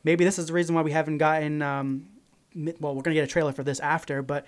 maybe 0.04 0.24
this 0.24 0.38
is 0.38 0.46
the 0.46 0.52
reason 0.52 0.74
why 0.74 0.82
we 0.82 0.92
haven't 0.92 1.18
gotten. 1.18 1.62
Um, 1.62 2.08
well, 2.54 2.94
we're 2.94 3.02
gonna 3.02 3.14
get 3.14 3.24
a 3.24 3.28
trailer 3.28 3.52
for 3.52 3.62
this 3.62 3.80
after, 3.80 4.22
but 4.22 4.46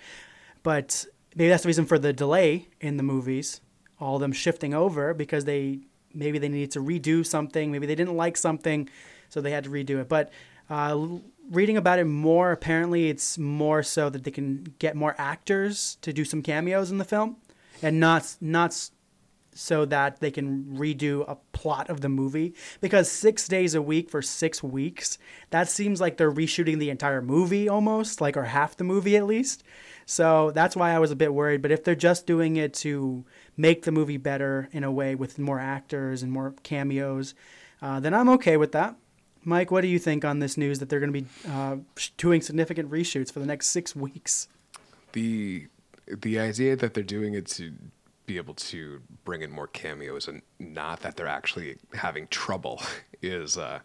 but 0.63 1.05
maybe 1.35 1.49
that's 1.49 1.63
the 1.63 1.67
reason 1.67 1.85
for 1.85 1.99
the 1.99 2.13
delay 2.13 2.67
in 2.81 2.97
the 2.97 3.03
movies. 3.03 3.61
All 3.99 4.15
of 4.15 4.21
them 4.21 4.31
shifting 4.31 4.73
over 4.73 5.13
because 5.13 5.45
they 5.45 5.79
maybe 6.13 6.39
they 6.39 6.49
needed 6.49 6.71
to 6.71 6.79
redo 6.79 7.25
something, 7.25 7.71
maybe 7.71 7.85
they 7.85 7.95
didn't 7.95 8.15
like 8.15 8.37
something, 8.37 8.89
so 9.29 9.41
they 9.41 9.51
had 9.51 9.65
to 9.65 9.69
redo 9.69 9.99
it. 10.01 10.09
But 10.09 10.31
uh, 10.69 11.19
reading 11.49 11.77
about 11.77 11.99
it 11.99 12.05
more, 12.05 12.51
apparently 12.51 13.09
it's 13.09 13.37
more 13.37 13.83
so 13.83 14.09
that 14.09 14.23
they 14.23 14.31
can 14.31 14.73
get 14.79 14.95
more 14.95 15.15
actors 15.17 15.97
to 16.01 16.13
do 16.13 16.25
some 16.25 16.41
cameos 16.41 16.91
in 16.91 16.97
the 16.97 17.05
film, 17.05 17.37
and 17.81 17.99
not 17.99 18.35
not 18.41 18.89
so 19.55 19.85
that 19.85 20.19
they 20.19 20.29
can 20.29 20.65
redo 20.77 21.25
a 21.27 21.37
plot 21.53 21.89
of 21.89 22.01
the 22.01 22.09
movie. 22.09 22.53
Because 22.81 23.09
six 23.09 23.47
days 23.47 23.73
a 23.73 23.81
week 23.81 24.09
for 24.09 24.21
six 24.21 24.61
weeks 24.61 25.17
that 25.49 25.69
seems 25.69 25.99
like 25.99 26.17
they're 26.17 26.31
reshooting 26.31 26.77
the 26.77 26.91
entire 26.91 27.21
movie 27.21 27.67
almost 27.67 28.21
like 28.21 28.37
or 28.37 28.43
half 28.43 28.77
the 28.77 28.83
movie 28.83 29.17
at 29.17 29.25
least. 29.25 29.63
So 30.05 30.51
that's 30.51 30.75
why 30.75 30.91
i 30.91 30.99
was 30.99 31.09
a 31.09 31.15
bit 31.15 31.33
worried. 31.33 31.63
But 31.63 31.71
if 31.71 31.83
they're 31.83 31.95
just 31.95 32.27
doing 32.27 32.57
it 32.57 32.73
to 32.75 33.25
make 33.57 33.83
the 33.83 33.91
movie 33.91 34.17
better 34.17 34.69
in 34.71 34.83
a 34.83 34.91
way 34.91 35.15
with 35.15 35.39
more 35.39 35.59
actors 35.59 36.21
and 36.21 36.31
more 36.31 36.53
cameos 36.61 37.33
uh, 37.81 37.99
then 37.99 38.13
i'm 38.13 38.29
okay 38.29 38.57
with 38.57 38.71
that. 38.71 38.95
Mike 39.43 39.69
what 39.71 39.81
do 39.81 39.87
you 39.87 39.99
think 39.99 40.25
on 40.25 40.39
this 40.39 40.57
news 40.57 40.79
that 40.79 40.89
they're 40.89 40.99
going 40.99 41.13
to 41.13 41.21
be 41.21 41.27
uh, 41.47 41.77
doing 42.17 42.41
significant 42.41 42.89
reshoots 42.89 43.31
for 43.31 43.39
the 43.39 43.45
next 43.45 43.67
six 43.67 43.95
weeks? 43.95 44.47
The 45.13 45.67
the 46.07 46.39
idea 46.39 46.75
that 46.75 46.93
they're 46.93 47.03
doing 47.03 47.33
it 47.33 47.47
to 47.47 47.73
be 48.25 48.37
able 48.37 48.53
to 48.55 49.01
bring 49.23 49.41
in 49.41 49.51
more 49.51 49.67
cameos 49.67 50.27
and 50.27 50.41
not 50.59 51.01
that 51.01 51.15
they're 51.15 51.27
actually 51.27 51.77
having 51.93 52.27
trouble 52.27 52.81
is 53.21 53.57
uh, 53.57 53.79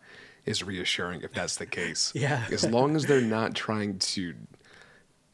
is 0.46 0.62
reassuring 0.62 1.20
if 1.22 1.32
that's 1.32 1.56
the 1.56 1.66
case. 1.66 2.12
Yeah. 2.14 2.44
as 2.50 2.64
long 2.64 2.96
as 2.96 3.06
they're 3.06 3.20
not 3.20 3.54
trying 3.54 3.98
to, 3.98 4.34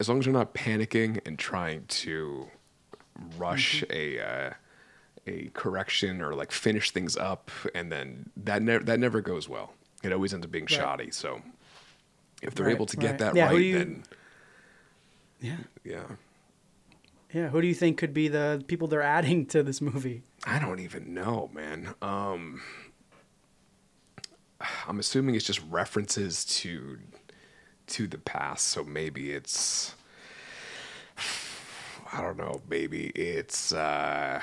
as 0.00 0.09
long 0.09 0.18
as 0.18 0.24
they're 0.24 0.32
not 0.34 0.54
panicking 0.54 1.20
and 1.26 1.38
trying 1.38 1.84
to 1.86 2.48
rush 3.38 3.82
a. 3.90 4.20
Uh, 4.20 4.50
a 5.28 5.50
correction 5.54 6.22
or 6.22 6.36
like 6.36 6.52
finish 6.52 6.92
things 6.92 7.16
up 7.16 7.50
and 7.74 7.90
then 7.90 8.30
that 8.36 8.62
never 8.62 8.84
that 8.84 9.00
never 9.00 9.20
goes 9.20 9.48
well 9.48 9.72
it 10.04 10.12
always 10.12 10.32
ends 10.32 10.46
up 10.46 10.52
being 10.52 10.66
Right. 10.66 10.70
shoddy 10.70 11.11
so 11.11 11.42
if 12.42 12.54
they're 12.54 12.66
Right, 12.66 12.76
able 12.76 12.86
to 12.86 12.96
get 12.96 13.11
right. 13.11 13.18
that 13.18 13.34
Yeah, 13.34 13.46
right 13.46 13.61
you- 13.61 13.76
then 13.78 14.04
yeah 15.40 15.57
yeah 15.82 16.04
yeah 17.33 17.49
who 17.49 17.61
do 17.61 17.66
you 17.66 17.74
think 17.74 17.99
could 17.99 18.14
be 18.14 18.29
the 18.29 18.62
people 18.68 18.89
they're 18.89 19.03
adding 19.03 19.47
to 19.47 19.62
this 19.62 19.81
movie 19.81 20.22
I 20.49 20.61
don't 20.61 20.79
even 20.79 21.12
know, 21.12 21.51
man. 21.53 21.93
Um, 22.01 22.62
I'm 24.87 25.01
assuming 25.01 25.35
it's 25.35 25.45
just 25.45 25.61
references 25.70 26.45
to 26.61 26.99
to 27.89 28.07
the 28.07 28.18
past, 28.18 28.68
so 28.68 28.85
maybe 28.85 29.33
it's 29.33 29.95
I 32.12 32.20
don't 32.22 32.37
know, 32.37 32.61
maybe 32.70 33.07
it's 33.09 33.72
uh 33.72 34.41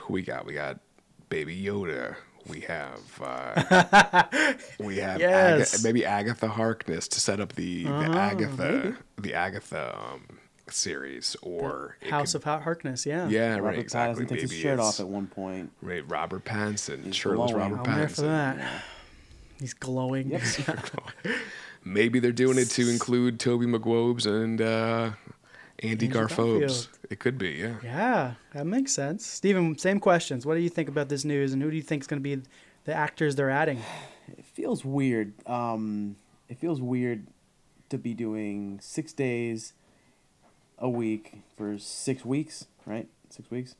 who 0.00 0.12
we 0.14 0.22
got? 0.22 0.44
We 0.44 0.54
got 0.54 0.80
Baby 1.28 1.56
Yoda. 1.62 2.16
We 2.48 2.60
have 2.62 3.00
uh 3.22 4.24
we 4.80 4.96
have 4.98 5.20
Yes. 5.20 5.74
Aga- 5.74 5.82
maybe 5.84 6.04
Agatha 6.04 6.48
Harkness 6.48 7.06
to 7.08 7.20
set 7.20 7.38
up 7.40 7.52
the, 7.54 7.84
the 7.84 7.90
Agatha 7.90 8.82
maybe. 8.84 8.96
the 9.18 9.34
Agatha 9.34 9.96
um 9.96 10.22
series 10.70 11.36
or 11.42 11.96
it 12.00 12.10
House 12.10 12.32
could- 12.32 12.46
of 12.46 12.62
Harkness, 12.62 13.04
yeah. 13.06 13.28
yeah, 13.28 13.52
right, 13.54 13.62
Robert 13.62 13.78
exactly. 13.80 14.24
Pattinson 14.24 14.28
takes 14.28 14.42
his 14.42 14.52
shirt 14.52 14.80
off 14.80 15.00
at 15.00 15.08
one 15.08 15.26
point. 15.26 15.70
Right, 15.82 16.08
Robert 16.08 16.44
Pattinson, 16.44 17.12
shirtless 17.12 17.52
glowing. 17.52 17.72
Robert 17.72 17.88
I'm 17.90 17.98
there 17.98 18.08
for 18.08 18.22
Pattinson. 18.22 18.56
that. 18.56 18.82
He's 19.60 19.74
glowing. 19.74 20.40
Maybe 21.84 22.18
they're 22.18 22.32
doing 22.32 22.58
it 22.58 22.70
to 22.70 22.88
include 22.88 23.38
Toby 23.38 23.66
McGuobes 23.66 24.26
and 24.26 24.60
uh, 24.60 25.10
Andy 25.80 26.06
Andrew 26.06 26.22
Garfobes. 26.26 26.60
Garfield. 26.60 26.88
It 27.10 27.18
could 27.20 27.36
be, 27.38 27.50
yeah. 27.50 27.74
Yeah, 27.82 28.34
that 28.54 28.66
makes 28.66 28.92
sense. 28.92 29.26
Stephen, 29.26 29.76
same 29.78 30.00
questions. 30.00 30.46
What 30.46 30.54
do 30.54 30.60
you 30.60 30.70
think 30.70 30.88
about 30.88 31.08
this 31.10 31.24
news, 31.24 31.52
and 31.52 31.62
who 31.62 31.70
do 31.70 31.76
you 31.76 31.82
think 31.82 32.02
is 32.02 32.06
going 32.06 32.22
to 32.22 32.36
be 32.36 32.42
the 32.84 32.94
actors 32.94 33.36
they're 33.36 33.50
adding? 33.50 33.80
It 34.38 34.44
feels 34.46 34.84
weird. 34.84 35.34
Um, 35.46 36.16
it 36.48 36.58
feels 36.58 36.80
weird 36.80 37.26
to 37.90 37.98
be 37.98 38.14
doing 38.14 38.78
six 38.80 39.12
days 39.12 39.74
a 40.78 40.88
week 40.88 41.42
for 41.56 41.78
six 41.78 42.24
weeks, 42.24 42.66
right? 42.86 43.08
Six 43.30 43.50
weeks. 43.50 43.74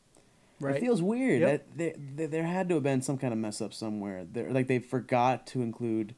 Right. 0.61 0.77
It 0.77 0.81
feels 0.81 1.03
weird. 1.03 1.41
Yep. 1.41 1.51
That 1.51 1.77
there, 1.79 1.93
there, 1.99 2.27
there 2.29 2.45
had 2.45 2.69
to 2.69 2.75
have 2.77 2.85
been 2.85 3.03
some 3.03 3.19
kind 3.19 3.33
of 3.33 3.39
mess 3.39 3.61
up 3.61 3.75
somewhere. 3.75 4.25
There, 4.31 4.51
like 4.51 4.69
they 4.69 4.79
forgot 4.79 5.47
to 5.49 5.63
include 5.63 6.15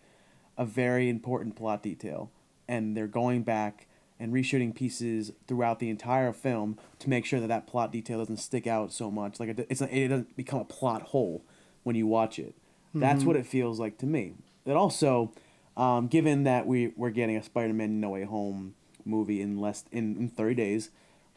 a 0.59 0.65
very 0.65 1.09
important 1.09 1.57
plot 1.57 1.83
detail, 1.83 2.31
and 2.69 2.97
they're 2.97 3.07
going 3.07 3.43
back 3.43 3.87
and 4.21 4.33
reshooting 4.33 4.75
pieces 4.75 5.33
throughout 5.47 5.79
the 5.79 5.91
entire 5.91 6.33
film 6.33 6.79
to 7.01 7.11
make 7.11 7.27
sure 7.27 7.41
that 7.41 7.49
that 7.49 7.67
plot 7.67 7.93
detail 7.93 8.19
doesn't 8.19 8.37
stick 8.39 8.67
out 8.67 8.93
so 8.93 9.11
much. 9.11 9.41
Like 9.41 9.51
it, 9.51 9.67
it's 9.69 9.81
it 9.81 10.09
doesn't 10.09 10.37
become 10.37 10.61
a 10.61 10.65
plot 10.65 11.03
hole 11.03 11.43
when 11.83 11.97
you 11.97 12.07
watch 12.07 12.39
it. 12.39 12.55
That's 12.95 13.25
Mhm. 13.25 13.27
what 13.27 13.37
it 13.37 13.47
feels 13.47 13.79
like 13.81 13.99
to 13.99 14.07
me. 14.07 14.35
It 14.65 14.73
also, 14.73 15.33
um, 15.77 16.07
given 16.07 16.45
that 16.45 16.67
we 16.67 16.93
we're 16.97 17.11
getting 17.11 17.37
a 17.37 17.43
Spider-Man 17.43 18.01
No 18.01 18.11
Way 18.11 18.25
Home 18.25 18.75
movie 19.07 19.41
in 19.41 19.59
less 19.59 19.85
in, 19.93 20.17
in 20.17 20.29
thirty 20.29 20.55
days, 20.55 20.91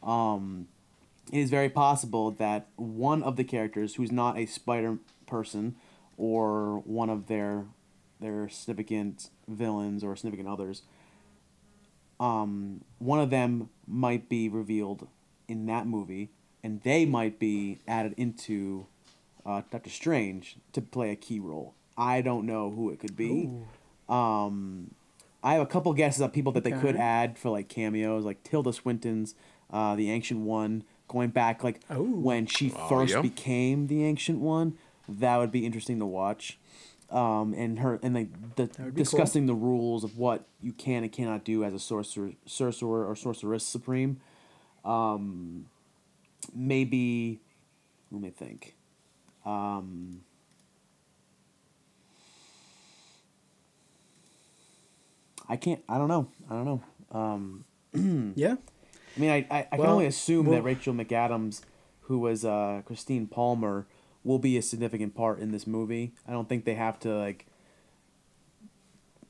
um, 0.04 0.68
it 1.32 1.40
is 1.40 1.50
very 1.50 1.70
possible 1.70 2.32
that 2.32 2.68
one 2.76 3.24
of 3.24 3.36
the 3.36 3.44
characters 3.44 3.96
who's 3.96 4.12
not 4.12 4.38
a 4.38 4.46
spider 4.46 4.98
person 5.28 5.76
or 6.18 6.80
one 6.80 7.10
of 7.10 7.28
their 7.28 7.66
their 8.20 8.50
significant 8.50 9.30
villains 9.48 10.04
or 10.04 10.16
significant 10.16 10.50
others 10.50 10.82
um, 12.20 12.82
one 12.98 13.20
of 13.20 13.30
them 13.30 13.70
might 13.88 14.28
be 14.28 14.50
revealed 14.50 15.08
in 15.48 15.66
that 15.68 15.88
movie 15.88 16.30
and 16.64 16.82
they 16.82 17.06
might 17.06 17.40
be 17.40 17.80
added 17.88 18.14
into 18.18 18.86
uh, 19.46 19.62
Doctor 19.72 19.90
Strange 19.90 20.58
to 20.74 20.82
play 20.82 21.12
a 21.12 21.16
key 21.16 21.40
role. 21.40 21.74
I 21.98 22.22
don't 22.22 22.46
know 22.46 22.70
who 22.72 22.90
it 22.92 23.00
could 23.00 23.16
be. 23.16 23.50
Um, 24.10 24.92
I 25.44 25.54
have 25.54 25.62
a 25.62 25.66
couple 25.66 25.94
guesses 25.94 26.22
of 26.22 26.34
people 26.34 26.52
that 26.54 26.64
they 26.64 26.72
could 26.72 26.96
add 26.96 27.38
for 27.38 27.50
like 27.50 27.70
cameos, 27.70 28.26
like 28.26 28.44
Tilda 28.44 28.74
Swinton's 28.74 29.36
uh, 29.72 29.96
the 29.96 30.12
Ancient 30.12 30.42
One, 30.42 30.84
going 31.08 31.30
back 31.30 31.64
like 31.64 31.82
when 31.90 32.46
she 32.46 32.74
Oh, 32.76 32.90
first 32.90 33.14
yeah. 33.16 33.22
became 33.22 33.88
the 33.88 34.04
Ancient 34.04 34.40
One. 34.40 34.78
That 35.08 35.38
would 35.38 35.52
be 35.52 35.66
interesting 35.66 36.00
to 36.00 36.06
watch. 36.06 36.58
Um, 37.10 37.54
and 37.58 37.80
her 37.80 38.00
and 38.04 38.14
like 38.14 38.56
the 38.56 38.64
would 38.64 38.76
be 38.78 38.84
cool. 38.84 38.92
discussing 38.92 39.46
the 39.48 39.56
rules 39.56 40.04
of 40.04 40.18
what 40.18 40.46
you 40.62 40.72
can 40.74 41.02
and 41.04 41.12
cannot 41.12 41.44
do 41.44 41.64
as 41.64 41.74
a 41.74 41.80
sorcerer, 41.80 42.34
sorcerer 42.46 43.06
or 43.06 43.16
sorceress 43.16 43.64
supreme. 43.64 44.20
Um, 44.86 45.66
maybe, 46.54 47.40
let 48.12 48.22
me 48.22 48.30
think. 48.30 48.76
Um, 49.46 50.22
I 55.50 55.58
can't. 55.58 55.82
I 55.90 55.98
don't 55.98 56.08
know. 56.08 56.30
I 56.50 56.54
don't 56.54 56.66
know. 56.66 56.84
Um, 57.12 57.66
yeah. 58.36 58.56
I 59.18 59.20
mean, 59.20 59.30
I 59.32 59.48
I, 59.50 59.68
I 59.72 59.78
can 59.78 59.86
only 59.88 60.06
assume 60.06 60.46
well- 60.46 60.56
that 60.56 60.62
Rachel 60.62 60.94
McAdams, 60.94 61.62
who 62.02 62.20
was 62.20 62.46
uh, 62.46 62.82
Christine 62.86 63.26
Palmer, 63.28 63.88
will 64.24 64.40
be 64.40 64.58
a 64.58 64.62
significant 64.62 65.16
part 65.16 65.40
in 65.40 65.52
this 65.52 65.66
movie. 65.66 66.14
I 66.28 66.32
don't 66.32 66.48
think 66.48 66.66
they 66.66 66.76
have 66.76 67.00
to 67.00 67.18
like 67.18 67.48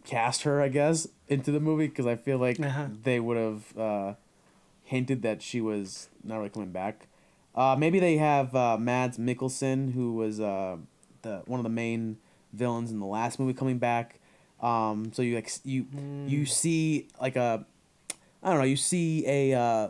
cast 0.05 0.43
her, 0.43 0.61
I 0.61 0.69
guess, 0.69 1.07
into 1.27 1.51
the 1.51 1.59
movie 1.59 1.87
because 1.87 2.05
I 2.05 2.15
feel 2.15 2.37
like 2.37 2.59
Uh-huh. 2.59 2.87
they 3.03 3.19
would 3.19 3.37
have 3.37 3.77
uh, 3.77 4.13
hinted 4.83 5.21
that 5.21 5.41
she 5.41 5.61
was 5.61 6.09
not 6.23 6.37
really 6.37 6.49
coming 6.49 6.71
back. 6.71 7.07
Uh, 7.55 7.75
maybe 7.77 7.99
they 7.99 8.17
have 8.17 8.55
uh, 8.55 8.77
Mads 8.77 9.17
Mikkelsen, 9.17 9.93
who 9.93 10.13
was 10.13 10.39
uh, 10.39 10.77
the 11.21 11.41
one 11.45 11.59
of 11.59 11.63
the 11.63 11.69
main 11.69 12.17
villains 12.53 12.91
in 12.91 12.99
the 12.99 13.05
last 13.05 13.39
movie, 13.39 13.53
coming 13.53 13.77
back. 13.77 14.19
Um, 14.61 15.11
so 15.13 15.21
you 15.21 15.35
like 15.35 15.51
you 15.63 15.85
you 16.27 16.45
see 16.45 17.07
like 17.21 17.35
a 17.37 17.65
I 18.43 18.49
don't 18.49 18.59
know 18.59 18.65
you 18.65 18.75
see 18.75 19.25
a 19.27 19.53
uh, 19.53 19.87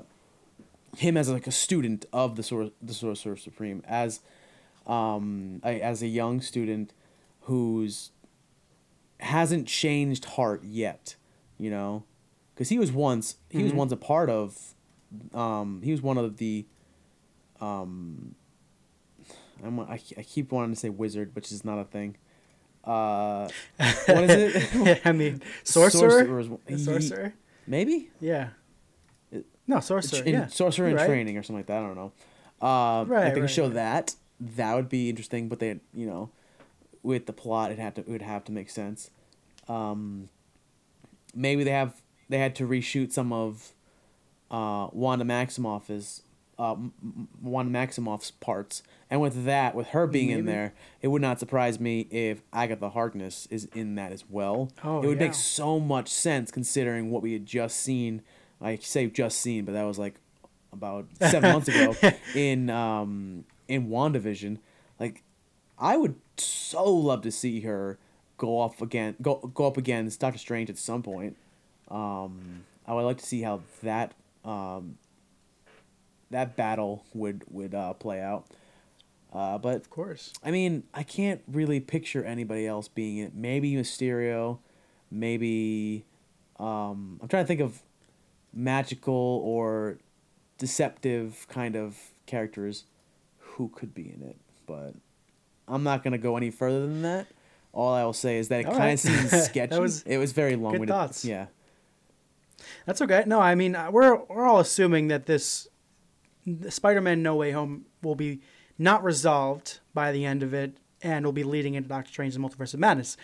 him 0.97 1.17
as 1.17 1.29
like 1.29 1.47
a 1.47 1.51
student 1.51 2.05
of 2.13 2.35
the 2.35 2.43
Sor- 2.43 2.71
the 2.81 2.93
Sorcerer 2.93 3.35
Supreme 3.37 3.83
as 3.87 4.19
um, 4.85 5.61
a, 5.63 5.81
as 5.81 6.01
a 6.01 6.07
young 6.07 6.41
student 6.41 6.93
who's 7.41 8.11
hasn't 9.19 9.67
changed 9.67 10.25
heart 10.25 10.63
yet, 10.63 11.15
you 11.57 11.69
know, 11.69 12.03
because 12.53 12.69
he 12.69 12.77
was 12.79 12.91
once 12.91 13.35
he 13.49 13.63
was 13.63 13.71
Mhm. 13.71 13.75
once 13.75 13.91
a 13.91 13.97
part 13.97 14.29
of, 14.29 14.73
um, 15.33 15.81
he 15.83 15.91
was 15.91 16.01
one 16.01 16.17
of 16.17 16.37
the 16.37 16.65
um, 17.59 18.35
I'm, 19.63 19.79
I, 19.81 19.99
I 20.17 20.23
keep 20.23 20.51
wanting 20.51 20.73
to 20.73 20.79
say 20.79 20.89
wizard, 20.89 21.35
which 21.35 21.51
is 21.51 21.65
not 21.65 21.77
a 21.79 21.83
thing. 21.83 22.15
Uh, 22.83 23.47
what 24.07 24.23
is 24.23 24.55
it? 24.55 25.01
I 25.05 25.11
mean, 25.11 25.41
sorcerer. 25.63 26.09
Sorcerer's- 26.25 26.49
A 26.67 26.77
sorcerer. 26.77 27.33
Maybe. 27.67 28.09
Yeah. 28.19 28.49
No, 29.67 29.79
sorcerer. 29.79 30.23
in, 30.25 30.33
yeah. 30.33 30.47
sorcerer 30.47 30.87
in 30.89 30.95
Right. 30.95 31.05
training 31.07 31.37
or 31.37 31.43
something 31.43 31.57
like 31.59 31.67
that. 31.67 31.77
I 31.83 31.87
don't 31.87 31.95
know. 31.95 32.11
Uh, 32.61 33.05
Right, 33.05 33.27
if 33.27 33.35
they 33.35 33.41
right, 33.41 33.49
show 33.49 33.65
right. 33.65 33.73
that, 33.75 34.15
that 34.39 34.75
would 34.75 34.89
be 34.89 35.09
interesting. 35.09 35.47
But 35.49 35.59
they, 35.59 35.79
you 35.93 36.07
know, 36.07 36.31
with 37.03 37.27
the 37.27 37.33
plot, 37.33 37.71
it 37.71 37.77
had 37.79 37.95
to 37.95 38.01
it 38.01 38.07
would 38.09 38.21
have 38.23 38.43
to 38.45 38.51
make 38.51 38.69
sense. 38.71 39.11
Um, 39.67 40.29
maybe 41.35 41.63
they 41.63 41.71
have 41.71 42.01
they 42.29 42.39
had 42.39 42.55
to 42.55 42.67
reshoot 42.67 43.11
some 43.11 43.31
of 43.31 43.73
uh, 44.49 44.87
Wanda 44.91 45.23
Maximoff's 45.25 46.23
uh, 46.59 46.73
M- 46.73 47.27
Maximoff's 47.41 48.31
parts, 48.31 48.83
and 49.09 49.21
with 49.21 49.45
that, 49.45 49.73
with 49.73 49.87
her 49.87 50.05
being 50.05 50.29
in 50.29 50.45
there, 50.45 50.73
it 51.01 51.07
would 51.07 51.21
not 51.21 51.39
surprise 51.39 51.79
me 51.79 52.01
if 52.11 52.41
Agatha 52.51 52.89
Harkness 52.89 53.47
is 53.49 53.69
in 53.73 53.95
that 53.95 54.11
as 54.11 54.25
well. 54.29 54.69
Oh, 54.83 55.01
it 55.01 55.07
would 55.07 55.19
yeah. 55.19 55.27
make 55.27 55.33
so 55.33 55.79
much 55.79 56.09
sense 56.09 56.51
considering 56.51 57.09
what 57.09 57.23
we 57.23 57.33
had 57.33 57.45
just 57.45 57.79
seen. 57.79 58.21
I 58.61 58.75
say 58.75 59.07
just 59.07 59.39
seen, 59.39 59.63
but 59.63 59.71
that 59.71 59.83
was 59.83 59.97
like 59.97 60.15
about 60.73 61.07
seven 61.21 61.51
months 61.53 61.69
ago 61.69 61.95
in 62.35 62.69
um 62.69 63.45
in 63.69 63.87
WandaVision. 63.87 64.57
Like 64.99 65.23
I 65.77 65.95
would 65.95 66.15
so 66.37 66.83
love 66.83 67.21
to 67.21 67.31
see 67.31 67.61
her 67.61 67.97
go 68.37 68.59
off 68.59 68.81
again 68.81 69.15
go 69.21 69.35
go 69.53 69.65
up 69.65 69.77
against 69.77 70.19
Doctor 70.19 70.39
Strange 70.39 70.69
at 70.69 70.77
some 70.77 71.03
point. 71.03 71.37
Um 71.89 72.65
I 72.85 72.93
would 72.93 73.03
like 73.03 73.17
to 73.19 73.25
see 73.25 73.41
how 73.43 73.61
that 73.81 74.13
um 74.43 74.97
that 76.31 76.55
battle 76.55 77.05
would 77.13 77.43
would 77.49 77.73
uh, 77.73 77.93
play 77.93 78.21
out. 78.21 78.45
Uh, 79.31 79.57
but 79.57 79.75
of 79.75 79.89
course, 79.89 80.33
I 80.43 80.51
mean, 80.51 80.83
I 80.93 81.03
can't 81.03 81.41
really 81.47 81.79
picture 81.79 82.23
anybody 82.23 82.65
else 82.65 82.87
being 82.87 83.17
in 83.17 83.27
it. 83.27 83.35
Maybe 83.35 83.73
Mysterio, 83.73 84.59
maybe 85.11 86.05
um, 86.59 87.19
I'm 87.21 87.27
trying 87.27 87.43
to 87.43 87.47
think 87.47 87.61
of 87.61 87.81
magical 88.53 89.41
or 89.43 89.97
deceptive 90.57 91.45
kind 91.47 91.75
of 91.75 91.95
characters 92.25 92.85
who 93.37 93.69
could 93.69 93.93
be 93.93 94.11
in 94.13 94.27
it, 94.27 94.37
but 94.65 94.93
I'm 95.67 95.83
not 95.83 96.03
gonna 96.03 96.17
go 96.17 96.35
any 96.35 96.49
further 96.49 96.81
than 96.81 97.03
that. 97.03 97.27
All 97.71 97.93
I 97.93 98.03
will 98.03 98.13
say 98.13 98.37
is 98.37 98.47
that 98.47 98.61
it 98.61 98.63
kind 98.65 98.77
right. 98.79 98.89
of 98.93 98.99
seems 98.99 99.43
sketchy. 99.45 99.79
was 99.79 100.01
it 100.03 100.17
was 100.17 100.31
very 100.31 100.55
long. 100.55 100.77
good 100.77 100.87
thoughts. 100.87 101.23
Yeah. 101.23 101.47
That's 102.85 103.01
okay. 103.01 103.23
No, 103.25 103.39
I 103.39 103.55
mean 103.55 103.75
uh, 103.75 103.91
we're 103.91 104.15
we're 104.15 104.47
all 104.47 104.59
assuming 104.59 105.07
that 105.09 105.27
this 105.27 105.68
Spider-Man 106.69 107.21
No 107.23 107.35
Way 107.35 107.51
Home 107.51 107.85
will 108.01 108.15
be 108.15 108.41
not 108.77 109.03
resolved 109.03 109.79
by 109.93 110.11
the 110.11 110.25
end 110.25 110.41
of 110.43 110.53
it, 110.53 110.77
and 111.01 111.25
will 111.25 111.31
be 111.33 111.43
leading 111.43 111.73
into 111.75 111.89
Doctor 111.89 112.11
Strange: 112.11 112.35
and 112.35 112.43
The 112.43 112.47
Multiverse 112.49 112.73
of 112.73 112.79
Madness. 112.79 113.17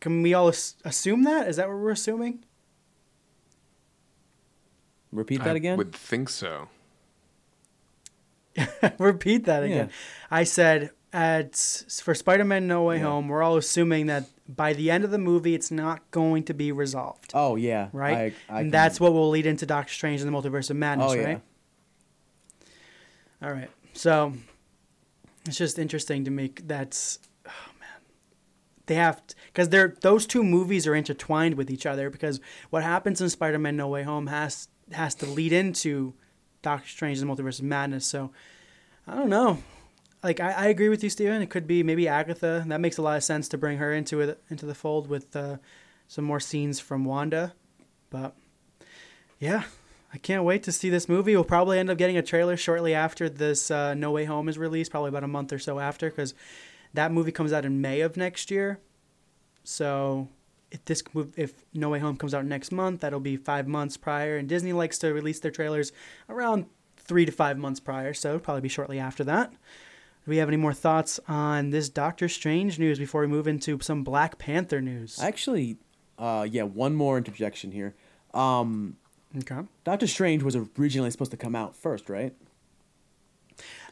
Can 0.00 0.22
we 0.22 0.32
all 0.34 0.48
as- 0.48 0.76
assume 0.84 1.24
that? 1.24 1.48
Is 1.48 1.56
that 1.56 1.68
what 1.68 1.76
we're 1.78 1.90
assuming? 1.90 2.44
Repeat 5.12 5.38
that 5.42 5.48
I 5.54 5.56
again. 5.56 5.76
would 5.78 5.92
think 5.94 6.28
so. 6.28 6.68
Repeat 8.98 9.44
that 9.46 9.62
again. 9.64 9.86
Yeah. 9.88 9.92
I 10.30 10.44
said 10.44 10.90
at 11.12 11.56
for 12.02 12.14
Spider-Man 12.14 12.66
No 12.66 12.84
Way 12.84 12.98
Yeah. 12.98 13.02
Home, 13.04 13.28
we're 13.28 13.42
all 13.42 13.56
assuming 13.56 14.06
that 14.06 14.24
by 14.48 14.72
the 14.72 14.90
end 14.90 15.04
of 15.04 15.10
the 15.10 15.18
movie, 15.18 15.54
it's 15.54 15.70
not 15.70 16.08
going 16.12 16.44
to 16.44 16.54
be 16.54 16.70
resolved. 16.72 17.32
Oh 17.34 17.56
yeah. 17.56 17.88
right? 17.92 18.16
I, 18.48 18.54
I 18.54 18.60
and 18.60 18.66
can- 18.66 18.70
that's 18.70 19.00
what 19.00 19.12
will 19.12 19.30
lead 19.30 19.46
into 19.46 19.66
Doctor 19.66 19.92
Strange 19.92 20.20
and 20.20 20.32
the 20.32 20.36
Multiverse 20.36 20.70
of 20.70 20.76
Madness, 20.76 21.10
Oh, 21.10 21.14
yeah. 21.14 21.38
All 23.42 23.52
right. 23.52 23.70
So 23.94 24.34
it's 25.46 25.56
just 25.56 25.78
interesting 25.78 26.24
to 26.24 26.30
me. 26.30 26.52
That's 26.64 27.18
oh 27.46 27.72
man, 27.80 28.02
they 28.86 28.94
have 28.96 29.22
because 29.46 29.70
they're 29.70 29.96
those 30.00 30.26
two 30.26 30.44
movies 30.44 30.86
are 30.86 30.94
intertwined 30.94 31.54
with 31.54 31.70
each 31.70 31.86
other 31.86 32.10
because 32.10 32.40
what 32.70 32.82
happens 32.82 33.20
in 33.20 33.30
Spider-Man 33.30 33.76
No 33.76 33.88
Way 33.88 34.02
Home 34.02 34.26
has 34.26 34.68
has 34.92 35.14
to 35.16 35.26
lead 35.26 35.52
into 35.52 36.14
Doctor 36.62 36.88
Strange 36.88 37.20
the 37.20 37.26
Multiverse 37.26 37.58
of 37.58 37.64
Madness. 37.64 38.06
So 38.06 38.30
I 39.06 39.14
don't 39.14 39.30
know. 39.30 39.58
Like 40.22 40.40
I, 40.40 40.52
I 40.52 40.66
agree 40.66 40.90
with 40.90 41.02
you, 41.02 41.08
Steven. 41.08 41.40
It 41.40 41.48
could 41.48 41.66
be 41.66 41.82
maybe 41.82 42.06
Agatha. 42.06 42.64
That 42.66 42.80
makes 42.80 42.98
a 42.98 43.02
lot 43.02 43.16
of 43.16 43.24
sense 43.24 43.48
to 43.48 43.58
bring 43.58 43.78
her 43.78 43.92
into 43.92 44.20
it 44.20 44.42
into 44.50 44.66
the 44.66 44.74
fold 44.74 45.08
with 45.08 45.34
uh, 45.34 45.56
some 46.08 46.24
more 46.24 46.40
scenes 46.40 46.78
from 46.78 47.06
Wanda. 47.06 47.54
But 48.10 48.34
yeah, 49.38 49.64
I 50.12 50.18
can't 50.18 50.44
wait 50.44 50.62
to 50.64 50.72
see 50.72 50.90
this 50.90 51.08
movie. 51.08 51.34
We'll 51.34 51.44
probably 51.44 51.78
end 51.78 51.88
up 51.88 51.98
getting 51.98 52.16
a 52.16 52.22
trailer 52.22 52.56
shortly 52.56 52.94
after 52.94 53.28
this 53.28 53.70
uh, 53.70 53.94
No 53.94 54.10
Way 54.10 54.24
Home 54.24 54.48
is 54.48 54.58
released, 54.58 54.90
probably 54.90 55.08
about 55.08 55.24
a 55.24 55.28
month 55.28 55.52
or 55.52 55.58
so 55.58 55.78
after, 55.78 56.10
because 56.10 56.34
that 56.94 57.12
movie 57.12 57.32
comes 57.32 57.52
out 57.52 57.64
in 57.64 57.80
May 57.80 58.00
of 58.00 58.16
next 58.16 58.50
year. 58.50 58.80
So 59.62 60.28
if 60.70 60.84
this 60.84 61.02
if 61.36 61.52
No 61.74 61.90
Way 61.90 62.00
Home 62.00 62.16
comes 62.16 62.34
out 62.34 62.44
next 62.44 62.72
month, 62.72 63.00
that'll 63.00 63.20
be 63.20 63.36
five 63.36 63.68
months 63.68 63.96
prior. 63.96 64.36
And 64.36 64.48
Disney 64.48 64.72
likes 64.72 64.98
to 64.98 65.12
release 65.12 65.38
their 65.38 65.52
trailers 65.52 65.92
around 66.28 66.66
three 66.96 67.24
to 67.24 67.32
five 67.32 67.58
months 67.58 67.80
prior, 67.80 68.12
so 68.12 68.30
it'll 68.30 68.40
probably 68.40 68.62
be 68.62 68.68
shortly 68.68 68.98
after 68.98 69.22
that. 69.24 69.52
Do 69.52 70.30
we 70.30 70.36
have 70.36 70.48
any 70.48 70.56
more 70.56 70.74
thoughts 70.74 71.18
on 71.28 71.70
this 71.70 71.88
Doctor 71.88 72.28
Strange 72.28 72.78
news 72.78 72.98
before 72.98 73.22
we 73.22 73.26
move 73.26 73.46
into 73.46 73.78
some 73.80 74.04
Black 74.04 74.38
Panther 74.38 74.80
news? 74.80 75.18
Actually, 75.20 75.78
uh, 76.18 76.46
yeah, 76.50 76.64
one 76.64 76.94
more 76.94 77.16
interjection 77.16 77.72
here. 77.72 77.94
Um, 78.34 78.96
okay. 79.38 79.60
Doctor 79.84 80.06
Strange 80.06 80.42
was 80.42 80.56
originally 80.78 81.10
supposed 81.10 81.30
to 81.30 81.36
come 81.36 81.54
out 81.54 81.74
first, 81.74 82.08
right? 82.08 82.34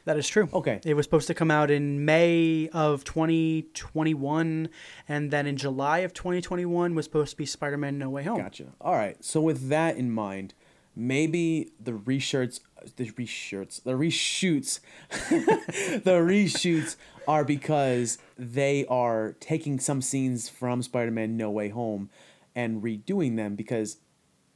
That 0.05 0.17
is 0.17 0.27
true. 0.27 0.49
Okay. 0.55 0.81
It 0.85 0.95
was 0.95 1.05
supposed 1.05 1.27
to 1.27 1.35
come 1.35 1.51
out 1.51 1.71
in 1.71 2.05
May 2.05 2.71
of 2.73 3.05
2021, 3.05 4.69
and 5.07 5.31
then 5.31 5.47
in 5.47 5.59
July 5.59 5.99
of 5.99 6.15
2021 6.15 6.95
was 6.95 7.05
supposed 7.05 7.33
to 7.33 7.37
be 7.37 7.45
Spider-Man: 7.45 7.99
No 7.99 8.09
Way 8.09 8.23
Home. 8.23 8.39
Gotcha. 8.41 8.69
All 8.81 8.95
right. 8.95 9.23
So 9.23 9.41
with 9.43 9.69
that 9.69 9.97
in 9.97 10.11
mind, 10.11 10.55
maybe 10.97 11.73
the 11.79 11.93
reshirts, 11.93 12.61
the 12.97 13.11
reshirts, 13.11 13.83
the 13.83 13.93
reshoots, 13.93 14.81
the 15.11 16.13
reshoots 16.23 16.97
are 17.27 17.45
because 17.45 18.17
they 18.39 18.87
are 18.87 19.37
taking 19.41 19.79
some 19.79 20.01
scenes 20.01 20.49
from 20.49 20.83
Spider-Man: 20.83 21.37
No 21.37 21.51
Way 21.51 21.69
Home 21.69 22.09
and 22.55 22.83
redoing 22.83 23.37
them 23.37 23.55
because 23.57 23.99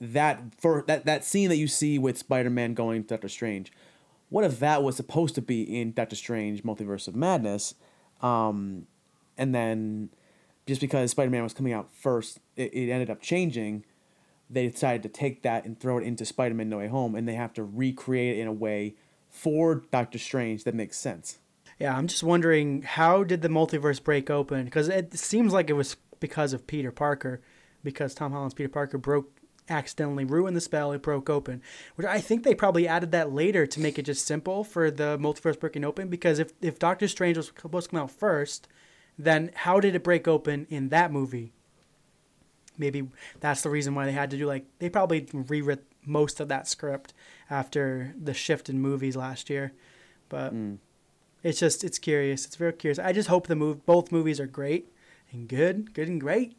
that 0.02 0.42
for 0.58 0.82
that 0.88 1.06
that 1.06 1.24
scene 1.24 1.48
that 1.48 1.56
you 1.56 1.68
see 1.68 1.98
with 1.98 2.18
Spider-Man 2.18 2.74
going 2.74 3.02
to 3.02 3.08
Doctor 3.08 3.28
Strange, 3.28 3.72
what 4.30 4.44
if 4.44 4.58
that 4.58 4.82
was 4.82 4.96
supposed 4.96 5.36
to 5.36 5.42
be 5.42 5.62
in 5.62 5.92
Doctor 5.92 6.16
Strange: 6.16 6.64
Multiverse 6.64 7.06
of 7.06 7.14
Madness, 7.14 7.74
um, 8.20 8.86
and 9.38 9.54
then 9.54 10.10
just 10.66 10.80
because 10.80 11.12
Spider-Man 11.12 11.44
was 11.44 11.54
coming 11.54 11.72
out 11.72 11.94
first, 11.94 12.40
it, 12.56 12.74
it 12.74 12.90
ended 12.90 13.10
up 13.10 13.20
changing. 13.20 13.84
They 14.50 14.68
decided 14.68 15.02
to 15.04 15.08
take 15.08 15.42
that 15.42 15.64
and 15.64 15.78
throw 15.78 15.98
it 15.98 16.04
into 16.04 16.24
Spider-Man: 16.24 16.68
No 16.68 16.78
Way 16.78 16.88
Home, 16.88 17.14
and 17.14 17.28
they 17.28 17.34
have 17.34 17.54
to 17.54 17.62
recreate 17.62 18.36
it 18.36 18.40
in 18.40 18.48
a 18.48 18.52
way 18.52 18.96
for 19.30 19.84
Doctor 19.92 20.18
Strange 20.18 20.64
that 20.64 20.74
makes 20.74 20.98
sense. 20.98 21.38
Yeah, 21.78 21.96
I'm 21.96 22.08
just 22.08 22.24
wondering 22.24 22.82
how 22.82 23.22
did 23.22 23.42
the 23.42 23.48
multiverse 23.48 24.02
break 24.02 24.30
open? 24.30 24.64
Because 24.64 24.88
it 24.88 25.14
seems 25.14 25.52
like 25.52 25.70
it 25.70 25.74
was 25.74 25.96
because 26.18 26.52
of 26.52 26.66
Peter 26.66 26.90
Parker, 26.90 27.40
because 27.84 28.14
Tom 28.14 28.32
Holland's 28.32 28.54
Peter 28.54 28.68
Parker 28.68 28.98
broke 28.98 29.41
accidentally 29.72 30.24
ruined 30.24 30.56
the 30.56 30.60
spell. 30.60 30.92
It 30.92 31.02
broke 31.02 31.28
open, 31.28 31.62
which 31.96 32.06
I 32.06 32.20
think 32.20 32.44
they 32.44 32.54
probably 32.54 32.86
added 32.86 33.10
that 33.12 33.32
later 33.32 33.66
to 33.66 33.80
make 33.80 33.98
it 33.98 34.04
just 34.04 34.26
simple 34.26 34.62
for 34.62 34.90
the 34.90 35.18
multiverse 35.18 35.58
breaking 35.58 35.84
open. 35.84 36.08
Because 36.08 36.38
if 36.38 36.52
if 36.60 36.78
Doctor 36.78 37.08
Strange 37.08 37.36
was 37.36 37.46
supposed 37.46 37.86
to 37.86 37.90
come 37.90 38.00
out 38.00 38.10
first, 38.10 38.68
then 39.18 39.50
how 39.54 39.80
did 39.80 39.94
it 39.94 40.04
break 40.04 40.28
open 40.28 40.66
in 40.70 40.90
that 40.90 41.12
movie? 41.12 41.52
Maybe 42.78 43.08
that's 43.40 43.62
the 43.62 43.70
reason 43.70 43.94
why 43.94 44.06
they 44.06 44.12
had 44.12 44.30
to 44.30 44.38
do 44.38 44.46
like 44.46 44.66
they 44.78 44.88
probably 44.88 45.26
rewrote 45.32 45.84
most 46.04 46.40
of 46.40 46.48
that 46.48 46.68
script 46.68 47.14
after 47.50 48.14
the 48.20 48.34
shift 48.34 48.68
in 48.68 48.80
movies 48.80 49.16
last 49.16 49.50
year, 49.50 49.72
but 50.28 50.50
hmm. 50.50 50.74
it's 51.42 51.60
just 51.60 51.84
it's 51.84 51.98
curious. 51.98 52.46
It's 52.46 52.56
very 52.56 52.72
curious. 52.72 52.98
I 52.98 53.12
just 53.12 53.28
hope 53.28 53.46
the 53.46 53.56
move 53.56 53.84
both 53.86 54.12
movies 54.12 54.40
are 54.40 54.46
great 54.46 54.92
and 55.30 55.48
good, 55.48 55.94
good 55.94 56.08
and 56.08 56.20
great. 56.20 56.56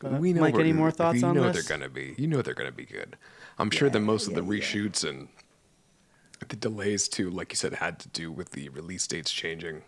But 0.00 0.12
we 0.20 0.32
know 0.32 0.40
Mike, 0.40 0.54
we're- 0.54 0.64
any 0.68 0.72
more 0.72 0.90
thoughts 0.90 1.20
you 1.20 1.26
on 1.28 1.34
know 1.36 1.50
this? 1.52 1.66
they're 1.66 1.78
gonna 1.78 1.88
be. 1.90 2.14
You 2.18 2.26
know 2.26 2.42
they're 2.42 2.54
gonna 2.54 2.72
be 2.72 2.86
good. 2.86 3.16
I'm 3.58 3.70
sure 3.70 3.88
that 3.90 4.00
most 4.00 4.26
of 4.26 4.34
the 4.34 4.40
reshoots 4.42 5.08
and 5.08 5.28
the 6.48 6.56
delays 6.56 7.06
too, 7.08 7.30
like 7.30 7.52
you 7.52 7.56
said, 7.56 7.74
had 7.74 7.98
to 8.00 8.08
do 8.08 8.32
with 8.32 8.50
the 8.52 8.68
release 8.70 9.06
dates 9.06 9.30
changing. 9.30 9.82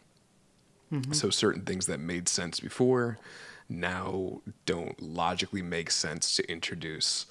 Mhm. 0.92 1.14
So 1.14 1.30
certain 1.30 1.62
things 1.64 1.86
that 1.86 1.98
made 1.98 2.28
sense 2.28 2.60
before 2.60 3.18
now 3.68 4.42
don't 4.66 5.00
logically 5.00 5.62
make 5.62 5.90
sense 5.90 6.36
to 6.36 6.48
introduce 6.50 7.26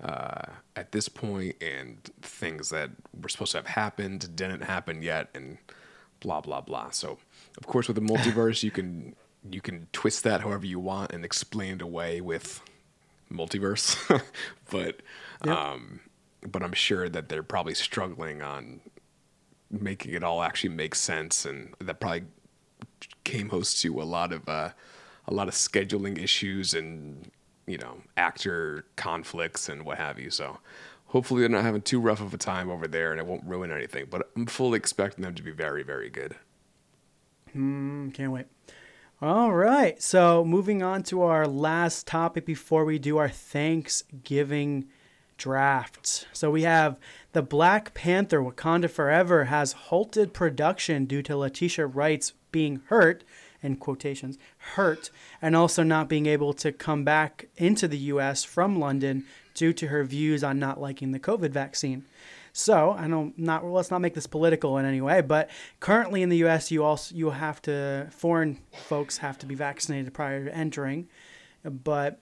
uh, 0.00 0.46
at 0.74 0.90
this 0.90 1.08
point, 1.08 1.54
and 1.62 1.98
things 2.22 2.70
that 2.70 2.90
were 3.20 3.28
supposed 3.28 3.52
to 3.52 3.58
have 3.58 3.66
happened 3.68 4.34
didn't 4.34 4.62
happen 4.62 5.00
yet, 5.02 5.28
and 5.32 5.58
blah 6.18 6.40
blah 6.40 6.60
blah. 6.60 6.90
So, 6.90 7.18
of 7.58 7.66
course, 7.68 7.86
with 7.86 7.94
the 7.94 8.02
multiverse, 8.12 8.64
you 8.64 8.72
can 8.72 9.14
you 9.50 9.60
can 9.60 9.88
twist 9.92 10.22
that 10.24 10.40
however 10.42 10.66
you 10.66 10.78
want 10.78 11.12
and 11.12 11.24
explain 11.24 11.74
it 11.76 11.82
away 11.82 12.20
with 12.20 12.62
multiverse, 13.32 13.96
but 14.70 15.00
Yep. 15.44 15.56
um, 15.56 16.00
but 16.48 16.62
I'm 16.62 16.72
sure 16.72 17.08
that 17.08 17.28
they're 17.28 17.42
probably 17.42 17.74
struggling 17.74 18.42
on 18.42 18.80
making 19.70 20.12
it 20.14 20.22
all 20.22 20.42
actually 20.42 20.70
make 20.70 20.94
sense, 20.94 21.44
and 21.44 21.74
that 21.80 21.98
probably 22.00 22.24
came 23.24 23.48
host 23.48 23.80
to 23.82 24.00
a 24.00 24.04
lot 24.04 24.32
of 24.32 24.48
uh, 24.48 24.70
a 25.26 25.34
lot 25.34 25.48
of 25.48 25.54
scheduling 25.54 26.18
issues 26.22 26.74
and 26.74 27.30
you 27.66 27.78
know 27.78 27.98
actor 28.16 28.84
conflicts 28.96 29.68
and 29.68 29.84
what 29.84 29.98
have 29.98 30.18
you. 30.18 30.30
So 30.30 30.58
hopefully 31.06 31.40
they're 31.40 31.48
not 31.48 31.62
having 31.64 31.82
too 31.82 32.00
rough 32.00 32.20
of 32.20 32.34
a 32.34 32.38
time 32.38 32.70
over 32.70 32.86
there, 32.86 33.10
and 33.12 33.20
it 33.20 33.26
won't 33.26 33.44
ruin 33.44 33.72
anything. 33.72 34.06
But 34.10 34.28
I'm 34.36 34.46
fully 34.46 34.76
expecting 34.76 35.22
them 35.22 35.34
to 35.34 35.42
be 35.42 35.50
very 35.52 35.82
very 35.82 36.10
good. 36.10 36.36
Hmm, 37.52 38.10
can't 38.10 38.32
wait. 38.32 38.46
All 39.22 39.54
right. 39.54 40.02
So 40.02 40.44
moving 40.44 40.82
on 40.82 41.04
to 41.04 41.22
our 41.22 41.46
last 41.46 42.08
topic 42.08 42.44
before 42.44 42.84
we 42.84 42.98
do 42.98 43.18
our 43.18 43.28
Thanksgiving 43.28 44.86
draft. 45.38 46.26
So 46.32 46.50
we 46.50 46.62
have 46.62 46.98
the 47.32 47.40
Black 47.40 47.94
Panther 47.94 48.40
Wakanda 48.40 48.90
Forever 48.90 49.44
has 49.44 49.74
halted 49.74 50.34
production 50.34 51.04
due 51.04 51.22
to 51.22 51.36
Letitia 51.36 51.86
Wright's 51.86 52.32
being 52.50 52.82
hurt, 52.86 53.22
in 53.62 53.76
quotations, 53.76 54.38
hurt, 54.74 55.10
and 55.40 55.54
also 55.54 55.84
not 55.84 56.08
being 56.08 56.26
able 56.26 56.52
to 56.54 56.72
come 56.72 57.04
back 57.04 57.46
into 57.56 57.86
the 57.86 57.98
US 57.98 58.42
from 58.42 58.80
London 58.80 59.24
due 59.54 59.72
to 59.72 59.86
her 59.86 60.02
views 60.02 60.42
on 60.42 60.58
not 60.58 60.80
liking 60.80 61.12
the 61.12 61.20
COVID 61.20 61.50
vaccine. 61.50 62.06
So 62.52 62.92
I 62.92 63.08
don't 63.08 63.38
not 63.38 63.64
let's 63.64 63.90
not 63.90 64.02
make 64.02 64.14
this 64.14 64.26
political 64.26 64.76
in 64.76 64.84
any 64.84 65.00
way, 65.00 65.22
but 65.22 65.48
currently 65.80 66.22
in 66.22 66.28
the 66.28 66.36
U.S. 66.38 66.70
you 66.70 66.84
also 66.84 67.14
you 67.14 67.30
have 67.30 67.62
to 67.62 68.08
foreign 68.10 68.60
folks 68.72 69.18
have 69.18 69.38
to 69.38 69.46
be 69.46 69.54
vaccinated 69.54 70.12
prior 70.12 70.44
to 70.44 70.54
entering, 70.54 71.08
but 71.64 72.20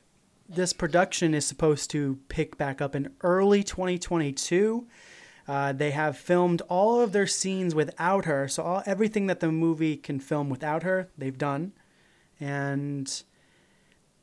this 0.49 0.73
production 0.73 1.35
is 1.35 1.45
supposed 1.45 1.91
to 1.91 2.19
pick 2.29 2.57
back 2.57 2.81
up 2.81 2.95
in 2.95 3.13
early 3.23 3.63
2022. 3.63 4.87
Uh, 5.49 5.73
they 5.73 5.91
have 5.91 6.17
filmed 6.17 6.63
all 6.69 7.01
of 7.01 7.13
their 7.13 7.27
scenes 7.27 7.75
without 7.75 8.25
her, 8.25 8.47
so 8.47 8.63
all, 8.63 8.83
everything 8.87 9.27
that 9.27 9.41
the 9.41 9.51
movie 9.51 9.97
can 9.97 10.21
film 10.21 10.49
without 10.49 10.85
her, 10.85 11.09
they've 11.19 11.39
done, 11.39 11.73
and 12.39 13.25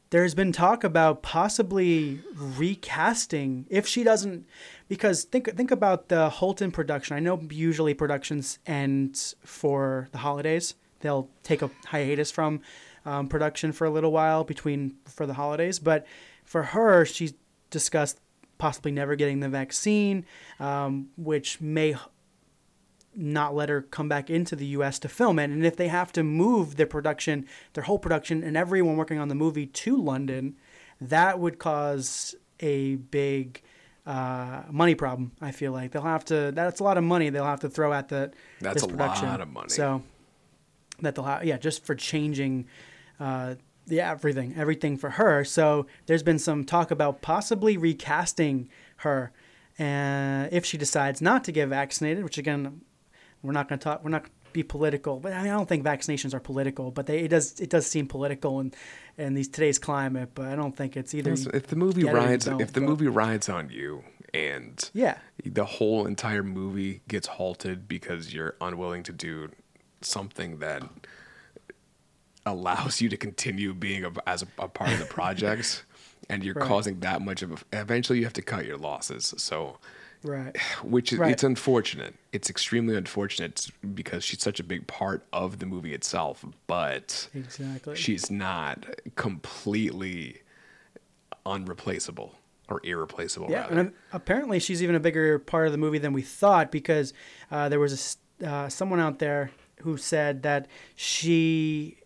there's 0.09 0.33
been 0.33 0.51
talk 0.51 0.83
about 0.83 1.21
possibly 1.21 2.21
recasting 2.35 3.65
if 3.69 3.87
she 3.87 4.03
doesn't 4.03 4.45
because 4.87 5.25
think 5.25 5.55
think 5.55 5.71
about 5.71 6.07
the 6.07 6.29
Holton 6.29 6.71
production. 6.71 7.15
I 7.15 7.19
know 7.19 7.41
usually 7.49 7.93
productions 7.93 8.59
end 8.65 9.35
for 9.43 10.07
the 10.11 10.19
holidays. 10.19 10.75
They'll 11.01 11.29
take 11.43 11.61
a 11.61 11.69
hiatus 11.85 12.31
from 12.31 12.61
um, 13.05 13.27
production 13.27 13.71
for 13.71 13.85
a 13.85 13.89
little 13.89 14.11
while 14.11 14.43
between 14.43 14.95
for 15.05 15.25
the 15.25 15.33
holidays, 15.33 15.79
but 15.79 16.05
for 16.43 16.63
her, 16.63 17.05
she's 17.05 17.33
discussed 17.69 18.19
possibly 18.57 18.91
never 18.91 19.15
getting 19.15 19.39
the 19.39 19.49
vaccine, 19.49 20.25
um, 20.59 21.09
which 21.17 21.61
may 21.61 21.95
not 23.17 23.55
let 23.55 23.67
her 23.67 23.81
come 23.81 24.07
back 24.07 24.29
into 24.29 24.55
the 24.55 24.67
U.S. 24.67 24.99
to 24.99 25.09
film 25.09 25.39
it. 25.39 25.45
And 25.45 25.65
if 25.65 25.75
they 25.75 25.87
have 25.87 26.13
to 26.13 26.23
move 26.23 26.75
their 26.75 26.85
production, 26.85 27.45
their 27.73 27.83
whole 27.83 27.97
production, 27.97 28.43
and 28.43 28.55
everyone 28.55 28.95
working 28.95 29.19
on 29.19 29.27
the 29.27 29.35
movie 29.35 29.65
to 29.65 29.97
London, 29.97 30.55
that 31.01 31.39
would 31.39 31.57
cause 31.57 32.35
a 32.59 32.95
big 32.95 33.61
uh, 34.05 34.63
money 34.69 34.95
problem. 34.95 35.31
I 35.41 35.51
feel 35.51 35.71
like 35.71 35.91
they'll 35.91 36.03
have 36.03 36.25
to. 36.25 36.51
That's 36.53 36.79
a 36.79 36.83
lot 36.83 36.97
of 36.97 37.03
money 37.03 37.29
they'll 37.29 37.43
have 37.43 37.61
to 37.61 37.69
throw 37.69 37.91
at 37.91 38.09
the 38.09 38.31
That's 38.61 38.75
this 38.75 38.83
a 38.83 38.87
production. 38.87 39.27
lot 39.27 39.41
of 39.41 39.49
money. 39.49 39.69
So 39.69 40.03
that 41.01 41.15
they'll 41.15 41.25
have, 41.25 41.43
yeah, 41.43 41.57
just 41.57 41.85
for 41.85 41.95
changing. 41.95 42.67
Uh, 43.19 43.55
the 43.87 44.01
everything, 44.01 44.53
everything 44.57 44.97
for 44.97 45.11
her. 45.11 45.45
So 45.45 45.87
there's 46.07 46.21
been 46.21 46.39
some 46.39 46.65
talk 46.65 46.91
about 46.91 47.21
possibly 47.21 47.77
recasting 47.77 48.69
her, 48.97 49.31
and 49.79 50.51
if 50.51 50.65
she 50.65 50.77
decides 50.77 51.21
not 51.21 51.45
to 51.45 51.53
get 51.53 51.69
vaccinated, 51.69 52.23
which 52.23 52.37
again, 52.37 52.81
we're 53.43 53.51
not 53.53 53.69
going 53.69 53.79
to 53.79 53.83
talk. 53.83 54.03
We're 54.03 54.09
not 54.11 54.25
be 54.53 54.63
political, 54.63 55.19
but 55.19 55.33
I, 55.33 55.43
mean, 55.43 55.51
I 55.51 55.55
don't 55.55 55.67
think 55.69 55.83
vaccinations 55.83 56.33
are 56.33 56.39
political. 56.39 56.89
But 56.91 57.05
they, 57.05 57.19
it 57.19 57.27
does 57.27 57.59
it 57.59 57.69
does 57.69 57.85
seem 57.85 58.07
political 58.07 58.59
in 58.59 58.73
in 59.17 59.33
these 59.33 59.47
today's 59.47 59.77
climate. 59.79 60.31
But 60.33 60.47
I 60.47 60.55
don't 60.55 60.75
think 60.75 60.97
it's 60.97 61.13
either. 61.13 61.33
If 61.53 61.67
the 61.67 61.75
movie 61.75 62.01
get 62.03 62.09
it 62.09 62.15
or 62.15 62.21
you 62.21 62.25
rides, 62.27 62.47
if 62.47 62.73
the 62.73 62.81
but- 62.81 62.89
movie 62.89 63.07
rides 63.07 63.49
on 63.49 63.69
you, 63.69 64.03
and 64.33 64.89
Yeah. 64.93 65.17
the 65.45 65.65
whole 65.65 66.05
entire 66.07 66.43
movie 66.43 67.01
gets 67.07 67.27
halted 67.27 67.87
because 67.87 68.33
you're 68.33 68.55
unwilling 68.61 69.03
to 69.03 69.13
do 69.13 69.49
something 70.01 70.59
that 70.59 70.83
allows 72.45 73.01
you 73.01 73.09
to 73.09 73.17
continue 73.17 73.73
being 73.73 74.05
a, 74.05 74.11
as 74.25 74.41
a, 74.43 74.47
a 74.59 74.67
part 74.67 74.91
of 74.91 74.99
the 74.99 75.05
project, 75.19 75.83
and 76.29 76.43
you're 76.43 76.53
Right. 76.55 76.67
causing 76.67 76.99
that 77.01 77.21
much 77.21 77.41
of 77.41 77.51
a. 77.51 77.57
Eventually, 77.81 78.19
you 78.19 78.25
have 78.25 78.33
to 78.33 78.41
cut 78.41 78.65
your 78.65 78.77
losses. 78.77 79.33
So. 79.37 79.77
Right. 80.27 80.55
Which 80.83 81.13
is 81.13 81.19
Right. 81.19 81.31
it's 81.31 81.43
unfortunate. 81.43 82.15
It's 82.33 82.49
extremely 82.49 82.95
unfortunate 82.95 83.67
because 83.95 84.23
she's 84.23 84.41
such 84.43 84.59
a 84.59 84.63
big 84.63 84.85
part 84.87 85.25
of 85.31 85.59
the 85.59 85.65
movie 85.65 85.93
itself, 85.93 86.43
but 86.67 87.29
Exactly. 87.33 87.95
she's 87.95 88.29
not 88.29 88.85
completely 89.15 90.41
unreplaceable 91.45 92.35
or 92.69 92.81
irreplaceable. 92.83 93.47
Yeah, 93.49 93.61
rather. 93.61 93.79
and 93.79 93.93
apparently 94.11 94.59
she's 94.59 94.83
even 94.83 94.95
a 94.95 94.99
bigger 94.99 95.39
part 95.39 95.67
of 95.67 95.71
the 95.71 95.77
movie 95.77 95.99
than 95.99 96.13
we 96.13 96.21
thought 96.21 96.71
because 96.71 97.13
uh, 97.49 97.69
there 97.69 97.79
was 97.79 98.17
a 98.41 98.47
uh, 98.47 98.69
someone 98.69 98.99
out 98.99 99.19
there 99.19 99.51
who 99.81 99.97
said 99.97 100.43
that 100.43 100.67
she 100.95 101.97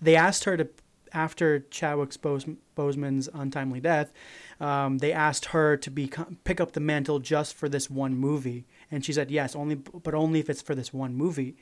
they 0.00 0.14
asked 0.16 0.44
her 0.44 0.56
to 0.56 0.68
after 1.12 1.60
Chadwick 1.70 2.20
Bos- 2.22 2.46
Boseman's 2.76 3.28
untimely 3.34 3.80
death, 3.80 4.12
um, 4.60 4.98
they 4.98 5.12
asked 5.12 5.46
her 5.46 5.76
to 5.76 5.90
be 5.90 6.10
pick 6.44 6.60
up 6.60 6.72
the 6.72 6.80
mantle 6.80 7.18
just 7.18 7.54
for 7.54 7.68
this 7.68 7.90
one 7.90 8.16
movie, 8.16 8.66
and 8.90 9.04
she 9.04 9.12
said 9.12 9.30
yes, 9.30 9.54
only 9.54 9.76
but 9.76 10.14
only 10.14 10.40
if 10.40 10.48
it's 10.50 10.62
for 10.62 10.74
this 10.74 10.92
one 10.92 11.14
movie. 11.14 11.56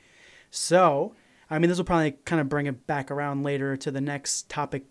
So, 0.51 1.15
I 1.49 1.59
mean, 1.59 1.69
this 1.69 1.77
will 1.77 1.85
probably 1.85 2.11
kind 2.25 2.39
of 2.39 2.49
bring 2.49 2.67
it 2.67 2.85
back 2.85 3.09
around 3.09 3.43
later 3.43 3.75
to 3.77 3.91
the 3.91 4.01
next 4.01 4.49
topic 4.49 4.83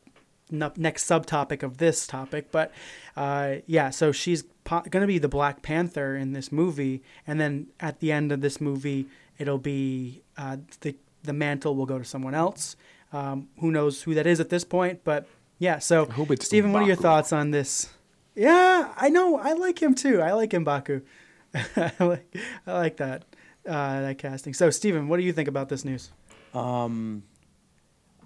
next 0.51 1.09
subtopic 1.09 1.63
of 1.63 1.79
this 1.79 2.07
topic. 2.07 2.53
But 2.53 2.73
uh, 3.17 3.57
yeah, 3.67 3.91
so 3.91 4.13
she's 4.13 4.45
po- 4.65 4.83
going 4.83 5.01
to 5.01 5.07
be 5.07 5.19
the 5.19 5.29
Black 5.29 5.63
Panther 5.63 6.17
in 6.17 6.33
this 6.33 6.53
movie, 6.53 7.03
and 7.27 7.41
then 7.41 7.69
at 7.81 8.01
the 8.01 8.13
end 8.13 8.33
of 8.33 8.41
this 8.41 8.61
movie, 8.61 9.07
it'll 9.39 9.59
be 9.59 10.23
uh, 10.37 10.59
the 10.81 10.97
the 11.23 11.33
mantle 11.33 11.77
will 11.77 11.87
go 11.87 11.99
to 11.99 12.05
someone 12.05 12.35
else. 12.35 12.77
Um, 13.13 13.49
who 13.61 13.71
knows 13.71 14.03
who 14.03 14.15
that 14.15 14.27
is 14.27 14.41
at 14.41 14.49
this 14.49 14.65
point? 14.65 15.01
But 15.05 15.27
yeah, 15.63 15.79
so 15.79 16.09
Stephen, 16.41 16.73
what 16.73 16.83
are 16.83 16.87
your 16.87 16.97
thoughts 16.97 17.33
on 17.33 17.53
this? 17.53 17.89
Yeah, 18.35 18.93
I 18.97 19.11
know. 19.11 19.39
I 19.39 19.53
like 19.53 19.81
him 19.81 19.95
too. 19.95 20.21
I 20.21 20.33
like 20.33 20.51
Mbaku. 20.51 21.03
I 21.55 21.93
like 22.01 22.37
I 22.67 22.73
like 22.73 22.97
that 22.97 23.23
uh, 23.65 24.01
that 24.01 24.19
casting. 24.19 24.55
So 24.55 24.71
Stephen, 24.71 25.07
what 25.07 25.19
do 25.19 25.23
you 25.23 25.33
think 25.33 25.49
about 25.49 25.69
this 25.69 25.85
news? 25.85 26.11
Um, 26.53 27.23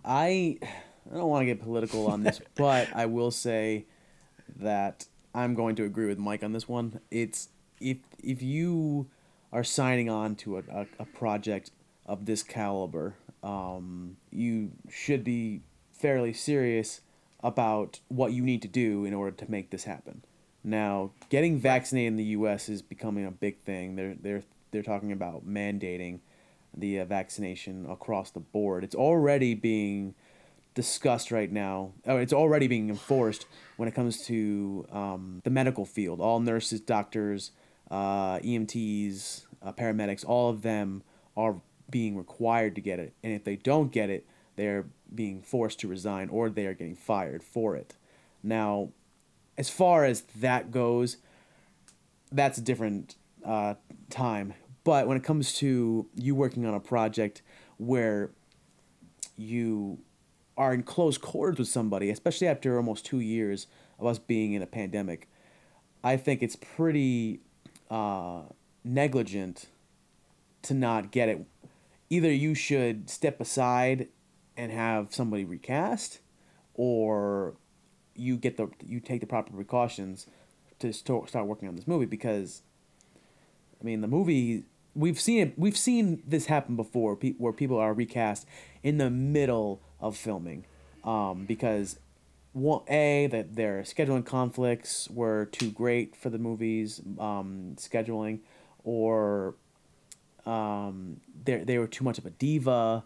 I 0.03 0.59
I 0.63 1.15
don't 1.15 1.29
want 1.29 1.43
to 1.43 1.45
get 1.45 1.61
political 1.61 2.07
on 2.07 2.23
this, 2.23 2.41
but 2.55 2.89
I 2.95 3.05
will 3.05 3.31
say 3.31 3.85
that 4.59 5.07
I'm 5.35 5.55
going 5.55 5.77
to 5.77 5.85
agree 5.85 6.07
with 6.07 6.19
Mike 6.19 6.43
on 6.43 6.53
this 6.53 6.67
one. 6.67 7.01
It's 7.11 7.51
if 7.83 7.99
if 8.25 8.41
you 8.41 9.11
are 9.53 9.63
signing 9.63 10.09
on 10.09 10.37
to 10.37 10.57
a, 10.57 10.63
a, 10.73 10.87
a 11.01 11.05
project 11.05 11.71
of 12.07 12.25
this 12.25 12.43
caliber, 12.43 13.17
um, 13.43 14.17
you 14.31 14.71
should 14.89 15.23
be 15.23 15.61
fairly 15.93 16.33
serious 16.33 17.03
about 17.41 18.01
what 18.09 18.33
you 18.33 18.43
need 18.43 18.63
to 18.63 18.69
do 18.69 19.05
in 19.05 19.15
order 19.15 19.37
to 19.37 19.51
make 19.51 19.71
this 19.71 19.85
happen. 19.85 20.25
Now, 20.65 21.13
getting 21.29 21.61
vaccinated 21.61 22.09
in 22.09 22.17
the 22.17 22.25
U.S. 22.25 22.69
is 22.69 22.83
becoming 22.83 23.25
a 23.25 23.31
big 23.31 23.61
thing. 23.61 23.97
They're 23.97 24.17
they're 24.21 24.43
they're 24.73 24.83
talking 24.83 25.13
about 25.13 25.47
mandating 25.47 26.21
the 26.77 27.01
uh, 27.01 27.05
vaccination 27.05 27.87
across 27.89 28.31
the 28.31 28.41
board. 28.41 28.85
It's 28.85 28.95
already 28.95 29.55
being 29.55 30.15
discussed 30.75 31.31
right 31.31 31.51
now. 31.51 31.93
Oh, 32.07 32.19
it's 32.19 32.33
already 32.33 32.67
being 32.67 32.91
enforced 32.91 33.47
when 33.77 33.89
it 33.89 33.95
comes 33.95 34.25
to 34.27 34.87
um, 34.93 35.41
the 35.45 35.51
medical 35.51 35.85
field. 35.85 36.21
All 36.21 36.41
nurses, 36.41 36.81
doctors, 36.81 37.53
uh, 37.91 38.39
EMTs, 38.41 39.47
uh, 39.63 39.73
paramedics, 39.73 40.25
all 40.25 40.51
of 40.51 40.63
them 40.63 41.03
are 41.37 41.61
being 41.89 42.17
required 42.17 42.75
to 42.75 42.81
get 42.81 42.99
it. 42.99 43.15
And 43.23 43.33
if 43.33 43.45
they 43.45 43.57
don't 43.57 43.91
get 43.91 44.11
it, 44.11 44.27
they're 44.57 44.87
being 45.15 45.43
forced 45.43 45.81
to 45.81 45.89
resign 45.89 46.29
or 46.29 46.51
they 46.51 46.67
are 46.67 46.75
getting 46.75 46.97
fired 46.97 47.43
for 47.43 47.77
it. 47.77 47.95
Now, 48.43 48.91
as 49.57 49.69
far 49.69 50.05
as 50.05 50.23
that 50.41 50.71
goes, 50.71 51.19
that's 52.33 52.59
a 52.59 52.61
different 52.61 53.17
uh, 53.45 53.75
time. 54.11 54.55
But 54.85 55.07
when 55.09 55.17
it 55.17 55.25
comes 55.25 55.55
to 55.55 56.07
you 56.15 56.35
working 56.35 56.67
on 56.67 56.75
a 56.75 56.81
project 56.81 57.43
where 57.79 58.31
you 59.37 59.99
are 60.57 60.73
in 60.73 60.83
close 60.83 61.19
quarters 61.19 61.59
with 61.59 61.69
somebody, 61.69 62.11
especially 62.11 62.49
after 62.49 62.77
almost 62.77 63.05
two 63.05 63.21
years 63.21 63.67
of 63.99 64.07
us 64.07 64.19
being 64.19 64.53
in 64.53 64.63
a 64.63 64.67
pandemic, 64.67 65.29
I 66.03 66.17
think 66.17 66.43
it's 66.43 66.57
pretty 66.57 67.41
uh, 67.91 68.43
negligent 68.85 69.67
to 70.63 70.75
not 70.75 71.11
get 71.11 71.29
it. 71.29 71.45
Either 72.09 72.33
you 72.33 72.55
should 72.55 73.11
step 73.11 73.41
aside 73.41 74.09
and 74.57 74.73
have 74.73 75.15
somebody 75.15 75.45
recast, 75.45 76.21
or 76.75 77.55
you 78.15 78.37
get 78.37 78.57
the 78.57 78.69
you 78.85 79.01
take 79.01 79.21
the 79.21 79.27
proper 79.27 79.53
precautions 79.53 80.27
to 80.79 80.93
start 80.93 81.47
working 81.47 81.69
on 81.69 81.77
this 81.77 81.87
movie 81.87 82.07
because, 82.07 82.63
I 83.81 83.85
mean, 83.85 84.01
the 84.01 84.09
movie 84.09 84.65
we've 84.97 85.21
seen 85.21 85.41
it. 85.41 85.59
We've 85.59 85.77
seen 85.77 86.23
this 86.27 86.47
happen 86.47 86.75
before, 86.75 87.15
where 87.15 87.53
people 87.53 87.79
are 87.79 87.93
recast 87.93 88.47
in 88.83 88.99
the 88.99 89.11
middle 89.11 89.81
of 90.01 90.17
filming, 90.17 90.65
um, 91.05 91.45
because 91.45 91.99
one 92.53 92.83
a 92.89 93.27
that 93.27 93.55
their 93.55 93.83
scheduling 93.83 94.25
conflicts 94.25 95.09
were 95.11 95.45
too 95.47 95.71
great 95.71 96.17
for 96.17 96.31
the 96.31 96.39
movies 96.39 97.01
um, 97.19 97.77
scheduling, 97.77 98.41
or 98.83 99.55
um, 100.47 101.21
they 101.45 101.59
they 101.59 101.79
were 101.79 101.87
too 101.87 102.05
much 102.05 102.19
of 102.19 102.27
a 102.27 102.31
diva. 102.31 103.05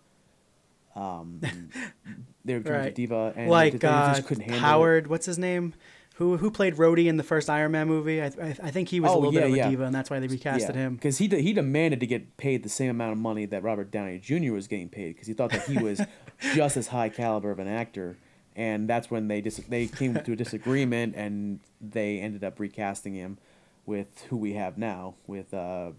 Um, 0.96 1.40
they 2.44 2.54
were 2.54 2.60
too 2.60 2.70
much 2.70 2.78
a 2.80 2.84
Right. 2.84 2.94
diva, 2.94 3.32
and 3.36 3.50
like 3.50 3.72
they, 3.74 3.78
they 3.78 3.88
uh, 3.88 4.14
just 4.14 4.26
couldn't 4.26 4.42
handle 4.42 4.58
it. 4.58 4.60
Howard, 4.62 5.06
what's 5.06 5.26
his 5.26 5.38
name? 5.38 5.74
Who 6.16 6.36
who 6.36 6.50
played 6.50 6.76
Rhodey 6.76 7.06
in 7.06 7.16
the 7.16 7.22
first 7.22 7.48
Iron 7.48 7.72
Man 7.72 7.88
movie? 7.88 8.20
I, 8.20 8.26
I, 8.26 8.56
I 8.64 8.70
think 8.70 8.88
he 8.90 9.00
was 9.00 9.10
a 9.10 9.14
Oh, 9.14 9.18
little 9.20 9.32
yeah, 9.32 9.40
bit 9.40 9.46
of 9.48 9.54
a 9.54 9.56
yeah. 9.56 9.68
diva, 9.70 9.84
and 9.84 9.94
that's 9.94 10.10
why 10.10 10.18
they 10.20 10.28
recasted 10.28 10.74
him. 10.74 10.96
because 10.96 11.16
he 11.18 11.28
de- 11.28 11.40
he 11.40 11.52
demanded 11.54 12.00
to 12.00 12.06
get 12.06 12.36
paid 12.36 12.62
the 12.62 12.68
same 12.68 12.90
amount 12.90 13.12
of 13.12 13.18
money 13.18 13.46
that 13.46 13.62
Robert 13.62 13.90
Downey 13.90 14.18
Jr. 14.18 14.52
was 14.52 14.66
getting 14.68 14.88
paid 14.90 15.14
because 15.14 15.26
he 15.28 15.32
thought 15.32 15.50
that 15.52 15.62
he 15.66 15.78
was 15.78 16.02
just 16.54 16.76
as 16.76 16.88
high 16.88 17.08
caliber 17.08 17.50
of 17.50 17.58
an 17.58 17.68
actor, 17.68 18.18
and 18.54 18.86
that's 18.86 19.10
when 19.10 19.28
they 19.28 19.40
dis- 19.40 19.62
they 19.68 19.86
came 19.86 20.12
to 20.14 20.32
a 20.32 20.36
disagreement 20.36 21.14
and 21.16 21.60
they 21.80 22.18
ended 22.18 22.44
up 22.44 22.60
recasting 22.60 23.14
him 23.14 23.38
with 23.86 24.26
who 24.28 24.36
we 24.36 24.52
have 24.52 24.76
now 24.76 25.14
with 25.26 25.54
uh, 25.54 25.92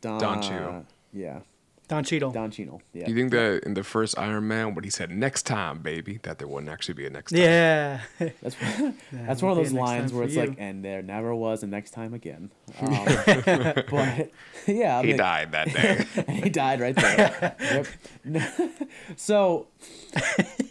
Don 0.00 0.20
Don 0.20 0.40
Cheadle. 0.40 0.86
Yeah, 1.12 1.40
Don 1.90 2.04
Cheadle. 2.04 2.30
Don 2.30 2.50
Cheadle. 2.52 2.80
Yeah. 2.94 3.08
You 3.08 3.14
think 3.16 3.32
that 3.32 3.64
in 3.66 3.74
the 3.74 3.82
first 3.82 4.16
Iron 4.16 4.46
Man, 4.48 4.74
when 4.74 4.84
he 4.84 4.90
said 4.90 5.10
"next 5.10 5.42
time, 5.42 5.80
baby," 5.82 6.20
that 6.22 6.38
there 6.38 6.46
wouldn't 6.48 6.70
actually 6.72 6.94
be 6.94 7.04
a 7.04 7.10
next 7.10 7.32
time? 7.32 7.40
Yeah. 7.42 8.00
That's 8.42 8.56
that's 9.12 9.42
one 9.46 9.50
of 9.52 9.56
those 9.58 9.72
lines 9.72 10.12
where 10.12 10.22
it's 10.24 10.34
you. 10.36 10.40
like, 10.46 10.54
and 10.58 10.84
there 10.84 11.02
never 11.02 11.34
was 11.34 11.62
a 11.62 11.66
next 11.66 11.90
time 11.90 12.14
again. 12.14 12.50
Um, 12.80 13.04
but 13.90 14.30
yeah, 14.66 14.98
I 14.98 15.02
he 15.02 15.08
mean- 15.08 15.16
died 15.16 15.52
that 15.52 15.66
day. 15.74 16.06
he 16.32 16.48
died 16.50 16.80
right 16.80 16.94
there. 16.94 17.56
yep. 18.24 18.70
so 19.16 19.66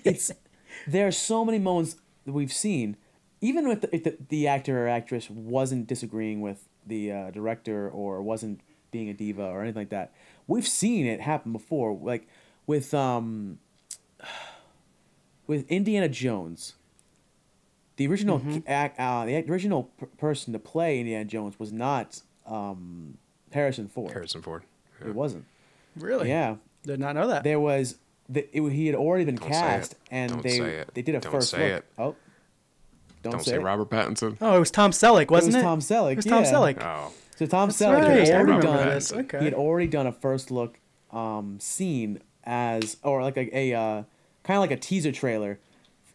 it's 0.04 0.32
there 0.88 1.06
are 1.08 1.12
so 1.12 1.44
many 1.44 1.60
moments 1.60 1.98
that 2.26 2.32
we've 2.32 2.54
seen, 2.54 2.96
even 3.42 3.68
with 3.68 3.82
the, 3.82 3.94
if 3.96 4.04
the, 4.06 4.18
the 4.30 4.48
actor 4.48 4.86
or 4.86 4.88
actress 4.88 5.30
wasn't 5.30 5.88
disagreeing 5.88 6.42
with 6.42 6.68
the 6.86 7.12
uh, 7.12 7.32
director 7.32 7.90
or 7.90 8.22
wasn't 8.22 8.62
being 8.92 9.10
a 9.10 9.14
diva 9.14 9.44
or 9.46 9.62
anything 9.62 9.82
like 9.82 9.90
that. 9.90 10.14
We've 10.50 10.68
seen 10.68 11.06
it 11.06 11.22
happen 11.22 11.52
before, 11.54 11.94
like 12.02 12.28
with 12.68 12.94
um 12.94 13.60
with 15.48 15.70
Indiana 15.70 16.10
Jones. 16.10 16.76
The 17.98 18.08
original 18.08 18.40
Mm-hmm. 18.40 18.60
act, 18.66 18.98
uh, 19.00 19.26
the 19.26 19.36
original 19.52 19.90
p- 20.00 20.06
person 20.18 20.54
to 20.54 20.60
play 20.60 21.00
Indiana 21.00 21.26
Jones 21.26 21.60
was 21.60 21.74
not 21.74 22.22
um, 22.48 23.18
Harrison 23.52 23.90
Ford. 23.90 24.12
Harrison 24.14 24.42
Ford. 24.42 24.64
It 25.06 25.14
wasn't. 25.14 25.44
Really? 25.98 26.30
Yeah. 26.30 26.56
Did 26.84 27.00
not 27.02 27.16
know 27.16 27.28
that. 27.28 27.44
There 27.44 27.60
was 27.60 27.98
the, 28.30 28.48
it, 28.58 28.70
he 28.72 28.86
had 28.86 28.96
already 28.96 29.26
been 29.26 29.36
Don't 29.36 29.50
say 29.54 29.60
cast, 29.60 29.92
it. 29.94 29.98
and 30.12 30.32
Don't 30.32 30.44
they 30.44 30.58
say 30.60 30.76
it. 30.76 30.92
they 30.94 31.02
did 31.02 31.16
a 31.16 31.20
Don't 31.20 31.32
first 31.34 31.50
say 31.50 31.74
look. 31.74 31.80
it. 31.80 31.86
Oh, 31.98 32.16
don't, 33.22 33.32
Don't 33.34 33.44
say, 33.44 33.52
say 33.52 33.58
it. 33.58 33.62
Robert 33.64 33.90
Pattinson. 33.90 34.38
Oh, 34.40 34.56
it 34.56 34.60
was 34.60 34.72
Tom 34.72 34.92
Selleck, 34.92 35.30
wasn't 35.30 35.56
it? 35.56 35.60
it 35.60 35.64
Tom 35.64 35.80
Selleck. 35.80 36.12
It 36.14 36.16
was 36.18 36.26
Tom. 36.26 36.44
Selleck. 36.46 36.82
Oh, 36.82 37.12
So 37.40 37.46
Tom 37.46 37.70
That's 37.70 37.80
Selleck 37.82 38.02
right, 38.02 38.28
had 38.28 38.36
already 38.36 38.62
done 38.68 38.88
this. 38.90 39.14
Okay. 39.14 39.40
he 39.40 39.46
had 39.46 39.54
already 39.54 39.88
done 39.88 40.06
a 40.08 40.12
first 40.12 40.52
look 40.52 40.78
um, 41.12 41.58
scene 41.62 42.20
as 42.44 42.98
or 43.02 43.24
like 43.24 43.38
a, 43.38 43.58
a 43.58 43.74
uh, 43.74 44.04
kind 44.44 44.58
of 44.58 44.60
like 44.62 44.72
a 44.72 44.76
teaser 44.78 45.14
trailer 45.14 45.58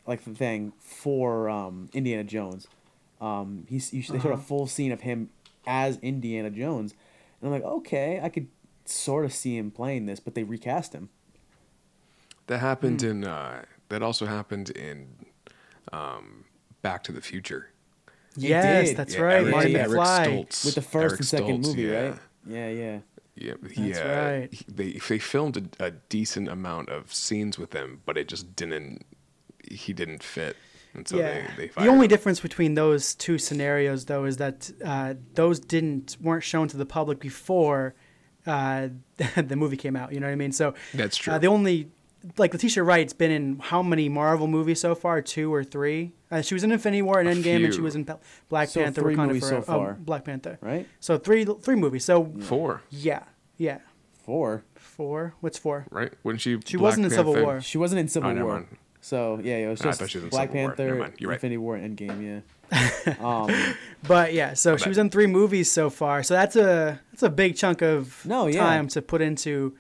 like 0.06 0.20
thing 0.20 0.74
for 0.80 1.48
um, 1.48 1.88
Indiana 1.94 2.24
Jones. 2.24 2.66
Um, 3.22 3.64
he's 3.70 3.90
you, 3.94 4.02
they 4.02 4.06
showed 4.18 4.26
Uh-huh. 4.26 4.32
a 4.34 4.36
full 4.36 4.66
scene 4.66 4.92
of 4.92 5.00
him 5.00 5.30
as 5.66 5.96
Indiana 6.02 6.50
Jones, 6.50 6.92
and 7.40 7.48
I'm 7.48 7.52
like, 7.58 7.64
okay, 7.72 8.20
I 8.22 8.28
could 8.28 8.48
sort 8.84 9.24
of 9.24 9.32
see 9.32 9.56
him 9.56 9.70
playing 9.70 10.04
this, 10.04 10.20
but 10.20 10.34
they 10.34 10.42
recast 10.44 10.92
him. 10.92 11.08
that 12.48 12.58
happened 12.58 13.00
Hmm. 13.00 13.08
in. 13.08 13.24
Uh, 13.24 13.64
that 13.88 14.02
also 14.02 14.26
happened 14.26 14.68
in 14.70 15.08
um, 15.90 16.44
Back 16.82 17.02
to 17.04 17.12
the 17.12 17.22
Future. 17.22 17.70
Yes, 18.36 18.88
did. 18.88 18.96
that's 18.96 19.14
Yeah, 19.14 19.20
right. 19.20 19.34
Eric- 19.42 19.50
Marty 19.50 19.76
Eric 19.76 19.90
McFly. 19.90 20.26
Stoltz. 20.26 20.64
with 20.64 20.74
the 20.74 20.82
first 20.82 21.12
Eric 21.12 21.20
and 21.20 21.26
second 21.28 21.64
Stoltz, 21.64 21.66
movie, 21.68 21.82
yeah. 21.82 22.00
right? 22.08 22.18
Yeah, 22.46 22.68
yeah. 22.68 22.98
Yeah, 23.36 23.54
he, 23.72 23.90
That's 23.90 23.98
uh, 23.98 24.38
right. 24.40 24.52
he- 24.54 24.64
they 24.68 24.92
they 25.08 25.18
filmed 25.18 25.56
a, 25.80 25.86
a 25.86 25.90
decent 25.90 26.48
amount 26.48 26.88
of 26.90 27.12
scenes 27.12 27.58
with 27.58 27.72
him, 27.72 28.00
but 28.06 28.16
it 28.16 28.28
just 28.28 28.54
didn't. 28.54 29.04
He 29.68 29.92
didn't 29.92 30.22
fit, 30.22 30.56
and 30.92 31.08
so 31.08 31.16
yeah. 31.16 31.48
they 31.56 31.66
they 31.66 31.82
the 31.82 31.88
only 31.88 32.04
him. 32.04 32.10
difference 32.10 32.38
between 32.38 32.74
those 32.74 33.14
two 33.16 33.38
scenarios, 33.38 34.04
though, 34.04 34.24
is 34.24 34.36
that 34.36 34.70
uh, 34.84 35.14
those 35.34 35.58
didn't 35.58 36.16
weren't 36.20 36.44
shown 36.44 36.68
to 36.68 36.76
the 36.76 36.86
public 36.86 37.18
before 37.18 37.94
uh, 38.46 38.88
the 39.36 39.56
movie 39.56 39.76
came 39.78 39.96
out. 39.96 40.12
You 40.12 40.20
know 40.20 40.26
what 40.26 40.32
I 40.32 40.36
mean? 40.36 40.52
So 40.52 40.74
That's 40.92 41.16
true. 41.16 41.32
Uh, 41.32 41.38
the 41.38 41.48
only 41.48 41.88
like 42.38 42.52
Letitia 42.52 42.82
Wright's 42.82 43.12
been 43.12 43.30
in 43.30 43.58
how 43.58 43.82
many 43.82 44.08
Marvel 44.08 44.46
movies 44.46 44.80
so 44.80 44.94
far? 44.94 45.20
Two 45.22 45.52
or 45.52 45.62
three? 45.64 46.12
Uh, 46.30 46.40
she 46.42 46.54
was 46.54 46.64
in 46.64 46.72
Infinity 46.72 47.02
War 47.02 47.20
and 47.20 47.28
A 47.28 47.34
Endgame, 47.34 47.64
and 47.64 47.74
she 47.74 47.80
was 47.80 47.94
in 47.94 48.04
Pe- 48.04 48.16
Black 48.48 48.68
So 48.68 48.82
Panther. 48.82 49.02
three 49.02 49.14
Wakanda 49.16 49.26
movies 49.28 49.42
so 49.42 49.48
Forever- 49.60 49.64
oh, 49.72 49.84
far. 49.84 49.92
Black 50.00 50.24
Panther. 50.24 50.58
Right? 50.60 50.88
So 51.00 51.18
three 51.18 51.44
three 51.44 51.76
movies. 51.76 52.04
So 52.04 52.32
Four, 52.40 52.82
yeah, 52.90 53.24
yeah, 53.58 53.78
Four. 54.24 54.64
four. 54.74 55.34
What's 55.40 55.58
four? 55.58 55.86
right? 55.90 56.12
Wasn't 56.22 56.40
she? 56.40 56.58
She 56.64 56.76
Black 56.76 56.82
wasn't 56.90 57.06
in 57.06 57.10
Civil 57.10 57.34
War. 57.34 57.60
She 57.60 57.78
wasn't 57.78 58.00
in 58.00 58.08
Civil 58.08 58.30
Oh, 58.30 58.44
War. 58.44 58.54
mind. 58.54 58.66
So 59.00 59.38
yeah, 59.42 59.56
it 59.58 59.66
was 59.68 59.80
just 59.80 60.00
thought 60.00 60.08
she 60.08 60.18
was 60.18 60.30
Black 60.30 60.50
Civil 60.50 60.68
Panther, 60.68 60.94
mind. 60.94 61.12
You're 61.18 61.28
right. 61.28 61.34
Infinity 61.36 61.58
War, 61.58 61.76
Endgame. 61.76 62.42
Yeah. 62.72 63.14
um, 63.20 63.74
But 64.08 64.32
yeah, 64.32 64.54
so 64.54 64.76
she 64.78 64.84
bad. 64.84 64.88
was 64.88 64.98
in 64.98 65.10
three 65.10 65.26
movies 65.26 65.70
so 65.70 65.90
far. 65.90 66.22
So 66.22 66.32
that's 66.34 66.56
a 66.56 67.00
that's 67.12 67.22
a 67.22 67.28
big 67.28 67.54
chunk 67.56 67.82
of 67.82 68.24
No, 68.24 68.46
yeah. 68.46 68.60
time 68.60 68.88
to 68.88 69.02
put 69.02 69.20
into 69.20 69.76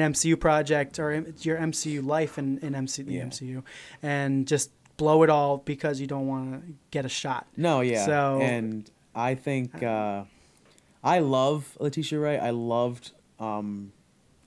an 0.00 0.12
MCU 0.12 0.38
project 0.38 0.98
or 0.98 1.12
your 1.40 1.56
MCU 1.58 2.04
life 2.04 2.38
in, 2.38 2.58
in 2.58 2.74
MC, 2.74 3.02
the 3.02 3.12
Yeah. 3.14 3.24
MCU, 3.24 3.62
and 4.02 4.46
just 4.46 4.70
blow 4.96 5.22
it 5.22 5.30
all 5.30 5.58
because 5.58 6.00
you 6.00 6.06
don't 6.06 6.26
want 6.26 6.52
to 6.66 6.72
get 6.90 7.04
a 7.04 7.08
shot. 7.08 7.46
no, 7.56 7.80
yeah. 7.82 8.04
So 8.06 8.40
and 8.42 8.90
I 9.14 9.34
think 9.34 9.82
uh, 9.82 10.24
I 11.04 11.18
love 11.20 11.76
Letitia 11.80 12.18
Wright. 12.18 12.40
I 12.40 12.50
loved. 12.50 13.12
Um, 13.38 13.92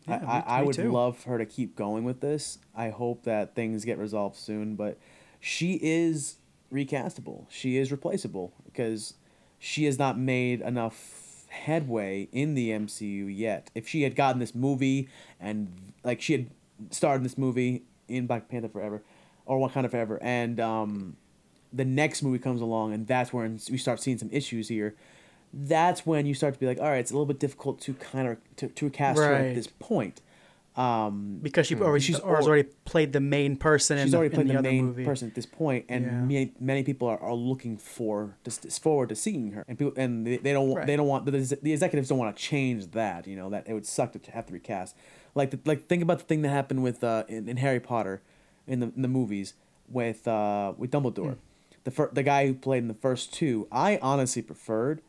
Yeah, 0.07 0.15
I, 0.15 0.37
me- 0.39 0.43
I, 0.47 0.61
would 0.63 0.75
too. 0.75 0.91
love 0.91 1.23
her 1.25 1.37
to 1.37 1.45
keep 1.45 1.75
going 1.75 2.03
with 2.03 2.19
this. 2.21 2.57
I 2.75 2.89
hope 2.89 3.23
that 3.23 3.53
things 3.55 3.85
get 3.85 3.97
resolved 3.99 4.35
soon. 4.37 4.75
But 4.75 4.97
she 5.39 5.79
is 5.81 6.37
recastable. 6.73 7.45
She 7.49 7.77
is 7.77 7.91
replaceable 7.91 8.51
because 8.65 9.13
she 9.59 9.85
has 9.85 9.99
not 9.99 10.17
made 10.17 10.61
enough 10.61 11.28
headway 11.49 12.27
in 12.31 12.55
the 12.55 12.69
MCU 12.69 13.35
yet. 13.35 13.69
If 13.75 13.87
she 13.87 14.03
had 14.03 14.15
gotten 14.15 14.39
this 14.39 14.55
movie 14.55 15.09
and 15.39 15.93
like 16.03 16.21
she 16.21 16.33
had 16.33 16.47
starred 16.91 17.17
in 17.17 17.23
this 17.23 17.37
movie 17.37 17.83
in 18.07 18.27
Black 18.27 18.49
Panther 18.49 18.69
Forever 18.69 19.01
or 19.45 19.57
Wakanda 19.67 19.89
Forever, 19.89 20.19
and 20.21 20.59
um, 20.59 21.17
the 21.73 21.85
next 21.85 22.23
movie 22.23 22.39
comes 22.39 22.61
along 22.61 22.93
and 22.93 23.07
that's 23.07 23.33
when 23.33 23.59
we 23.69 23.77
start 23.77 23.99
seeing 24.01 24.17
some 24.17 24.29
issues 24.31 24.67
here. 24.67 24.95
That's 25.51 26.05
when 26.05 26.27
you 26.27 26.35
start 26.35 26.53
to 26.53 26.59
be 26.59 26.67
like, 26.67 26.79
all 26.79 26.89
right, 26.89 26.99
it's 26.99 27.11
a 27.11 27.13
little 27.15 27.25
bit 27.25 27.39
difficult 27.39 27.81
to 27.81 27.95
kind 27.95 28.27
of 28.27 28.37
to, 28.57 28.67
to 28.67 28.89
cast 28.89 29.19
her 29.19 29.33
at 29.33 29.55
this 29.55 29.67
point. 29.67 30.21
Um, 30.79 31.39
because 31.41 31.67
she 31.67 31.75
already, 31.75 32.01
she's 32.01 32.15
she's 32.15 32.23
or 32.23 32.41
already 32.41 32.69
played 32.85 33.11
the 33.11 33.19
main 33.19 33.57
person 33.57 33.97
she's 33.97 34.11
the, 34.11 34.17
already 34.17 34.33
in 34.33 34.35
played 34.35 34.47
the, 34.49 34.53
the, 34.53 34.61
main 34.61 34.85
movie. 34.85 35.03
person 35.03 35.27
at 35.27 35.35
this 35.35 35.45
point, 35.45 35.85
and 35.89 36.05
Yeah. 36.05 36.11
many, 36.21 36.53
many 36.59 36.83
people 36.83 37.07
are, 37.09 37.19
are 37.19 37.33
looking 37.33 37.77
for 37.77 38.37
just 38.45 38.81
forward 38.81 39.09
to 39.09 39.15
seeing 39.15 39.51
her, 39.51 39.65
and 39.67 39.77
people 39.77 39.93
and 39.97 40.25
they, 40.25 40.37
they 40.37 40.53
don't 40.53 40.67
want 40.69 40.77
Right. 40.77 40.87
they 40.87 40.95
don't 40.95 41.07
want 41.07 41.25
the, 41.25 41.31
the 41.61 41.73
executives 41.73 42.07
don't 42.07 42.17
want 42.17 42.33
to 42.35 42.41
change 42.41 42.91
that. 42.91 43.27
You 43.27 43.35
know 43.35 43.49
that 43.49 43.67
it 43.67 43.73
would 43.73 43.85
suck 43.85 44.13
to 44.13 44.31
have 44.31 44.45
to 44.47 44.53
recast. 44.53 44.95
Like 45.35 45.51
the, 45.51 45.59
like 45.65 45.87
think 45.87 46.01
about 46.01 46.19
the 46.19 46.25
thing 46.25 46.43
that 46.43 46.49
happened 46.49 46.81
with 46.81 47.03
uh, 47.03 47.25
in, 47.27 47.49
in 47.49 47.57
Harry 47.57 47.81
Potter, 47.81 48.21
in 48.65 48.79
the 48.79 48.91
in 48.95 49.01
the 49.01 49.07
movies 49.09 49.55
with 49.89 50.27
uh, 50.29 50.73
with 50.77 50.91
Dumbledore, 50.91 51.33
Hmm. 51.33 51.39
the 51.83 51.91
fir- 51.91 52.09
the 52.13 52.23
guy 52.23 52.47
who 52.47 52.53
played 52.53 52.83
in 52.83 52.87
the 52.87 52.93
first 52.93 53.33
two. 53.33 53.67
I 53.69 53.99
honestly 54.01 54.41
preferred. 54.41 55.01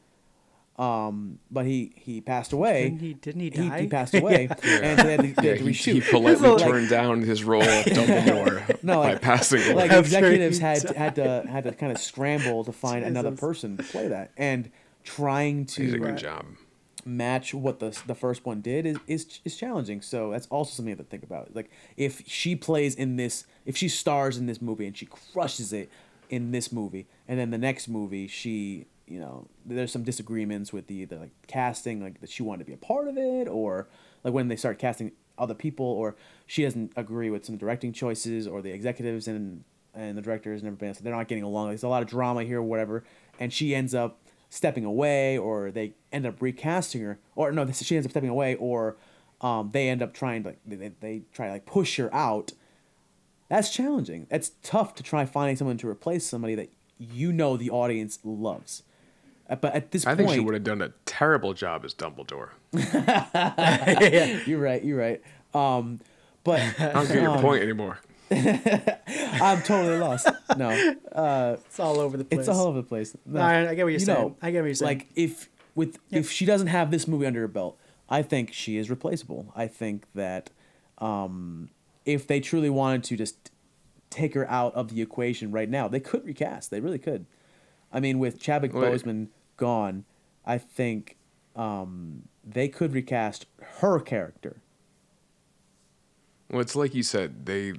Um, 0.78 1.38
but 1.50 1.66
he 1.66 1.92
he 1.96 2.20
passed 2.22 2.52
away. 2.54 2.84
Didn't 2.84 3.00
he- 3.00 3.14
didn't 3.14 3.40
he 3.42 3.50
die? 3.50 3.80
He, 3.82 3.86
passed 3.88 4.14
away, 4.14 4.48
and 4.62 4.98
they 4.98 5.10
had 5.12 5.20
to, 5.20 5.22
they 5.22 5.34
Yeah, 5.42 5.50
had 5.50 5.58
to 5.58 5.64
he, 5.64 5.70
reshoot. 5.70 5.92
he 5.92 6.00
politely 6.00 6.48
Like- 6.48 6.58
turned 6.62 6.88
down 6.88 7.20
his 7.20 7.44
role 7.44 7.62
of 7.62 7.68
Dumbledore 7.84 8.82
No, 8.82 8.94
by 9.00 9.12
like- 9.12 9.20
passing 9.20 9.62
away. 9.64 9.74
like 9.74 9.90
After 9.90 10.00
executives 10.00 10.58
had 10.58 10.82
died. 10.82 10.96
had 10.96 11.14
to 11.16 11.44
had 11.50 11.64
to 11.64 11.72
kind 11.72 11.92
of 11.92 11.98
scramble 11.98 12.64
to 12.64 12.72
find 12.72 13.04
another 13.04 13.32
person 13.32 13.76
to 13.76 13.82
play 13.82 14.08
that, 14.08 14.30
and 14.38 14.70
trying 15.04 15.66
he 15.68 15.88
a 15.88 15.92
to 15.92 15.98
good 15.98 16.16
job. 16.16 16.46
match 17.04 17.52
what 17.52 17.78
the 17.80 17.98
the 18.06 18.14
first 18.14 18.46
one 18.46 18.62
did 18.62 18.86
is, 18.86 18.96
is 19.06 19.40
is 19.44 19.56
challenging. 19.56 20.00
So 20.00 20.30
that's 20.30 20.46
also 20.46 20.70
something 20.72 20.90
you 20.92 20.96
have 20.96 21.04
to 21.04 21.10
think 21.10 21.24
about. 21.24 21.54
Like 21.54 21.70
if 21.98 22.22
she 22.26 22.56
plays 22.56 22.94
in 22.94 23.16
this, 23.16 23.44
if 23.66 23.76
she 23.76 23.88
stars 23.88 24.38
in 24.38 24.46
this 24.46 24.62
movie 24.62 24.86
and 24.86 24.96
she 24.96 25.04
crushes 25.06 25.74
it 25.74 25.90
in 26.30 26.52
this 26.52 26.72
movie, 26.72 27.06
and 27.28 27.38
then 27.38 27.50
the 27.50 27.58
next 27.58 27.86
movie 27.88 28.28
she, 28.28 28.86
you 29.10 29.18
know, 29.18 29.48
there's 29.66 29.92
some 29.92 30.04
disagreements 30.04 30.72
with 30.72 30.86
the 30.86 31.04
the 31.04 31.16
like 31.16 31.30
casting, 31.48 32.00
like 32.00 32.20
that 32.20 32.30
she 32.30 32.42
wanted 32.42 32.60
to 32.60 32.64
be 32.64 32.72
a 32.72 32.76
part 32.76 33.08
of 33.08 33.18
it, 33.18 33.48
or 33.48 33.88
like 34.22 34.32
when 34.32 34.48
they 34.48 34.56
start 34.56 34.78
casting 34.78 35.12
other 35.36 35.54
people, 35.54 35.84
or 35.84 36.16
she 36.46 36.62
doesn't 36.62 36.92
agree 36.96 37.28
with 37.28 37.44
some 37.44 37.56
directing 37.56 37.92
choices, 37.92 38.46
or 38.46 38.62
the 38.62 38.70
executives 38.70 39.26
and 39.26 39.64
and 39.92 40.16
the 40.16 40.22
directors 40.22 40.60
and 40.60 40.68
everybody 40.68 40.88
else, 40.88 40.98
they're 40.98 41.14
not 41.14 41.26
getting 41.26 41.42
along. 41.42 41.68
There's 41.68 41.82
a 41.82 41.88
lot 41.88 42.02
of 42.02 42.08
drama 42.08 42.44
here, 42.44 42.60
or 42.60 42.62
whatever, 42.62 43.02
and 43.40 43.52
she 43.52 43.74
ends 43.74 43.94
up 43.94 44.20
stepping 44.48 44.84
away, 44.84 45.36
or 45.36 45.72
they 45.72 45.94
end 46.12 46.24
up 46.24 46.40
recasting 46.40 47.02
her, 47.02 47.18
or 47.34 47.50
no, 47.50 47.70
she 47.72 47.96
ends 47.96 48.06
up 48.06 48.12
stepping 48.12 48.30
away, 48.30 48.54
or 48.54 48.96
um, 49.40 49.70
they 49.72 49.88
end 49.88 50.02
up 50.02 50.14
trying 50.14 50.44
to 50.44 50.50
like 50.50 50.58
they, 50.64 50.92
they 51.00 51.22
try 51.32 51.46
to 51.46 51.52
like 51.52 51.66
push 51.66 51.96
her 51.96 52.14
out. 52.14 52.52
That's 53.48 53.70
challenging. 53.70 54.28
It's 54.30 54.52
tough 54.62 54.94
to 54.94 55.02
try 55.02 55.26
finding 55.26 55.56
someone 55.56 55.78
to 55.78 55.88
replace 55.88 56.24
somebody 56.24 56.54
that 56.54 56.70
you 56.96 57.32
know 57.32 57.56
the 57.56 57.70
audience 57.70 58.20
loves. 58.22 58.84
Uh, 59.50 59.56
But 59.56 59.74
at 59.74 59.90
this 59.90 60.06
I 60.06 60.10
point, 60.14 60.20
I 60.20 60.22
think 60.22 60.34
she 60.34 60.40
would 60.40 60.54
have 60.54 60.64
done 60.64 60.80
a 60.80 60.90
terrible 61.04 61.52
job 61.52 61.84
as 61.84 61.92
Dumbledore. 61.92 62.50
you're 64.46 64.58
right. 64.60 64.82
You're 64.82 64.98
right. 64.98 65.20
Um, 65.52 66.00
but 66.44 66.60
I 66.78 66.92
don't 66.92 67.08
get 67.08 67.16
your 67.22 67.30
um, 67.30 67.40
point 67.42 67.62
anymore. 67.62 67.98
I'm 68.30 69.60
totally 69.62 69.98
lost. 69.98 70.28
No, 70.56 70.70
uh, 71.12 71.56
it's 71.66 71.80
all 71.80 71.98
over 71.98 72.16
the 72.16 72.24
place. 72.24 72.40
It's 72.40 72.48
all 72.48 72.66
over 72.68 72.80
the 72.80 72.86
place. 72.86 73.16
No, 73.26 73.40
I- 73.40 73.70
I 73.70 73.74
get 73.74 73.82
what 73.84 73.90
you're 73.90 73.90
you 73.90 73.98
saying. 73.98 74.18
know, 74.20 74.36
I 74.40 74.52
get 74.52 74.60
what 74.60 74.66
you're 74.66 74.74
saying. 74.76 74.98
Like 74.98 75.08
if 75.16 75.48
with 75.74 75.98
if 76.12 76.30
she 76.30 76.46
doesn't 76.46 76.68
have 76.68 76.90
this 76.92 77.08
movie 77.08 77.26
under 77.26 77.40
her 77.40 77.48
belt, 77.48 77.76
I 78.08 78.22
think 78.22 78.52
she 78.52 78.76
is 78.76 78.88
replaceable. 78.88 79.52
I 79.56 79.66
think 79.66 80.06
that 80.14 80.50
um, 80.98 81.70
if 82.04 82.26
they 82.28 82.38
truly 82.38 82.70
wanted 82.70 83.02
to 83.04 83.16
just 83.16 83.50
take 84.10 84.34
her 84.34 84.48
out 84.48 84.74
of 84.74 84.94
the 84.94 85.02
equation 85.02 85.50
right 85.50 85.68
now, 85.68 85.88
they 85.88 86.00
could 86.00 86.24
recast. 86.24 86.70
They 86.70 86.80
really 86.80 86.98
could. 86.98 87.26
I 87.92 87.98
mean, 87.98 88.20
with 88.20 88.38
Chadwick 88.40 88.72
Wait. 88.72 88.84
Boseman 88.92 89.28
gone, 89.60 90.04
I 90.44 90.58
think 90.58 91.16
um, 91.54 92.22
they 92.44 92.66
could 92.66 92.92
recast 92.92 93.46
her 93.80 94.00
character. 94.00 94.56
Well, 96.50 96.60
it's 96.60 96.74
like 96.74 96.94
you 96.94 97.02
said. 97.04 97.46
They, 97.46 97.74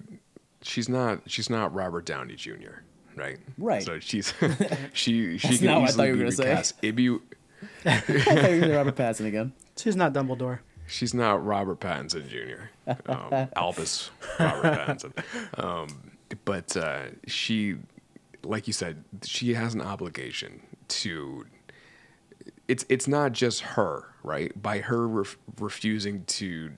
she's 0.61 0.87
not. 0.87 1.21
She's 1.29 1.49
not 1.49 1.73
Robert 1.73 2.05
Downey 2.05 2.35
Jr. 2.35 2.83
Right. 3.15 3.37
Right. 3.57 3.83
So 3.83 3.99
she's 3.99 4.33
she 4.93 5.37
she 5.37 5.47
That's 5.47 5.57
can 5.57 5.67
not 5.67 5.81
what 5.81 5.89
I 5.89 5.91
thought 5.93 6.05
easily 6.05 6.07
you 6.07 6.11
were 6.13 6.17
be 6.17 6.23
gonna 6.23 6.31
say. 6.31 6.49
recast. 6.49 6.75
If 6.81 6.99
you, 6.99 7.21
I 7.85 7.97
thought 7.99 8.09
you 8.09 8.15
were 8.15 8.23
gonna 8.35 8.61
say 8.61 8.75
Robert 8.75 8.95
Pattinson 8.95 9.25
again. 9.27 9.53
She's 9.75 9.95
not 9.97 10.13
Dumbledore. 10.13 10.59
she's 10.87 11.13
not 11.13 11.45
Robert 11.45 11.79
Pattinson 11.81 12.27
Jr. 12.29 12.91
Um, 13.11 13.49
Albus 13.57 14.09
Robert 14.39 14.63
Pattinson. 14.63 15.61
Um, 15.61 16.11
but 16.45 16.77
uh, 16.77 17.01
she, 17.27 17.75
like 18.43 18.67
you 18.67 18.73
said, 18.73 19.03
she 19.23 19.53
has 19.55 19.73
an 19.73 19.81
obligation 19.81 20.61
to. 20.87 21.45
It's 22.71 22.85
it's 22.87 23.07
not 23.07 23.33
just 23.33 23.59
her, 23.75 24.05
right? 24.23 24.49
By 24.61 24.79
her 24.79 25.05
ref- 25.05 25.37
refusing 25.59 26.23
to 26.25 26.71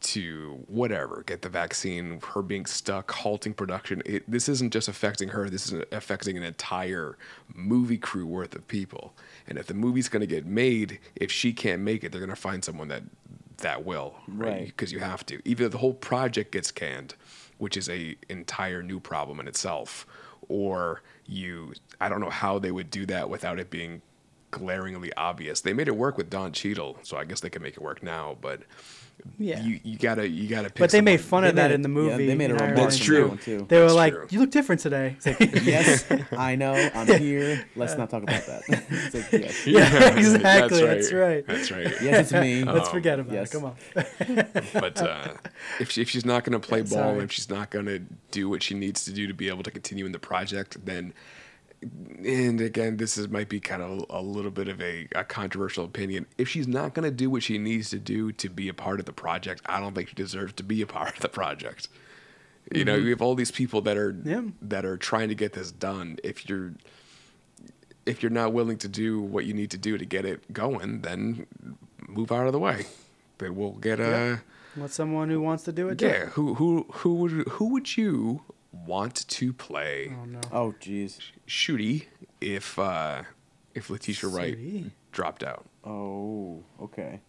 to 0.00 0.64
whatever 0.66 1.22
get 1.24 1.42
the 1.42 1.48
vaccine, 1.48 2.20
her 2.34 2.42
being 2.42 2.66
stuck, 2.66 3.12
halting 3.12 3.54
production. 3.54 4.02
It, 4.04 4.28
this 4.28 4.48
isn't 4.48 4.72
just 4.72 4.88
affecting 4.88 5.28
her. 5.28 5.48
This 5.48 5.70
is 5.72 5.84
affecting 5.92 6.36
an 6.36 6.42
entire 6.42 7.16
movie 7.54 7.98
crew 7.98 8.26
worth 8.26 8.56
of 8.56 8.66
people. 8.66 9.14
And 9.46 9.58
if 9.58 9.68
the 9.68 9.74
movie's 9.74 10.08
going 10.08 10.22
to 10.22 10.26
get 10.26 10.44
made, 10.44 10.98
if 11.14 11.30
she 11.30 11.52
can't 11.52 11.82
make 11.82 12.02
it, 12.02 12.10
they're 12.10 12.20
going 12.20 12.28
to 12.30 12.34
find 12.50 12.64
someone 12.64 12.88
that 12.88 13.04
that 13.58 13.84
will, 13.84 14.16
Right. 14.26 14.66
Because 14.66 14.90
you 14.90 14.98
have 14.98 15.24
to. 15.26 15.40
Either 15.48 15.68
the 15.68 15.78
whole 15.78 15.94
project 15.94 16.50
gets 16.50 16.72
canned, 16.72 17.14
which 17.58 17.76
is 17.76 17.88
a 17.88 18.16
entire 18.28 18.82
new 18.82 18.98
problem 18.98 19.38
in 19.38 19.46
itself, 19.46 20.04
or 20.48 21.02
you. 21.26 21.74
I 22.00 22.08
don't 22.08 22.20
know 22.20 22.30
how 22.30 22.58
they 22.58 22.72
would 22.72 22.90
do 22.90 23.06
that 23.06 23.30
without 23.30 23.60
it 23.60 23.70
being 23.70 24.02
glaringly 24.52 25.12
obvious. 25.16 25.60
They 25.62 25.72
made 25.72 25.88
it 25.88 25.96
work 25.96 26.16
with 26.16 26.30
Don 26.30 26.52
Cheadle, 26.52 26.98
so 27.02 27.16
I 27.16 27.24
guess 27.24 27.40
they 27.40 27.50
can 27.50 27.62
make 27.62 27.74
it 27.74 27.82
work 27.82 28.02
now. 28.04 28.36
But 28.40 28.60
Yeah. 29.38 29.62
you, 29.62 29.78
you 29.84 29.98
gotta 29.98 30.28
you 30.28 30.48
gotta 30.48 30.68
pick. 30.68 30.78
But 30.78 30.90
they 30.90 31.00
made 31.00 31.20
someone- 31.20 31.28
fun 31.28 31.44
of 31.44 31.54
They 31.56 31.62
that 31.62 31.68
made 31.68 31.74
in 31.74 31.82
the 31.82 31.88
it- 31.88 31.92
yeah, 32.06 32.10
movie. 32.12 32.26
they 32.26 32.34
made 32.34 32.50
a 32.50 32.54
in 32.54 32.60
remark 32.60 32.76
That's 32.76 32.98
true. 32.98 33.22
2. 33.24 33.28
one, 33.28 33.38
too. 33.38 33.66
They 33.68 33.76
were 33.78 33.82
That's 33.84 33.94
like, 33.94 34.12
true. 34.14 34.26
"You 34.30 34.40
look 34.40 34.50
different 34.50 34.80
today." 34.80 35.16
It's 35.24 35.26
like, 35.26 35.40
yes, 35.64 36.04
I 36.32 36.54
know. 36.56 36.72
I'm 36.94 37.06
here. 37.20 37.64
Let's 37.76 37.96
not 37.96 38.10
talk 38.10 38.22
about 38.22 38.44
that. 38.46 38.62
It's 38.90 39.14
like, 39.14 39.32
yes. 39.42 39.66
Yeah, 39.66 40.16
exactly, 40.18 40.80
that's 40.84 41.10
That's 41.10 41.12
right. 41.12 41.28
right. 41.34 41.46
That's 41.46 41.70
right. 41.70 41.86
Yes, 42.02 42.20
it's 42.20 42.32
me. 42.32 42.64
Let's 42.64 42.88
Um, 42.88 42.94
forget 42.94 43.20
about 43.20 43.32
yes. 43.34 43.54
it. 43.54 43.58
Come 43.58 43.64
on. 43.64 43.76
but 44.74 45.00
uh, 45.02 45.28
if 45.80 45.90
she, 45.90 46.02
if 46.02 46.10
she's 46.10 46.24
not 46.24 46.44
going 46.44 46.58
to 46.60 46.66
play 46.66 46.78
Yeah, 46.80 46.84
ball, 46.84 47.12
sorry. 47.14 47.24
if 47.24 47.32
she's 47.32 47.48
not 47.50 47.70
going 47.70 47.86
to 47.86 48.00
do 48.30 48.48
what 48.48 48.62
she 48.62 48.74
needs 48.74 49.04
to 49.04 49.12
do 49.12 49.26
to 49.26 49.34
be 49.34 49.48
able 49.48 49.62
to 49.62 49.70
continue 49.70 50.04
in 50.06 50.12
the 50.12 50.18
project, 50.18 50.84
then 50.84 51.12
and 51.82 52.60
again, 52.60 52.96
this 52.96 53.18
is 53.18 53.28
might 53.28 53.48
be 53.48 53.58
kind 53.60 53.82
of 53.82 54.04
a 54.10 54.20
little 54.22 54.50
bit 54.50 54.68
of 54.68 54.80
a, 54.80 55.08
a 55.14 55.24
controversial 55.24 55.84
opinion. 55.84 56.26
If 56.38 56.48
she's 56.48 56.68
not 56.68 56.94
going 56.94 57.04
to 57.04 57.10
do 57.10 57.28
what 57.30 57.42
she 57.42 57.58
needs 57.58 57.90
to 57.90 57.98
do 57.98 58.30
to 58.32 58.48
be 58.48 58.68
a 58.68 58.74
part 58.74 59.00
of 59.00 59.06
the 59.06 59.12
project, 59.12 59.62
I 59.66 59.80
don't 59.80 59.94
think 59.94 60.08
she 60.10 60.14
deserves 60.14 60.52
to 60.54 60.62
be 60.62 60.80
a 60.82 60.86
part 60.86 61.14
of 61.14 61.20
the 61.20 61.28
project. 61.28 61.88
You 62.72 62.84
know, 62.84 62.96
Mhm. 62.98 63.04
you 63.04 63.10
have 63.10 63.20
all 63.22 63.34
these 63.34 63.50
people 63.50 63.80
that 63.82 63.96
are 63.96 64.16
Yeah. 64.24 64.42
that 64.62 64.84
are 64.84 64.96
trying 64.96 65.28
to 65.30 65.34
get 65.34 65.52
this 65.54 65.72
done. 65.72 66.18
If 66.22 66.48
you're 66.48 66.72
if 68.06 68.22
you're 68.22 68.30
not 68.30 68.52
willing 68.52 68.78
to 68.78 68.88
do 68.88 69.20
what 69.20 69.44
you 69.44 69.54
need 69.54 69.70
to 69.70 69.78
do 69.78 69.96
to 69.96 70.04
get 70.04 70.24
it 70.24 70.52
going, 70.52 71.02
then 71.02 71.46
move 72.08 72.32
out 72.32 72.46
of 72.46 72.52
the 72.52 72.58
way. 72.58 72.86
Then 73.38 73.54
we'll 73.56 73.72
get 73.72 73.98
a 74.00 74.02
Yep. 74.02 74.38
Let 74.76 74.90
someone 74.90 75.28
who 75.28 75.40
wants 75.40 75.64
to 75.64 75.72
do 75.72 75.88
it. 75.90 75.98
do 75.98 76.06
yeah. 76.06 76.12
it. 76.12 76.28
Who 76.30 76.54
who 76.54 76.86
who 76.92 77.14
would 77.16 77.32
who 77.48 77.66
would 77.72 77.96
you 77.96 78.42
want 78.72 79.26
to 79.28 79.52
play 79.52 80.10
Oh 80.20 80.24
no. 80.24 80.40
Oh, 80.50 80.74
jeez. 80.80 81.18
Shooty 81.46 82.06
if 82.40 82.78
uh 82.78 83.22
if 83.74 83.90
Letitia 83.90 84.28
Wright 84.30 84.56
Shooty? 84.56 84.90
dropped 85.12 85.42
out? 85.44 85.64
Oh, 85.84 86.62
okay. 86.80 87.20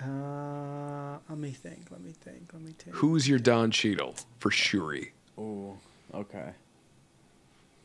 Uh, 0.00 1.18
let 1.28 1.38
me 1.38 1.50
think. 1.50 1.86
Let 1.90 2.00
me 2.00 2.12
think. 2.12 2.50
Let 2.52 2.62
me 2.62 2.72
think. 2.78 2.94
Who's 2.96 3.28
your 3.28 3.38
Don 3.40 3.70
Cheadle 3.72 4.14
for 4.38 4.50
Shuri? 4.50 5.12
Oh, 5.36 5.76
okay. 6.14 6.50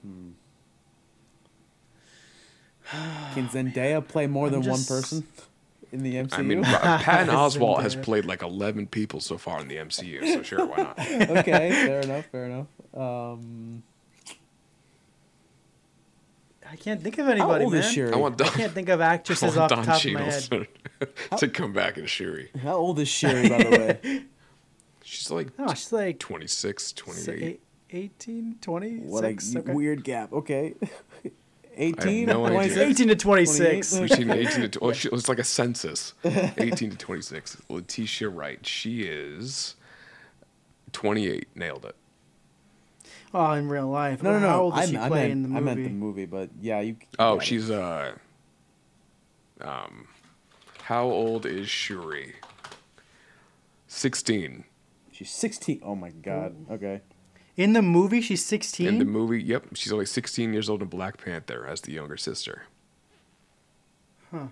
Hmm. 0.03 0.29
Can 3.33 3.47
Zendaya 3.49 4.05
play 4.07 4.27
more 4.27 4.47
I'm 4.47 4.53
than 4.53 4.61
just- 4.63 4.89
one 4.89 4.99
person 4.99 5.27
in 5.93 6.03
the 6.03 6.15
MCU? 6.15 6.33
I 6.37 6.41
mean, 6.41 6.57
Ro- 6.59 6.63
Patton 6.81 7.33
Oswalt 7.33 7.81
has 7.81 7.95
played 7.95 8.25
like 8.25 8.41
eleven 8.41 8.87
people 8.87 9.19
so 9.19 9.37
far 9.37 9.61
in 9.61 9.67
the 9.67 9.75
MCU, 9.77 10.25
so 10.33 10.41
sure, 10.43 10.65
why 10.65 10.77
not? 10.77 10.99
okay, 11.39 11.71
fair 11.71 12.01
enough, 12.01 12.25
fair 12.25 12.45
enough. 12.45 12.67
Um, 12.93 13.83
I 16.69 16.75
can't 16.75 17.01
think 17.01 17.17
of 17.19 17.27
anybody, 17.27 17.63
old 17.65 17.73
man. 17.73 17.83
is 17.83 17.91
Shuri? 17.91 18.11
I 18.13 18.15
want 18.15 18.37
Don, 18.37 18.47
I 18.47 18.51
can't 18.51 18.73
think 18.73 18.89
of 18.89 18.99
I 18.99 19.13
actresses 19.13 19.55
want 19.55 19.71
off 19.71 19.79
the 19.85 19.85
top 19.91 20.01
Cheadle 20.01 20.21
of 20.21 20.27
my 20.27 20.57
head. 20.57 20.67
to, 21.31 21.37
to 21.37 21.47
come 21.47 21.71
back 21.73 21.97
in 21.97 22.05
Shuri. 22.07 22.49
how 22.61 22.75
old 22.75 22.99
is 22.99 23.07
Shuri, 23.07 23.47
by 23.49 23.57
the 23.63 23.69
way? 24.03 24.23
She's 25.03 25.29
like 25.29 25.49
Oh, 25.59 25.67
she's 25.73 25.91
like 25.91 26.17
26, 26.17 26.83
s- 26.83 26.91
28. 26.93 27.61
18, 27.91 28.55
20, 28.61 28.89
What 29.01 29.23
a 29.25 29.27
okay. 29.27 29.73
weird 29.73 30.03
gap. 30.03 30.31
Okay. 30.33 30.73
18? 31.75 32.25
no 32.27 32.47
26? 32.47 32.77
18 32.79 33.07
to 33.09 33.15
26. 33.15 33.91
28? 33.91 34.09
Between 34.09 34.31
18 34.31 34.69
to 34.69 34.69
tw- 34.69 34.95
she, 34.95 35.09
it's 35.09 35.29
like 35.29 35.39
a 35.39 35.43
census. 35.43 36.13
18 36.23 36.91
to 36.91 36.97
26. 36.97 37.61
Letitia 37.69 38.29
Wright. 38.29 38.65
She 38.65 39.03
is 39.03 39.75
28. 40.91 41.47
Nailed 41.55 41.85
it. 41.85 41.95
Oh, 43.33 43.51
in 43.53 43.67
real 43.67 43.87
life. 43.87 44.21
No, 44.21 44.33
no, 44.33 44.39
no. 44.39 44.47
How 44.47 44.61
old 44.61 44.75
does 44.75 44.89
I, 44.89 44.91
she 44.91 44.97
I 44.97 45.07
play 45.07 45.21
meant, 45.21 45.31
in 45.31 45.41
the 45.43 45.49
movie? 45.49 45.57
I 45.57 45.61
meant 45.61 45.83
the 45.83 45.89
movie, 45.89 46.25
but 46.25 46.49
yeah, 46.61 46.79
you. 46.81 46.97
Oh, 47.17 47.35
yeah. 47.35 47.41
she's 47.41 47.71
uh 47.71 48.13
um 49.61 50.07
how 50.83 51.05
old 51.05 51.45
is 51.45 51.69
Shuri? 51.69 52.35
16. 53.87 54.65
She's 55.11 55.31
16. 55.31 55.81
Oh 55.83 55.95
my 55.95 56.09
god. 56.09 56.55
Okay. 56.69 57.01
In 57.55 57.73
the 57.73 57.81
movie, 57.81 58.21
she's 58.21 58.43
16. 58.43 58.87
In 58.87 58.97
the 58.99 59.05
movie, 59.05 59.41
yep, 59.41 59.63
she's 59.75 59.93
only 59.93 60.05
16 60.05 60.53
years 60.53 60.69
old 60.69 60.81
in 60.81 60.87
Black 60.87 61.17
Panther 61.23 61.65
as 61.67 61.81
the 61.81 61.91
younger 61.91 62.17
sister. 62.17 62.63
Huh. 64.31 64.47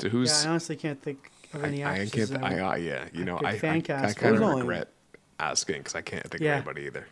So 0.00 0.08
who's 0.08 0.42
yeah, 0.42 0.48
I 0.48 0.50
honestly 0.50 0.76
can't 0.76 1.00
think 1.00 1.30
of 1.54 1.62
any 1.64 1.84
I, 1.84 2.02
I 2.02 2.06
can't. 2.06 2.42
I, 2.42 2.58
uh, 2.58 2.74
yeah, 2.74 3.04
you 3.12 3.24
know, 3.24 3.38
could 3.38 3.46
I, 3.46 3.50
I, 3.50 4.08
I 4.08 4.12
kind 4.12 4.36
of 4.36 4.56
regret 4.56 4.88
asking 5.38 5.78
because 5.78 5.94
I 5.94 6.02
can't 6.02 6.28
think 6.28 6.42
Yeah. 6.42 6.58
of 6.58 6.66
anybody 6.66 6.86
either. 6.86 7.06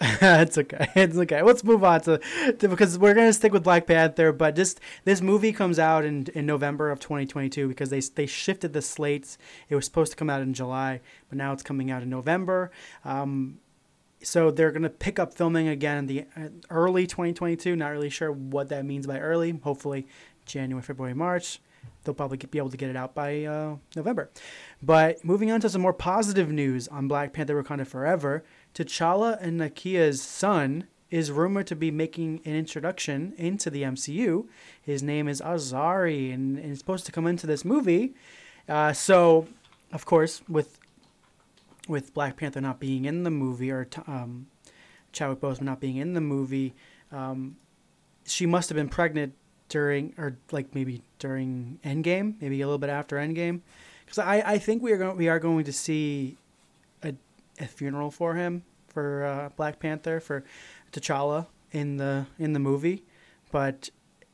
it's 0.22 0.56
okay. 0.56 0.88
It's 0.94 1.16
okay. 1.16 1.42
Let's 1.42 1.62
move 1.62 1.84
on 1.84 2.00
to, 2.02 2.18
to 2.58 2.68
because 2.68 2.98
we're 2.98 3.12
gonna 3.12 3.34
stick 3.34 3.52
with 3.52 3.62
Black 3.62 3.86
Panther, 3.86 4.32
but 4.32 4.56
just 4.56 4.80
this 5.04 5.20
movie 5.20 5.52
comes 5.52 5.78
out 5.78 6.06
in 6.06 6.26
in 6.34 6.46
November 6.46 6.90
of 6.90 7.00
2022 7.00 7.68
because 7.68 7.90
they 7.90 8.00
they 8.00 8.24
shifted 8.24 8.72
the 8.72 8.80
slates. 8.80 9.36
It 9.68 9.74
was 9.74 9.84
supposed 9.84 10.12
to 10.12 10.16
come 10.16 10.30
out 10.30 10.40
in 10.40 10.54
July, 10.54 11.00
but 11.28 11.36
now 11.36 11.52
it's 11.52 11.62
coming 11.62 11.90
out 11.90 12.02
in 12.02 12.08
November. 12.08 12.70
Um, 13.04 13.58
so 14.22 14.50
they're 14.50 14.72
gonna 14.72 14.88
pick 14.88 15.18
up 15.18 15.34
filming 15.34 15.68
again 15.68 15.98
in 15.98 16.06
the 16.06 16.24
uh, 16.34 16.48
early 16.70 17.06
2022. 17.06 17.76
Not 17.76 17.88
really 17.88 18.10
sure 18.10 18.32
what 18.32 18.70
that 18.70 18.86
means 18.86 19.06
by 19.06 19.18
early. 19.18 19.50
Hopefully, 19.62 20.06
January, 20.46 20.82
February, 20.82 21.14
March. 21.14 21.60
They'll 22.04 22.14
probably 22.14 22.38
be 22.38 22.56
able 22.56 22.70
to 22.70 22.78
get 22.78 22.88
it 22.88 22.96
out 22.96 23.14
by 23.14 23.44
uh, 23.44 23.76
November. 23.94 24.30
But 24.82 25.22
moving 25.22 25.50
on 25.50 25.60
to 25.60 25.68
some 25.68 25.82
more 25.82 25.92
positive 25.92 26.50
news 26.50 26.88
on 26.88 27.06
Black 27.06 27.34
Panther: 27.34 27.62
Wakanda 27.62 27.86
Forever. 27.86 28.44
T'Challa 28.74 29.40
and 29.40 29.60
Nakia's 29.60 30.22
son 30.22 30.84
is 31.10 31.30
rumored 31.30 31.66
to 31.66 31.76
be 31.76 31.90
making 31.90 32.40
an 32.44 32.54
introduction 32.54 33.34
into 33.36 33.68
the 33.68 33.82
MCU. 33.82 34.46
His 34.80 35.02
name 35.02 35.26
is 35.28 35.40
Azari, 35.40 36.32
and, 36.32 36.56
and 36.58 36.72
is 36.72 36.78
supposed 36.78 37.06
to 37.06 37.12
come 37.12 37.26
into 37.26 37.46
this 37.46 37.64
movie. 37.64 38.14
Uh, 38.68 38.92
so, 38.92 39.48
of 39.92 40.06
course, 40.06 40.42
with 40.48 40.78
with 41.88 42.14
Black 42.14 42.36
Panther 42.36 42.60
not 42.60 42.78
being 42.78 43.04
in 43.04 43.24
the 43.24 43.30
movie, 43.30 43.70
or 43.70 43.88
um, 44.06 44.46
Chadwick 45.12 45.40
Boseman 45.40 45.62
not 45.62 45.80
being 45.80 45.96
in 45.96 46.14
the 46.14 46.20
movie, 46.20 46.74
um, 47.10 47.56
she 48.24 48.46
must 48.46 48.68
have 48.68 48.76
been 48.76 48.88
pregnant 48.88 49.34
during, 49.68 50.14
or 50.16 50.36
like 50.52 50.72
maybe 50.74 51.02
during 51.18 51.80
Endgame, 51.84 52.40
maybe 52.40 52.60
a 52.60 52.66
little 52.66 52.78
bit 52.78 52.90
after 52.90 53.16
Endgame, 53.16 53.62
because 54.04 54.18
I, 54.18 54.42
I 54.46 54.58
think 54.58 54.82
we 54.82 54.92
are 54.92 54.98
going 54.98 55.16
we 55.16 55.28
are 55.28 55.40
going 55.40 55.64
to 55.64 55.72
see 55.72 56.36
a, 57.60 57.66
funeral 57.66 58.10
for 58.10 58.34
him 58.34 58.64
for 58.88 59.24
uh, 59.24 59.48
Black 59.56 59.78
Panther 59.78 60.20
for 60.20 60.44
T'Challa 60.92 61.46
in 61.70 61.98
the 61.98 62.26
in 62.38 62.52
the 62.52 62.58
movie, 62.58 63.04
but 63.52 63.90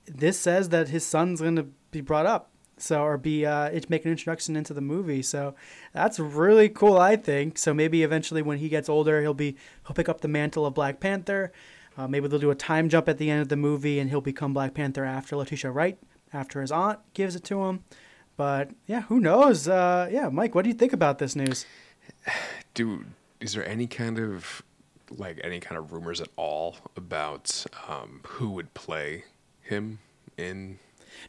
this 0.07 0.39
says 0.39 0.69
that 0.71 0.89
his 0.89 1.05
son's 1.05 1.41
going 1.41 1.57
to 1.57 1.67
be 1.91 2.01
brought 2.01 2.27
up 2.27 2.51
so 2.79 3.03
or 3.03 3.17
be 3.17 3.47
uh 3.47 3.67
it 3.67 3.89
make 3.89 4.05
an 4.05 4.11
introduction 4.11 4.57
into 4.57 4.75
the 4.75 4.81
movie. 4.81 5.23
So 5.23 5.55
that's 5.93 6.19
really 6.19 6.69
cool 6.69 6.99
i 6.99 7.17
think. 7.17 7.59
So 7.59 7.73
maybe 7.73 8.03
eventually 8.03 8.43
when 8.43 8.59
he 8.59 8.69
gets 8.69 8.89
older 8.89 9.21
he'll 9.23 9.35
be 9.35 9.57
he'll 9.87 9.95
pick 9.95 10.09
up 10.09 10.21
the 10.21 10.29
mantle 10.29 10.67
of 10.67 10.75
black 10.75 11.01
panther. 11.01 11.53
Uh, 11.97 12.07
maybe 12.07 12.29
they'll 12.29 12.39
do 12.39 12.51
a 12.51 12.55
time 12.55 12.91
jump 12.91 13.09
at 13.09 13.17
the 13.17 13.31
end 13.31 13.41
of 13.41 13.49
the 13.49 13.57
movie 13.57 13.99
and 13.99 14.11
he'll 14.11 14.21
become 14.21 14.53
black 14.53 14.75
panther 14.75 15.05
after 15.05 15.37
letitia 15.37 15.71
wright 15.71 15.99
after 16.33 16.61
his 16.61 16.71
aunt 16.71 16.99
gives 17.15 17.35
it 17.35 17.45
to 17.45 17.65
him. 17.65 17.85
But 18.37 18.71
yeah 18.87 19.03
who 19.03 19.21
knows? 19.21 19.67
Uh 19.67 20.09
yeah 20.11 20.29
mike 20.29 20.55
what 20.55 20.63
do 20.63 20.69
you 20.69 20.77
think 20.77 20.93
about 20.93 21.19
this 21.19 21.35
news 21.35 21.65
Dude, 22.75 23.07
is 23.41 23.53
there 23.55 23.67
any 23.67 23.87
kind 23.87 24.19
of 24.19 24.63
like 25.11 25.41
any 25.45 25.61
kind 25.61 25.79
of 25.79 25.93
rumors 25.93 26.21
at 26.21 26.29
all 26.37 26.77
about 26.97 27.65
um, 27.89 28.21
who 28.27 28.51
would 28.51 28.75
play 28.75 29.25
him 29.63 29.99
in? 30.37 30.79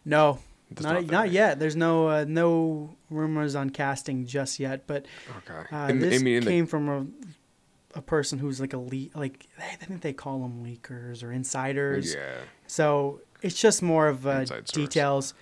no 0.04 0.40
There's 0.72 0.84
not, 0.86 0.94
nothing, 0.96 1.08
not 1.08 1.32
yet. 1.32 1.60
There's 1.60 1.76
no 1.76 2.08
uh, 2.10 2.26
no 2.28 2.96
rumors 3.10 3.56
on 3.56 3.70
casting 3.70 4.26
just 4.26 4.60
yet, 4.60 4.86
but 4.88 5.06
Okay. 5.38 5.76
uh, 5.76 5.88
In- 5.90 5.98
I 6.04 6.10
this 6.10 6.22
mean, 6.22 6.38
in 6.38 6.44
the- 6.46 6.52
came 6.52 6.66
from 6.68 6.90
a, 6.90 7.98
a 8.00 8.02
person 8.02 8.40
who's 8.40 8.60
like 8.60 8.74
a 8.74 8.78
leak, 8.78 9.16
like 9.16 9.48
I 9.60 9.76
think 9.76 10.02
they 10.02 10.14
call 10.14 10.40
them 10.42 10.64
leakers 10.66 11.24
or 11.24 11.32
insiders. 11.32 12.14
Yeah. 12.16 12.36
So 12.68 13.22
it's 13.42 13.60
just 13.60 13.82
more 13.82 14.08
of 14.08 14.28
uh, 14.28 14.44
details 14.74 15.34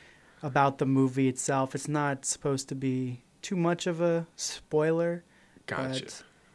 about 0.44 0.78
the 0.78 0.86
movie 0.86 1.28
itself. 1.28 1.74
It's 1.74 1.88
not 1.88 2.26
supposed 2.26 2.70
to 2.70 2.76
be 2.76 3.24
too 3.46 3.56
much 3.56 3.86
of 3.86 4.02
a 4.02 4.26
spoiler. 4.36 5.24
Gotcha. 5.68 6.06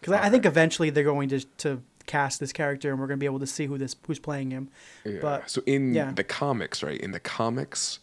Because 0.00 0.14
I 0.14 0.26
I 0.26 0.30
think 0.30 0.44
eventually 0.44 0.90
they're 0.90 1.04
going 1.04 1.28
to 1.28 1.40
to 1.58 1.82
cast 2.06 2.40
this 2.40 2.52
character, 2.52 2.90
and 2.90 2.98
we're 2.98 3.06
going 3.06 3.18
to 3.18 3.20
be 3.20 3.26
able 3.26 3.38
to 3.38 3.46
see 3.46 3.66
who 3.66 3.78
this 3.78 3.94
who's 4.06 4.18
playing 4.18 4.50
him. 4.50 4.68
Yeah. 5.04 5.18
But 5.22 5.48
so 5.48 5.62
in 5.66 5.94
yeah. 5.94 6.10
the 6.10 6.24
comics, 6.24 6.82
right? 6.82 7.00
In 7.00 7.12
the 7.12 7.20
comics, 7.20 8.00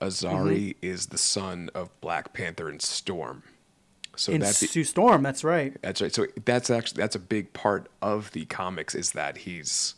Azari 0.00 0.76
is 0.82 1.06
the 1.06 1.18
son 1.18 1.70
of 1.74 1.98
Black 2.02 2.34
Panther 2.34 2.68
and 2.68 2.82
Storm. 2.82 3.42
So 4.16 4.32
in 4.32 4.40
that 4.40 4.58
be- 4.60 4.66
Sue 4.66 4.84
Storm, 4.84 5.22
that's 5.22 5.42
right. 5.42 5.74
That's 5.80 6.02
right. 6.02 6.14
So 6.14 6.26
that's 6.44 6.68
actually 6.68 7.00
that's 7.00 7.16
a 7.16 7.20
big 7.20 7.54
part 7.54 7.88
of 8.02 8.30
the 8.32 8.44
comics 8.44 8.94
is 8.94 9.12
that 9.12 9.38
he's, 9.38 9.94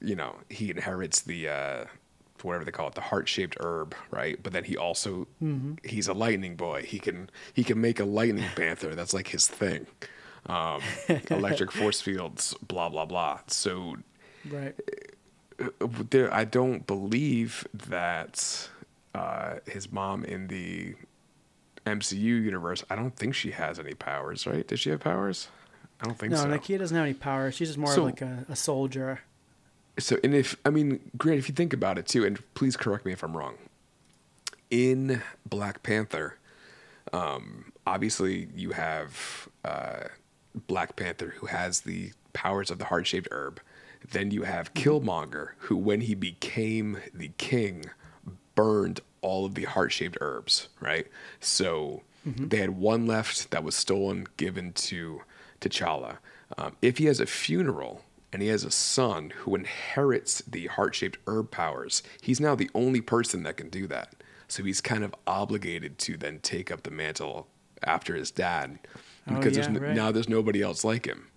you 0.00 0.16
know, 0.16 0.38
he 0.48 0.70
inherits 0.70 1.20
the 1.20 1.48
uh, 1.48 1.84
whatever 2.44 2.64
they 2.64 2.70
call 2.70 2.88
it, 2.88 2.94
the 2.94 3.00
heart 3.00 3.28
shaped 3.28 3.56
herb, 3.60 3.94
right? 4.10 4.38
But 4.42 4.52
then 4.52 4.64
he 4.64 4.76
also 4.76 5.26
Mhm. 5.42 5.84
he's 5.84 6.06
a 6.08 6.14
lightning 6.14 6.56
boy. 6.56 6.82
He 6.82 6.98
can 6.98 7.30
he 7.52 7.64
can 7.64 7.80
make 7.80 7.98
a 8.00 8.04
lightning 8.04 8.48
panther. 8.56 8.94
That's 8.94 9.14
like 9.14 9.28
his 9.28 9.48
thing. 9.48 9.86
Um, 10.46 10.80
electric 11.30 11.72
force 11.72 12.00
fields, 12.00 12.54
blah 12.66 12.88
blah 12.88 13.06
blah. 13.06 13.40
So 13.46 13.96
Right. 14.50 14.74
uh, 15.58 15.86
there, 16.10 16.32
I 16.32 16.44
don't 16.44 16.86
believe 16.86 17.66
that 17.72 18.68
uh, 19.14 19.54
his 19.66 19.90
mom 19.90 20.24
in 20.24 20.48
the 20.48 20.94
MCU 21.86 22.18
universe. 22.42 22.82
I 22.90 22.96
don't 22.96 23.14
think 23.16 23.34
she 23.34 23.50
has 23.52 23.78
any 23.78 23.94
powers, 23.94 24.46
right? 24.46 24.66
Does 24.66 24.80
she 24.80 24.90
have 24.90 25.00
powers? 25.00 25.48
I 26.00 26.04
don't 26.06 26.18
think 26.18 26.32
no, 26.32 26.38
so. 26.38 26.48
No, 26.48 26.58
Nakia 26.58 26.78
doesn't 26.78 26.96
have 26.96 27.04
any 27.04 27.14
powers. 27.14 27.54
She's 27.54 27.68
just 27.68 27.78
more 27.78 27.92
So- 27.92 28.04
like 28.04 28.20
a, 28.22 28.44
a 28.48 28.56
soldier. 28.56 29.20
So, 29.98 30.18
and 30.24 30.34
if 30.34 30.56
I 30.64 30.70
mean, 30.70 31.10
Grant, 31.16 31.38
if 31.38 31.48
you 31.48 31.54
think 31.54 31.72
about 31.72 31.98
it 31.98 32.06
too, 32.06 32.24
and 32.24 32.40
please 32.54 32.76
correct 32.76 33.04
me 33.06 33.12
if 33.12 33.22
I'm 33.22 33.36
wrong. 33.36 33.54
In 34.70 35.22
Black 35.46 35.82
Panther, 35.82 36.38
um, 37.12 37.72
obviously 37.86 38.48
you 38.56 38.70
have 38.72 39.48
uh, 39.64 40.04
Black 40.66 40.96
Panther 40.96 41.34
who 41.38 41.46
has 41.46 41.82
the 41.82 42.12
powers 42.32 42.70
of 42.70 42.78
the 42.78 42.86
heart-shaped 42.86 43.28
herb. 43.30 43.60
Then 44.10 44.30
you 44.32 44.42
have 44.42 44.74
Killmonger, 44.74 45.50
who, 45.58 45.76
when 45.76 46.00
he 46.02 46.14
became 46.14 46.98
the 47.14 47.30
king, 47.38 47.84
burned 48.54 49.00
all 49.20 49.46
of 49.46 49.54
the 49.54 49.64
heart-shaped 49.64 50.18
herbs. 50.20 50.68
Right. 50.80 51.06
So 51.40 52.02
Mhm. 52.26 52.50
they 52.50 52.56
had 52.56 52.70
one 52.70 53.06
left 53.06 53.50
that 53.52 53.62
was 53.62 53.74
stolen, 53.76 54.26
given 54.36 54.72
to 54.72 55.22
T'Challa. 55.60 56.18
Um, 56.58 56.76
if 56.82 56.98
he 56.98 57.04
has 57.04 57.20
a 57.20 57.26
funeral 57.26 58.04
and 58.34 58.42
he 58.42 58.48
has 58.48 58.64
a 58.64 58.70
son 58.70 59.30
who 59.30 59.54
inherits 59.54 60.42
the 60.42 60.66
heart 60.66 60.96
shaped 60.96 61.18
herb 61.28 61.52
powers, 61.52 62.02
he's 62.20 62.40
now 62.40 62.56
the 62.56 62.68
only 62.74 63.00
person 63.00 63.44
that 63.44 63.56
can 63.56 63.68
do 63.70 63.86
that. 63.86 64.12
So 64.48 64.64
he's 64.64 64.80
kind 64.80 65.04
of 65.04 65.14
obligated 65.24 65.98
to 66.00 66.16
then 66.16 66.40
take 66.40 66.72
up 66.72 66.82
the 66.82 66.90
mantle 66.90 67.46
after 67.84 68.16
his 68.16 68.30
dad 68.32 68.80
Oh, 69.30 69.36
because 69.36 69.56
yeah, 69.56 69.62
there's 69.62 69.76
n- 69.76 69.82
right. 69.82 69.94
now 69.94 70.10
there's 70.12 70.28
nobody 70.28 70.60
else 70.62 70.82
like 70.84 71.06
him. 71.06 71.28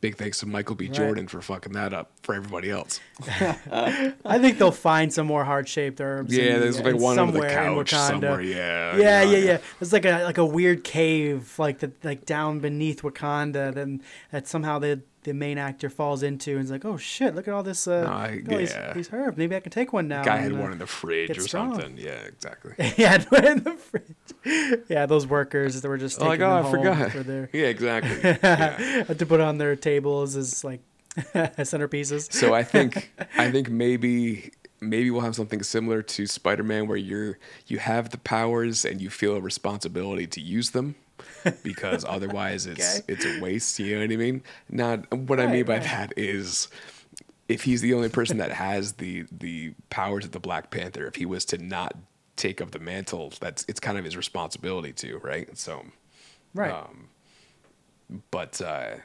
Big 0.00 0.16
thanks 0.16 0.38
to 0.40 0.46
Michael 0.46 0.74
B. 0.76 0.86
Right. 0.86 0.94
Jordan 0.94 1.28
for 1.28 1.40
fucking 1.42 1.72
that 1.74 1.92
up 1.92 2.12
for 2.22 2.34
everybody 2.34 2.70
else. 2.70 3.00
I 3.70 4.38
think 4.40 4.58
they'll 4.58 4.70
find 4.72 5.12
some 5.12 5.26
more 5.26 5.44
heart 5.44 5.68
shaped 5.68 6.00
herbs. 6.00 6.34
Yeah, 6.36 6.54
in- 6.54 6.60
there's, 6.60 6.80
like, 6.80 6.96
one 6.96 7.18
under 7.18 7.40
the 7.40 7.46
couch 7.48 7.90
somewhere, 7.90 8.40
yeah, 8.40 8.96
yeah, 8.96 9.02
yeah, 9.02 9.22
yeah, 9.22 9.36
yeah. 9.38 9.58
There's 9.78 9.92
like 9.92 10.04
a 10.04 10.22
like 10.24 10.38
a 10.38 10.46
weird 10.46 10.82
cave, 10.84 11.52
like 11.58 11.80
the 11.80 11.92
like 12.04 12.24
down 12.24 12.60
beneath 12.60 13.02
Wakanda, 13.02 13.74
then 13.74 14.02
that 14.32 14.46
somehow 14.48 14.78
the 14.78 15.00
the 15.28 15.34
main 15.34 15.58
actor 15.58 15.90
falls 15.90 16.22
into, 16.22 16.52
and 16.52 16.64
is 16.64 16.70
like, 16.70 16.84
oh 16.84 16.96
shit, 16.96 17.34
look 17.34 17.46
at 17.46 17.54
all 17.54 17.62
this, 17.62 17.86
uh, 17.86 18.00
look 18.34 18.52
all 18.52 18.58
these, 18.94 19.12
herbs. 19.12 19.36
Maybe 19.36 19.54
I 19.54 19.60
can 19.60 19.70
take 19.70 19.92
one 19.92 20.08
now. 20.08 20.24
Guy 20.24 20.36
and, 20.36 20.44
had 20.44 20.52
uh, 20.54 20.62
one 20.62 20.72
in 20.72 20.78
the 20.78 20.86
fridge 20.86 21.36
or 21.36 21.40
strong." 21.42 21.74
something. 21.74 21.96
Yeah, 21.98 22.12
exactly. 22.12 22.72
yeah, 22.96 23.10
had 23.10 23.24
one 23.24 23.46
in 23.46 23.62
the 23.62 23.72
fridge. 23.72 24.84
Yeah, 24.88 25.06
those 25.06 25.26
workers 25.26 25.80
that 25.80 25.88
were 25.88 25.98
just 25.98 26.20
Oh, 26.20 26.30
taking 26.30 26.46
like, 26.46 26.64
oh, 26.64 26.68
I 26.68 26.70
forgot. 26.70 27.10
for 27.12 27.22
their 27.22 27.50
Yeah, 27.52 27.66
exactly. 27.66 28.18
Yeah. 28.42 29.04
to 29.04 29.26
put 29.26 29.40
on 29.40 29.58
their 29.58 29.76
tables 29.76 30.34
as 30.36 30.64
like 30.64 30.80
centerpieces. 31.16 32.32
So 32.32 32.54
I 32.54 32.62
think 32.62 33.10
I 33.36 33.50
think 33.50 33.68
maybe 33.70 34.52
maybe 34.80 35.10
we'll 35.10 35.22
have 35.22 35.34
something 35.36 35.62
similar 35.62 36.02
to 36.02 36.26
Spider-Man 36.26 36.86
where 36.88 36.96
you're 36.96 37.38
you 37.66 37.78
have 37.78 38.10
the 38.10 38.18
powers 38.18 38.84
and 38.84 39.00
you 39.02 39.10
feel 39.10 39.34
a 39.34 39.40
responsibility 39.40 40.26
to 40.28 40.40
use 40.40 40.70
them 40.70 40.94
because 41.62 42.04
otherwise 42.04 42.66
it's 42.72 42.98
Okay. 42.98 43.04
it's 43.12 43.24
a 43.24 43.40
waste, 43.40 43.78
you 43.78 43.94
know 43.96 44.02
what 44.04 44.12
I 44.12 44.16
mean? 44.16 44.42
Not 44.70 45.10
what 45.16 45.40
I 45.40 45.46
mean 45.46 45.64
by 45.64 45.74
right. 45.74 45.82
that 45.82 46.12
is 46.16 46.68
if 47.48 47.62
he's 47.64 47.80
the 47.80 47.94
only 47.94 48.08
person 48.08 48.38
that 48.38 48.52
has 48.52 48.94
the 48.94 49.24
the 49.32 49.74
powers 49.90 50.24
of 50.24 50.32
the 50.32 50.40
Black 50.40 50.70
Panther, 50.70 51.06
if 51.06 51.14
he 51.16 51.26
was 51.26 51.44
to 51.46 51.58
not 51.58 51.94
take 52.36 52.60
up 52.60 52.70
the 52.72 52.78
mantle, 52.78 53.32
that's 53.40 53.64
it's 53.68 53.80
kind 53.80 53.98
of 53.98 54.04
his 54.04 54.16
responsibility 54.16 54.92
to, 54.92 55.18
right? 55.18 55.56
So 55.56 55.84
Right. 56.54 56.70
um, 56.72 57.08
but 58.30 58.60
uh, 58.62 58.96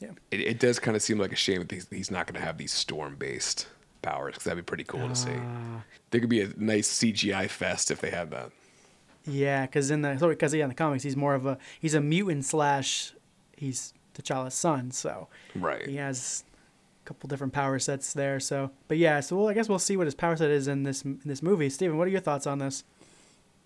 Yeah. 0.00 0.10
it, 0.30 0.40
it 0.40 0.58
does 0.58 0.78
kind 0.78 0.96
of 0.96 1.02
seem 1.02 1.18
like 1.18 1.32
a 1.32 1.36
shame 1.36 1.60
that 1.60 1.70
he's, 1.70 1.86
he's 1.90 2.10
not 2.10 2.26
going 2.26 2.34
to 2.40 2.44
have 2.44 2.58
these 2.58 2.72
storm 2.72 3.16
based 3.16 3.66
powers 4.02 4.32
because 4.34 4.44
that'd 4.44 4.64
be 4.64 4.66
pretty 4.66 4.84
cool 4.84 5.08
to 5.08 5.14
see. 5.14 5.30
Ah. 5.36 5.82
There 6.10 6.20
could 6.20 6.30
be 6.30 6.40
a 6.40 6.48
nice 6.56 6.88
CGI 6.88 7.48
fest 7.48 7.90
if 7.90 8.00
they 8.00 8.10
had 8.10 8.30
that. 8.32 8.50
Yeah, 9.26 9.66
because 9.66 9.90
in 9.90 10.02
the 10.02 10.18
sorry, 10.18 10.34
because 10.34 10.52
yeah, 10.54 10.64
in 10.64 10.68
the 10.68 10.74
comics 10.74 11.02
he's 11.04 11.16
more 11.16 11.34
of 11.34 11.46
a 11.46 11.58
he's 11.80 11.94
a 11.94 12.00
mutant 12.00 12.44
slash 12.44 13.12
he's 13.56 13.94
T'Challa's 14.14 14.54
son, 14.54 14.90
so 14.90 15.28
Right. 15.54 15.86
he 15.88 15.96
has 15.96 16.44
a 17.02 17.08
couple 17.08 17.28
different 17.28 17.52
power 17.52 17.78
sets 17.78 18.12
there. 18.12 18.38
So, 18.40 18.70
but 18.88 18.98
yeah, 18.98 19.20
so 19.20 19.36
we'll, 19.36 19.48
I 19.48 19.54
guess 19.54 19.68
we'll 19.68 19.78
see 19.78 19.96
what 19.96 20.06
his 20.06 20.14
power 20.14 20.36
set 20.36 20.50
is 20.50 20.68
in 20.68 20.82
this 20.82 21.02
in 21.02 21.20
this 21.24 21.42
movie. 21.42 21.70
Steven, 21.70 21.96
what 21.96 22.06
are 22.08 22.10
your 22.10 22.20
thoughts 22.20 22.46
on 22.46 22.58
this? 22.58 22.84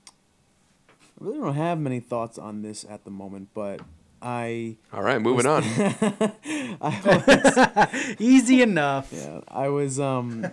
I 0.09 1.25
really 1.25 1.39
don't 1.39 1.55
have 1.55 1.79
many 1.81 2.01
thoughts 2.01 2.39
on 2.39 2.63
this 2.63 2.85
at 2.89 3.05
the 3.05 3.11
moment, 3.11 3.49
but 3.55 3.81
I. 4.21 4.77
All 4.93 5.03
right, 5.03 5.21
moving 5.21 5.47
on. 5.47 5.63
Was- 6.81 8.17
Easy 8.21 8.63
enough. 8.63 9.09
Yeah, 9.13 9.41
I 9.49 9.69
was 9.69 9.99
um, 9.99 10.47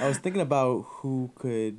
I 0.00 0.08
was 0.08 0.18
thinking 0.18 0.40
about 0.42 0.86
who 0.88 1.30
could 1.34 1.78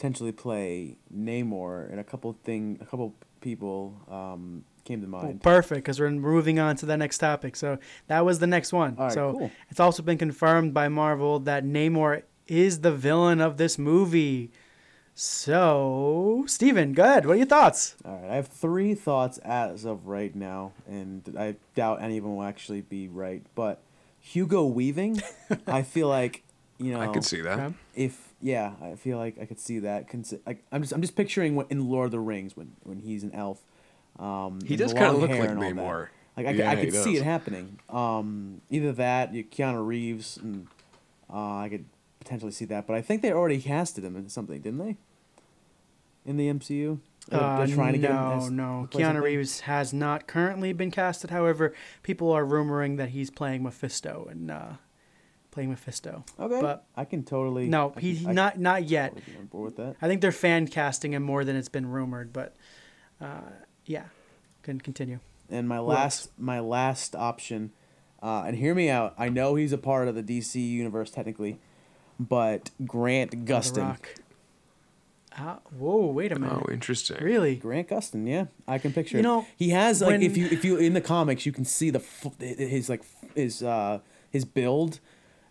potentially 0.00 0.32
play 0.32 0.96
Namor, 1.14 1.90
and 1.90 2.00
a 2.00 2.04
couple 2.04 2.32
thing, 2.42 2.78
a 2.80 2.86
couple 2.86 3.14
people 3.42 3.94
um 4.08 4.64
came 4.84 5.02
to 5.02 5.06
Well, 5.06 5.24
mind. 5.24 5.42
perfect, 5.42 5.84
because 5.84 6.00
we're 6.00 6.10
moving 6.10 6.58
on 6.58 6.74
to 6.76 6.86
the 6.86 6.96
next 6.96 7.18
topic. 7.18 7.54
So 7.54 7.78
that 8.06 8.24
was 8.24 8.38
the 8.38 8.46
next 8.46 8.72
one. 8.72 8.96
All 8.98 9.04
right, 9.04 9.12
so 9.12 9.32
cool. 9.32 9.50
it's 9.68 9.78
also 9.78 10.02
been 10.02 10.16
confirmed 10.16 10.72
by 10.72 10.88
Marvel 10.88 11.38
that 11.40 11.64
Namor 11.64 12.22
is 12.46 12.80
the 12.80 12.90
villain 12.92 13.42
of 13.42 13.58
this 13.58 13.78
movie. 13.78 14.50
So, 15.14 16.44
Steven, 16.46 16.94
go 16.94 17.04
ahead. 17.04 17.26
What 17.26 17.34
are 17.34 17.36
your 17.36 17.44
thoughts? 17.46 17.94
All 18.06 18.16
right, 18.16 18.30
I 18.30 18.36
have 18.36 18.48
three 18.48 18.94
thoughts 18.94 19.36
as 19.38 19.84
of 19.84 20.06
right 20.06 20.34
now, 20.34 20.72
and 20.88 21.34
I 21.38 21.56
doubt 21.74 22.00
any 22.00 22.16
of 22.16 22.24
them 22.24 22.36
will 22.36 22.42
actually 22.42 22.80
be 22.80 23.06
right. 23.06 23.42
But 23.54 23.82
Hugo 24.18 24.64
Weaving, 24.64 25.20
I 25.66 25.82
feel 25.82 26.08
like 26.08 26.42
you 26.78 26.90
know 26.92 27.00
I 27.02 27.08
could 27.08 27.24
see 27.24 27.42
that. 27.42 27.74
If 27.94 28.29
yeah, 28.40 28.72
I 28.82 28.94
feel 28.94 29.18
like 29.18 29.38
I 29.40 29.44
could 29.44 29.58
see 29.60 29.80
that. 29.80 30.08
Consi- 30.10 30.40
I, 30.46 30.58
I'm 30.72 30.82
just 30.82 30.92
I'm 30.92 31.00
just 31.00 31.16
picturing 31.16 31.56
what 31.56 31.70
in 31.70 31.88
Lord 31.88 32.06
of 32.06 32.10
the 32.12 32.20
Rings 32.20 32.56
when 32.56 32.72
when 32.82 32.98
he's 33.00 33.22
an 33.22 33.32
elf. 33.34 33.60
Um, 34.18 34.60
He 34.66 34.76
does 34.76 34.92
kinda 34.92 35.12
look 35.12 35.30
like 35.30 35.40
and 35.48 35.58
all. 35.58 35.64
Namor. 35.64 36.08
Like 36.36 36.46
I, 36.46 36.50
could 36.52 36.58
Yeah, 36.58 36.70
I 36.70 36.76
could 36.76 36.92
see 36.94 37.12
does. 37.14 37.20
it 37.22 37.24
happening. 37.24 37.78
Um, 37.88 38.60
either 38.70 38.92
that, 38.92 39.34
you- 39.34 39.44
Keanu 39.44 39.86
Reeves, 39.86 40.36
and 40.36 40.66
uh, 41.32 41.56
I 41.58 41.68
could 41.68 41.84
potentially 42.18 42.52
see 42.52 42.64
that. 42.66 42.86
But 42.86 42.96
I 42.96 43.02
think 43.02 43.22
they 43.22 43.32
already 43.32 43.60
casted 43.60 44.04
him 44.04 44.16
in 44.16 44.28
something, 44.28 44.60
didn't 44.60 44.78
they? 44.78 44.96
In 46.26 46.36
the 46.36 46.48
MCU, 46.48 46.98
They're- 47.28 47.40
Uh, 47.40 47.58
they're 47.64 47.74
trying 47.74 47.92
to 47.94 47.98
get 47.98 48.10
him 48.10 48.16
no, 48.16 48.32
as- 48.36 48.50
no. 48.50 48.88
Keanu 48.90 49.02
something? 49.04 49.22
Reeves 49.22 49.60
has 49.60 49.92
not 49.92 50.26
currently 50.26 50.72
been 50.72 50.90
casted. 50.90 51.30
However, 51.30 51.74
people 52.02 52.30
are 52.32 52.44
rumoring 52.44 52.96
that 52.98 53.10
he's 53.10 53.30
playing 53.30 53.62
Mephisto 53.62 54.26
and 54.30 54.50
uh, 54.50 54.72
playing 55.50 55.70
Mephisto. 55.70 56.24
Okay, 56.38 56.60
but 56.60 56.84
I 56.96 57.04
can 57.04 57.24
totally. 57.24 57.68
no, 57.68 57.92
I 57.96 58.00
he 58.00 58.16
can- 58.18 58.28
I 58.28 58.32
not 58.32 58.58
not 58.58 58.84
yet. 58.88 59.14
totally 59.14 59.36
on 59.38 59.46
board 59.46 59.64
with 59.66 59.76
that. 59.76 59.96
I 60.02 60.08
think 60.08 60.20
they're 60.20 60.32
fan 60.32 60.66
casting 60.68 61.12
him 61.12 61.22
more 61.22 61.44
than 61.44 61.56
it's 61.56 61.68
been 61.68 61.86
rumored. 61.86 62.32
But 62.32 62.54
uh, 63.20 63.40
yeah, 63.86 64.04
can 64.62 64.80
continue. 64.80 65.20
And 65.50 65.68
my 65.68 65.76
Who 65.78 65.82
last 65.84 66.30
my 66.38 66.60
last 66.60 67.16
option, 67.16 67.72
uh, 68.22 68.44
and 68.46 68.56
hear 68.56 68.74
me 68.74 68.88
out. 68.88 69.14
I 69.18 69.28
know 69.28 69.56
he's 69.56 69.72
a 69.72 69.78
part 69.78 70.06
of 70.08 70.14
the 70.14 70.22
DC 70.22 70.54
universe 70.56 71.10
technically, 71.10 71.58
but 72.20 72.70
Grant 72.86 73.32
The 73.32 73.36
Gustin. 73.38 73.82
Rock. 73.82 74.08
Ah, 75.36 75.60
whoa, 75.78 76.06
wait 76.06 76.32
a 76.32 76.38
minute. 76.38 76.60
Oh, 76.66 76.72
interesting. 76.72 77.16
Really? 77.22 77.54
Grant 77.54 77.88
Gustin, 77.88 78.28
yeah, 78.28 78.46
I 78.66 78.78
can 78.78 78.92
picture. 78.92 79.16
You 79.16 79.20
it. 79.20 79.22
know, 79.22 79.46
he 79.56 79.70
has 79.70 80.00
like 80.02 80.20
if 80.22 80.36
you 80.36 80.46
if 80.46 80.64
you 80.64 80.76
in 80.76 80.92
the 80.92 81.00
comics 81.00 81.46
you 81.46 81.52
can 81.52 81.64
see 81.64 81.90
the 81.90 82.00
f- 82.00 82.38
his 82.40 82.88
like 82.88 83.00
f- 83.00 83.30
his 83.34 83.62
uh 83.62 84.00
his 84.30 84.44
build. 84.44 84.98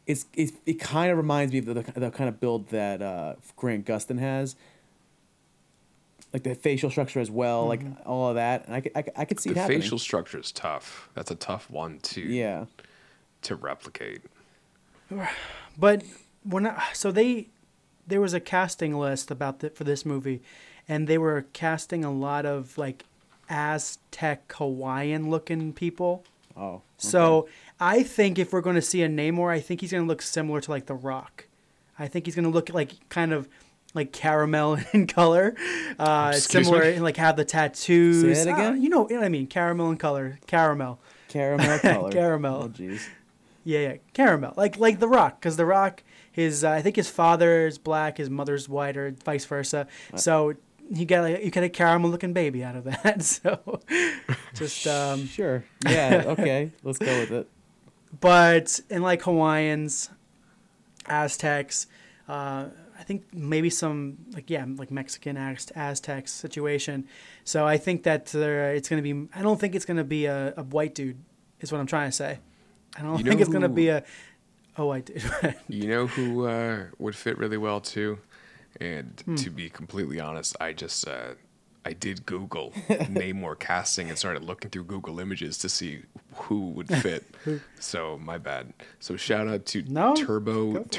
It's 0.09 0.25
it, 0.33 0.51
it 0.65 0.79
kind 0.79 1.11
of 1.11 1.17
reminds 1.17 1.53
me 1.53 1.59
of 1.59 1.65
the, 1.67 1.73
the 1.99 2.09
kind 2.09 2.27
of 2.27 2.39
build 2.39 2.69
that 2.69 2.99
uh, 3.01 3.35
Grant 3.55 3.85
Gustin 3.85 4.17
has. 4.19 4.55
Like 6.33 6.43
the 6.43 6.53
facial 6.55 6.89
structure 6.91 7.19
as 7.19 7.29
well, 7.31 7.65
like 7.67 7.81
all 8.05 8.29
of 8.29 8.35
that, 8.35 8.65
and 8.65 8.75
I 8.75 8.81
could, 8.81 8.91
I 8.95 9.01
could, 9.03 9.13
I 9.17 9.25
could 9.25 9.39
see 9.39 9.49
The 9.49 9.55
it 9.55 9.61
happening. 9.61 9.81
facial 9.81 9.97
structure 9.99 10.39
is 10.39 10.51
tough. 10.51 11.09
That's 11.15 11.31
a 11.31 11.35
tough 11.35 11.69
one 11.71 11.99
to 11.99 12.21
Yeah. 12.21 12.65
to 13.43 13.55
replicate. 13.55 14.21
But 15.77 16.03
when 16.43 16.67
I, 16.67 16.83
so 16.93 17.11
they 17.11 17.47
there 18.05 18.19
was 18.21 18.33
a 18.33 18.39
casting 18.39 18.93
list 18.97 19.31
about 19.31 19.59
the, 19.59 19.69
for 19.69 19.83
this 19.85 20.05
movie, 20.05 20.41
and 20.87 21.07
they 21.07 21.17
were 21.17 21.45
casting 21.53 22.03
a 22.03 22.11
lot 22.11 22.45
of 22.45 22.77
like 22.77 23.05
Aztec 23.49 24.51
Hawaiian 24.53 25.29
looking 25.29 25.73
people. 25.73 26.23
Oh. 26.57 26.81
So 26.97 27.47
I 27.79 28.03
think 28.03 28.37
if 28.39 28.51
we're 28.51 28.61
going 28.61 28.75
to 28.75 28.81
see 28.81 29.03
a 29.03 29.09
Namor, 29.09 29.51
I 29.51 29.59
think 29.59 29.81
he's 29.81 29.91
going 29.91 30.03
to 30.03 30.07
look 30.07 30.21
similar 30.21 30.59
to 30.61 30.71
like 30.71 30.85
The 30.87 30.95
Rock. 30.95 31.45
I 31.97 32.07
think 32.07 32.25
he's 32.25 32.35
going 32.35 32.45
to 32.45 32.51
look 32.51 32.69
like 32.73 32.91
kind 33.09 33.31
of 33.33 33.47
like 33.93 34.11
caramel 34.11 34.77
in 34.93 35.07
color, 35.07 35.55
uh, 35.97 36.31
Excuse 36.35 36.65
similar 36.67 36.83
me? 36.83 36.93
and 36.93 37.03
like 37.03 37.17
have 37.17 37.35
the 37.35 37.45
tattoos. 37.45 38.21
Say 38.37 38.45
that 38.45 38.51
Uh, 38.51 38.55
again? 38.55 38.81
you 38.81 38.89
know, 38.89 39.07
you 39.09 39.15
know 39.15 39.21
what 39.21 39.25
I 39.25 39.29
mean? 39.29 39.47
Caramel 39.47 39.89
in 39.91 39.97
color, 39.97 40.37
caramel. 40.47 40.99
Caramel 41.29 41.79
color. 41.81 42.11
Caramel. 42.11 42.63
Oh 42.63 42.69
jeez. 42.69 43.01
Yeah, 43.63 43.79
yeah, 43.79 43.95
caramel, 44.13 44.53
like 44.57 44.77
like 44.77 44.99
The 44.99 45.07
Rock, 45.07 45.39
because 45.39 45.57
The 45.57 45.65
Rock, 45.65 46.03
his 46.31 46.63
uh, 46.63 46.71
I 46.71 46.81
think 46.81 46.95
his 46.95 47.09
father 47.09 47.67
is 47.67 47.77
black, 47.77 48.17
his 48.17 48.29
mother's 48.29 48.67
white, 48.69 48.95
or 48.97 49.13
vice 49.25 49.45
versa. 49.45 49.87
So 50.15 50.53
you 50.91 51.05
got 51.05 51.21
like, 51.23 51.43
you 51.43 51.51
get 51.51 51.63
a 51.63 51.69
caramel 51.69 52.09
looking 52.09 52.33
baby 52.33 52.63
out 52.63 52.75
of 52.75 52.83
that. 52.85 53.21
So 53.23 53.79
just 54.55 54.87
um, 54.87 55.27
Sure. 55.27 55.63
Yeah. 55.87 56.23
Okay. 56.27 56.71
Let's 56.83 56.99
go 56.99 57.19
with 57.19 57.31
it. 57.31 57.49
But 58.19 58.79
in 58.89 59.01
like 59.01 59.21
Hawaiians, 59.23 60.09
Aztecs, 61.07 61.87
uh, 62.27 62.65
I 62.99 63.03
think 63.03 63.33
maybe 63.33 63.69
some 63.69 64.17
like 64.33 64.49
yeah 64.49 64.65
like 64.77 64.91
Mexican 64.91 65.37
Az- 65.37 65.71
Aztecs 65.75 66.31
situation. 66.31 67.07
So 67.43 67.65
I 67.65 67.77
think 67.77 68.03
that 68.03 68.25
there, 68.27 68.73
it's 68.73 68.89
gonna 68.89 69.01
be. 69.01 69.27
I 69.33 69.41
don't 69.41 69.59
think 69.59 69.75
it's 69.75 69.85
gonna 69.85 70.03
be 70.03 70.25
a, 70.25 70.53
a 70.57 70.63
white 70.63 70.93
dude. 70.95 71.17
Is 71.61 71.71
what 71.71 71.79
I'm 71.79 71.87
trying 71.87 72.09
to 72.09 72.15
say. 72.15 72.39
I 72.97 73.01
don't 73.01 73.17
You 73.17 73.23
think 73.23 73.41
it's 73.41 73.49
gonna 73.49 73.69
be 73.69 73.89
a 73.89 74.03
a 74.77 74.85
white 74.85 75.05
dude. 75.05 75.23
You 75.67 75.87
know 75.87 76.07
who 76.07 76.47
uh, 76.47 76.85
would 76.99 77.15
fit 77.15 77.37
really 77.37 77.57
well 77.57 77.79
too? 77.81 78.19
And 78.79 79.21
Hmm. 79.25 79.35
to 79.35 79.49
be 79.49 79.69
completely 79.69 80.19
honest, 80.19 80.55
I 80.61 80.73
just 80.73 81.07
uh, 81.07 81.33
I 81.85 81.93
did 81.93 82.25
Google 82.25 82.71
Namor 82.89 83.57
casting 83.57 84.09
and 84.09 84.17
started 84.17 84.43
looking 84.43 84.69
through 84.69 84.83
Google 84.85 85.19
Images 85.19 85.57
to 85.59 85.69
see 85.69 86.01
who 86.35 86.69
would 86.71 86.87
fit. 87.01 87.23
so 87.79 88.17
my 88.21 88.37
bad. 88.37 88.73
So 88.99 89.15
shout 89.15 89.47
out 89.47 89.65
to 89.67 89.81
No, 89.83 90.13
Turbo 90.15 90.75
it. 90.77 90.91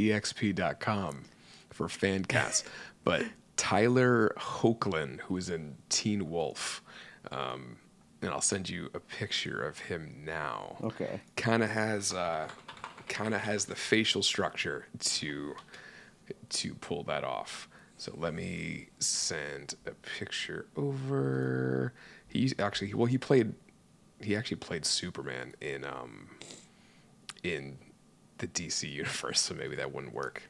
turbo-exp.com 0.00 1.24
for 1.70 1.88
fan 1.88 2.24
casts. 2.24 2.64
but 3.04 3.24
Tyler 3.56 4.32
Hoechlin, 4.38 5.20
who 5.20 5.36
is 5.36 5.50
in 5.50 5.76
Teen 5.88 6.30
Wolf, 6.30 6.82
um, 7.30 7.76
and 8.22 8.30
I'll 8.30 8.40
send 8.40 8.68
you 8.70 8.90
a 8.94 9.00
picture 9.00 9.62
of 9.66 9.78
him 9.78 10.22
now 10.24 10.76
Okay. 10.82 11.20
kind 11.36 11.62
of 11.62 11.70
has 11.70 12.12
uh, 12.14 12.48
kind 13.08 13.34
of 13.34 13.40
has 13.42 13.64
the 13.66 13.74
facial 13.74 14.22
structure 14.22 14.86
to 15.00 15.54
to 16.50 16.74
pull 16.76 17.02
that 17.04 17.24
off. 17.24 17.68
So 18.00 18.14
let 18.16 18.32
me 18.32 18.86
send 18.98 19.74
a 19.84 19.90
picture 19.90 20.64
over. 20.74 21.92
He 22.28 22.50
actually 22.58 22.94
well 22.94 23.04
he 23.04 23.18
played 23.18 23.52
he 24.22 24.34
actually 24.34 24.56
played 24.56 24.86
Superman 24.86 25.54
in 25.60 25.84
um 25.84 26.30
in 27.42 27.76
the 28.38 28.46
DC 28.46 28.90
universe, 28.90 29.40
so 29.40 29.54
maybe 29.54 29.76
that 29.76 29.92
wouldn't 29.92 30.14
work. 30.14 30.44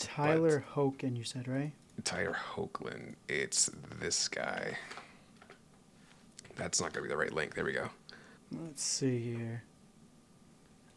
Tyler 0.00 0.64
Hoken, 0.74 1.16
you 1.16 1.22
said 1.22 1.46
right? 1.46 1.70
Tyler 2.02 2.36
Hoechlin, 2.56 3.14
it's 3.28 3.70
this 4.00 4.26
guy. 4.26 4.76
That's 6.56 6.80
not 6.80 6.92
gonna 6.92 7.04
be 7.04 7.08
the 7.08 7.16
right 7.16 7.32
link. 7.32 7.54
There 7.54 7.64
we 7.64 7.74
go. 7.74 7.90
Let's 8.50 8.82
see 8.82 9.20
here. 9.20 9.62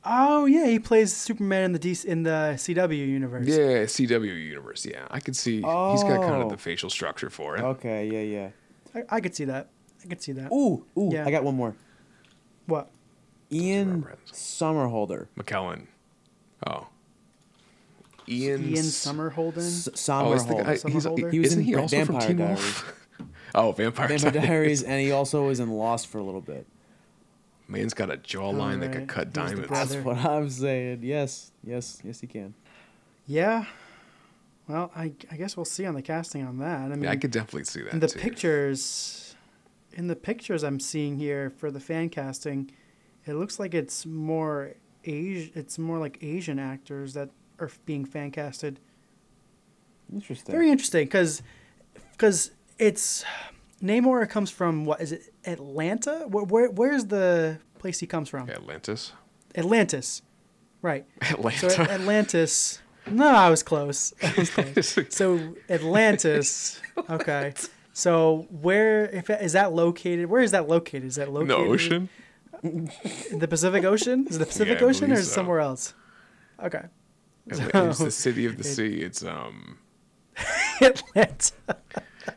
Oh 0.06 0.46
yeah, 0.46 0.66
he 0.68 0.80
plays 0.80 1.14
Superman 1.16 1.64
in 1.66 1.72
the 1.74 1.80
DC, 1.80 2.06
in 2.06 2.24
the 2.24 2.54
CW 2.56 2.98
universe. 2.98 3.46
Yeah, 3.48 3.84
CW 3.84 4.26
universe. 4.28 4.86
Yeah, 4.86 5.06
I 5.12 5.20
could 5.20 5.36
see 5.36 5.62
oh. 5.64 5.92
he's 5.92 6.04
got 6.04 6.22
kind 6.22 6.42
of 6.42 6.48
Oh. 6.48 6.50
the 6.50 6.58
facial 6.58 6.90
structure 6.90 7.30
for 7.30 7.58
it. 7.58 7.62
Okay. 7.62 8.08
Yeah. 8.08 8.22
Yeah. 8.96 9.02
I, 9.10 9.18
I 9.18 9.22
could 9.22 9.36
see 9.36 9.46
that. 9.46 9.68
I 10.04 10.08
could 10.08 10.22
see 10.22 10.32
that. 10.34 10.52
Ooh. 10.52 10.86
Ooh. 10.98 11.10
Yeah. 11.12 11.26
I 11.28 11.32
got 11.32 11.44
one 11.44 11.56
more. 11.56 11.76
What? 12.66 12.90
Ian 13.52 14.06
Somerhalder. 14.32 15.28
McKellen. 15.38 15.88
Oh. 16.66 16.88
Ian. 18.28 18.64
Ian 18.64 18.78
S- 18.78 19.06
Summerholden. 19.06 19.58
S- 19.58 20.10
Oh, 20.10 20.34
it's 20.34 20.44
the 20.44 20.54
guy, 20.56 20.76
Somerhalder. 20.76 20.90
he's, 20.92 21.06
Somerhalder? 21.06 21.32
He 21.34 21.40
was 21.40 21.48
isn't 21.48 21.60
in 21.60 21.66
he 21.66 21.74
Va- 21.74 21.82
also 21.82 22.06
from 22.06 22.20
Vampire 22.20 22.34
Diaries. 22.36 22.60
Wolf? 22.60 23.08
oh, 23.56 23.72
Vampire, 23.72 24.08
Vampire 24.08 24.32
Diaries. 24.32 24.48
Diaries, 24.48 24.84
and 24.84 25.02
he 25.02 25.12
also 25.12 25.48
was 25.48 25.60
in 25.60 25.70
Lost 25.72 26.08
for 26.08 26.20
a 26.20 26.24
little 26.24 26.42
bit. 26.42 26.68
Man's 27.70 27.94
got 27.94 28.12
a 28.12 28.18
jawline 28.18 28.80
that 28.82 28.92
could 28.92 29.08
cut 29.08 29.28
he's 29.28 29.34
diamonds. 29.34 29.70
That's 29.70 29.96
what 29.96 30.18
I'm 30.18 30.50
saying. 30.50 31.00
Yes. 31.04 31.52
Yes. 31.64 32.02
Yes, 32.04 32.20
he 32.20 32.28
can. 32.28 32.54
Yeah. 33.28 33.66
Well, 34.68 34.92
I, 34.96 35.14
I 35.32 35.38
guess 35.38 35.56
we'll 35.56 35.66
see 35.66 35.86
on 35.86 35.94
the 35.96 36.02
casting 36.02 36.46
on 36.46 36.58
that. 36.60 36.82
I 36.82 36.90
mean, 36.90 37.04
Yeah, 37.04 37.12
I 37.12 37.16
could 37.16 37.32
definitely 37.32 37.64
see 37.66 37.82
that 37.84 37.94
in 37.94 38.00
the 38.00 38.08
too. 38.08 38.20
pictures, 38.20 39.36
in 39.94 40.08
the 40.08 40.16
pictures 40.16 40.64
I'm 40.64 40.80
seeing 40.80 41.18
here 41.18 41.50
for 41.50 41.72
the 41.72 41.80
fan 41.80 42.10
casting, 42.10 42.72
it 43.26 43.34
looks 43.34 43.60
like 43.60 43.74
it's 43.74 44.06
more 44.06 44.74
Asi- 45.06 45.52
It's 45.56 45.80
more 45.80 45.98
like 45.98 46.18
Asian 46.22 46.60
actors 46.60 47.14
that 47.14 47.30
are 47.60 47.70
being 47.86 48.04
fan 48.06 48.32
casted. 48.32 48.80
Interesting. 50.14 50.52
Very 50.52 50.70
interesting, 50.72 51.06
because 51.06 51.42
because 52.12 52.52
it's 52.78 53.24
Namor 53.82 54.28
comes 54.30 54.50
from 54.52 54.86
what 54.86 55.02
is 55.02 55.12
it 55.12 55.34
Atlanta? 55.46 56.26
Where, 56.28 56.44
where 56.44 56.70
where's 56.70 57.06
the 57.06 57.60
place 57.80 58.00
he 58.00 58.08
comes 58.08 58.30
from? 58.30 58.50
Atlantis. 58.50 59.14
Atlantis, 59.56 60.22
right? 60.82 61.06
Atlanta. 61.22 61.70
So 61.70 61.82
At- 61.84 61.90
Atlantis. 61.92 62.82
No, 63.10 63.28
I 63.28 63.50
was 63.50 63.64
close. 63.64 64.14
I 64.24 64.34
was 64.38 64.50
close. 64.50 64.98
so 65.10 65.56
Atlantis. 65.70 66.80
Okay. 67.10 67.54
So 67.94 68.48
where 68.50 69.06
if 69.10 69.30
is 69.30 69.54
that 69.54 69.74
located? 69.74 70.28
Where 70.28 70.42
is 70.42 70.52
that 70.52 70.68
located? 70.68 71.06
Is 71.06 71.16
that 71.16 71.32
located? 71.32 71.52
In 71.60 71.66
the 71.66 71.72
ocean? 71.72 72.10
in 72.62 73.40
the 73.40 73.48
Pacific 73.48 73.86
Ocean? 73.86 74.28
Is 74.28 74.36
it 74.36 74.40
the 74.40 74.46
Pacific 74.46 74.80
Yeah, 74.82 74.88
Ocean 74.88 75.12
or 75.12 75.14
is 75.16 75.22
it 75.22 75.26
so. 75.30 75.36
somewhere 75.36 75.62
else? 75.62 75.94
Okay. 76.62 76.84
Atla- 77.50 77.88
it's 77.90 77.98
So- 77.98 78.04
the 78.06 78.12
city 78.12 78.46
of 78.46 78.58
the 78.58 78.64
sea. 78.66 79.02
It's 79.02 79.24
um 79.24 79.78
Atlanta. 80.82 81.54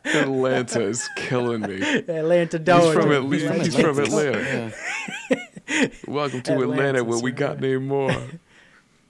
Atlanta 0.05 0.81
is 0.81 1.07
killing 1.15 1.61
me. 1.61 1.81
Atlanta. 1.81 2.57
He's 2.57 2.65
Georgia. 2.65 3.01
from 3.01 3.11
Atlanta. 3.11 3.63
He's 3.63 3.75
from 3.75 3.99
Atlanta. 3.99 4.73
Yeah. 5.69 5.87
Welcome 6.07 6.41
to 6.43 6.61
Atlanta, 6.61 7.03
where 7.03 7.17
Atlantis, 7.17 7.21
we 7.23 7.31
got 7.31 7.51
right. 7.51 7.61
named 7.61 7.87
more. 7.87 8.15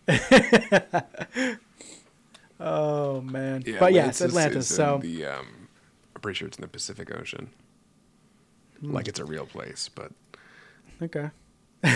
Oh 2.65 3.19
man. 3.19 3.61
but 3.77 3.91
yes, 3.91 4.21
Atlantis. 4.21 4.69
is 4.69 4.75
So 4.75 4.99
the 5.01 5.25
um, 5.25 5.67
I'm 6.15 6.21
pretty 6.21 6.37
sure 6.37 6.47
it's 6.47 6.57
in 6.57 6.61
the 6.61 6.69
Pacific 6.69 7.13
Ocean. 7.13 7.49
Hmm. 8.79 8.91
Like 8.93 9.09
it's 9.09 9.19
a 9.19 9.25
real 9.25 9.45
place, 9.45 9.89
but 9.93 10.11
Okay. 11.01 11.29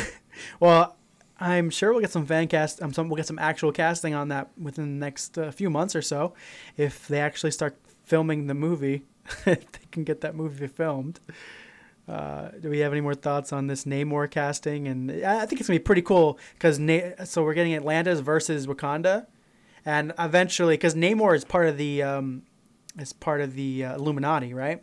well, 0.59 0.97
I'm 1.39 1.69
sure 1.69 1.91
we'll 1.91 2.01
get 2.01 2.11
some 2.11 2.25
fan 2.25 2.47
cast. 2.47 2.81
Um, 2.81 2.93
some 2.93 3.09
we'll 3.09 3.15
get 3.15 3.27
some 3.27 3.39
actual 3.39 3.71
casting 3.71 4.13
on 4.13 4.29
that 4.29 4.49
within 4.59 4.99
the 4.99 5.05
next 5.05 5.37
uh, 5.37 5.51
few 5.51 5.69
months 5.69 5.95
or 5.95 6.01
so, 6.01 6.33
if 6.75 7.07
they 7.07 7.19
actually 7.21 7.51
start 7.51 7.77
filming 8.07 8.47
the 8.47 8.53
movie. 8.53 9.03
if 9.45 9.71
they 9.71 9.79
can 9.91 10.03
get 10.03 10.21
that 10.21 10.35
movie 10.35 10.67
filmed. 10.67 11.19
Uh, 12.07 12.49
do 12.61 12.69
we 12.69 12.79
have 12.79 12.93
any 12.93 13.01
more 13.01 13.13
thoughts 13.13 13.51
on 13.51 13.67
this 13.67 13.83
Namor 13.83 14.31
casting? 14.31 14.87
And 14.87 15.11
I 15.11 15.45
think 15.45 15.59
it's 15.59 15.67
gonna 15.67 15.77
be 15.79 15.83
pretty 15.83 16.01
cool 16.01 16.39
because 16.53 16.79
Na- 16.79 17.25
so 17.25 17.43
we're 17.43 17.53
getting 17.53 17.75
Atlantis 17.75 18.21
versus 18.21 18.65
Wakanda, 18.65 19.27
and 19.85 20.13
eventually 20.17 20.75
because 20.75 20.95
Namor 20.95 21.35
is 21.35 21.43
part 21.43 21.67
of 21.67 21.75
the 21.75 22.01
um, 22.01 22.43
is 22.97 23.11
part 23.11 23.41
of 23.41 23.55
the 23.55 23.83
uh, 23.83 23.95
Illuminati, 23.95 24.53
right? 24.53 24.81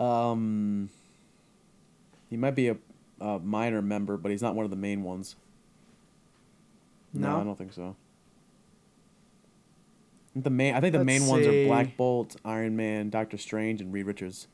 Um, 0.00 0.90
he 2.28 2.36
might 2.36 2.56
be 2.56 2.68
a, 2.70 2.76
a 3.20 3.38
minor 3.38 3.80
member, 3.80 4.16
but 4.16 4.32
he's 4.32 4.42
not 4.42 4.56
one 4.56 4.64
of 4.64 4.70
the 4.70 4.76
main 4.76 5.04
ones. 5.04 5.36
No, 7.12 7.28
No? 7.28 7.40
I 7.40 7.44
don't 7.44 7.56
think 7.56 7.72
so. 7.72 7.94
The 10.36 10.50
main, 10.50 10.74
I 10.74 10.80
think 10.80 10.92
the 10.92 10.98
Let's 10.98 11.06
main 11.06 11.26
ones 11.26 11.46
are. 11.46 11.66
Black 11.66 11.96
Bolt, 11.96 12.36
Iron 12.44 12.76
Man, 12.76 13.08
Doctor 13.08 13.38
Strange, 13.38 13.80
and 13.80 13.92
Reed 13.92 14.06
Richards. 14.06 14.48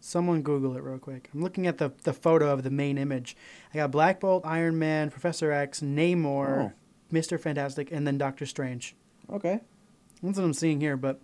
Someone 0.00 0.42
Google 0.42 0.76
it 0.76 0.82
real 0.82 0.98
quick. 0.98 1.30
I'm 1.34 1.42
looking 1.42 1.66
at 1.66 1.78
the 1.78 1.92
the 2.04 2.12
photo 2.12 2.52
of 2.52 2.62
the 2.62 2.70
main 2.70 2.98
image. 2.98 3.36
I 3.72 3.78
got 3.78 3.90
Black 3.90 4.20
Bolt, 4.20 4.44
Iron 4.46 4.78
Man, 4.78 5.10
Professor 5.10 5.50
X, 5.52 5.80
Namor, 5.80 6.70
Oh. 6.70 6.72
Mister 7.10 7.38
Fantastic, 7.38 7.90
and 7.90 8.06
then 8.06 8.18
Doctor 8.18 8.46
Strange. 8.46 8.94
Okay. 9.30 9.60
That's 10.22 10.36
what 10.36 10.44
I'm 10.44 10.52
seeing 10.52 10.80
here. 10.80 10.96
But 10.98 11.20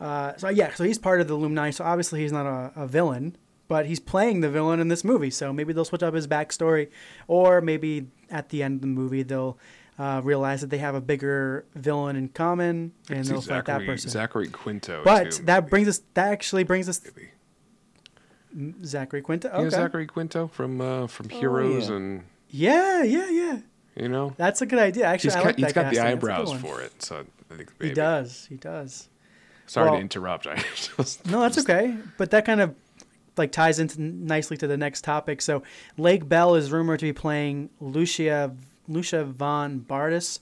uh, 0.00 0.36
so 0.36 0.48
yeah, 0.48 0.72
so 0.74 0.84
he's 0.84 0.98
part 0.98 1.20
of 1.20 1.28
the 1.28 1.34
Illuminati. 1.34 1.72
So 1.72 1.84
obviously 1.84 2.20
he's 2.20 2.32
not 2.32 2.46
a, 2.46 2.72
a 2.76 2.86
villain, 2.86 3.36
but 3.66 3.86
he's 3.86 3.98
playing 4.00 4.40
the 4.40 4.50
villain 4.50 4.78
in 4.78 4.88
this 4.88 5.02
movie. 5.02 5.30
So 5.30 5.52
maybe 5.52 5.72
they'll 5.72 5.84
switch 5.84 6.02
up 6.04 6.14
his 6.14 6.28
backstory, 6.28 6.88
or 7.26 7.60
maybe 7.60 8.06
at 8.30 8.50
the 8.50 8.62
end 8.62 8.76
of 8.76 8.80
the 8.82 8.86
movie 8.86 9.24
they'll 9.24 9.58
uh, 9.98 10.20
realize 10.24 10.60
that 10.60 10.68
they 10.70 10.78
have 10.78 10.94
a 10.94 11.00
bigger 11.00 11.64
villain 11.74 12.16
in 12.16 12.28
common, 12.28 12.92
and 13.08 13.24
they'll 13.24 13.40
fight 13.40 13.64
that 13.64 13.86
person. 13.86 14.10
Zachary 14.10 14.48
Quinto. 14.48 15.02
but 15.04 15.32
too. 15.32 15.42
that 15.44 15.70
brings 15.70 15.88
us. 15.88 16.02
That 16.14 16.32
actually 16.32 16.64
brings 16.64 16.88
us. 16.88 17.00
M- 18.54 18.84
Zachary 18.84 19.22
Quinto. 19.22 19.48
Okay. 19.48 19.58
You 19.58 19.64
know 19.64 19.70
Zachary 19.70 20.06
Quinto 20.06 20.48
from 20.48 20.80
uh, 20.80 21.06
from 21.06 21.28
Heroes 21.28 21.88
yeah. 21.88 21.96
and 21.96 22.22
Yeah, 22.50 23.02
yeah, 23.02 23.30
yeah. 23.30 23.58
you 23.94 24.08
know 24.08 24.34
That's 24.36 24.62
a 24.62 24.66
good 24.66 24.78
idea. 24.78 25.04
Actually, 25.06 25.28
he's 25.30 25.36
I 25.36 25.38
got, 25.40 25.46
like 25.46 25.56
he's 25.56 25.66
that 25.66 25.74
got 25.74 25.90
the 25.90 25.96
casting. 25.96 26.12
Eyebrows 26.12 26.52
for 26.54 26.80
it. 26.80 27.02
So 27.02 27.24
I 27.50 27.54
think 27.54 27.72
He 27.80 27.92
does. 27.92 28.46
He 28.48 28.56
does. 28.56 29.08
Sorry 29.66 29.86
Well- 29.90 29.96
to 29.96 30.00
interrupt. 30.00 30.46
I 30.46 30.62
just 30.96 31.26
No, 31.26 31.40
that's 31.40 31.58
okay. 31.58 31.96
But 32.18 32.30
that 32.30 32.44
kind 32.44 32.60
of 32.60 32.74
like 33.36 33.52
ties 33.52 33.78
into 33.78 34.00
nicely 34.00 34.56
to 34.56 34.66
the 34.66 34.76
next 34.78 35.04
topic. 35.04 35.42
So 35.42 35.62
Lake 35.98 36.26
Bell 36.28 36.54
is 36.54 36.72
rumored 36.72 37.00
to 37.00 37.04
be 37.06 37.12
playing 37.12 37.68
Lucia 37.80 38.54
Lucia 38.88 39.24
von 39.24 39.80
Bardas. 39.80 40.40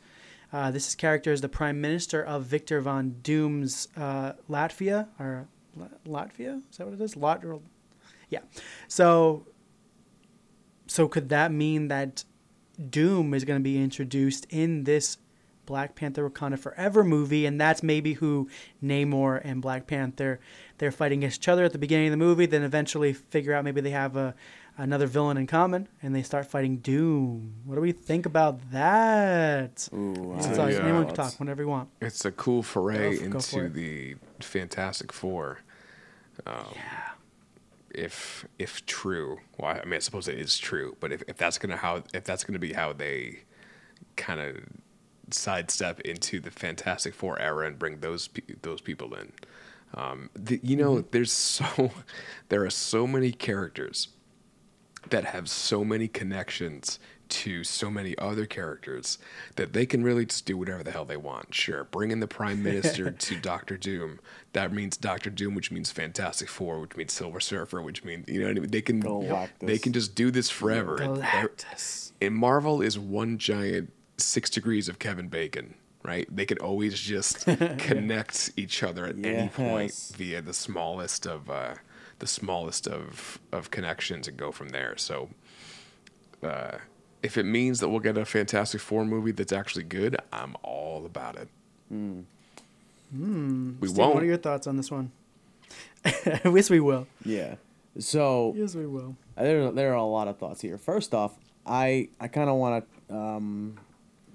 Uh, 0.52 0.70
this 0.70 0.86
is 0.86 0.94
character 0.94 1.32
is 1.32 1.40
the 1.40 1.48
prime 1.48 1.80
minister 1.80 2.22
of 2.22 2.44
Victor 2.44 2.80
von 2.80 3.16
Doom's 3.22 3.88
uh, 3.96 4.34
Latvia 4.48 5.08
or 5.18 5.48
La- 5.74 5.88
Latvia. 6.24 6.62
Is 6.70 6.76
that 6.78 6.86
what 6.86 6.94
it 6.94 7.00
is? 7.00 7.16
Or- 7.16 7.60
yeah. 8.28 8.40
So 8.88 9.46
so 10.86 11.08
could 11.08 11.28
that 11.30 11.50
mean 11.50 11.88
that 11.88 12.24
Doom 12.90 13.34
is 13.34 13.44
going 13.44 13.58
to 13.58 13.62
be 13.62 13.82
introduced 13.82 14.46
in 14.50 14.84
this 14.84 15.18
Black 15.66 15.94
Panther 15.94 16.28
Wakanda 16.28 16.58
Forever 16.58 17.02
movie, 17.04 17.46
and 17.46 17.60
that's 17.60 17.82
maybe 17.82 18.14
who 18.14 18.48
Namor 18.82 19.40
and 19.42 19.62
Black 19.62 19.86
Panther 19.86 20.40
they're 20.78 20.92
fighting 20.92 21.20
against 21.20 21.40
each 21.40 21.48
other 21.48 21.64
at 21.64 21.72
the 21.72 21.78
beginning 21.78 22.08
of 22.08 22.10
the 22.10 22.16
movie, 22.16 22.46
then 22.46 22.62
eventually 22.62 23.12
figure 23.12 23.54
out 23.54 23.64
maybe 23.64 23.80
they 23.80 23.90
have 23.90 24.16
a 24.16 24.34
another 24.76 25.06
villain 25.06 25.36
in 25.36 25.46
common, 25.46 25.88
and 26.02 26.14
they 26.14 26.22
start 26.22 26.46
fighting 26.46 26.78
Doom. 26.78 27.54
What 27.64 27.76
do 27.76 27.80
we 27.80 27.92
think 27.92 28.26
about 28.26 28.70
that? 28.72 29.88
Ooh, 29.92 30.34
It's 30.36 30.46
I- 30.46 30.56
always- 30.56 30.76
Yeah. 30.76 30.84
anyone 30.84 31.06
can 31.06 31.14
talk 31.14 31.38
whenever 31.38 31.62
you 31.62 31.68
want. 31.68 31.88
It's 32.00 32.24
a 32.24 32.32
cool 32.32 32.62
foray 32.62 33.16
Go 33.18 33.24
f- 33.24 33.30
go 33.30 33.40
for 33.40 33.64
into 33.66 33.70
the 33.74 34.16
Fantastic 34.40 35.12
Four. 35.12 35.58
Um, 36.46 36.64
yeah. 36.74 37.10
If 37.90 38.44
if 38.58 38.84
true, 38.86 39.38
well, 39.56 39.78
I 39.80 39.84
mean, 39.84 39.94
I 39.94 39.98
suppose 40.00 40.26
it 40.26 40.36
is 40.38 40.58
true. 40.58 40.96
But 40.98 41.12
if, 41.12 41.22
if 41.28 41.36
that's 41.36 41.58
gonna 41.58 41.76
how 41.76 42.02
if 42.12 42.24
that's 42.24 42.42
gonna 42.42 42.58
be 42.58 42.72
how 42.72 42.92
they 42.92 43.44
kind 44.16 44.40
of 44.40 44.56
sidestep 45.30 46.00
into 46.00 46.40
the 46.40 46.50
Fantastic 46.50 47.14
Four 47.14 47.38
era 47.40 47.66
and 47.68 47.78
bring 47.78 48.00
those 48.00 48.26
pe- 48.26 48.54
those 48.62 48.80
people 48.80 49.14
in, 49.14 49.32
um, 49.94 50.28
the, 50.34 50.58
you 50.64 50.74
know, 50.76 50.96
Mm-hmm. 50.96 51.08
there's 51.12 51.30
so 51.32 51.92
there 52.48 52.64
are 52.64 52.70
so 52.70 53.06
many 53.06 53.30
characters 53.30 54.08
that 55.10 55.24
have 55.26 55.48
so 55.48 55.84
many 55.84 56.08
connections 56.08 56.98
to 57.26 57.64
so 57.64 57.90
many 57.90 58.16
other 58.18 58.44
characters 58.46 59.18
that 59.56 59.72
they 59.72 59.86
can 59.86 60.04
really 60.04 60.26
just 60.26 60.44
do 60.44 60.56
whatever 60.58 60.82
the 60.82 60.90
hell 60.90 61.04
they 61.04 61.16
want. 61.16 61.54
Sure, 61.54 61.84
bring 61.84 62.10
in 62.10 62.20
the 62.20 62.28
Prime 62.28 62.62
Minister 62.62 63.10
to 63.10 63.40
Doctor 63.40 63.76
Doom. 63.76 64.20
That 64.52 64.72
means 64.72 64.96
Doctor 64.96 65.30
Doom, 65.30 65.54
which 65.54 65.70
means 65.70 65.90
Fantastic 65.90 66.48
Four, 66.48 66.80
which 66.80 66.96
means 66.96 67.12
Silver 67.12 67.40
Surfer, 67.40 67.82
which 67.82 68.04
means 68.04 68.28
you 68.28 68.40
know 68.40 68.48
what 68.48 68.56
I 68.58 68.60
mean? 68.60 68.70
they 68.70 68.82
can 68.82 69.02
Galactus. 69.02 69.48
they 69.60 69.78
can 69.78 69.92
just 69.92 70.14
do 70.14 70.30
this 70.30 70.50
forever. 70.50 71.00
And 71.02 71.16
And 72.20 72.34
Marvel 72.34 72.82
is 72.82 72.98
one 72.98 73.38
giant 73.38 73.92
six 74.18 74.50
degrees 74.50 74.88
of 74.88 74.98
Kevin 74.98 75.28
Bacon. 75.28 75.74
Right, 76.02 76.28
they 76.30 76.44
can 76.44 76.58
always 76.58 77.00
just 77.00 77.46
connect 77.78 78.52
each 78.58 78.82
other 78.82 79.06
at 79.06 79.16
any 79.24 79.48
point 79.48 80.12
via 80.14 80.42
the 80.42 80.52
smallest 80.52 81.26
of 81.26 81.48
uh, 81.48 81.76
the 82.18 82.26
smallest 82.26 82.86
of 82.88 83.38
of 83.52 83.70
connections 83.70 84.28
and 84.28 84.36
go 84.36 84.52
from 84.52 84.70
there. 84.70 84.96
So, 84.96 85.30
uh, 86.42 86.78
if 87.22 87.36
it 87.38 87.44
means 87.44 87.80
that 87.80 87.88
we'll 87.88 88.00
get 88.00 88.16
a 88.18 88.24
Fantastic 88.24 88.80
Four 88.80 89.04
movie 89.04 89.32
that's 89.32 89.52
actually 89.52 89.84
good, 89.84 90.16
I'm 90.32 90.56
all 90.62 91.04
about 91.06 91.36
it. 91.36 91.48
Hmm. 91.88 92.20
We 93.80 93.88
Steve, 93.88 93.98
won't. 93.98 94.14
What 94.14 94.22
are 94.22 94.26
your 94.26 94.36
thoughts 94.36 94.66
on 94.66 94.76
this 94.76 94.90
one? 94.90 95.12
yes, 96.04 96.70
we 96.70 96.80
will. 96.80 97.06
Yeah. 97.24 97.56
So 97.98 98.52
Yes, 98.56 98.74
we 98.74 98.86
will. 98.86 99.16
there 99.36 99.70
there 99.70 99.92
are 99.92 99.96
a 99.96 100.04
lot 100.04 100.26
of 100.28 100.38
thoughts 100.38 100.60
here. 100.60 100.78
First 100.78 101.14
off, 101.14 101.38
I 101.64 102.08
I 102.20 102.28
kind 102.28 102.50
of 102.50 102.56
want 102.56 102.84
to 103.08 103.14
um, 103.14 103.78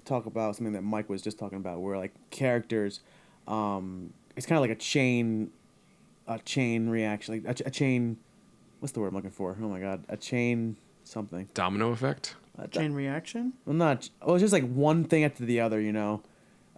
talk 0.04 0.26
about 0.26 0.56
something 0.56 0.72
that 0.72 0.82
Mike 0.82 1.08
was 1.10 1.20
just 1.22 1.38
talking 1.38 1.58
about, 1.58 1.80
where 1.80 1.98
like 1.98 2.12
characters, 2.30 3.00
um, 3.46 4.12
it's 4.34 4.46
kind 4.46 4.56
of 4.56 4.62
like 4.62 4.70
a 4.70 4.80
chain, 4.80 5.50
a 6.26 6.38
chain 6.38 6.88
reaction, 6.88 7.34
like 7.34 7.44
a, 7.50 7.54
ch- 7.54 7.66
a 7.66 7.70
chain. 7.70 8.16
What's 8.80 8.92
the 8.92 9.00
word 9.00 9.08
I'm 9.08 9.14
looking 9.14 9.30
for? 9.30 9.56
Oh 9.60 9.68
my 9.68 9.80
god, 9.80 10.04
a 10.08 10.16
chain 10.16 10.76
something. 11.04 11.48
Domino 11.54 11.90
effect. 11.90 12.34
A 12.58 12.66
do- 12.68 12.80
Chain 12.80 12.92
reaction. 12.92 13.52
well, 13.64 13.74
not. 13.76 14.08
Well, 14.24 14.34
it's 14.36 14.42
just 14.42 14.52
like 14.52 14.68
one 14.70 15.04
thing 15.04 15.24
after 15.24 15.44
the 15.44 15.60
other, 15.60 15.80
you 15.80 15.92
know. 15.92 16.22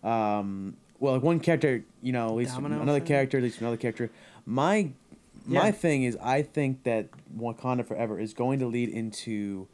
Um, 0.03 0.77
well, 0.99 1.15
like 1.15 1.23
one 1.23 1.41
character, 1.41 1.85
you 2.03 2.13
know, 2.13 2.35
leads 2.35 2.51
to 2.51 2.57
Domino 2.57 2.77
another 2.77 2.99
effect? 2.99 3.09
character, 3.09 3.41
leads 3.41 3.57
to 3.57 3.63
another 3.65 3.77
character. 3.77 4.11
My 4.47 4.91
my 5.45 5.67
Yeah. 5.67 5.71
thing 5.73 6.05
is, 6.05 6.17
I 6.23 6.43
think 6.43 6.85
that 6.85 7.09
Wakanda 7.37 7.85
Forever 7.87 8.19
is 8.21 8.33
going 8.35 8.59
to 8.61 8.67
lead 8.67 8.89
into 8.91 9.67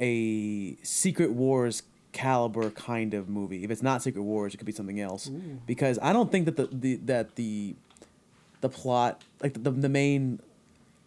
a 0.00 0.76
Secret 0.82 1.32
Wars 1.32 1.82
caliber 2.12 2.70
kind 2.70 3.14
of 3.14 3.28
movie. 3.28 3.62
If 3.64 3.70
it's 3.70 3.82
not 3.82 4.02
Secret 4.02 4.22
Wars, 4.22 4.54
it 4.54 4.56
could 4.56 4.66
be 4.66 4.72
something 4.72 5.00
else. 5.00 5.28
Ooh. 5.28 5.60
Because 5.66 5.98
I 6.02 6.12
don't 6.12 6.30
think 6.32 6.46
that 6.46 6.56
the, 6.56 6.66
the 6.72 6.96
that 7.06 7.36
the 7.36 7.76
the 8.60 8.68
plot, 8.68 9.22
like 9.42 9.62
the, 9.62 9.70
the 9.70 9.88
main 9.88 10.40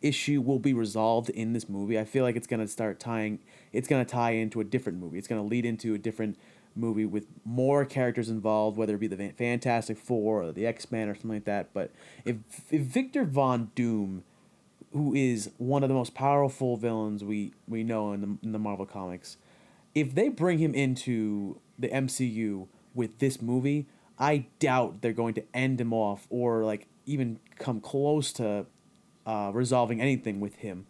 issue 0.02 0.42
will 0.42 0.60
be 0.60 0.74
resolved 0.74 1.30
in 1.30 1.54
this 1.54 1.70
movie. 1.70 2.00
I 2.00 2.06
feel 2.06 2.24
like 2.24 2.36
it's 2.36 2.48
gonna 2.48 2.68
start 2.68 3.00
tying. 3.00 3.40
It's 3.72 3.88
gonna 3.88 4.06
tie 4.06 4.32
into 4.32 4.60
a 4.60 4.64
different 4.64 5.00
movie. 5.00 5.18
It's 5.18 5.28
gonna 5.28 5.44
lead 5.44 5.66
into 5.66 5.94
a 5.94 5.98
different 5.98 6.38
movie 6.76 7.06
with 7.06 7.28
more 7.44 7.86
characters 7.86 8.30
involved, 8.30 8.78
whether 8.78 8.96
it 8.96 9.00
be 9.00 9.08
the 9.08 9.34
Fantastic 9.38 9.98
Four 9.98 10.44
or 10.44 10.52
the 10.52 10.66
X 10.66 10.92
Men 10.92 11.10
or 11.10 11.16
something 11.16 11.32
like 11.32 11.46
that. 11.46 11.74
But 11.74 11.92
if 12.26 12.38
if 12.70 12.82
Victor 12.82 13.24
Von 13.26 13.72
Doom, 13.76 14.24
who 14.94 15.14
is 15.14 15.52
one 15.58 15.84
of 15.84 15.90
the 15.90 15.96
most 15.96 16.14
powerful 16.14 16.78
villains 16.78 17.24
we 17.24 17.54
we 17.68 17.84
know 17.84 18.14
in 18.14 18.22
the 18.22 18.38
in 18.44 18.52
the 18.52 18.60
Marvel 18.60 18.86
comics, 18.86 19.38
if 19.94 20.16
they 20.16 20.30
bring 20.30 20.58
him 20.60 20.74
into 20.74 21.60
the 21.78 21.90
MCU 21.90 22.68
with 22.94 23.20
this 23.20 23.42
movie, 23.42 23.88
I 24.20 24.46
doubt 24.60 25.02
they're 25.02 25.14
going 25.14 25.34
to 25.36 25.44
end 25.54 25.82
him 25.82 25.94
off 25.94 26.28
or 26.30 26.64
like 26.64 26.88
even 27.12 27.40
come 27.58 27.80
close 27.80 28.34
to 28.34 28.66
uh, 29.26 29.52
resolving 29.54 30.02
anything 30.02 30.40
with 30.40 30.56
him 30.56 30.86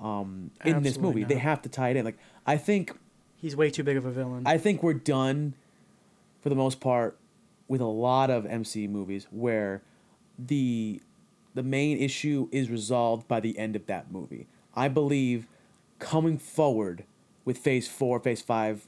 um, 0.00 0.50
in 0.64 0.82
this 0.82 0.98
movie. 0.98 1.24
They 1.24 1.38
have 1.38 1.62
to 1.62 1.68
tie 1.68 1.90
it 1.90 1.96
in. 1.96 2.04
Like 2.04 2.18
I 2.46 2.56
think 2.56 2.92
He's 3.36 3.54
way 3.54 3.70
too 3.70 3.84
big 3.84 3.96
of 3.96 4.06
a 4.06 4.10
villain. 4.10 4.44
I 4.46 4.58
think 4.58 4.82
we're 4.82 4.94
done 4.94 5.54
for 6.40 6.48
the 6.48 6.54
most 6.54 6.80
part 6.80 7.18
with 7.68 7.80
a 7.80 7.86
lot 7.86 8.30
of 8.30 8.44
MCU 8.44 8.88
movies 8.88 9.26
where 9.30 9.82
the 10.38 11.00
the 11.54 11.62
main 11.62 11.98
issue 11.98 12.48
is 12.52 12.70
resolved 12.70 13.26
by 13.26 13.40
the 13.40 13.58
end 13.58 13.76
of 13.76 13.86
that 13.86 14.10
movie. 14.12 14.46
I 14.74 14.88
believe 14.88 15.46
coming 15.98 16.36
forward 16.38 17.04
with 17.46 17.56
phase 17.56 17.88
4, 17.88 18.20
phase 18.20 18.42
5, 18.42 18.86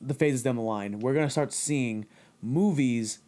the 0.00 0.14
phases 0.14 0.42
down 0.42 0.56
the 0.56 0.62
line, 0.62 1.00
we're 1.00 1.12
going 1.12 1.26
to 1.26 1.30
start 1.30 1.52
seeing 1.52 2.06
movies 2.40 3.18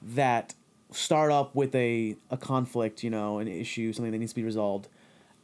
that 0.00 0.54
start 0.90 1.30
up 1.30 1.54
with 1.54 1.74
a, 1.74 2.16
a 2.30 2.36
conflict, 2.36 3.02
you 3.02 3.10
know, 3.10 3.38
an 3.38 3.48
issue, 3.48 3.92
something 3.92 4.12
that 4.12 4.18
needs 4.18 4.32
to 4.32 4.36
be 4.36 4.44
resolved, 4.44 4.88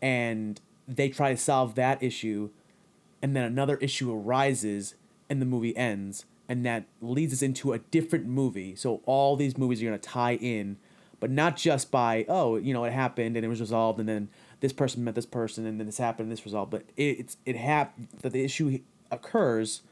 and 0.00 0.60
they 0.86 1.08
try 1.08 1.30
to 1.30 1.36
solve 1.36 1.74
that 1.74 2.02
issue, 2.02 2.50
and 3.22 3.34
then 3.34 3.44
another 3.44 3.76
issue 3.76 4.12
arises, 4.12 4.94
and 5.28 5.40
the 5.40 5.46
movie 5.46 5.76
ends, 5.76 6.26
and 6.48 6.64
that 6.66 6.84
leads 7.00 7.32
us 7.32 7.42
into 7.42 7.72
a 7.72 7.78
different 7.78 8.26
movie. 8.26 8.74
So 8.74 9.00
all 9.06 9.36
these 9.36 9.56
movies 9.56 9.82
are 9.82 9.86
going 9.86 9.98
to 9.98 10.08
tie 10.08 10.34
in 10.34 10.76
but 11.20 11.30
not 11.30 11.56
just 11.56 11.90
by 11.90 12.26
oh 12.28 12.56
you 12.56 12.74
know 12.74 12.84
it 12.84 12.92
happened 12.92 13.34
and 13.34 13.46
it 13.46 13.48
was 13.48 13.60
resolved 13.60 13.98
and 13.98 14.06
then 14.06 14.28
this 14.64 14.72
person 14.72 15.04
met 15.04 15.14
this 15.14 15.26
person 15.26 15.66
and 15.66 15.78
then 15.78 15.86
this 15.86 15.98
happened 15.98 16.26
and 16.26 16.32
this 16.32 16.46
resolved. 16.46 16.70
But 16.70 16.84
it, 16.96 17.18
it's 17.18 17.36
it 17.44 17.54
hap 17.54 17.94
that 18.22 18.32
the 18.32 18.42
issue 18.42 18.78
occurs. 19.10 19.82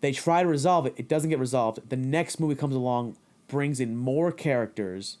They 0.00 0.12
try 0.12 0.44
to 0.44 0.48
resolve 0.48 0.86
it. 0.86 0.94
It 0.96 1.08
doesn't 1.08 1.28
get 1.28 1.40
resolved. 1.40 1.80
The 1.90 1.96
next 1.96 2.38
movie 2.38 2.54
comes 2.54 2.76
along, 2.76 3.16
brings 3.48 3.80
in 3.80 3.96
more 3.96 4.32
characters, 4.32 5.18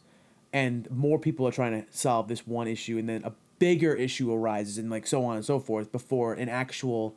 and 0.52 0.90
more 0.90 1.18
people 1.18 1.46
are 1.46 1.52
trying 1.52 1.82
to 1.82 1.86
solve 1.90 2.28
this 2.28 2.46
one 2.46 2.68
issue, 2.68 2.98
and 2.98 3.08
then 3.08 3.22
a 3.24 3.32
bigger 3.58 3.94
issue 3.94 4.32
arises, 4.32 4.78
and 4.78 4.90
like 4.90 5.06
so 5.06 5.24
on 5.24 5.36
and 5.36 5.44
so 5.44 5.58
forth 5.58 5.92
before 5.92 6.34
an 6.34 6.48
actual 6.48 7.16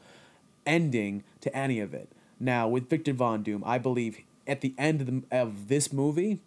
ending 0.66 1.24
to 1.42 1.56
any 1.56 1.80
of 1.80 1.94
it. 1.94 2.12
Now 2.40 2.68
with 2.68 2.90
Victor 2.90 3.14
Von 3.14 3.44
Doom, 3.44 3.64
I 3.66 3.78
believe 3.78 4.20
at 4.46 4.62
the 4.62 4.74
end 4.78 5.02
of, 5.02 5.08
the, 5.08 5.24
of 5.32 5.68
this 5.68 5.92
movie, 5.92 6.42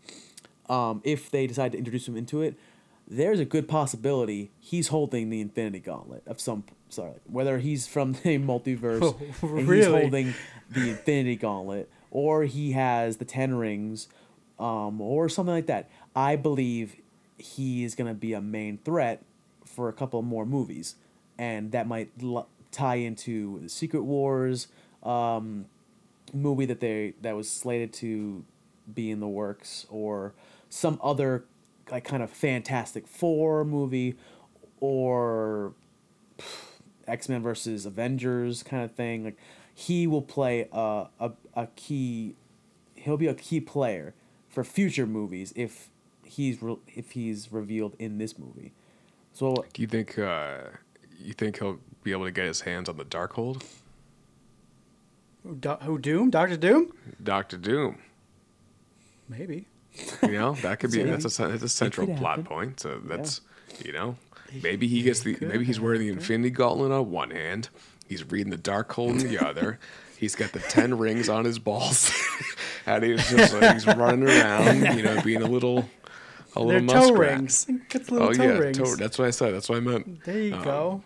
um, 0.68 1.02
if 1.04 1.30
they 1.30 1.46
decide 1.46 1.72
to 1.72 1.78
introduce 1.78 2.06
him 2.06 2.16
into 2.16 2.42
it, 2.42 2.54
there's 3.08 3.40
a 3.40 3.44
good 3.44 3.68
possibility 3.68 4.52
he's 4.60 4.88
holding 4.88 5.30
the 5.30 5.40
Infinity 5.40 5.80
Gauntlet 5.80 6.22
of 6.26 6.40
some 6.40 6.64
sorry, 6.88 7.14
whether 7.26 7.58
he's 7.58 7.86
from 7.86 8.12
the 8.24 8.38
multiverse 8.38 9.02
Oh, 9.02 9.56
and 9.56 9.68
he's 9.68 9.86
holding 9.86 10.34
the 10.70 10.90
Infinity 10.90 11.36
Gauntlet, 11.36 11.90
or 12.10 12.44
he 12.44 12.72
has 12.72 13.16
the 13.16 13.24
Ten 13.24 13.54
Rings, 13.54 14.08
um, 14.60 15.00
or 15.00 15.28
something 15.28 15.54
like 15.54 15.66
that. 15.66 15.90
I 16.14 16.36
believe 16.36 16.96
he 17.38 17.82
is 17.82 17.94
gonna 17.94 18.14
be 18.14 18.34
a 18.34 18.40
main 18.40 18.78
threat 18.78 19.22
for 19.64 19.88
a 19.88 19.92
couple 19.92 20.20
more 20.22 20.44
movies, 20.44 20.96
and 21.38 21.72
that 21.72 21.88
might 21.88 22.10
l- 22.22 22.48
tie 22.70 22.96
into 22.96 23.60
the 23.60 23.68
Secret 23.68 24.02
Wars 24.02 24.68
um, 25.02 25.64
movie 26.32 26.66
that 26.66 26.80
they 26.80 27.14
that 27.22 27.34
was 27.34 27.48
slated 27.48 27.92
to 27.94 28.44
be 28.92 29.10
in 29.10 29.20
the 29.20 29.28
works, 29.28 29.86
or 29.88 30.34
some 30.68 31.00
other 31.02 31.44
like 31.90 32.04
kind 32.04 32.22
of 32.22 32.30
Fantastic 32.30 33.08
Four 33.08 33.64
movie, 33.64 34.16
or 34.78 35.72
X 37.08 37.28
Men 37.28 37.42
versus 37.42 37.86
Avengers 37.86 38.62
kind 38.62 38.84
of 38.84 38.92
thing. 38.92 39.24
Like 39.24 39.38
he 39.74 40.06
will 40.06 40.22
play 40.22 40.68
a, 40.70 41.06
a 41.18 41.32
a 41.54 41.66
key. 41.76 42.34
He'll 42.94 43.16
be 43.16 43.28
a 43.28 43.34
key 43.34 43.60
player 43.60 44.12
for 44.50 44.64
future 44.64 45.06
movies 45.06 45.52
if 45.56 45.88
he's 46.24 46.60
re- 46.62 46.76
if 46.94 47.12
he's 47.12 47.50
revealed 47.52 47.94
in 47.98 48.18
this 48.18 48.38
movie. 48.38 48.72
So 49.32 49.64
Do 49.72 49.80
you 49.82 49.88
think 49.88 50.18
uh, 50.18 50.58
you 51.18 51.32
think 51.32 51.58
he'll 51.58 51.78
be 52.02 52.12
able 52.12 52.24
to 52.26 52.30
get 52.32 52.46
his 52.46 52.60
hands 52.62 52.88
on 52.88 52.96
the 52.96 53.04
Darkhold? 53.04 53.62
Who, 55.44 55.54
Do- 55.54 55.78
who 55.82 55.98
Doom? 55.98 56.30
Doctor 56.30 56.56
Doom? 56.56 56.92
Doctor 57.22 57.56
Doom. 57.56 57.98
Maybe. 59.28 59.66
You 60.22 60.32
know 60.32 60.54
that 60.62 60.80
could 60.80 60.90
be 60.92 60.98
See? 60.98 61.02
that's 61.10 61.38
a 61.38 61.48
that's 61.48 61.62
a 61.62 61.68
central 61.68 62.06
plot 62.06 62.38
happen. 62.38 62.44
point. 62.44 62.80
So 62.80 63.00
that's 63.04 63.40
you 63.84 63.92
know 63.92 64.16
maybe 64.62 64.86
he 64.88 65.02
gets 65.02 65.20
the 65.20 65.36
maybe 65.40 65.64
he's 65.64 65.80
wearing 65.80 66.00
the 66.00 66.08
Infinity 66.08 66.50
Gauntlet 66.50 66.92
on 66.92 67.10
one 67.10 67.30
hand. 67.30 67.68
He's 68.08 68.28
reading 68.28 68.50
the 68.50 68.58
Darkhold 68.58 69.20
in 69.20 69.28
the 69.28 69.38
other. 69.38 69.78
He's 70.18 70.34
got 70.34 70.52
the 70.52 70.58
ten 70.60 70.98
rings 70.98 71.30
on 71.30 71.46
his 71.46 71.58
balls, 71.58 72.12
and 72.96 73.04
he's 73.04 73.30
just 73.30 73.54
like, 73.54 73.72
he's 73.74 73.86
running 73.86 74.28
around, 74.28 74.96
you 74.96 75.02
know, 75.02 75.20
being 75.24 75.42
a 75.42 75.46
little 75.48 75.88
a 76.56 76.64
They're 76.64 76.80
little 76.80 76.88
toe 76.88 77.00
muskrat. 77.10 77.36
rings. 77.38 77.66
Gets 77.88 78.10
little 78.10 78.28
oh 78.28 78.32
toe 78.32 78.42
yeah, 78.42 78.50
rings. 78.58 78.78
toe, 78.78 78.96
that's 78.96 79.18
what 79.18 79.28
I 79.28 79.30
said. 79.30 79.54
That's 79.54 79.68
what 79.68 79.76
I 79.76 79.80
meant. 79.80 80.24
There 80.24 80.38
you 80.38 80.54
Um, 80.54 80.62
go. 80.64 81.02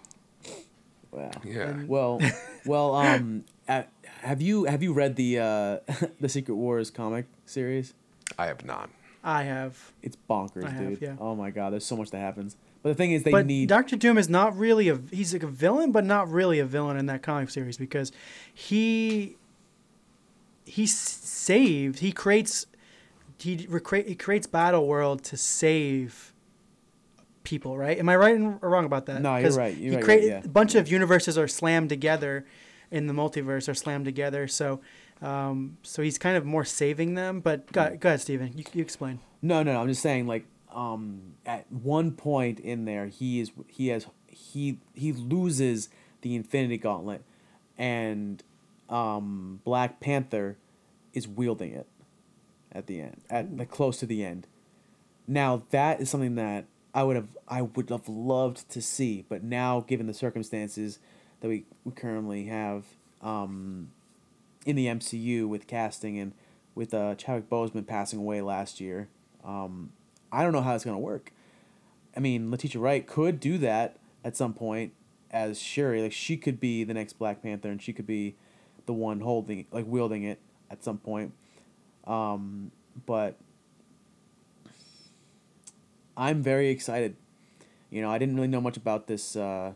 Wow. 1.10 1.30
Yeah. 1.44 1.74
Well, 1.86 2.20
well, 2.66 2.94
um, 2.94 3.44
have 3.68 4.40
you 4.42 4.64
have 4.64 4.82
you 4.82 4.92
read 4.92 5.16
the 5.16 5.38
uh, 5.38 5.78
the 6.20 6.28
Secret 6.28 6.54
Wars 6.54 6.90
comic 6.90 7.26
series? 7.46 7.94
I 8.38 8.46
have 8.46 8.64
not. 8.64 8.90
I 9.22 9.44
have. 9.44 9.92
It's 10.02 10.16
bonkers, 10.28 10.64
I 10.64 10.70
have, 10.70 10.88
dude. 10.90 11.02
yeah. 11.02 11.16
Oh 11.20 11.34
my 11.34 11.50
god, 11.50 11.72
there's 11.72 11.86
so 11.86 11.96
much 11.96 12.10
that 12.10 12.18
happens. 12.18 12.56
But 12.82 12.90
the 12.90 12.94
thing 12.96 13.12
is, 13.12 13.22
they 13.22 13.30
but 13.30 13.46
need 13.46 13.68
Doctor 13.68 13.96
Doom 13.96 14.18
is 14.18 14.28
not 14.28 14.56
really 14.58 14.88
a 14.88 14.98
he's 15.10 15.32
like 15.32 15.42
a 15.42 15.46
villain, 15.46 15.92
but 15.92 16.04
not 16.04 16.28
really 16.30 16.58
a 16.58 16.66
villain 16.66 16.96
in 16.98 17.06
that 17.06 17.22
comic 17.22 17.48
series 17.50 17.76
because 17.78 18.12
he 18.52 19.36
he 20.64 20.86
saves 20.86 22.00
he 22.00 22.12
creates 22.12 22.66
he 23.38 23.58
recre- 23.66 24.06
he 24.06 24.14
creates 24.14 24.46
Battle 24.46 24.86
World 24.86 25.22
to 25.24 25.36
save 25.36 26.32
people, 27.42 27.76
right? 27.76 27.98
Am 27.98 28.08
I 28.08 28.16
right 28.16 28.40
or 28.40 28.70
wrong 28.70 28.84
about 28.86 29.06
that? 29.06 29.20
No, 29.20 29.36
you're 29.36 29.52
right, 29.52 29.76
you're 29.76 29.90
he 29.90 29.96
right, 29.96 30.04
create- 30.04 30.24
yeah. 30.24 30.40
a 30.44 30.48
bunch 30.48 30.74
of 30.74 30.88
universes 30.90 31.36
are 31.36 31.48
slammed 31.48 31.88
together 31.90 32.46
in 32.90 33.06
the 33.06 33.12
multiverse 33.12 33.68
are 33.68 33.74
slammed 33.74 34.04
together, 34.04 34.46
so 34.48 34.80
um, 35.20 35.78
so 35.82 36.02
he's 36.02 36.18
kind 36.18 36.36
of 36.36 36.44
more 36.44 36.64
saving 36.64 37.14
them. 37.14 37.40
But 37.40 37.70
go, 37.72 37.96
go 37.98 38.08
ahead, 38.10 38.20
Steven. 38.20 38.56
You, 38.56 38.64
you 38.72 38.82
explain. 38.82 39.20
No, 39.42 39.62
no, 39.62 39.72
no. 39.72 39.80
I'm 39.80 39.88
just 39.88 40.02
saying, 40.02 40.26
like, 40.26 40.46
um, 40.72 41.34
at 41.46 41.70
one 41.72 42.12
point 42.12 42.60
in 42.60 42.84
there, 42.84 43.06
he 43.06 43.40
is 43.40 43.50
he 43.68 43.88
has 43.88 44.06
he 44.28 44.78
he 44.94 45.12
loses 45.12 45.88
the 46.22 46.34
Infinity 46.36 46.78
Gauntlet, 46.78 47.22
and 47.76 48.42
um, 48.88 49.60
Black 49.64 50.00
Panther 50.00 50.56
is 51.12 51.26
wielding 51.28 51.72
it 51.72 51.86
at 52.72 52.86
the 52.86 53.00
end, 53.00 53.22
at 53.30 53.56
like 53.56 53.70
close 53.70 53.98
to 53.98 54.06
the 54.06 54.24
end. 54.24 54.46
Now 55.26 55.62
that 55.70 56.00
is 56.00 56.10
something 56.10 56.34
that 56.34 56.66
I 56.92 57.02
would 57.02 57.16
have 57.16 57.28
I 57.48 57.62
would 57.62 57.90
have 57.90 58.08
loved 58.08 58.68
to 58.70 58.82
see, 58.82 59.24
but 59.28 59.42
now 59.42 59.80
given 59.80 60.06
the 60.06 60.14
circumstances 60.14 60.98
that 61.40 61.48
we, 61.48 61.64
we 61.84 61.92
currently 61.92 62.46
have 62.46 62.84
um, 63.22 63.90
in 64.66 64.76
the 64.76 64.86
MCU 64.86 65.48
with 65.48 65.66
casting 65.66 66.18
and 66.18 66.32
with 66.74 66.92
uh, 66.92 67.14
Chadwick 67.14 67.48
Boseman 67.48 67.86
passing 67.86 68.18
away 68.18 68.40
last 68.40 68.80
year, 68.80 69.08
um, 69.44 69.92
I 70.32 70.42
don't 70.42 70.52
know 70.52 70.62
how 70.62 70.74
it's 70.74 70.84
gonna 70.84 70.98
work. 70.98 71.32
I 72.16 72.20
mean, 72.20 72.50
Letitia 72.50 72.80
Wright 72.80 73.06
could 73.06 73.40
do 73.40 73.58
that 73.58 73.96
at 74.24 74.36
some 74.36 74.54
point 74.54 74.92
as 75.30 75.60
Shuri. 75.60 76.02
Like 76.02 76.12
she 76.12 76.36
could 76.36 76.60
be 76.60 76.84
the 76.84 76.94
next 76.94 77.14
Black 77.14 77.42
Panther, 77.42 77.68
and 77.68 77.82
she 77.82 77.92
could 77.92 78.06
be 78.06 78.36
the 78.86 78.92
one 78.92 79.20
holding, 79.20 79.66
like 79.70 79.86
wielding 79.86 80.24
it 80.24 80.40
at 80.70 80.84
some 80.84 80.98
point. 80.98 81.32
Um, 82.06 82.70
but 83.06 83.38
I'm 86.16 86.42
very 86.42 86.68
excited. 86.68 87.16
You 87.90 88.02
know, 88.02 88.10
I 88.10 88.18
didn't 88.18 88.36
really 88.36 88.48
know 88.48 88.60
much 88.60 88.76
about 88.76 89.06
this, 89.06 89.36
uh, 89.36 89.72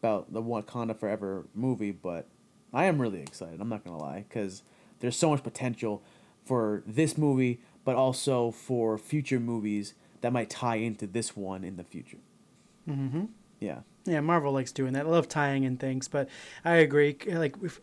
about 0.00 0.32
the 0.32 0.42
Wakanda 0.42 0.98
Forever 0.98 1.46
movie, 1.54 1.92
but 1.92 2.26
I 2.72 2.84
am 2.84 3.00
really 3.00 3.20
excited. 3.20 3.60
I'm 3.60 3.68
not 3.68 3.84
gonna 3.84 3.98
lie, 3.98 4.24
because 4.28 4.62
there's 5.00 5.16
so 5.16 5.30
much 5.30 5.42
potential 5.42 6.02
for 6.44 6.82
this 6.86 7.16
movie, 7.16 7.60
but 7.84 7.96
also 7.96 8.50
for 8.50 8.98
future 8.98 9.40
movies 9.40 9.94
that 10.20 10.32
might 10.32 10.50
tie 10.50 10.76
into 10.76 11.06
this 11.06 11.36
one 11.36 11.64
in 11.64 11.76
the 11.76 11.84
future. 11.84 12.18
Mm-hmm. 12.88 13.24
Yeah. 13.60 13.80
Yeah, 14.04 14.20
Marvel 14.20 14.52
likes 14.52 14.72
doing 14.72 14.92
that. 14.92 15.06
I 15.06 15.08
love 15.08 15.28
tying 15.28 15.64
in 15.64 15.76
things, 15.76 16.08
but 16.08 16.28
I 16.64 16.76
agree. 16.76 17.16
Like, 17.26 17.56
if, 17.62 17.80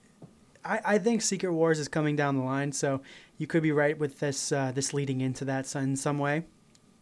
I, 0.64 0.80
I 0.86 0.98
think 1.00 1.22
Secret 1.22 1.52
Wars 1.52 1.80
is 1.80 1.88
coming 1.88 2.16
down 2.16 2.38
the 2.38 2.44
line, 2.44 2.72
so 2.72 3.02
you 3.38 3.48
could 3.48 3.64
be 3.64 3.72
right 3.72 3.98
with 3.98 4.20
this 4.20 4.52
uh, 4.52 4.72
this 4.72 4.94
leading 4.94 5.22
into 5.22 5.46
that 5.46 5.74
in 5.76 5.96
some 5.96 6.20
way. 6.20 6.44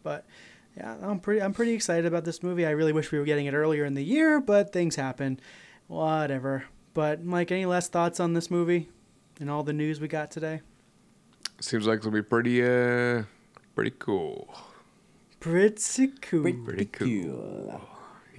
But 0.03 0.25
yeah, 0.77 0.95
I'm 1.01 1.19
pretty 1.19 1.41
I'm 1.41 1.53
pretty 1.53 1.73
excited 1.73 2.05
about 2.05 2.23
this 2.25 2.41
movie. 2.41 2.65
I 2.65 2.71
really 2.71 2.93
wish 2.93 3.11
we 3.11 3.19
were 3.19 3.25
getting 3.25 3.45
it 3.45 3.53
earlier 3.53 3.85
in 3.85 3.93
the 3.93 4.03
year, 4.03 4.39
but 4.39 4.71
things 4.71 4.95
happen. 4.95 5.39
Whatever. 5.87 6.65
But 6.93 7.23
Mike, 7.23 7.51
any 7.51 7.65
last 7.65 7.91
thoughts 7.91 8.19
on 8.19 8.33
this 8.33 8.49
movie 8.49 8.89
and 9.39 9.49
all 9.49 9.63
the 9.63 9.73
news 9.73 9.99
we 9.99 10.07
got 10.07 10.31
today? 10.31 10.61
Seems 11.59 11.85
like 11.85 11.99
it'll 11.99 12.11
be 12.11 12.21
pretty 12.21 12.63
uh 12.63 13.23
pretty 13.75 13.91
cool. 13.99 14.55
Pretty 15.39 16.07
cool. 16.21 16.43
Pretty 16.63 16.85
cool. 16.85 17.81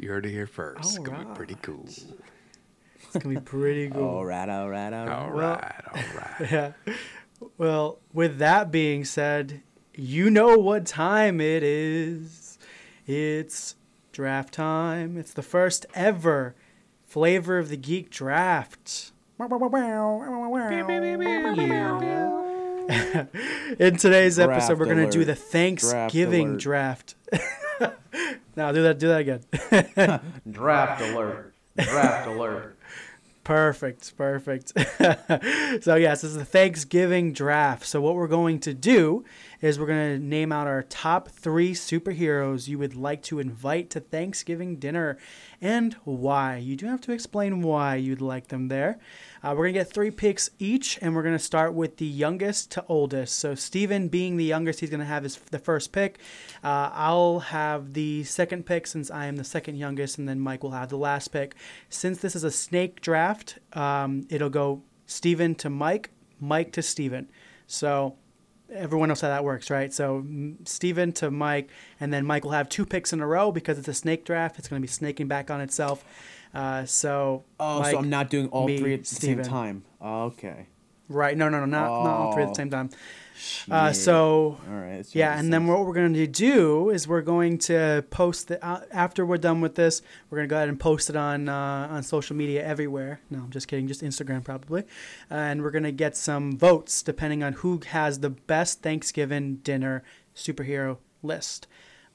You 0.03 0.09
heard 0.09 0.25
it 0.27 0.31
here 0.31 0.47
first. 0.47 0.81
It's 0.81 0.99
gonna 0.99 1.25
be 1.27 1.35
pretty 1.35 1.57
cool. 1.63 1.85
It's 1.87 2.05
gonna 3.19 3.35
be 3.35 3.41
pretty 3.41 3.91
cool. 3.93 4.05
All 4.05 4.25
right, 4.25 4.49
all 4.49 4.69
right, 4.71 4.93
all 4.93 5.07
right. 5.07 5.15
All 5.29 5.31
Well- 5.37 5.55
right, 5.57 5.85
all 5.89 5.95
right. 6.17 6.51
Yeah. 6.51 6.73
Well, 7.59 7.99
with 8.13 8.39
that 8.39 8.71
being 8.71 9.05
said, 9.05 9.63
you 9.95 10.31
know 10.31 10.57
what 10.59 10.85
time 10.87 11.41
it 11.41 11.63
is. 11.63 12.59
It's 13.07 13.77
draft 14.13 14.53
time. 14.55 15.17
It's 15.17 15.33
the 15.33 15.43
first 15.43 15.87
ever 15.95 16.55
Flavor 17.07 17.59
of 17.59 17.69
the 17.71 17.77
Geek 17.79 18.11
draft. 18.11 19.13
In 23.79 23.97
today's 23.97 24.39
episode, 24.39 24.79
we're 24.79 24.85
going 24.85 24.99
to 24.99 25.11
do 25.11 25.25
the 25.25 25.35
Thanksgiving 25.35 26.49
alert. 26.51 26.61
draft. 26.61 27.15
now, 28.61 28.73
do 28.73 28.83
that. 28.83 28.99
Do 28.99 29.09
that 29.09 29.21
again. 29.21 30.21
Draft 30.51 31.01
alert. 31.01 31.55
Draft 31.79 32.29
alert. 32.29 32.77
Perfect, 33.43 34.15
perfect. 34.19 34.69
so 35.83 35.95
yes, 35.95 36.21
this 36.21 36.25
is 36.25 36.37
the 36.37 36.45
Thanksgiving 36.45 37.33
draft. 37.33 37.87
So 37.87 38.03
what 38.03 38.15
we're 38.17 38.29
going 38.29 38.61
to 38.61 38.75
do 38.75 39.25
is 39.63 39.79
we're 39.79 39.87
going 39.87 40.21
to 40.21 40.25
name 40.25 40.53
out 40.53 40.67
our 40.67 40.83
top 40.83 41.31
three 41.31 41.73
superheroes 41.73 42.69
you 42.69 42.79
would 42.79 42.95
like 42.95 43.23
to 43.23 43.39
invite 43.39 43.89
to 43.91 44.01
Thanksgiving 44.01 44.77
dinner, 44.77 45.17
and 45.63 45.95
why. 46.05 46.59
You 46.59 46.77
do 46.77 46.85
have 46.85 47.01
to 47.01 47.13
explain 47.13 47.63
why 47.63 47.97
you'd 47.97 48.21
like 48.21 48.49
them 48.49 48.69
there. 48.69 48.99
Uh, 49.43 49.55
we're 49.57 49.65
gonna 49.65 49.73
get 49.73 49.93
three 49.93 50.11
picks 50.11 50.51
each, 50.59 50.99
and 51.01 51.15
we're 51.15 51.23
gonna 51.23 51.39
start 51.39 51.73
with 51.73 51.97
the 51.97 52.07
youngest 52.07 52.71
to 52.73 52.85
oldest. 52.89 53.39
So 53.39 53.55
Steven 53.55 54.09
being 54.09 54.37
the 54.37 54.45
youngest, 54.45 54.81
he's 54.81 54.91
gonna 54.91 55.05
have 55.05 55.23
his 55.23 55.37
the 55.37 55.59
first 55.59 55.93
pick. 55.93 56.19
Uh, 56.63 56.91
I'll 56.93 57.41
have 57.41 57.95
the 57.95 58.25
second 58.25 58.67
pick 58.67 58.87
since 58.87 59.11
I 59.11 59.27
am 59.27 59.37
the 59.37 59.45
second 59.45 59.77
youngest, 59.77 60.19
and 60.19 60.29
then 60.29 60.41
Mike 60.41 60.63
will 60.63 60.73
have 60.73 60.91
the 60.91 60.99
last 60.99 61.29
pick. 61.29 61.55
Since 61.89 62.19
this 62.21 62.37
is 62.37 62.45
a 62.45 62.51
snake 62.51 63.01
draft, 63.01 63.59
um, 63.73 64.27
it'll 64.29 64.51
go 64.51 64.83
Steven 65.07 65.55
to 65.57 65.71
Mike, 65.71 66.11
Mike 66.39 66.73
to 66.73 66.83
Steven. 66.83 67.29
So 67.67 68.17
everyone 68.73 69.09
knows 69.09 69.21
how 69.21 69.29
that 69.29 69.45
works, 69.45 69.71
right? 69.71 69.93
So 69.93 70.23
mm, 70.23 70.67
Steven 70.69 71.13
to 71.13 71.31
Mike, 71.31 71.71
and 71.99 72.13
then 72.13 72.25
Mike 72.25 72.45
will 72.45 72.53
have 72.53 72.69
two 72.69 72.87
picks 72.87 73.13
in 73.13 73.21
a 73.21 73.27
row 73.27 73.53
because 73.53 73.79
it's 73.79 73.89
a 73.89 73.95
snake 73.95 74.25
draft. 74.25 74.59
It's 74.59 74.69
going 74.69 74.81
to 74.81 74.87
be 74.87 74.91
snaking 74.91 75.29
back 75.29 75.51
on 75.51 75.61
itself. 75.61 76.05
Uh, 76.55 76.85
so 76.85 77.45
Oh, 77.59 77.81
Mike, 77.81 77.93
so 77.93 77.99
I'm 77.99 78.11
not 78.11 78.31
doing 78.31 78.49
all 78.49 78.67
me, 78.67 78.79
three 78.79 78.95
at 78.95 79.01
the 79.01 79.07
Steven. 79.15 79.45
same 79.45 79.53
time. 79.53 79.85
Okay. 80.03 80.67
Right? 81.09 81.37
No, 81.37 81.49
no, 81.49 81.61
no, 81.61 81.67
not, 81.67 81.87
not 82.05 82.07
all 82.17 82.33
three 82.35 82.43
at 82.45 82.47
the 82.47 82.51
Oh, 82.53 82.55
same 82.55 82.71
time. 82.71 82.91
Uh, 83.71 83.91
so 83.91 84.59
All 84.69 84.77
right, 84.77 85.03
yeah, 85.15 85.39
and 85.39 85.51
then 85.51 85.67
what 85.67 85.87
we're 85.87 85.95
going 85.95 86.13
to 86.13 86.27
do 86.27 86.91
is 86.91 87.09
we're 87.09 87.23
going 87.23 87.57
to 87.57 88.05
post 88.11 88.49
the 88.49 88.63
uh, 88.63 88.83
after 88.93 89.25
we're 89.25 89.39
done 89.39 89.63
with 89.63 89.77
this. 89.77 90.03
We're 90.29 90.37
going 90.37 90.49
to 90.49 90.53
go 90.53 90.57
ahead 90.57 90.69
and 90.69 90.79
post 90.79 91.09
it 91.09 91.17
on 91.17 91.49
uh, 91.49 91.89
on 91.91 92.03
social 92.03 92.37
media 92.37 92.63
everywhere. 92.67 93.21
No, 93.31 93.39
I'm 93.39 93.49
just 93.51 93.67
kidding, 93.67 93.89
just 93.89 94.03
Instagram 94.03 94.45
probably, 94.45 94.85
and 95.31 95.63
we're 95.63 95.71
going 95.71 95.85
to 95.85 95.91
get 95.93 96.19
some 96.19 96.59
votes 96.59 97.03
depending 97.03 97.43
on 97.43 97.55
who 97.55 97.81
has 97.89 98.21
the 98.21 98.29
best 98.29 98.83
Thanksgiving 98.83 99.57
dinner 99.57 100.03
superhero 100.37 100.99
list. 101.23 101.67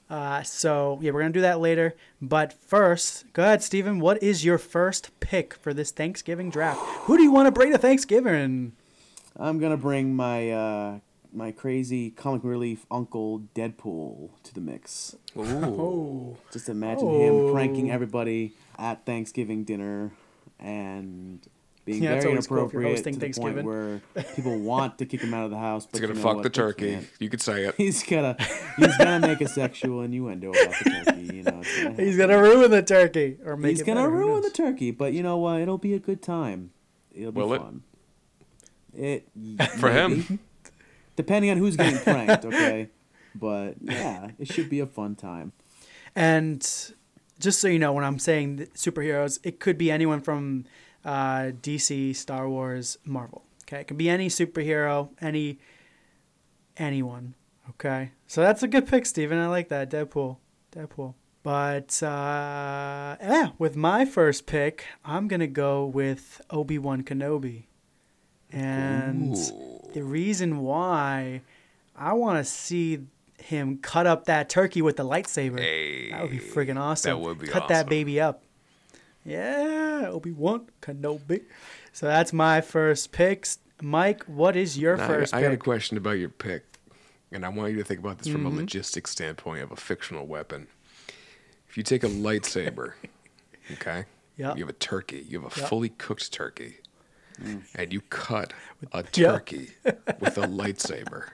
Uh, 0.08 0.42
so 0.42 0.98
yeah, 1.02 1.10
we're 1.10 1.20
gonna 1.20 1.32
do 1.32 1.40
that 1.40 1.58
later. 1.60 1.94
But 2.22 2.52
first, 2.52 3.24
go 3.32 3.42
ahead, 3.42 3.62
Steven. 3.62 3.98
What 3.98 4.22
is 4.22 4.44
your 4.44 4.58
first 4.58 5.10
pick 5.20 5.54
for 5.54 5.74
this 5.74 5.90
Thanksgiving 5.90 6.48
draft? 6.50 6.80
Who 7.06 7.16
do 7.16 7.22
you 7.22 7.32
want 7.32 7.46
to 7.46 7.52
bring 7.52 7.72
to 7.72 7.78
Thanksgiving? 7.78 8.72
I'm 9.36 9.58
gonna 9.58 9.76
bring 9.76 10.14
my 10.14 10.50
uh, 10.50 10.98
my 11.32 11.50
crazy 11.50 12.10
comic 12.10 12.44
relief 12.44 12.86
uncle 12.90 13.42
Deadpool 13.54 14.30
to 14.44 14.54
the 14.54 14.60
mix. 14.60 15.16
Oh. 15.36 16.36
Just 16.52 16.68
imagine 16.68 17.08
him 17.10 17.52
pranking 17.52 17.90
Oh. 17.90 17.94
everybody 17.94 18.52
at 18.78 19.04
Thanksgiving 19.04 19.64
dinner 19.64 20.12
and 20.58 21.40
being 21.86 22.02
Yeah, 22.02 22.16
very 22.20 22.26
always 22.32 22.46
cool 22.46 22.58
inappropriate 22.58 23.04
to 23.04 23.10
the 23.12 23.30
point 23.32 23.62
where 23.64 24.00
people 24.36 24.58
want 24.58 24.98
to 24.98 25.06
kick 25.06 25.22
him 25.22 25.32
out 25.32 25.44
of 25.46 25.50
the 25.50 25.56
house. 25.58 25.86
But 25.86 25.92
He's 25.92 26.00
gonna 26.02 26.12
you 26.12 26.18
know 26.18 26.28
fuck 26.28 26.36
what? 26.36 26.42
the 26.42 26.50
turkey. 26.50 26.90
can't. 26.96 27.06
You 27.18 27.30
could 27.30 27.40
say 27.40 27.64
it. 27.64 27.74
He's 27.78 28.02
gonna 28.02 28.36
he's 28.76 28.96
gonna 28.98 29.26
make 29.26 29.40
a 29.40 29.48
sexual 29.48 30.02
innuendo 30.02 30.50
about 30.50 30.74
the 30.84 30.90
turkey. 31.04 31.36
You 31.36 31.42
know, 31.44 31.60
it's 31.62 31.82
gonna 31.82 31.94
He's 32.04 32.16
gonna 32.18 32.38
ruin 32.42 32.70
the 32.70 32.82
turkey 32.82 33.38
or 33.44 33.56
make 33.56 33.70
He's 33.70 33.80
it 33.80 33.86
gonna 33.86 34.00
better, 34.02 34.10
ruin 34.10 34.42
the 34.42 34.50
turkey, 34.50 34.90
but 34.90 35.14
you 35.14 35.22
know 35.22 35.38
what? 35.38 35.60
It'll 35.62 35.78
be 35.78 35.94
a 35.94 35.98
good 35.98 36.20
time. 36.22 36.72
It'll 37.14 37.32
be 37.32 37.40
Will 37.40 37.56
fun. 37.56 37.82
It 38.94 39.28
For 39.78 39.90
him. 39.90 40.38
depending 41.16 41.50
on 41.50 41.56
who's 41.56 41.76
getting 41.76 41.98
pranked. 42.00 42.44
Okay, 42.44 42.88
but 43.34 43.76
yeah, 43.80 44.30
it 44.38 44.52
should 44.52 44.68
be 44.68 44.80
a 44.80 44.86
fun 44.86 45.14
time. 45.14 45.52
And 46.14 46.60
just 47.38 47.60
so 47.60 47.68
you 47.68 47.78
know, 47.78 47.92
when 47.92 48.04
I'm 48.04 48.18
saying 48.18 48.68
superheroes, 48.74 49.38
it 49.44 49.60
could 49.60 49.76
be 49.78 49.90
anyone 49.90 50.20
from 50.20 50.64
uh, 51.06 51.52
DC, 51.62 52.14
Star 52.14 52.48
Wars, 52.48 52.98
Marvel. 53.04 53.44
Okay, 53.62 53.80
it 53.80 53.86
could 53.86 53.96
be 53.96 54.10
any 54.10 54.28
superhero, 54.28 55.10
any 55.20 55.58
anyone. 56.76 57.34
Okay, 57.70 58.10
so 58.26 58.42
that's 58.42 58.62
a 58.62 58.68
good 58.68 58.86
pick, 58.86 59.06
Steven. 59.06 59.38
I 59.38 59.46
like 59.46 59.68
that. 59.68 59.90
Deadpool, 59.90 60.36
Deadpool. 60.72 61.14
But 61.42 62.02
uh, 62.02 63.16
yeah, 63.20 63.50
with 63.58 63.76
my 63.76 64.04
first 64.04 64.46
pick, 64.46 64.84
I'm 65.04 65.28
gonna 65.28 65.46
go 65.46 65.86
with 65.86 66.40
Obi 66.50 66.78
Wan 66.78 67.02
Kenobi, 67.02 67.64
and 68.50 69.34
the 69.94 70.02
reason 70.02 70.58
why 70.58 71.42
I 71.94 72.12
want 72.14 72.38
to 72.38 72.44
see 72.44 73.06
him 73.38 73.78
cut 73.78 74.06
up 74.06 74.24
that 74.24 74.48
turkey 74.48 74.82
with 74.82 74.96
the 74.96 75.04
lightsaber. 75.04 76.10
that 76.10 76.22
would 76.22 76.30
be 76.30 76.38
friggin' 76.38 76.80
awesome. 76.80 77.10
That 77.10 77.18
would 77.18 77.38
be 77.38 77.46
cut 77.46 77.68
that 77.68 77.88
baby 77.88 78.20
up. 78.20 78.42
Yeah, 79.26 80.06
Obi 80.08 80.30
Wan 80.32 80.66
Kenobi. 80.80 81.42
So 81.92 82.06
that's 82.06 82.32
my 82.32 82.60
first 82.60 83.10
pick. 83.12 83.46
Mike, 83.82 84.22
what 84.24 84.56
is 84.56 84.78
your 84.78 84.96
Now, 84.96 85.04
I- 85.04 85.08
first 85.08 85.34
I, 85.34 85.42
got 85.42 85.52
a 85.52 85.56
question 85.56 85.96
about 85.96 86.12
your 86.12 86.28
pick, 86.28 86.64
and 87.32 87.44
I 87.44 87.48
want 87.48 87.72
you 87.72 87.78
to 87.78 87.84
think 87.84 88.00
about 88.00 88.18
this 88.18 88.28
from 88.32 88.46
a 88.46 88.50
Mhm. 88.50 88.56
logistics 88.56 89.10
standpoint 89.10 89.62
of 89.62 89.70
a 89.72 89.76
fictional 89.76 90.26
weapon. 90.26 90.68
If 91.68 91.76
you 91.76 91.82
take 91.82 92.04
a 92.04 92.08
lightsaber, 92.08 92.92
okay, 93.72 94.04
Yeah. 94.36 94.54
you 94.54 94.60
have 94.62 94.70
a 94.70 94.72
turkey, 94.78 95.26
you 95.28 95.42
have 95.42 95.56
a 95.56 95.60
Yeah. 95.60 95.66
fully 95.66 95.88
cooked 95.90 96.32
turkey, 96.32 96.76
and 97.74 97.92
you 97.92 98.00
cut 98.02 98.52
a 98.92 98.98
Yeah. 99.14 99.32
turkey 99.32 99.72
with 100.20 100.38
a 100.38 100.46
lightsaber, 100.60 101.30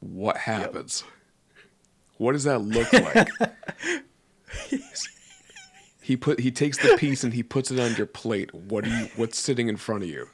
what 0.00 0.36
happens? 0.38 1.02
What 2.18 2.32
does 2.32 2.44
that 2.44 2.60
look 2.60 2.92
like? 2.92 3.28
he 6.08 6.16
put 6.16 6.40
he 6.40 6.50
takes 6.50 6.78
the 6.78 6.96
piece 6.96 7.22
and 7.22 7.34
he 7.34 7.42
puts 7.42 7.70
it 7.70 7.78
on 7.78 7.94
your 7.96 8.06
plate. 8.06 8.54
What 8.54 8.84
do 8.84 8.90
you? 8.90 9.10
What's 9.16 9.38
sitting 9.38 9.68
in 9.68 9.76
front 9.76 10.04
of 10.04 10.08
you? 10.08 10.26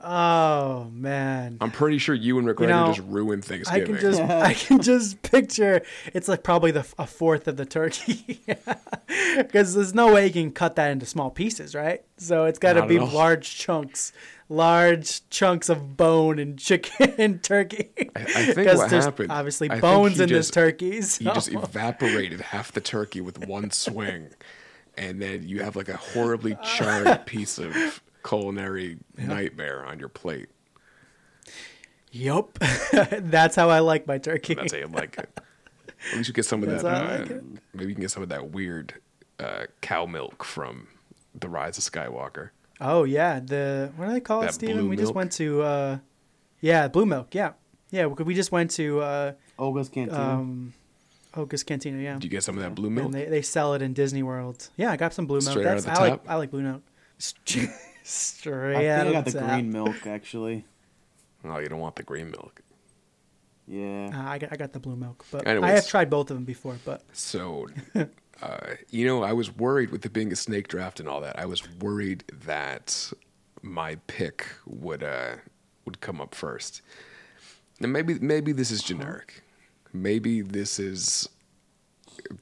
Oh 0.00 0.88
man. 0.90 1.58
I'm 1.60 1.70
pretty 1.70 1.98
sure 1.98 2.14
you 2.14 2.38
and 2.38 2.46
Ewan 2.46 2.56
McGregor 2.56 2.68
know, 2.68 2.92
just 2.94 3.06
ruined 3.06 3.44
Thanksgiving. 3.44 3.96
I 3.96 3.98
can 3.98 4.00
just 4.00 4.20
I 4.22 4.54
can 4.54 4.80
just 4.80 5.20
picture 5.20 5.82
it's 6.14 6.28
like 6.28 6.42
probably 6.42 6.70
the 6.70 6.86
a 6.98 7.06
fourth 7.06 7.46
of 7.46 7.58
the 7.58 7.66
turkey 7.66 8.40
because 9.36 9.74
there's 9.74 9.94
no 9.94 10.14
way 10.14 10.28
you 10.28 10.32
can 10.32 10.50
cut 10.50 10.76
that 10.76 10.90
into 10.90 11.04
small 11.04 11.30
pieces, 11.30 11.74
right? 11.74 12.02
So 12.16 12.46
it's 12.46 12.58
got 12.58 12.72
to 12.72 12.86
be 12.86 12.98
large 12.98 13.58
chunks, 13.58 14.14
large 14.48 15.28
chunks 15.30 15.68
of 15.68 15.96
bone 15.96 16.38
and 16.38 16.58
chicken 16.58 17.14
and 17.18 17.42
turkey. 17.42 17.90
I, 18.16 18.22
I 18.22 18.24
think 18.52 18.56
what 18.76 18.90
there's 18.90 19.04
happened. 19.04 19.30
Obviously, 19.32 19.70
I 19.70 19.80
bones 19.80 20.20
in 20.20 20.28
this 20.28 20.46
just- 20.46 20.54
turkey. 20.54 20.86
You 20.86 21.32
just 21.34 21.52
evaporated 21.52 22.40
half 22.40 22.72
the 22.72 22.80
turkey 22.80 23.20
with 23.20 23.46
one 23.46 23.70
swing, 23.72 24.30
and 24.96 25.20
then 25.20 25.46
you 25.46 25.62
have 25.62 25.76
like 25.76 25.88
a 25.88 25.96
horribly 25.96 26.56
charred 26.64 27.26
piece 27.26 27.58
of 27.58 28.02
culinary 28.26 28.98
nightmare 29.16 29.84
on 29.84 29.98
your 29.98 30.08
plate. 30.08 30.48
Yup, 32.10 32.58
that's 32.92 33.54
how 33.54 33.68
I 33.68 33.80
like 33.80 34.06
my 34.06 34.18
turkey. 34.18 34.54
That's 34.54 34.72
how 34.72 34.78
you 34.78 34.86
like 34.86 35.18
it. 35.18 35.30
At 36.10 36.16
least 36.16 36.28
you 36.28 36.34
get 36.34 36.46
some 36.46 36.62
of 36.62 36.70
That's 36.70 36.82
that. 36.82 37.02
Uh, 37.02 37.18
like 37.34 37.42
maybe 37.74 37.88
you 37.90 37.94
can 37.94 38.00
get 38.00 38.10
some 38.10 38.22
of 38.22 38.28
that 38.30 38.50
weird 38.52 38.94
uh, 39.38 39.64
cow 39.82 40.06
milk 40.06 40.42
from 40.44 40.88
The 41.34 41.48
Rise 41.48 41.76
of 41.76 41.84
Skywalker. 41.84 42.50
Oh 42.80 43.04
yeah, 43.04 43.40
the 43.40 43.92
what 43.96 44.06
do 44.06 44.12
they 44.12 44.20
call 44.20 44.42
it, 44.42 44.46
That 44.46 44.54
Steven? 44.54 44.78
blue 44.78 44.88
We 44.88 44.96
just 44.96 45.14
went 45.14 45.32
to 45.32 45.62
uh, 45.62 45.98
yeah, 46.60 46.88
blue 46.88 47.06
milk. 47.06 47.34
Yeah, 47.34 47.52
yeah. 47.90 48.06
We 48.06 48.24
we 48.24 48.34
just 48.34 48.52
went 48.52 48.70
to 48.72 49.00
uh, 49.00 49.32
Olga's 49.58 49.88
Cantina. 49.88 50.18
um, 50.18 50.72
Oga's 51.34 51.62
Cantina. 51.62 52.00
Yeah. 52.02 52.18
Do 52.18 52.24
you 52.26 52.30
get 52.30 52.42
some 52.42 52.56
of 52.56 52.62
that 52.62 52.74
blue 52.74 52.90
milk? 52.90 53.06
And 53.06 53.14
they, 53.14 53.26
they 53.26 53.42
sell 53.42 53.74
it 53.74 53.82
in 53.82 53.92
Disney 53.92 54.22
World. 54.22 54.68
Yeah, 54.76 54.90
I 54.92 54.96
got 54.96 55.12
some 55.12 55.26
blue 55.26 55.40
milk. 55.40 55.50
Straight 55.50 55.66
out 55.66 55.74
That's 55.82 55.86
of 55.86 55.94
the 55.94 56.00
I 56.00 56.08
tap? 56.08 56.20
like 56.24 56.30
I 56.30 56.34
like 56.36 56.50
blue 56.50 56.62
milk. 56.62 56.82
Straight 58.04 58.76
I 58.76 58.86
out 58.88 59.04
think 59.04 59.08
I 59.08 59.12
got 59.12 59.24
the 59.26 59.32
tap. 59.32 59.50
green 59.50 59.72
milk 59.72 60.06
actually. 60.06 60.64
Oh, 61.44 61.58
you 61.58 61.68
don't 61.68 61.80
want 61.80 61.96
the 61.96 62.02
green 62.02 62.30
milk. 62.30 62.62
Yeah. 63.66 64.10
Uh, 64.14 64.30
I 64.30 64.38
got 64.38 64.52
I 64.52 64.56
got 64.56 64.72
the 64.72 64.80
blue 64.80 64.96
milk, 64.96 65.24
but 65.30 65.46
I 65.46 65.70
have 65.72 65.86
tried 65.86 66.08
both 66.10 66.30
of 66.30 66.36
them 66.36 66.44
before. 66.44 66.76
But 66.84 67.02
So, 67.12 67.68
uh, 68.42 68.74
you 68.90 69.06
know, 69.06 69.22
I 69.22 69.32
was 69.32 69.54
worried 69.54 69.90
with 69.90 70.04
it 70.06 70.12
being 70.12 70.32
a 70.32 70.36
snake 70.36 70.68
draft 70.68 71.00
and 71.00 71.08
all 71.08 71.20
that. 71.20 71.38
I 71.38 71.46
was 71.46 71.68
worried 71.80 72.24
that 72.44 73.12
my 73.62 73.96
pick 74.06 74.46
would 74.66 75.02
uh, 75.02 75.36
would 75.84 76.00
come 76.00 76.20
up 76.20 76.34
first. 76.34 76.82
Now, 77.80 77.88
maybe 77.88 78.14
maybe 78.18 78.52
this 78.52 78.70
is 78.70 78.82
generic. 78.82 79.42
Maybe 79.92 80.40
this 80.42 80.78
is 80.78 81.28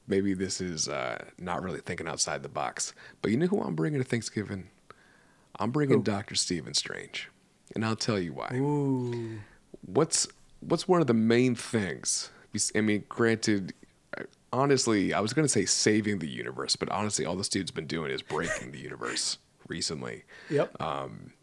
maybe 0.07 0.33
this 0.33 0.61
is 0.61 0.87
uh, 0.87 1.23
not 1.39 1.63
really 1.63 1.79
thinking 1.79 2.07
outside 2.07 2.43
the 2.43 2.49
box. 2.49 2.93
But 3.21 3.31
you 3.31 3.37
know 3.37 3.47
who 3.47 3.61
I'm 3.61 3.75
bringing 3.75 3.99
to 3.99 4.05
Thanksgiving? 4.07 4.69
I'm 5.59 5.71
bringing 5.71 6.03
Doctor 6.03 6.35
Stephen 6.35 6.73
Strange, 6.75 7.29
and 7.75 7.83
I'll 7.83 7.95
tell 7.95 8.19
you 8.19 8.33
why. 8.33 8.51
ooh, 8.53 9.39
What's 9.85 10.27
what's 10.59 10.87
one 10.87 11.01
of 11.01 11.07
the 11.07 11.13
main 11.13 11.55
things? 11.55 12.29
I 12.75 12.81
mean, 12.81 13.03
granted, 13.07 13.73
honestly, 14.53 15.13
I 15.13 15.19
was 15.19 15.33
gonna 15.33 15.47
say 15.47 15.65
saving 15.65 16.19
the 16.19 16.27
universe, 16.29 16.75
but 16.75 16.89
honestly, 16.89 17.25
all 17.25 17.35
this 17.35 17.49
dude's 17.49 17.71
been 17.71 17.87
doing 17.87 18.11
is 18.11 18.21
breaking 18.21 18.71
the 18.71 18.79
universe 18.79 19.37
recently. 19.67 20.23
yep. 20.49 20.79
Um, 20.81 21.33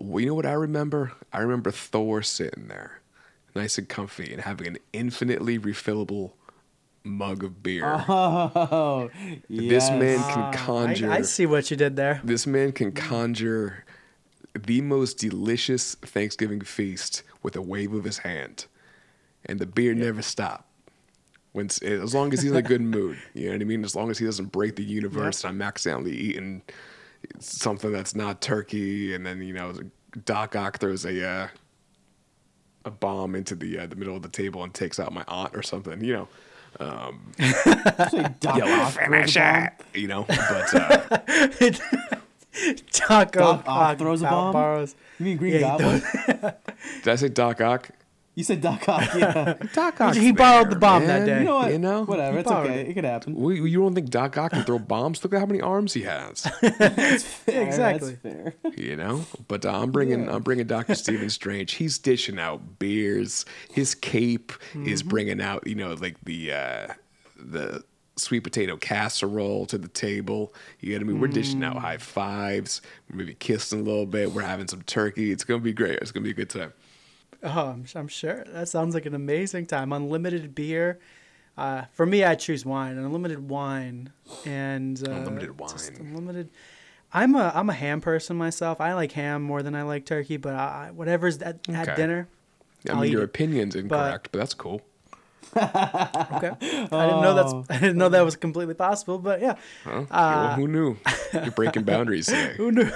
well, 0.00 0.20
you 0.20 0.26
know 0.26 0.34
what 0.34 0.46
I 0.46 0.52
remember? 0.52 1.12
I 1.32 1.38
remember 1.40 1.70
Thor 1.70 2.22
sitting 2.22 2.68
there, 2.68 3.00
nice 3.54 3.76
and 3.78 3.88
comfy, 3.88 4.32
and 4.32 4.42
having 4.42 4.66
an 4.66 4.78
infinitely 4.92 5.58
refillable 5.58 6.32
mug 7.04 7.44
of 7.44 7.62
beer. 7.62 7.84
Oh, 8.08 9.10
This 9.48 9.90
man 9.90 10.18
Ah, 10.20 10.50
can 10.52 10.52
conjure. 10.64 11.10
I, 11.10 11.22
see 11.22 11.46
what 11.46 11.70
you 11.70 11.76
did 11.76 11.96
there. 11.96 12.20
This 12.24 12.46
man 12.46 12.72
can 12.72 12.92
conjure 12.92 13.84
the 14.58 14.80
most 14.80 15.18
delicious 15.18 15.94
Thanksgiving 15.96 16.62
feast 16.62 17.22
with 17.42 17.54
a 17.56 17.62
wave 17.62 17.92
of 17.92 18.04
his 18.04 18.18
hand, 18.18 18.66
and 19.44 19.58
the 19.58 19.66
beer 19.66 19.94
never 19.94 20.22
stopped. 20.22 20.64
When 21.56 21.68
as 21.82 22.14
long 22.14 22.34
as 22.34 22.42
he's 22.42 22.50
in 22.50 22.56
a 22.58 22.60
good 22.62 22.82
mood, 22.82 23.16
you 23.32 23.46
know 23.46 23.52
what 23.52 23.62
I 23.62 23.64
mean. 23.64 23.82
As 23.82 23.96
long 23.96 24.10
as 24.10 24.18
he 24.18 24.26
doesn't 24.26 24.52
break 24.52 24.76
the 24.76 24.84
universe, 24.84 25.42
and 25.42 25.48
I'm 25.54 25.62
accidentally 25.62 26.12
eating, 26.14 26.60
something 27.40 27.90
that's 27.92 28.14
not 28.14 28.42
turkey, 28.42 29.14
and 29.14 29.24
then 29.24 29.40
you 29.40 29.54
know 29.54 29.72
Doc 30.26 30.54
Ock 30.54 30.78
throws 30.80 31.06
a 31.06 31.26
uh, 31.26 31.48
a 32.84 32.90
bomb 32.90 33.34
into 33.34 33.54
the 33.54 33.78
uh, 33.78 33.86
the 33.86 33.96
middle 33.96 34.14
of 34.14 34.20
the 34.20 34.28
table 34.28 34.64
and 34.64 34.74
takes 34.74 35.00
out 35.00 35.14
my 35.14 35.24
aunt 35.28 35.56
or 35.56 35.62
something. 35.62 36.04
You 36.04 36.12
know. 36.12 36.28
Um, 36.78 37.32
Doc 37.38 38.58
yeah, 38.58 38.64
we'll 38.64 38.80
Ock 38.82 38.92
finish 38.92 39.32
throws 39.32 39.36
a 39.36 39.40
bomb? 39.40 39.64
it. 39.94 39.98
You 39.98 40.08
know, 40.08 40.24
but 40.28 40.74
uh, 40.74 41.18
Doc, 42.92 43.32
Doc 43.32 43.36
Ock 43.36 43.68
Ock 43.68 43.98
throws 43.98 44.20
a 44.20 44.24
bor- 44.24 44.30
bomb? 44.30 44.52
borrows- 44.52 44.94
You 45.18 45.24
mean 45.24 45.36
Green 45.38 45.52
Yeah, 45.54 45.58
he 45.58 45.62
Goblin? 45.62 46.02
did 47.02 47.08
I 47.12 47.16
say 47.16 47.28
Doc 47.30 47.62
Ock? 47.62 47.88
You 48.36 48.44
said 48.44 48.60
Doc 48.60 48.86
Ock, 48.88 49.02
yeah. 49.16 49.54
Doc 49.72 49.96
He- 49.98 50.04
Ock's 50.04 50.16
he 50.18 50.30
borrowed 50.30 50.66
the 50.66 50.70
there, 50.70 50.78
bomb 50.78 51.06
that 51.06 51.24
day. 51.24 51.38
You 51.38 51.44
know 51.46 51.56
what? 51.56 51.72
You 51.72 51.78
know, 51.78 52.04
Whatever, 52.04 52.34
He 52.34 52.40
it's 52.40 52.50
okay. 52.50 52.80
it. 52.82 52.88
It 52.90 52.94
could 52.94 53.04
happen. 53.04 53.34
We, 53.34 53.68
you 53.68 53.80
don't 53.80 53.94
think 53.94 54.10
Doc 54.10 54.36
Ock 54.36 54.52
can 54.52 54.62
throw 54.62 54.78
bombs? 54.78 55.24
Look 55.24 55.32
at 55.32 55.40
how 55.40 55.46
many 55.46 55.62
arms 55.62 55.94
he 55.94 56.02
has. 56.02 56.42
Fair, 56.60 57.62
exactly. 57.66 58.18
That's 58.22 58.34
fair. 58.34 58.54
You 58.76 58.96
know, 58.96 59.24
but 59.48 59.64
uh, 59.64 59.80
I'm 59.80 59.90
bringing 59.90 60.28
I'm 60.28 60.42
bringing 60.42 60.66
Doctor 60.66 60.94
Stephen 60.94 61.30
Strange. 61.30 61.72
He's 61.72 61.98
dishing 61.98 62.38
out 62.38 62.78
beers. 62.78 63.44
His 63.72 63.94
cape 63.94 64.52
is 64.74 65.00
Mm-hmm. 65.00 65.08
bringing 65.08 65.40
out 65.40 65.66
you 65.66 65.74
know 65.74 65.94
like 65.94 66.16
the 66.24 66.52
uh, 66.52 66.86
the 67.38 67.84
sweet 68.16 68.40
potato 68.40 68.76
casserole 68.76 69.64
to 69.66 69.78
the 69.78 69.88
table. 69.88 70.52
You 70.80 70.90
know 70.92 70.96
what 70.98 71.00
I 71.00 71.12
mean? 71.12 71.20
We're 71.20 71.28
dishing 71.28 71.60
Mm. 71.60 71.66
out 71.68 71.76
high 71.78 71.98
fives. 71.98 72.82
Maybe 73.10 73.34
kissing 73.34 73.80
a 73.80 73.82
little 73.82 74.06
bit. 74.06 74.32
We're 74.32 74.42
having 74.42 74.68
some 74.68 74.82
turkey. 74.82 75.32
It's 75.32 75.44
gonna 75.44 75.60
be 75.60 75.72
great. 75.72 76.00
It's 76.00 76.12
gonna 76.12 76.24
be 76.24 76.30
a 76.30 76.34
good 76.34 76.50
time. 76.50 76.74
Oh, 77.46 77.68
I'm, 77.68 77.84
I'm 77.94 78.08
sure. 78.08 78.44
That 78.48 78.68
sounds 78.68 78.94
like 78.94 79.06
an 79.06 79.14
amazing 79.14 79.66
time. 79.66 79.92
Unlimited 79.92 80.54
beer. 80.54 80.98
Uh, 81.56 81.84
for 81.92 82.04
me, 82.04 82.24
I 82.24 82.34
choose 82.34 82.66
wine. 82.66 82.98
Unlimited 82.98 83.48
wine 83.48 84.12
and 84.44 85.00
uh, 85.06 85.12
Unlimited 85.12 85.56
just 85.58 85.92
wine. 85.92 86.08
Unlimited. 86.08 86.50
I'm 87.12 87.34
a 87.36 87.52
I'm 87.54 87.70
a 87.70 87.72
ham 87.72 88.00
person 88.00 88.36
myself. 88.36 88.80
I 88.80 88.94
like 88.94 89.12
ham 89.12 89.42
more 89.42 89.62
than 89.62 89.74
I 89.74 89.82
like 89.82 90.04
turkey, 90.04 90.36
but 90.36 90.54
I, 90.54 90.90
whatever's 90.92 91.38
at, 91.38 91.66
at 91.70 91.96
dinner. 91.96 92.28
I 92.86 92.92
I'll 92.92 92.96
mean, 92.96 93.06
eat 93.06 93.12
your 93.12 93.22
it. 93.22 93.26
opinion's 93.26 93.76
incorrect, 93.76 94.30
but, 94.32 94.38
that's 94.38 94.54
cool. 94.54 94.82
Okay. 95.56 95.62
I 95.62 97.06
didn't 97.06 97.22
know 97.22 97.34
that's 97.34 97.52
I 97.70 97.78
didn't 97.78 97.96
know 97.96 98.08
that 98.08 98.24
was 98.24 98.36
completely 98.36 98.74
possible, 98.74 99.18
but 99.18 99.40
yeah. 99.40 99.54
Huh? 99.84 100.04
well, 100.10 100.54
who 100.56 100.68
knew? 100.68 100.96
You're 101.32 101.52
breaking 101.52 101.82
boundaries 101.84 102.26
today. 102.26 102.54
Who 102.56 102.72
knew? 102.72 102.90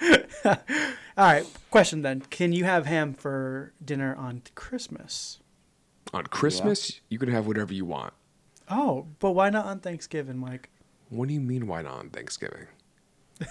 All 1.20 1.26
right. 1.26 1.46
Question 1.70 2.00
then: 2.00 2.22
Can 2.22 2.54
you 2.54 2.64
have 2.64 2.86
ham 2.86 3.12
for 3.12 3.74
dinner 3.84 4.14
on 4.16 4.40
Christmas? 4.54 5.40
On 6.14 6.24
Christmas, 6.24 7.02
you 7.10 7.18
can 7.18 7.28
have 7.28 7.46
whatever 7.46 7.74
you 7.74 7.84
want. 7.84 8.14
Oh, 8.70 9.06
but 9.18 9.32
why 9.32 9.50
not 9.50 9.66
on 9.66 9.80
Thanksgiving, 9.80 10.38
Mike? 10.38 10.70
What 11.10 11.28
do 11.28 11.34
you 11.34 11.40
mean? 11.42 11.66
Why 11.66 11.82
not 11.82 11.98
on 11.98 12.08
Thanksgiving? 12.08 12.68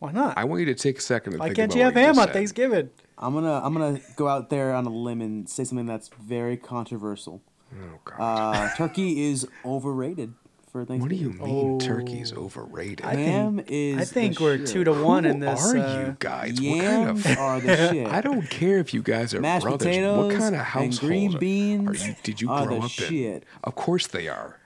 Why 0.00 0.12
not? 0.12 0.36
I 0.36 0.44
want 0.44 0.60
you 0.60 0.66
to 0.66 0.74
take 0.74 0.98
a 0.98 1.00
second. 1.00 1.32
To 1.32 1.38
Why 1.38 1.46
think 1.46 1.56
can't 1.56 1.74
you 1.74 1.82
have 1.82 1.94
ham 1.94 2.10
just 2.10 2.20
on 2.20 2.26
said. 2.26 2.34
Thanksgiving? 2.34 2.90
I'm 3.16 3.32
gonna 3.32 3.62
I'm 3.64 3.72
gonna 3.72 3.98
go 4.16 4.28
out 4.28 4.50
there 4.50 4.74
on 4.74 4.84
a 4.84 4.90
limb 4.90 5.22
and 5.22 5.48
say 5.48 5.64
something 5.64 5.86
that's 5.86 6.08
very 6.08 6.58
controversial. 6.58 7.40
Oh 7.72 8.00
God! 8.04 8.16
Uh, 8.18 8.76
turkey 8.76 9.30
is 9.30 9.48
overrated 9.64 10.34
for 10.70 10.84
Thanksgiving. 10.84 11.00
what 11.00 11.08
do 11.10 11.16
you 11.16 11.52
mean? 11.54 11.78
Turkey's 11.80 12.32
overrated? 12.32 13.04
I 13.04 13.14
Ham 13.16 13.56
think, 13.56 13.68
is. 13.70 13.98
I 13.98 14.04
think 14.04 14.38
the 14.38 14.44
we're 14.44 14.58
shit. 14.58 14.66
two 14.68 14.84
to 14.84 14.92
one 14.92 15.24
in 15.24 15.40
Who 15.40 15.46
this. 15.46 15.74
are 15.74 15.78
uh, 15.78 16.00
you 16.06 16.16
guys? 16.18 16.60
Yams 16.60 17.24
what 17.24 17.36
kind 17.36 17.38
of? 17.38 17.38
are 17.38 17.60
the 17.60 17.76
shit. 17.92 18.06
I 18.06 18.20
don't 18.20 18.48
care 18.48 18.78
if 18.78 18.94
you 18.94 19.02
guys 19.02 19.34
are 19.34 19.40
Mashed 19.40 19.64
brothers. 19.64 19.78
potatoes 19.86 20.16
what 20.32 20.32
kind 20.40 20.54
of 20.54 20.60
and 20.60 20.68
household 20.68 21.00
green 21.00 21.34
are- 21.34 21.38
beans 21.38 21.88
are 22.04 22.08
you? 22.08 22.14
Did 22.22 22.40
you 22.40 22.50
are 22.50 22.66
grow 22.66 22.76
the 22.78 22.84
up 22.84 22.84
in? 22.84 22.88
shit. 23.08 23.44
Of 23.64 23.74
course 23.74 24.06
they 24.06 24.28
are. 24.28 24.56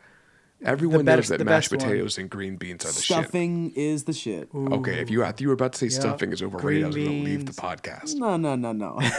Everyone 0.65 1.05
better- 1.05 1.17
knows 1.21 1.29
that 1.29 1.41
mashed 1.45 1.71
best 1.71 1.73
one. 1.73 1.81
potatoes 1.91 2.17
and 2.17 2.31
green 2.31 2.57
beans 2.57 2.85
are 2.87 2.89
the 2.89 2.95
shit. 2.95 3.05
Stuffing 3.19 3.73
is 3.77 4.05
the 4.05 4.15
shit. 4.15 4.49
Okay, 4.55 4.99
if 5.01 5.11
you 5.11 5.23
I 5.23 5.35
you 5.39 5.49
were 5.49 5.55
about 5.55 5.75
to 5.75 5.79
say 5.79 5.87
Yeah. 5.95 6.01
stuffing 6.01 6.33
is 6.33 6.43
overrated, 6.43 6.85
I 6.85 6.87
was 6.87 6.97
going 6.97 7.09
to 7.09 7.23
leave 7.25 7.45
the 7.45 7.53
podcast. 7.53 8.15
No, 8.15 8.39
no, 8.39 8.55
no, 8.55 8.73
no, 8.73 8.99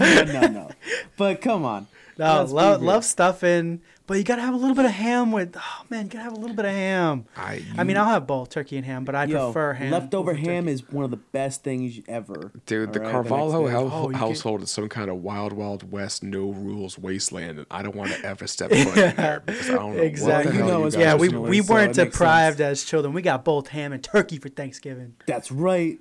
no, 0.00 0.24
no, 0.24 0.46
no. 0.48 0.70
But 1.16 1.40
come 1.40 1.64
on. 1.64 1.86
No, 2.18 2.44
love, 2.44 2.82
love 2.82 3.04
stuffing, 3.04 3.82
but 4.06 4.18
you 4.18 4.24
gotta 4.24 4.42
have 4.42 4.54
a 4.54 4.56
little 4.56 4.74
bit 4.76 4.84
of 4.84 4.90
ham 4.92 5.32
with. 5.32 5.56
Oh 5.56 5.84
man, 5.90 6.04
you 6.04 6.10
gotta 6.10 6.24
have 6.24 6.32
a 6.32 6.38
little 6.40 6.54
bit 6.56 6.64
of 6.64 6.70
ham. 6.70 7.24
I, 7.36 7.62
I 7.76 7.84
mean, 7.84 7.96
I'll 7.96 8.04
have 8.06 8.26
both 8.26 8.50
turkey 8.50 8.76
and 8.76 8.86
ham, 8.86 9.04
but 9.04 9.14
I 9.14 9.24
Yo, 9.24 9.46
prefer 9.46 9.72
ham. 9.74 9.90
leftover 9.90 10.34
ham 10.34 10.64
turkey. 10.64 10.72
is 10.74 10.88
one 10.90 11.04
of 11.04 11.10
the 11.10 11.16
best 11.16 11.62
things 11.64 12.00
ever. 12.08 12.52
Dude, 12.66 12.92
the 12.92 13.00
All 13.00 13.04
right, 13.06 13.12
Carvalho 13.12 13.62
next 13.66 13.72
hou- 13.74 13.88
day. 13.88 13.94
Oh, 13.94 14.02
you 14.02 14.08
can- 14.10 14.14
household 14.18 14.62
is 14.62 14.70
some 14.70 14.88
kind 14.88 15.10
of 15.10 15.16
wild, 15.22 15.52
wild 15.52 15.90
west, 15.90 16.22
no 16.22 16.50
rules 16.50 16.98
wasteland, 16.98 17.58
and 17.58 17.66
I 17.70 17.82
don't 17.82 17.96
want 17.96 18.12
to 18.12 18.24
ever 18.24 18.46
step 18.46 18.70
foot 18.72 18.96
in 18.98 19.16
there 19.16 19.42
because 19.44 19.70
I 19.70 19.74
don't 19.74 19.96
know 19.96 20.02
Exactly. 20.02 20.34
what 20.34 20.52
the 20.52 20.58
You 20.58 20.58
hell 20.58 20.68
know 20.80 20.84
you 20.86 20.90
guys 20.92 21.00
Yeah, 21.00 21.12
are 21.14 21.18
we 21.18 21.28
doing. 21.28 21.50
we 21.50 21.62
so 21.62 21.74
weren't 21.74 21.98
it 21.98 22.02
makes 22.04 22.14
deprived 22.16 22.60
as 22.60 22.84
children. 22.84 23.12
We 23.14 23.22
got 23.22 23.44
both 23.44 23.68
ham 23.68 23.92
and 23.92 24.02
turkey 24.02 24.38
for 24.38 24.48
Thanksgiving. 24.48 25.14
That's 25.26 25.50
right. 25.50 25.98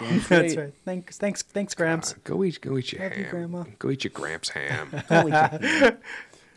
Damn 0.00 0.18
That's 0.18 0.24
straight. 0.24 0.56
right. 0.58 0.74
Thanks, 0.84 1.18
thanks, 1.18 1.42
thanks, 1.42 1.72
Gramps. 1.74 2.14
Go 2.24 2.42
eat, 2.42 2.60
go 2.60 2.76
eat 2.78 2.90
your 2.92 3.02
Love 3.04 3.16
you, 3.16 3.22
ham. 3.22 3.30
Grandma. 3.30 3.64
Go 3.78 3.90
eat 3.90 4.02
your 4.02 4.10
Gramps 4.10 4.48
ham. 4.48 4.90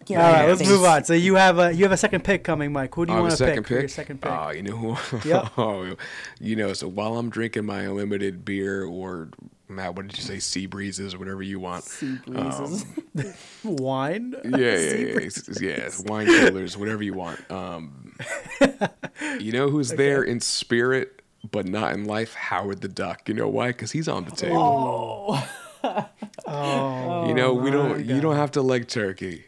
Holy 0.07 0.18
shit. 0.19 0.26
All 0.26 0.32
right, 0.34 0.48
let's 0.49 0.65
move 0.68 0.84
on. 0.84 1.03
So 1.03 1.14
you 1.14 1.36
have 1.36 1.60
a 1.60 1.72
you 1.73 1.84
have 1.84 1.91
a 1.91 1.98
second 1.98 2.23
pick 2.23 2.44
coming, 2.44 2.72
Mike. 2.73 2.94
Who 2.95 3.06
do 3.06 3.14
you 3.14 3.19
Oh, 3.19 3.22
want 3.23 3.34
to 3.38 3.45
pick, 3.45 3.56
second 3.56 3.69
your 3.69 3.82
pick? 3.82 3.90
second 3.90 4.22
pick? 4.22 4.32
Oh, 4.32 4.49
you 4.49 4.64
know 4.64 4.76
who? 4.95 5.30
Yep. 5.30 5.52
oh, 5.57 5.95
you 6.40 6.56
know. 6.56 6.73
So 6.73 6.88
while 6.88 7.18
I'm 7.18 7.30
drinking 7.30 7.65
my 7.65 7.82
unlimited 7.82 8.44
beer, 8.44 8.84
or 8.84 9.30
Matt, 9.69 9.95
what 9.95 10.07
did 10.07 10.18
you 10.18 10.23
say? 10.23 10.40
Sea 10.40 10.65
breezes, 10.65 11.14
or 11.14 11.19
whatever 11.19 11.44
you 11.44 11.60
want. 11.60 11.84
Sea 11.86 12.18
breezes. 12.26 12.86
Wine. 13.64 14.36
Yeah, 14.44 14.57
yeah, 14.57 14.76
yeah, 14.76 15.18
it's- 15.19 15.61
yeah. 15.61 15.69
it's 15.72 15.99
Wine 16.02 16.28
coolers, 16.28 16.78
whatever 16.78 17.03
you 17.03 17.14
want. 17.14 17.40
Um, 17.52 18.15
you 19.40 19.52
know 19.52 19.69
who's 19.69 19.90
there 19.91 20.23
in 20.23 20.40
spirit, 20.40 21.22
but 21.52 21.68
not 21.68 21.94
in 21.94 22.06
life? 22.06 22.34
Howard 22.34 22.82
the 22.82 22.88
Duck. 22.88 23.28
You 23.30 23.36
know 23.36 23.48
why? 23.48 23.68
Because 23.68 23.91
he's 23.91 24.07
on 24.07 24.26
the 24.26 24.32
table. 24.32 24.57
Oh, 25.84 26.07
oh 26.48 27.28
you 27.28 27.34
know, 27.34 27.53
we 27.53 27.72
don't. 27.72 28.06
You 28.06 28.19
don't 28.22 28.36
have 28.36 28.52
to 28.52 28.61
like 28.61 28.88
turkey. 28.88 29.45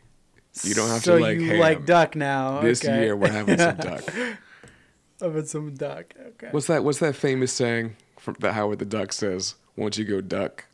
You 0.61 0.75
don't 0.75 0.89
have 0.89 1.01
so 1.01 1.17
to 1.17 1.21
like 1.23 1.39
you 1.39 1.47
ham. 1.51 1.59
like 1.59 1.85
duck 1.85 2.15
now. 2.15 2.61
This 2.61 2.83
okay. 2.85 3.05
year 3.05 3.15
we're 3.15 3.31
having 3.31 3.57
some 3.57 3.75
duck. 3.77 4.03
having 5.19 5.45
some 5.45 5.73
duck. 5.73 6.13
Okay. 6.27 6.49
What's 6.51 6.67
that? 6.67 6.83
What's 6.83 6.99
that 6.99 7.15
famous 7.15 7.51
saying 7.51 7.95
from 8.19 8.35
that 8.39 8.53
Howard 8.53 8.79
the 8.79 8.85
Duck 8.85 9.13
says? 9.13 9.55
Won't 9.75 9.97
you 9.97 10.05
go 10.05 10.21
duck, 10.21 10.65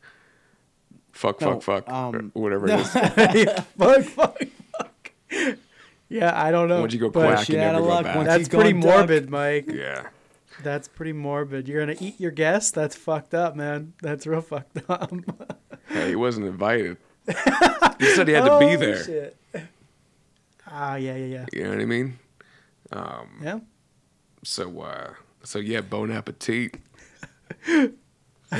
fuck, 1.12 1.40
No, 1.40 1.58
fuck, 1.60 1.86
fuck, 1.86 1.88
um, 1.90 2.30
or 2.34 2.42
whatever 2.42 2.68
it 2.68 2.78
is. 2.80 2.88
fuck, 3.78 4.02
fuck, 4.04 4.38
fuck. 4.76 5.12
Yeah, 6.10 6.38
I 6.38 6.50
don't 6.50 6.68
know. 6.68 6.80
Once 6.80 6.92
you 6.92 7.00
go 7.00 7.08
but 7.08 7.34
quack, 7.34 7.48
you 7.48 7.56
never 7.56 7.78
go 7.78 7.86
luck 7.86 8.04
back. 8.04 8.26
That's 8.26 8.48
pretty 8.48 8.72
gone 8.72 8.80
duck. 8.82 8.90
morbid, 8.98 9.30
Mike. 9.30 9.70
Yeah. 9.72 10.08
That's 10.62 10.88
pretty 10.88 11.12
morbid. 11.14 11.68
You're 11.68 11.80
gonna 11.86 11.96
eat 12.00 12.20
your 12.20 12.32
guest. 12.32 12.74
That's 12.74 12.94
fucked 12.94 13.32
up, 13.32 13.56
man. 13.56 13.94
That's 14.02 14.26
real 14.26 14.42
fucked 14.42 14.78
up. 14.90 15.10
Hey, 15.88 16.10
he 16.10 16.14
wasn't 16.14 16.46
invited. 16.46 16.98
he 17.26 17.32
said 18.14 18.28
he 18.28 18.34
had 18.34 18.44
to 18.44 18.58
be 18.60 18.66
Oh, 18.66 18.76
there. 18.76 19.02
shit. 19.02 19.36
Ah, 20.70 20.96
yeah, 20.96 21.16
yeah, 21.16 21.26
yeah. 21.26 21.46
You 21.52 21.64
know 21.64 21.70
what 21.70 21.80
I 21.80 21.84
mean? 21.84 22.18
Um, 22.92 23.28
Yeah. 23.42 23.58
so, 24.44 24.80
uh, 24.80 25.14
so 25.42 25.58
yeah, 25.58 25.80
bon 25.80 26.10
appetit. 26.10 26.76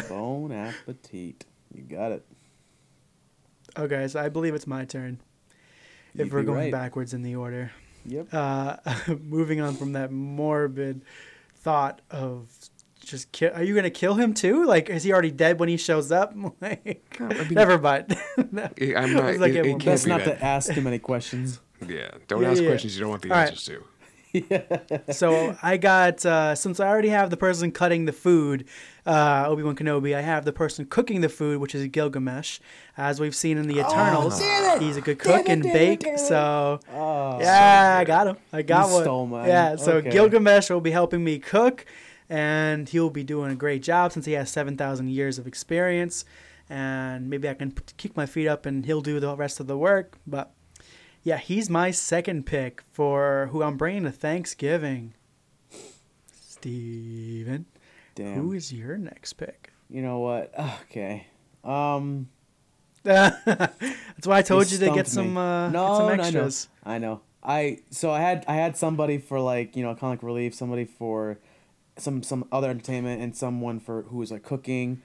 Bon 0.09 0.53
appetit. 0.53 1.45
You 1.74 1.82
got 1.82 2.12
it. 2.12 2.24
Okay, 3.77 4.07
so 4.09 4.20
I 4.20 4.28
believe 4.28 4.55
it's 4.55 4.66
my 4.66 4.85
turn. 4.85 5.20
If 6.15 6.27
You'd 6.27 6.32
we're 6.32 6.43
going 6.45 6.59
right. 6.59 6.73
backwards 6.73 7.12
in 7.15 7.23
the 7.23 7.37
order. 7.37 7.73
Yep. 8.07 8.28
Uh, 8.32 8.77
moving 9.23 9.61
on 9.61 9.74
from 9.77 9.93
that 9.93 10.11
morbid 10.12 11.03
thought 11.57 12.01
of 12.11 12.49
just 13.01 13.31
kill. 13.32 13.53
Are 13.55 13.62
you 13.65 13.74
gonna 13.74 13.91
kill 13.91 14.15
him 14.15 14.32
too? 14.35 14.65
Like, 14.65 14.89
is 14.91 15.03
he 15.03 15.12
already 15.12 15.31
dead 15.32 15.59
when 15.59 15.69
he 15.69 15.77
shows 15.77 16.11
up? 16.12 16.35
Like, 16.61 17.11
never 17.51 17.78
mind. 17.78 18.16
Eh, 18.78 18.95
I'm 18.97 19.12
not. 19.12 19.24
was 19.24 19.39
like, 19.39 19.53
it, 19.53 19.57
yeah, 19.57 19.62
it 19.62 19.81
can't 19.81 19.85
Best 19.85 20.05
be 20.05 20.11
not 20.11 20.24
that. 20.24 20.39
to 20.39 20.45
ask 20.45 20.73
too 20.73 20.81
many 20.82 20.99
questions. 20.99 21.61
Yeah, 21.86 22.11
don't 22.28 22.43
Yeah, 22.43 22.51
ask 22.51 22.62
yeah. 22.62 22.69
questions 22.69 22.94
you 22.97 23.01
don't 23.01 23.11
want 23.11 23.23
the 23.23 23.31
All 23.31 23.36
right. 23.36 23.48
answers 23.51 23.65
to. 23.66 23.85
so 25.12 25.57
I 25.62 25.77
got 25.77 26.24
uh, 26.24 26.55
since 26.55 26.78
I 26.78 26.86
already 26.89 27.09
have 27.09 27.31
the 27.31 27.36
person 27.36 27.73
cutting 27.73 28.05
the 28.05 28.12
food, 28.12 28.65
uh, 29.05 29.44
Obi 29.48 29.62
Wan 29.65 29.74
Kenobi. 29.74 30.15
I 30.15 30.20
have 30.20 30.44
the 30.44 30.52
person 30.52 30.85
cooking 30.86 31.20
the 31.20 31.28
food, 31.28 31.61
which 31.61 31.74
is 31.74 31.85
Gilgamesh. 31.89 32.61
As 32.97 33.19
we've 33.19 33.35
seen 33.35 33.59
in 33.59 33.66
the 33.66 33.81
Eternals, 33.81 34.40
he's 34.78 34.97
a 34.97 35.01
good 35.01 35.19
cook 35.19 35.48
and 35.48 35.62
bake. 35.62 36.07
So 36.16 36.78
yeah, 36.93 37.97
I 38.01 38.05
got 38.05 38.28
him. 38.28 38.36
I 38.52 38.62
got 38.62 38.86
You 38.89 38.94
one. 38.94 39.02
stole 39.05 39.27
mine. 39.27 39.48
Yeah, 39.48 39.77
so 39.77 39.97
Okay. 39.97 40.11
Gilgamesh 40.11 40.70
will 40.70 40.81
be 40.81 40.93
helping 40.93 41.24
me 41.24 41.39
cook, 41.40 41.85
and 42.28 42.89
he'll 42.89 43.11
be 43.11 43.24
doing 43.24 43.51
a 43.51 43.57
great 43.57 43.82
job 43.82 44.12
since 44.12 44.27
he 44.27 44.32
has 44.32 44.48
seven 44.51 44.77
thousand 44.77 45.11
years 45.11 45.39
of 45.39 45.47
experience. 45.48 46.24
And 46.69 47.28
maybe 47.28 47.48
I 47.48 47.55
can 47.55 47.73
p- 47.73 47.82
kick 47.97 48.16
my 48.16 48.27
feet 48.27 48.47
up, 48.47 48.65
and 48.65 48.86
he'll 48.86 49.01
do 49.01 49.19
the 49.19 49.35
rest 49.35 49.59
of 49.59 49.66
the 49.66 49.77
work. 49.77 50.19
But 50.24 50.52
yeah, 51.22 51.38
he's 51.38 51.68
my 51.68 51.90
second 51.90 52.47
pick 52.47 52.82
for 52.92 53.48
who 53.52 53.62
I'm 53.62 53.76
bringing 53.76 54.05
to 54.05 54.12
Thanksgiving. 54.12 55.14
Steven, 56.32 57.66
Damn. 58.14 58.34
who 58.34 58.52
is 58.52 58.72
your 58.72 58.98
next 58.98 59.34
pick? 59.34 59.72
You 59.88 60.02
know 60.02 60.18
what? 60.18 60.52
Okay. 60.82 61.26
Um. 61.64 62.28
That's 63.02 64.26
why 64.26 64.38
I 64.38 64.42
told 64.42 64.70
you 64.70 64.76
to 64.78 64.90
get 64.90 65.06
some 65.06 65.34
me. 65.34 65.40
uh, 65.40 65.70
no, 65.70 65.88
get 65.88 65.97
some 65.97 66.16
no, 66.16 66.22
I 66.22 66.30
know. 66.30 66.51
I 66.84 66.98
know. 66.98 67.20
I 67.42 67.78
so 67.90 68.10
I 68.10 68.20
had 68.20 68.44
I 68.47 68.55
had 68.55 68.76
somebody 68.76 69.16
for 69.16 69.40
like 69.40 69.74
you 69.76 69.82
know 69.82 69.94
kind 69.94 70.12
of 70.12 70.18
like 70.18 70.22
relief, 70.22 70.55
somebody 70.55 70.84
for 70.84 71.38
some 71.97 72.22
some 72.22 72.47
other 72.52 72.68
entertainment, 72.68 73.22
and 73.22 73.34
someone 73.34 73.80
for 73.80 74.02
who 74.02 74.18
was 74.18 74.30
like 74.30 74.42
cooking, 74.42 75.02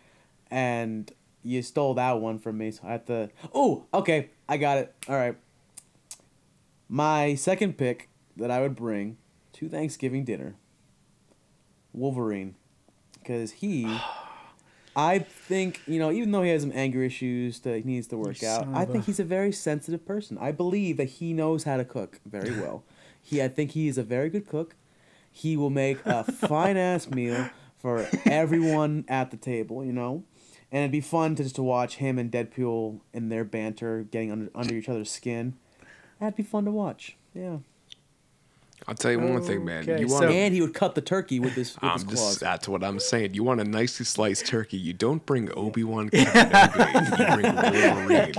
and 0.52 1.12
you 1.42 1.62
stole 1.62 1.94
that 1.94 2.20
one 2.20 2.40
from 2.40 2.58
me. 2.58 2.72
So 2.72 2.82
I 2.86 2.92
have 2.94 3.06
to. 3.06 3.30
Oh, 3.54 3.86
okay, 3.94 4.30
I 4.50 4.58
got 4.58 4.78
it. 4.78 4.94
All 5.08 5.16
right. 5.16 5.38
My 6.88 7.36
second 7.36 7.78
pick 7.78 8.10
that 8.38 8.52
I 8.52 8.62
would 8.62 8.76
bring 8.76 9.18
to 9.54 9.70
Thanksgiving 9.70 10.24
dinner, 10.24 10.56
Wolverine, 11.94 12.56
because 13.14 13.54
he. 13.54 14.00
I 14.98 15.20
think 15.20 15.82
you 15.88 16.00
know, 16.00 16.10
even 16.12 16.32
though 16.32 16.44
he 16.44 16.52
has 16.52 16.62
some 16.62 16.72
anger 16.74 17.04
issues 17.04 17.60
that 17.62 17.78
he 17.78 17.84
needs 17.84 18.08
to 18.08 18.18
work 18.18 18.44
out, 18.44 18.68
I 18.74 18.86
think 18.86 19.06
he's 19.06 19.20
a 19.20 19.26
very 19.26 19.52
sensitive 19.52 20.06
person. 20.06 20.38
I 20.40 20.52
believe 20.54 20.98
that 20.98 21.10
he 21.10 21.34
knows 21.34 21.66
how 21.66 21.78
to 21.78 21.84
cook 21.84 22.22
very 22.26 22.52
well. 22.62 22.84
he, 23.22 23.42
I 23.44 23.50
think 23.50 23.72
he 23.72 23.88
is 23.90 23.98
a 23.98 24.04
very 24.04 24.30
good 24.30 24.48
cook. 24.48 24.76
He 25.30 25.58
will 25.58 25.70
make 25.70 26.06
a 26.06 26.24
fine 26.32 26.78
ass 26.78 27.10
meal 27.10 27.50
for 27.78 28.08
everyone 28.26 29.04
at 29.10 29.32
the 29.32 29.38
table, 29.38 29.84
you 29.84 29.92
know, 29.92 30.24
and 30.72 30.84
it'd 30.84 30.92
be 30.92 31.02
fun 31.02 31.36
to 31.36 31.44
just 31.44 31.56
to 31.56 31.64
watch 31.64 31.98
him 31.98 32.18
and 32.18 32.32
Deadpool 32.32 33.02
and 33.14 33.30
their 33.30 33.44
banter 33.44 34.04
getting 34.04 34.32
under 34.32 34.50
under 34.56 34.76
each 34.76 34.88
other's 34.88 35.12
skin. 35.12 35.56
That'd 36.20 36.36
be 36.36 36.44
fun 36.44 36.66
to 36.66 36.72
watch. 36.72 37.18
Yeah. 37.34 37.58
I'll 38.88 38.94
tell 38.94 39.12
you 39.12 39.20
one 39.20 39.42
thing, 39.42 39.66
man. 39.66 39.82
Okay, 39.82 40.00
You 40.00 40.08
so- 40.08 40.16
want 40.22 40.30
and 40.32 40.54
he 40.54 40.62
would 40.62 40.76
cut 40.76 40.94
the 40.94 41.02
turkey 41.02 41.40
with 41.40 41.54
his 41.54 41.74
with 41.76 41.84
I'm 41.84 42.00
claws. 42.02 42.04
just, 42.12 42.40
that's 42.40 42.68
what 42.68 42.84
I'm 42.84 43.00
saying. 43.00 43.34
You 43.34 43.44
want 43.44 43.60
a 43.60 43.64
nicely 43.64 44.06
sliced 44.06 44.46
turkey. 44.46 44.78
You 44.78 44.94
don't 44.94 45.26
bring 45.26 45.50
Obi 45.58 45.84
Wan 45.84 46.12
Kenobi. 46.12 47.20
you 47.20 47.36
bring 47.36 47.56
Wolverine, 47.56 48.34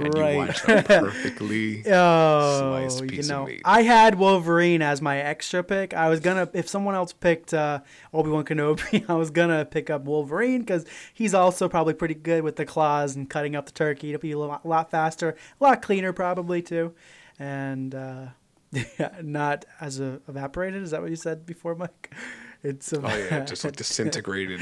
and 0.04 0.14
Right. 0.18 0.32
you 0.32 0.38
watch 0.38 0.62
a 0.68 0.82
perfectly 0.82 1.82
Oh, 1.92 2.58
sliced 2.88 3.02
you 3.02 3.08
piece 3.08 3.28
know, 3.28 3.42
of 3.42 3.48
meat. 3.48 3.62
I 3.64 3.82
had 3.82 4.16
Wolverine 4.18 4.82
as 4.82 5.00
my 5.00 5.18
extra 5.18 5.62
pick. 5.62 5.94
I 5.94 6.08
was 6.08 6.18
gonna, 6.18 6.48
if 6.54 6.68
someone 6.68 6.96
else 6.96 7.12
picked 7.12 7.54
uh, 7.54 7.80
Obi 8.12 8.30
Wan 8.30 8.44
Kenobi, 8.44 9.04
I 9.08 9.14
was 9.14 9.30
gonna 9.30 9.64
pick 9.64 9.90
up 9.90 10.02
Wolverine 10.06 10.60
because 10.60 10.86
he's 11.14 11.34
also 11.34 11.68
probably 11.68 11.94
pretty 11.94 12.14
good 12.14 12.42
with 12.42 12.56
the 12.56 12.64
claws 12.66 13.14
and 13.14 13.30
cutting 13.30 13.54
up 13.54 13.66
the 13.66 13.72
turkey. 13.72 14.08
It'll 14.12 14.20
be 14.20 14.32
a 14.32 14.38
lot, 14.38 14.66
lot 14.66 14.90
faster, 14.90 15.36
a 15.60 15.64
lot 15.64 15.82
cleaner 15.82 16.12
probably 16.12 16.62
too, 16.62 16.94
and 17.38 17.94
uh, 17.94 18.26
not 19.22 19.64
as 19.80 20.00
a, 20.00 20.20
evaporated. 20.28 20.82
Is 20.82 20.90
that 20.90 21.00
what 21.00 21.10
you 21.10 21.16
said 21.16 21.46
before, 21.46 21.74
Mike? 21.74 22.14
It's 22.62 22.92
Oh 22.92 23.00
yeah, 23.04 23.44
just 23.44 23.64
like 23.64 23.76
disintegrated 23.76 24.60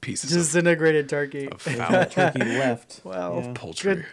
pieces 0.00 0.32
of 0.32 0.38
disintegrated 0.38 1.08
turkey. 1.08 1.48
of 1.48 1.60
foul 1.62 2.06
turkey 2.06 2.40
left. 2.44 3.00
Well, 3.04 3.40
Yeah. 3.44 3.52
poultry. 3.54 4.04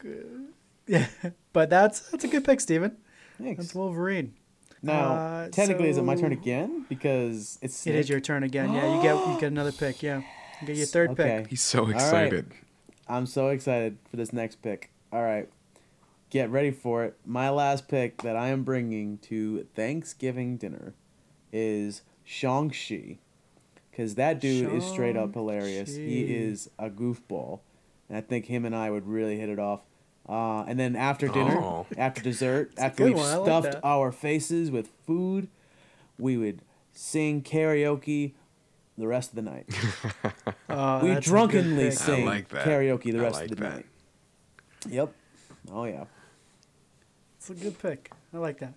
good 0.00 0.46
Yeah, 0.86 1.06
but 1.52 1.70
that's 1.70 2.10
that's 2.10 2.24
a 2.24 2.28
good 2.28 2.44
pick, 2.44 2.60
Steven. 2.60 2.96
Thanks. 3.38 3.62
That's 3.62 3.74
Wolverine. 3.74 4.34
Now, 4.84 5.12
Uh, 5.14 5.48
technically, 5.48 5.88
is 5.90 5.98
it 5.98 6.02
my 6.02 6.14
turn 6.16 6.32
again? 6.32 6.86
Because 6.88 7.58
it's 7.62 7.86
It 7.86 7.94
is 7.94 8.08
your 8.08 8.20
turn 8.20 8.42
again. 8.42 8.72
Yeah, 8.72 8.94
you 8.96 9.02
get 9.02 9.14
you 9.16 9.40
get 9.40 9.50
another 9.52 9.72
pick. 9.72 10.02
Yeah, 10.02 10.22
you 10.60 10.66
get 10.66 10.76
your 10.76 10.86
third 10.86 11.10
Okay. 11.10 11.38
pick. 11.42 11.48
He's 11.50 11.62
so 11.62 11.80
All 11.80 11.86
right. 11.86 11.94
excited. 11.94 12.46
I'm 13.08 13.26
so 13.26 13.48
excited 13.48 13.98
for 14.10 14.16
this 14.16 14.32
next 14.32 14.62
pick. 14.62 14.90
All 15.12 15.22
right. 15.22 15.48
Get 16.32 16.48
ready 16.50 16.70
for 16.70 17.04
it. 17.04 17.18
My 17.26 17.50
last 17.50 17.88
pick 17.88 18.22
that 18.22 18.36
I 18.36 18.48
am 18.48 18.62
bringing 18.62 19.18
to 19.18 19.66
Thanksgiving 19.74 20.56
dinner 20.56 20.94
is 21.52 22.00
Shang-Chi. 22.24 23.18
Because 23.90 24.14
that 24.14 24.40
dude 24.40 24.72
is 24.72 24.82
straight 24.82 25.14
up 25.14 25.34
hilarious. 25.34 25.94
He 25.94 26.22
is 26.34 26.70
a 26.78 26.88
goofball. 26.88 27.60
And 28.08 28.16
I 28.16 28.22
think 28.22 28.46
him 28.46 28.64
and 28.64 28.74
I 28.74 28.88
would 28.90 29.06
really 29.06 29.38
hit 29.38 29.50
it 29.50 29.58
off. 29.58 29.80
Uh, 30.26 30.62
and 30.62 30.80
then 30.80 30.96
after 30.96 31.28
dinner, 31.28 31.58
Oh. 31.60 31.86
after 31.98 32.22
dessert, 32.30 32.72
after 32.78 33.04
we've 33.04 33.16
one. 33.16 33.26
I 33.26 33.36
like 33.36 33.44
stuffed 33.64 33.80
our 33.84 34.10
faces 34.10 34.70
with 34.70 34.88
food, 35.06 35.48
we 36.18 36.38
would 36.38 36.62
sing 36.94 37.42
karaoke 37.42 38.32
the 38.96 39.06
rest 39.06 39.32
of 39.32 39.36
the 39.36 39.42
night. 39.42 39.66
Oh, 40.70 41.00
we 41.02 41.08
that's 41.10 41.26
a 41.26 41.30
good 41.30 41.36
drunkenly 41.36 41.84
pick. 41.90 41.92
Sing 41.98 42.24
like 42.24 42.48
karaoke 42.48 43.12
the 43.12 43.20
rest 43.20 43.34
like 43.34 43.50
of 43.50 43.56
the 43.58 43.62
that. 43.64 43.74
night. 43.74 43.86
Yep. 44.88 45.12
Oh 45.70 45.84
yeah. 45.84 46.04
It's 47.42 47.50
a 47.50 47.54
good 47.54 47.76
pick. 47.80 48.12
I 48.32 48.38
like 48.38 48.60
that. 48.60 48.74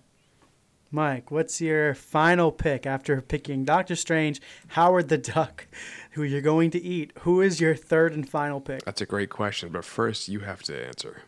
Mike, 0.90 1.30
what's 1.30 1.60
your 1.60 1.94
final 1.94 2.50
pick 2.50 2.84
after 2.84 3.20
picking 3.20 3.64
Doctor 3.64 3.94
Strange, 3.94 4.40
Howard 4.68 5.08
the 5.08 5.18
Duck, 5.18 5.68
who 6.12 6.24
you're 6.24 6.40
going 6.40 6.72
to 6.72 6.82
eat? 6.82 7.12
Who 7.20 7.40
is 7.40 7.60
your 7.60 7.76
third 7.76 8.12
and 8.12 8.28
final 8.28 8.60
pick? 8.60 8.84
That's 8.84 9.00
a 9.00 9.06
great 9.06 9.30
question, 9.30 9.68
but 9.70 9.84
first 9.84 10.26
you 10.28 10.40
have 10.40 10.64
to 10.64 10.84
answer. 10.84 11.22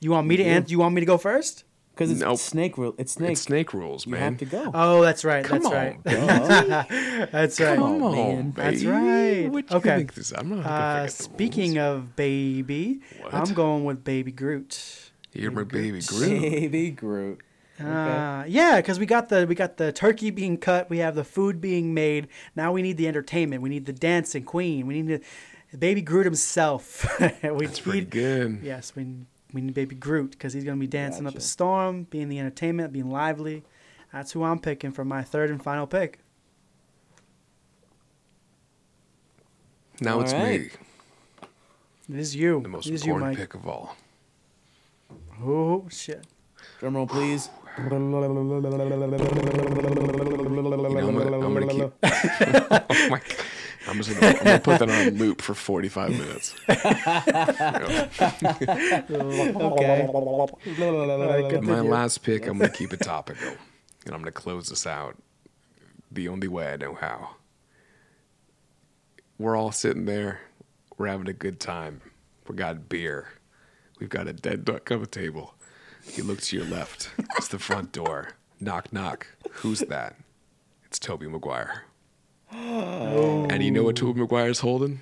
You 0.00 0.12
want 0.12 0.26
me 0.28 0.38
to 0.38 0.42
You. 0.42 0.48
answer? 0.48 0.70
You 0.70 0.78
want 0.78 0.94
me 0.94 1.00
to 1.02 1.06
go 1.06 1.18
first? 1.18 1.64
Because 1.92 2.10
it's 2.10 2.20
Nope. 2.20 2.38
snake 2.38 2.78
rule. 2.78 2.94
It's 2.96 3.12
snake. 3.12 3.32
It's 3.32 3.42
snake 3.42 3.74
rules, 3.74 4.06
man. 4.06 4.14
you 4.16 4.20
man. 4.22 4.32
have 4.32 4.38
to 4.38 4.44
go. 4.46 4.70
Oh, 4.72 5.02
that's 5.02 5.26
right. 5.26 5.44
Come 5.44 5.62
that's 5.62 5.66
on, 5.66 5.72
right. 6.70 7.28
That's 7.32 7.60
right. 7.60 7.76
Come 7.78 8.02
on, 8.02 8.12
man. 8.12 8.50
baby. 8.52 8.70
That's 8.70 8.84
right. 8.86 9.48
What 9.52 9.70
you 9.70 9.76
Okay. 9.76 9.96
think 9.98 10.14
this? 10.14 10.32
I'm 10.34 10.48
not 10.48 10.60
Uh, 10.64 11.02
forget 11.02 11.16
the 11.18 11.22
speaking 11.22 11.74
rules. 11.74 11.86
of 11.98 12.16
baby, 12.16 13.00
What? 13.20 13.34
I'm 13.34 13.52
going 13.52 13.84
with 13.84 14.04
Baby 14.04 14.32
Groot. 14.32 15.09
You're 15.32 15.50
my 15.52 15.64
baby 15.64 16.00
Groot. 16.00 16.40
Baby 16.40 16.90
Groot. 16.90 17.40
Uh, 17.78 18.44
yeah, 18.46 18.76
because 18.76 18.98
we 18.98 19.06
got 19.06 19.28
the 19.30 19.46
we 19.46 19.54
got 19.54 19.76
the 19.78 19.90
turkey 19.92 20.30
being 20.30 20.58
cut, 20.58 20.90
we 20.90 20.98
have 20.98 21.14
the 21.14 21.24
food 21.24 21.60
being 21.60 21.94
made. 21.94 22.28
Now 22.54 22.72
we 22.72 22.82
need 22.82 22.96
the 22.98 23.08
entertainment. 23.08 23.62
We 23.62 23.70
need 23.70 23.86
the 23.86 23.92
dancing 23.92 24.44
queen. 24.44 24.86
We 24.86 25.00
need 25.00 25.22
the 25.72 25.78
Baby 25.78 26.02
Groot 26.02 26.26
himself. 26.26 27.06
we 27.42 27.66
That's 27.66 27.80
pretty 27.80 28.00
need- 28.00 28.10
good. 28.10 28.60
Yes, 28.62 28.94
we 28.94 29.06
we 29.54 29.62
need 29.62 29.72
Baby 29.74 29.94
Groot 29.94 30.32
because 30.32 30.52
he's 30.52 30.64
gonna 30.64 30.76
be 30.76 30.86
dancing 30.86 31.26
up 31.26 31.34
a 31.36 31.40
storm, 31.40 32.04
being 32.10 32.28
the 32.28 32.38
entertainment, 32.38 32.92
being 32.92 33.10
lively. 33.10 33.62
That's 34.12 34.32
who 34.32 34.42
I'm 34.42 34.58
picking 34.58 34.90
for 34.90 35.04
my 35.04 35.22
third 35.22 35.48
and 35.50 35.62
final 35.62 35.86
pick. 35.86 36.18
Now 40.00 40.14
All 40.16 40.22
it's 40.22 40.32
right. 40.32 40.60
me, 40.62 40.70
It 42.10 42.18
is 42.20 42.34
you. 42.34 42.60
the 42.62 42.68
most 42.68 42.86
it 42.86 42.94
is 42.94 43.04
you, 43.06 43.12
important 43.12 43.38
Mike. 43.38 43.48
pick 43.50 43.54
of 43.54 43.66
all. 43.68 43.96
Oh 45.42 45.86
shit. 45.90 46.26
Drum 46.78 46.96
roll, 46.96 47.06
please. 47.06 47.48
You 47.78 47.84
know, 47.88 47.96
I'm 51.08 51.16
gonna, 51.16 51.46
I'm 51.46 51.54
gonna 51.54 51.66
keep. 51.68 51.92
oh 52.02 53.08
my! 53.08 53.20
I'm 53.88 54.02
just 54.02 54.20
gonna, 54.20 54.36
I'm 54.38 54.44
gonna 54.44 54.60
put 54.60 54.78
that 54.80 54.90
on 54.90 55.16
loop 55.18 55.40
for 55.40 55.54
45 55.54 56.10
minutes. 56.10 56.54
Okay. 56.68 59.54
All 59.54 61.28
right, 61.28 61.62
My 61.62 61.80
last 61.80 62.22
pick, 62.22 62.46
I'm 62.46 62.58
gonna 62.58 62.70
keep 62.70 62.92
it 62.92 63.00
topical, 63.00 63.48
and 64.04 64.14
I'm 64.14 64.20
gonna 64.20 64.32
close 64.32 64.68
this 64.68 64.86
out 64.86 65.16
the 66.12 66.28
only 66.28 66.48
way 66.48 66.72
I 66.72 66.76
know 66.76 66.94
how. 66.94 67.36
We're 69.38 69.56
all 69.56 69.72
sitting 69.72 70.04
there, 70.04 70.40
we're 70.98 71.06
having 71.08 71.28
a 71.28 71.32
good 71.32 71.60
time. 71.60 72.00
We 72.48 72.56
got 72.56 72.88
beer, 72.88 73.28
we've 74.00 74.08
got 74.08 74.26
a 74.26 74.32
dead 74.32 74.64
duck 74.64 74.90
on 74.90 75.00
the 75.00 75.06
table. 75.06 75.54
You 76.14 76.24
look 76.24 76.40
to 76.40 76.56
your 76.56 76.64
left, 76.66 77.10
it's 77.36 77.48
the 77.48 77.58
front 77.58 77.92
door. 77.92 78.30
Knock, 78.58 78.92
knock. 78.92 79.26
Who's 79.52 79.80
that? 79.80 80.16
It's 80.86 80.98
Tobey 80.98 81.28
Maguire. 81.28 81.84
And 82.52 83.62
you 83.62 83.70
know 83.70 83.84
what 83.84 83.96
Tobey 83.96 84.20
Maguire's 84.20 84.60
holding? 84.60 85.00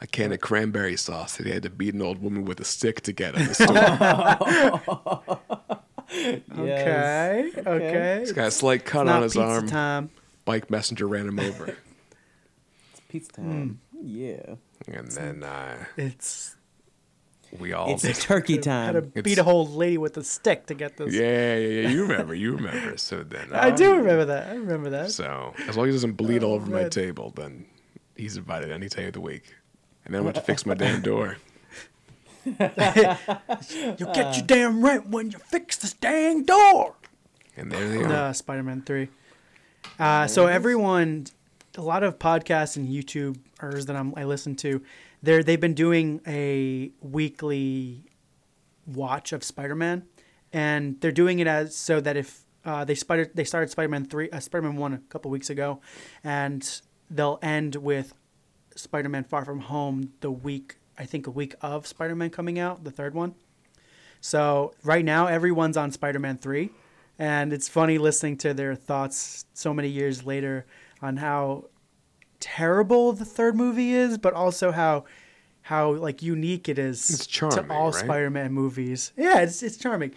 A 0.00 0.06
can 0.06 0.32
of 0.32 0.40
cranberry 0.40 0.96
sauce 0.96 1.36
that 1.36 1.46
he 1.46 1.52
had 1.52 1.62
to 1.62 1.70
beat 1.70 1.94
an 1.94 2.02
old 2.02 2.20
woman 2.22 2.44
with 2.44 2.58
a 2.60 2.64
stick 2.64 3.02
to 3.02 3.12
get 3.12 3.34
at 3.36 3.48
the 3.48 3.54
store. 3.54 5.78
Okay. 6.58 7.50
Okay. 7.66 8.16
He's 8.20 8.32
got 8.32 8.48
a 8.48 8.50
slight 8.50 8.84
cut 8.84 9.06
It's 9.06 9.12
on 9.14 9.22
his 9.22 9.32
pizza 9.32 9.46
arm. 9.46 9.66
time. 9.68 10.10
Bike 10.44 10.70
messenger 10.70 11.08
ran 11.08 11.26
him 11.26 11.40
over. 11.40 11.76
It's 12.92 13.00
pizza 13.08 13.32
time. 13.32 13.80
Yeah. 14.02 14.56
and 14.86 15.10
then 15.10 15.42
uh, 15.42 15.86
It's 15.96 16.54
we 17.58 17.72
all. 17.72 17.88
It's 17.90 18.22
turkey 18.24 18.58
time. 18.58 18.94
had 18.94 19.14
to 19.14 19.22
beat 19.22 19.32
It's- 19.32 19.38
a 19.38 19.44
whole 19.44 19.66
lady 19.66 19.98
with 19.98 20.16
a 20.16 20.24
stick 20.24 20.66
to 20.66 20.74
get 20.74 20.96
this. 20.96 21.12
yeah, 21.14 21.56
yeah, 21.56 21.82
yeah. 21.82 21.88
You 21.88 22.02
remember. 22.02 22.34
You 22.34 22.56
remember. 22.56 22.96
So 22.96 23.22
then. 23.22 23.48
I 23.52 23.70
uh, 23.70 23.76
do 23.76 23.94
remember 23.96 24.24
that. 24.26 24.48
I 24.48 24.54
remember 24.54 24.90
that. 24.90 25.10
So 25.12 25.54
as 25.68 25.76
long 25.76 25.86
as 25.86 25.94
he 25.94 25.96
doesn't 25.96 26.12
bleed 26.14 26.42
all 26.42 26.54
over 26.54 26.70
my 26.70 26.88
table, 26.88 27.32
then 27.34 27.66
he's 28.16 28.36
invited 28.36 28.70
any 28.72 28.88
day 28.88 29.06
of 29.06 29.12
the 29.14 29.20
week. 29.20 29.54
And 30.04 30.12
then 30.14 30.20
I'm 30.20 30.24
going 30.24 30.34
to 30.34 30.40
fix 30.40 30.66
my 30.66 30.74
damn 30.84 31.00
door. 31.02 31.36
You'll 32.44 34.12
get 34.12 34.36
your 34.36 34.44
damn 34.46 34.84
rent 34.84 35.08
when 35.08 35.30
you 35.30 35.38
fix 35.38 35.76
this 35.76 35.94
dang 35.94 36.44
door. 36.44 36.94
And 37.56 37.70
there 37.72 37.88
they 37.88 38.02
are. 38.02 38.12
Uh, 38.12 38.32
Spider-Man 38.32 38.82
Three. 38.82 39.08
Uh, 39.98 40.26
so 40.26 40.46
everyone, 40.46 41.26
a 41.76 41.82
lot 41.82 42.02
of 42.02 42.18
podcasts 42.18 42.76
and 42.76 42.88
YouTubers 42.88 43.86
that 43.86 43.96
I'm, 43.96 44.12
I 44.16 44.24
listen 44.24 44.56
to, 44.56 44.82
they're 45.24 45.42
they've 45.42 45.60
been 45.60 45.74
doing 45.74 46.20
a 46.26 46.92
weekly 47.00 48.04
watch 48.86 49.32
of 49.32 49.42
Spider-Man, 49.42 50.04
and 50.52 51.00
they're 51.00 51.12
doing 51.12 51.38
it 51.38 51.46
as 51.46 51.74
so 51.74 52.00
that 52.00 52.16
if 52.16 52.44
uh, 52.64 52.84
they 52.84 52.94
spider 52.94 53.30
they 53.34 53.44
started 53.44 53.70
Spider-Man 53.70 54.04
three, 54.04 54.30
uh, 54.30 54.40
Spider-Man 54.40 54.76
one 54.76 54.92
a 54.92 54.98
couple 55.08 55.30
weeks 55.30 55.50
ago, 55.50 55.80
and 56.22 56.80
they'll 57.10 57.38
end 57.42 57.76
with 57.76 58.14
Spider-Man 58.76 59.24
Far 59.24 59.44
From 59.44 59.60
Home 59.60 60.12
the 60.20 60.30
week 60.30 60.76
I 60.98 61.06
think 61.06 61.26
a 61.26 61.30
week 61.30 61.54
of 61.60 61.86
Spider-Man 61.86 62.30
coming 62.30 62.58
out, 62.58 62.84
the 62.84 62.90
third 62.90 63.14
one. 63.14 63.34
So 64.20 64.74
right 64.84 65.04
now 65.04 65.26
everyone's 65.26 65.76
on 65.76 65.90
Spider-Man 65.90 66.38
three. 66.38 66.70
and 67.18 67.52
it's 67.52 67.68
funny 67.68 67.98
listening 67.98 68.36
to 68.38 68.54
their 68.54 68.74
thoughts 68.74 69.46
so 69.54 69.72
many 69.72 69.88
years 69.88 70.24
later 70.26 70.66
on 71.00 71.16
how 71.16 71.64
terrible 72.44 73.12
the 73.12 73.24
third 73.24 73.56
movie 73.56 73.92
is, 73.94 74.18
but 74.18 74.34
also 74.34 74.70
how 74.70 75.04
how 75.62 75.92
like 75.94 76.22
unique 76.22 76.68
it 76.68 76.78
is 76.78 77.26
charming, 77.26 77.68
to 77.68 77.72
all 77.74 77.90
right? 77.90 78.04
Spider-Man 78.04 78.52
movies. 78.52 79.12
Yeah, 79.16 79.40
it's 79.40 79.62
it's 79.62 79.76
charming. 79.78 80.12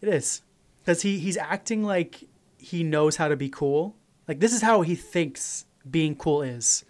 It 0.00 0.08
is 0.08 0.42
because 0.80 1.02
he 1.02 1.18
he's 1.18 1.36
acting 1.36 1.82
like 1.82 2.24
he 2.58 2.82
knows 2.84 3.16
how 3.16 3.28
to 3.28 3.36
be 3.36 3.48
cool. 3.48 3.96
Like 4.28 4.40
this 4.40 4.52
is 4.52 4.62
how 4.62 4.82
he 4.82 4.94
thinks 4.94 5.64
being 5.90 6.14
cool 6.14 6.42
is. 6.42 6.84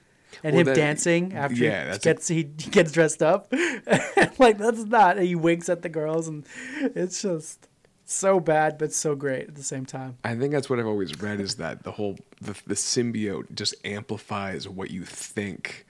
And 0.45 0.53
Well, 0.55 0.61
him 0.61 0.67
that- 0.67 0.77
dancing 0.77 1.33
after 1.35 1.57
yeah, 1.57 1.85
he 1.93 1.97
a- 1.97 1.99
gets 1.99 2.29
he, 2.29 2.37
he 2.59 2.71
gets 2.71 2.93
dressed 2.93 3.23
up, 3.23 3.51
like 4.39 4.59
that's 4.59 4.85
not. 4.85 5.19
He 5.19 5.35
winks 5.35 5.69
at 5.71 5.81
the 5.83 5.89
girls, 5.89 6.29
and 6.29 6.45
it's 6.81 7.23
just 7.23 7.68
so 8.11 8.41
bad, 8.41 8.79
but 8.79 8.91
so 8.93 9.15
great 9.15 9.49
at 9.49 9.55
the 9.55 9.63
same 9.63 9.85
time. 9.85 10.17
I 10.25 10.35
think 10.35 10.51
that's 10.53 10.71
what 10.71 10.79
I've 10.79 10.87
always 10.87 11.21
read 11.21 11.41
is 11.41 11.57
that 11.57 11.83
the 11.85 11.93
whole 11.93 12.17
the, 12.41 12.55
the 12.67 12.75
symbiote 12.75 13.55
just 13.55 13.75
amplifies 13.85 14.67
what 14.67 14.91
you 14.91 15.05
think 15.05 15.85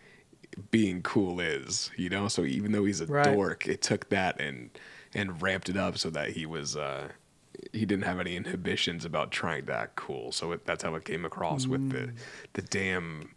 being 0.72 1.00
cool 1.02 1.38
is, 1.38 1.90
you 1.96 2.08
know. 2.10 2.26
So 2.26 2.44
even 2.44 2.72
though 2.72 2.84
he's 2.84 3.00
a 3.00 3.06
Right. 3.06 3.24
dork, 3.34 3.68
it 3.68 3.80
took 3.82 4.08
that 4.08 4.40
and 4.40 4.70
and 5.14 5.40
ramped 5.40 5.68
it 5.68 5.76
up 5.76 5.96
so 5.96 6.10
that 6.10 6.30
he 6.30 6.44
was 6.44 6.76
uh, 6.76 7.08
he 7.72 7.86
didn't 7.86 8.04
have 8.04 8.18
any 8.18 8.34
inhibitions 8.34 9.04
about 9.04 9.30
trying 9.30 9.66
to 9.66 9.72
act 9.74 9.94
cool. 9.94 10.32
So 10.32 10.50
it, 10.52 10.66
that's 10.66 10.82
how 10.82 10.96
it 10.96 11.04
came 11.04 11.24
across 11.24 11.66
with 11.68 11.90
the 11.90 12.10
the 12.54 12.62
damn 12.62 13.34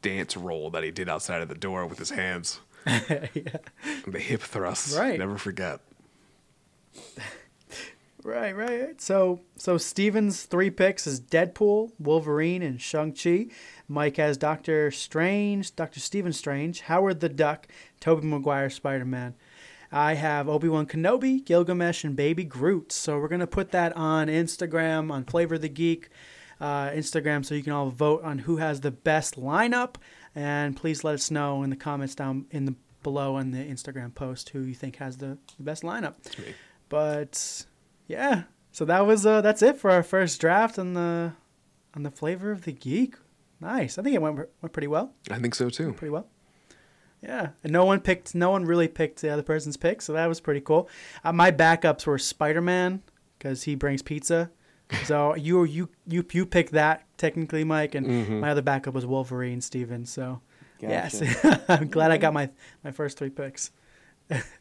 dance 0.00 0.38
roll 0.38 0.70
that 0.70 0.82
he 0.84 0.90
did 0.90 1.10
outside 1.10 1.42
of 1.42 1.48
the 1.50 1.54
door 1.54 1.86
with 1.86 1.98
his 1.98 2.10
hands. 2.10 2.60
The 2.86 4.18
hip 4.18 4.40
thrusts. 4.40 4.96
Right. 4.96 5.18
Never 5.18 5.36
forget. 5.36 5.80
Right, 8.22 8.54
right. 8.54 9.00
So, 9.00 9.40
so 9.56 9.78
Steven's 9.78 10.42
three 10.42 10.70
picks 10.70 11.06
is 11.06 11.20
Deadpool, 11.20 11.92
Wolverine, 11.98 12.62
and 12.62 12.80
Shang 12.80 13.12
Chi. 13.12 13.46
Mike 13.88 14.18
has 14.18 14.36
Doctor 14.36 14.90
Strange, 14.90 15.74
Doctor 15.74 16.00
Stephen 16.00 16.32
Strange, 16.32 16.82
Howard 16.82 17.20
the 17.20 17.30
Duck, 17.30 17.66
Tobey 17.98 18.26
Maguire, 18.26 18.68
Spider 18.68 19.06
Man. 19.06 19.34
I 19.90 20.14
have 20.14 20.48
Obi 20.48 20.68
Wan 20.68 20.86
Kenobi, 20.86 21.44
Gilgamesh, 21.44 22.04
and 22.04 22.14
Baby 22.14 22.44
Groot. 22.44 22.92
So 22.92 23.18
we're 23.18 23.28
gonna 23.28 23.46
put 23.46 23.70
that 23.72 23.96
on 23.96 24.28
Instagram 24.28 25.10
on 25.10 25.24
Flavor 25.24 25.56
the 25.56 25.68
Geek 25.68 26.10
uh, 26.60 26.90
Instagram, 26.90 27.44
so 27.44 27.54
you 27.54 27.62
can 27.62 27.72
all 27.72 27.90
vote 27.90 28.22
on 28.22 28.40
who 28.40 28.58
has 28.58 28.82
the 28.82 28.90
best 28.90 29.40
lineup. 29.40 29.96
And 30.34 30.76
please 30.76 31.02
let 31.02 31.14
us 31.14 31.30
know 31.30 31.62
in 31.62 31.70
the 31.70 31.76
comments 31.76 32.14
down 32.14 32.46
in 32.50 32.66
the 32.66 32.74
below 33.02 33.36
on 33.36 33.50
the 33.50 33.58
Instagram 33.58 34.14
post 34.14 34.50
who 34.50 34.60
you 34.60 34.74
think 34.74 34.96
has 34.96 35.16
the, 35.16 35.38
the 35.56 35.62
best 35.62 35.82
lineup. 35.82 36.14
But 36.88 37.64
yeah, 38.10 38.42
so 38.72 38.84
that 38.84 39.06
was 39.06 39.24
uh, 39.24 39.40
that's 39.40 39.62
it 39.62 39.76
for 39.78 39.90
our 39.90 40.02
first 40.02 40.40
draft 40.40 40.78
on 40.78 40.94
the 40.94 41.32
on 41.94 42.02
the 42.02 42.10
Flavor 42.10 42.50
of 42.50 42.64
the 42.64 42.72
Geek. 42.72 43.14
Nice. 43.60 43.98
I 43.98 44.02
think 44.02 44.14
it 44.16 44.22
went 44.22 44.36
went 44.36 44.72
pretty 44.72 44.88
well. 44.88 45.12
I 45.30 45.38
think 45.38 45.54
so 45.54 45.70
too. 45.70 45.92
Pretty 45.92 46.10
well. 46.10 46.26
Yeah, 47.22 47.50
and 47.62 47.72
no 47.72 47.84
one 47.84 48.00
picked. 48.00 48.34
No 48.34 48.50
one 48.50 48.64
really 48.64 48.88
picked 48.88 49.20
the 49.20 49.28
other 49.30 49.42
person's 49.42 49.76
pick, 49.76 50.00
so 50.02 50.12
that 50.14 50.26
was 50.26 50.40
pretty 50.40 50.60
cool. 50.62 50.88
Uh, 51.22 51.32
my 51.32 51.50
backups 51.52 52.06
were 52.06 52.18
Spider 52.18 52.62
Man 52.62 53.02
because 53.38 53.62
he 53.64 53.74
brings 53.74 54.02
pizza. 54.02 54.50
So 55.04 55.34
you 55.46 55.64
you 55.64 55.88
you 56.06 56.24
you 56.32 56.46
picked 56.46 56.72
that 56.72 57.04
technically, 57.18 57.62
Mike, 57.64 57.94
and 57.94 58.06
Mhm. 58.06 58.40
my 58.40 58.50
other 58.50 58.62
backup 58.62 58.94
was 58.94 59.04
Wolverine, 59.06 59.60
Steven. 59.60 60.06
So 60.06 60.40
yes, 60.80 61.22
I'm 61.68 61.88
glad 61.88 62.10
I 62.10 62.16
got 62.16 62.32
my 62.32 62.48
my 62.82 62.90
first 62.90 63.18
three 63.18 63.30
picks. 63.30 63.70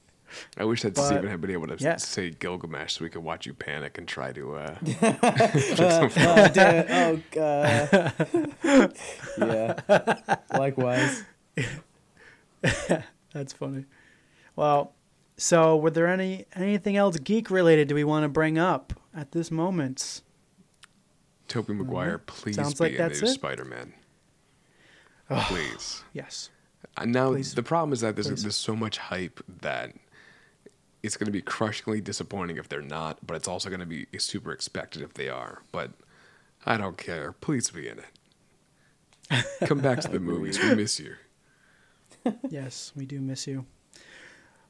I 0.57 0.63
wish 0.65 0.81
that 0.83 0.95
But- 0.95 1.07
Steven 1.07 1.27
had 1.27 1.41
been 1.41 1.51
able 1.51 1.67
to 1.67 1.75
yeah. 1.79 1.95
say 1.97 2.29
Gilgamesh 2.31 2.93
so 2.97 3.03
we 3.03 3.09
could 3.09 3.23
watch 3.23 3.45
you 3.45 3.53
panic 3.53 3.97
and 3.97 4.07
try 4.07 4.31
to. 4.33 4.55
Uh, 4.55 4.75
Uh, 5.01 6.09
oh, 6.17 6.47
damn. 6.53 6.85
oh, 6.91 7.21
God. 7.31 8.93
yeah. 9.37 10.35
Likewise. 10.57 11.23
That's 13.33 13.53
funny. 13.53 13.85
Well, 14.55 14.93
so 15.37 15.77
were 15.77 15.91
there 15.91 16.07
any 16.07 16.45
anything 16.53 16.97
else 16.97 17.17
geek 17.17 17.49
related 17.49 17.87
do 17.87 17.95
we 17.95 18.03
want 18.03 18.23
to 18.23 18.29
bring 18.29 18.57
up 18.57 18.93
at 19.15 19.31
this 19.31 19.51
moment? 19.51 20.21
Tobey 21.47 21.73
Maguire, 21.73 22.19
Mhm. 22.19 22.25
please 22.27 22.55
Sounds 22.55 22.75
be 22.75 22.83
like 22.85 22.91
in 22.93 22.97
that's 22.97 23.19
the 23.21 23.25
new. 23.27 23.31
Spider-Man. 23.31 23.93
Oh, 25.31 25.45
Please. 25.47 26.03
Yes. 26.13 26.49
Uh, 26.97 27.05
now 27.05 27.31
Please. 27.31 27.53
the 27.55 27.63
problem 27.63 27.93
is 27.93 28.01
that 28.01 28.15
there's 28.15 28.27
there's 28.43 28.55
so 28.55 28.75
much 28.75 28.97
hype 28.97 29.39
that 29.61 29.93
it's 31.01 31.17
going 31.17 31.27
to 31.27 31.31
be 31.31 31.41
crushingly 31.41 32.01
disappointing 32.01 32.57
if 32.57 32.67
they're 32.67 32.81
not, 32.81 33.25
but 33.25 33.35
it's 33.35 33.47
also 33.47 33.69
going 33.69 33.79
to 33.79 33.85
be 33.85 34.07
super 34.17 34.51
expected 34.51 35.01
if 35.01 35.13
they 35.13 35.29
are. 35.29 35.61
But 35.71 35.91
I 36.65 36.77
don't 36.77 36.97
care. 36.97 37.33
Please 37.33 37.69
be 37.69 37.87
in 37.87 37.99
it. 37.99 39.45
Come 39.67 39.79
back 39.79 40.01
to 40.01 40.07
the 40.07 40.19
movies. 40.19 40.59
We 40.59 40.75
miss 40.75 40.99
you. 40.99 41.15
yes, 42.49 42.91
we 42.95 43.05
do 43.05 43.21
miss 43.21 43.47
you. 43.47 43.65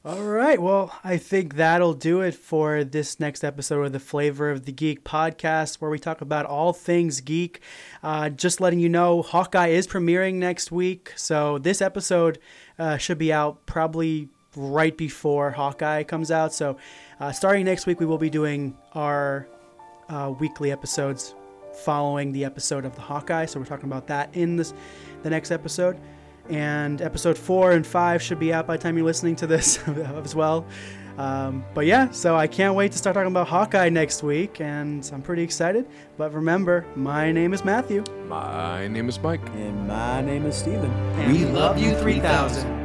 All 0.02 0.22
right. 0.22 0.60
Well, 0.60 0.98
I 1.04 1.18
think 1.18 1.56
that'll 1.56 1.92
do 1.92 2.22
it 2.22 2.34
for 2.34 2.84
this 2.84 3.20
next 3.20 3.44
episode 3.44 3.84
of 3.84 3.92
the 3.92 4.00
Flavor 4.00 4.50
of 4.50 4.64
the 4.64 4.72
Geek 4.72 5.04
podcast, 5.04 5.76
where 5.76 5.90
we 5.90 5.98
talk 5.98 6.22
about 6.22 6.46
all 6.46 6.72
things 6.72 7.20
geek. 7.20 7.60
Uh, 8.02 8.30
just 8.30 8.62
letting 8.62 8.80
you 8.80 8.88
know, 8.88 9.20
Hawkeye 9.20 9.68
is 9.68 9.86
premiering 9.86 10.36
next 10.36 10.72
week. 10.72 11.12
So 11.16 11.58
this 11.58 11.82
episode 11.82 12.38
uh, 12.78 12.96
should 12.96 13.18
be 13.18 13.30
out 13.30 13.66
probably 13.66 14.30
right 14.56 14.96
before 14.96 15.50
Hawkeye 15.50 16.02
comes 16.02 16.30
out. 16.30 16.52
So 16.52 16.76
uh, 17.18 17.32
starting 17.32 17.64
next 17.64 17.86
week, 17.86 18.00
we 18.00 18.06
will 18.06 18.18
be 18.18 18.30
doing 18.30 18.76
our 18.94 19.46
uh, 20.08 20.32
weekly 20.38 20.72
episodes 20.72 21.34
following 21.84 22.32
the 22.32 22.44
episode 22.44 22.84
of 22.84 22.94
the 22.94 23.00
Hawkeye. 23.00 23.46
So 23.46 23.60
we're 23.60 23.66
talking 23.66 23.86
about 23.86 24.06
that 24.08 24.34
in 24.34 24.56
this 24.56 24.74
the 25.22 25.30
next 25.30 25.50
episode. 25.50 25.98
And 26.48 27.00
episode 27.00 27.38
four 27.38 27.72
and 27.72 27.86
five 27.86 28.20
should 28.20 28.40
be 28.40 28.52
out 28.52 28.66
by 28.66 28.76
the 28.76 28.82
time 28.82 28.96
you're 28.96 29.06
listening 29.06 29.36
to 29.36 29.46
this 29.46 29.78
as 29.88 30.34
well. 30.34 30.66
Um, 31.16 31.64
but 31.74 31.86
yeah, 31.86 32.10
so 32.10 32.34
I 32.34 32.46
can't 32.46 32.74
wait 32.74 32.92
to 32.92 32.98
start 32.98 33.14
talking 33.14 33.30
about 33.30 33.46
Hawkeye 33.46 33.90
next 33.90 34.22
week, 34.22 34.60
and 34.60 35.08
I'm 35.12 35.20
pretty 35.20 35.42
excited. 35.42 35.86
But 36.16 36.32
remember, 36.32 36.86
my 36.96 37.30
name 37.30 37.52
is 37.52 37.62
Matthew. 37.62 38.02
My 38.26 38.88
name 38.88 39.08
is 39.08 39.20
Mike. 39.20 39.46
And 39.50 39.86
my 39.86 40.22
name 40.22 40.46
is 40.46 40.56
Steven. 40.56 40.90
And 40.90 41.32
we 41.32 41.44
love 41.44 41.78
you 41.78 41.94
3000. 41.96 42.79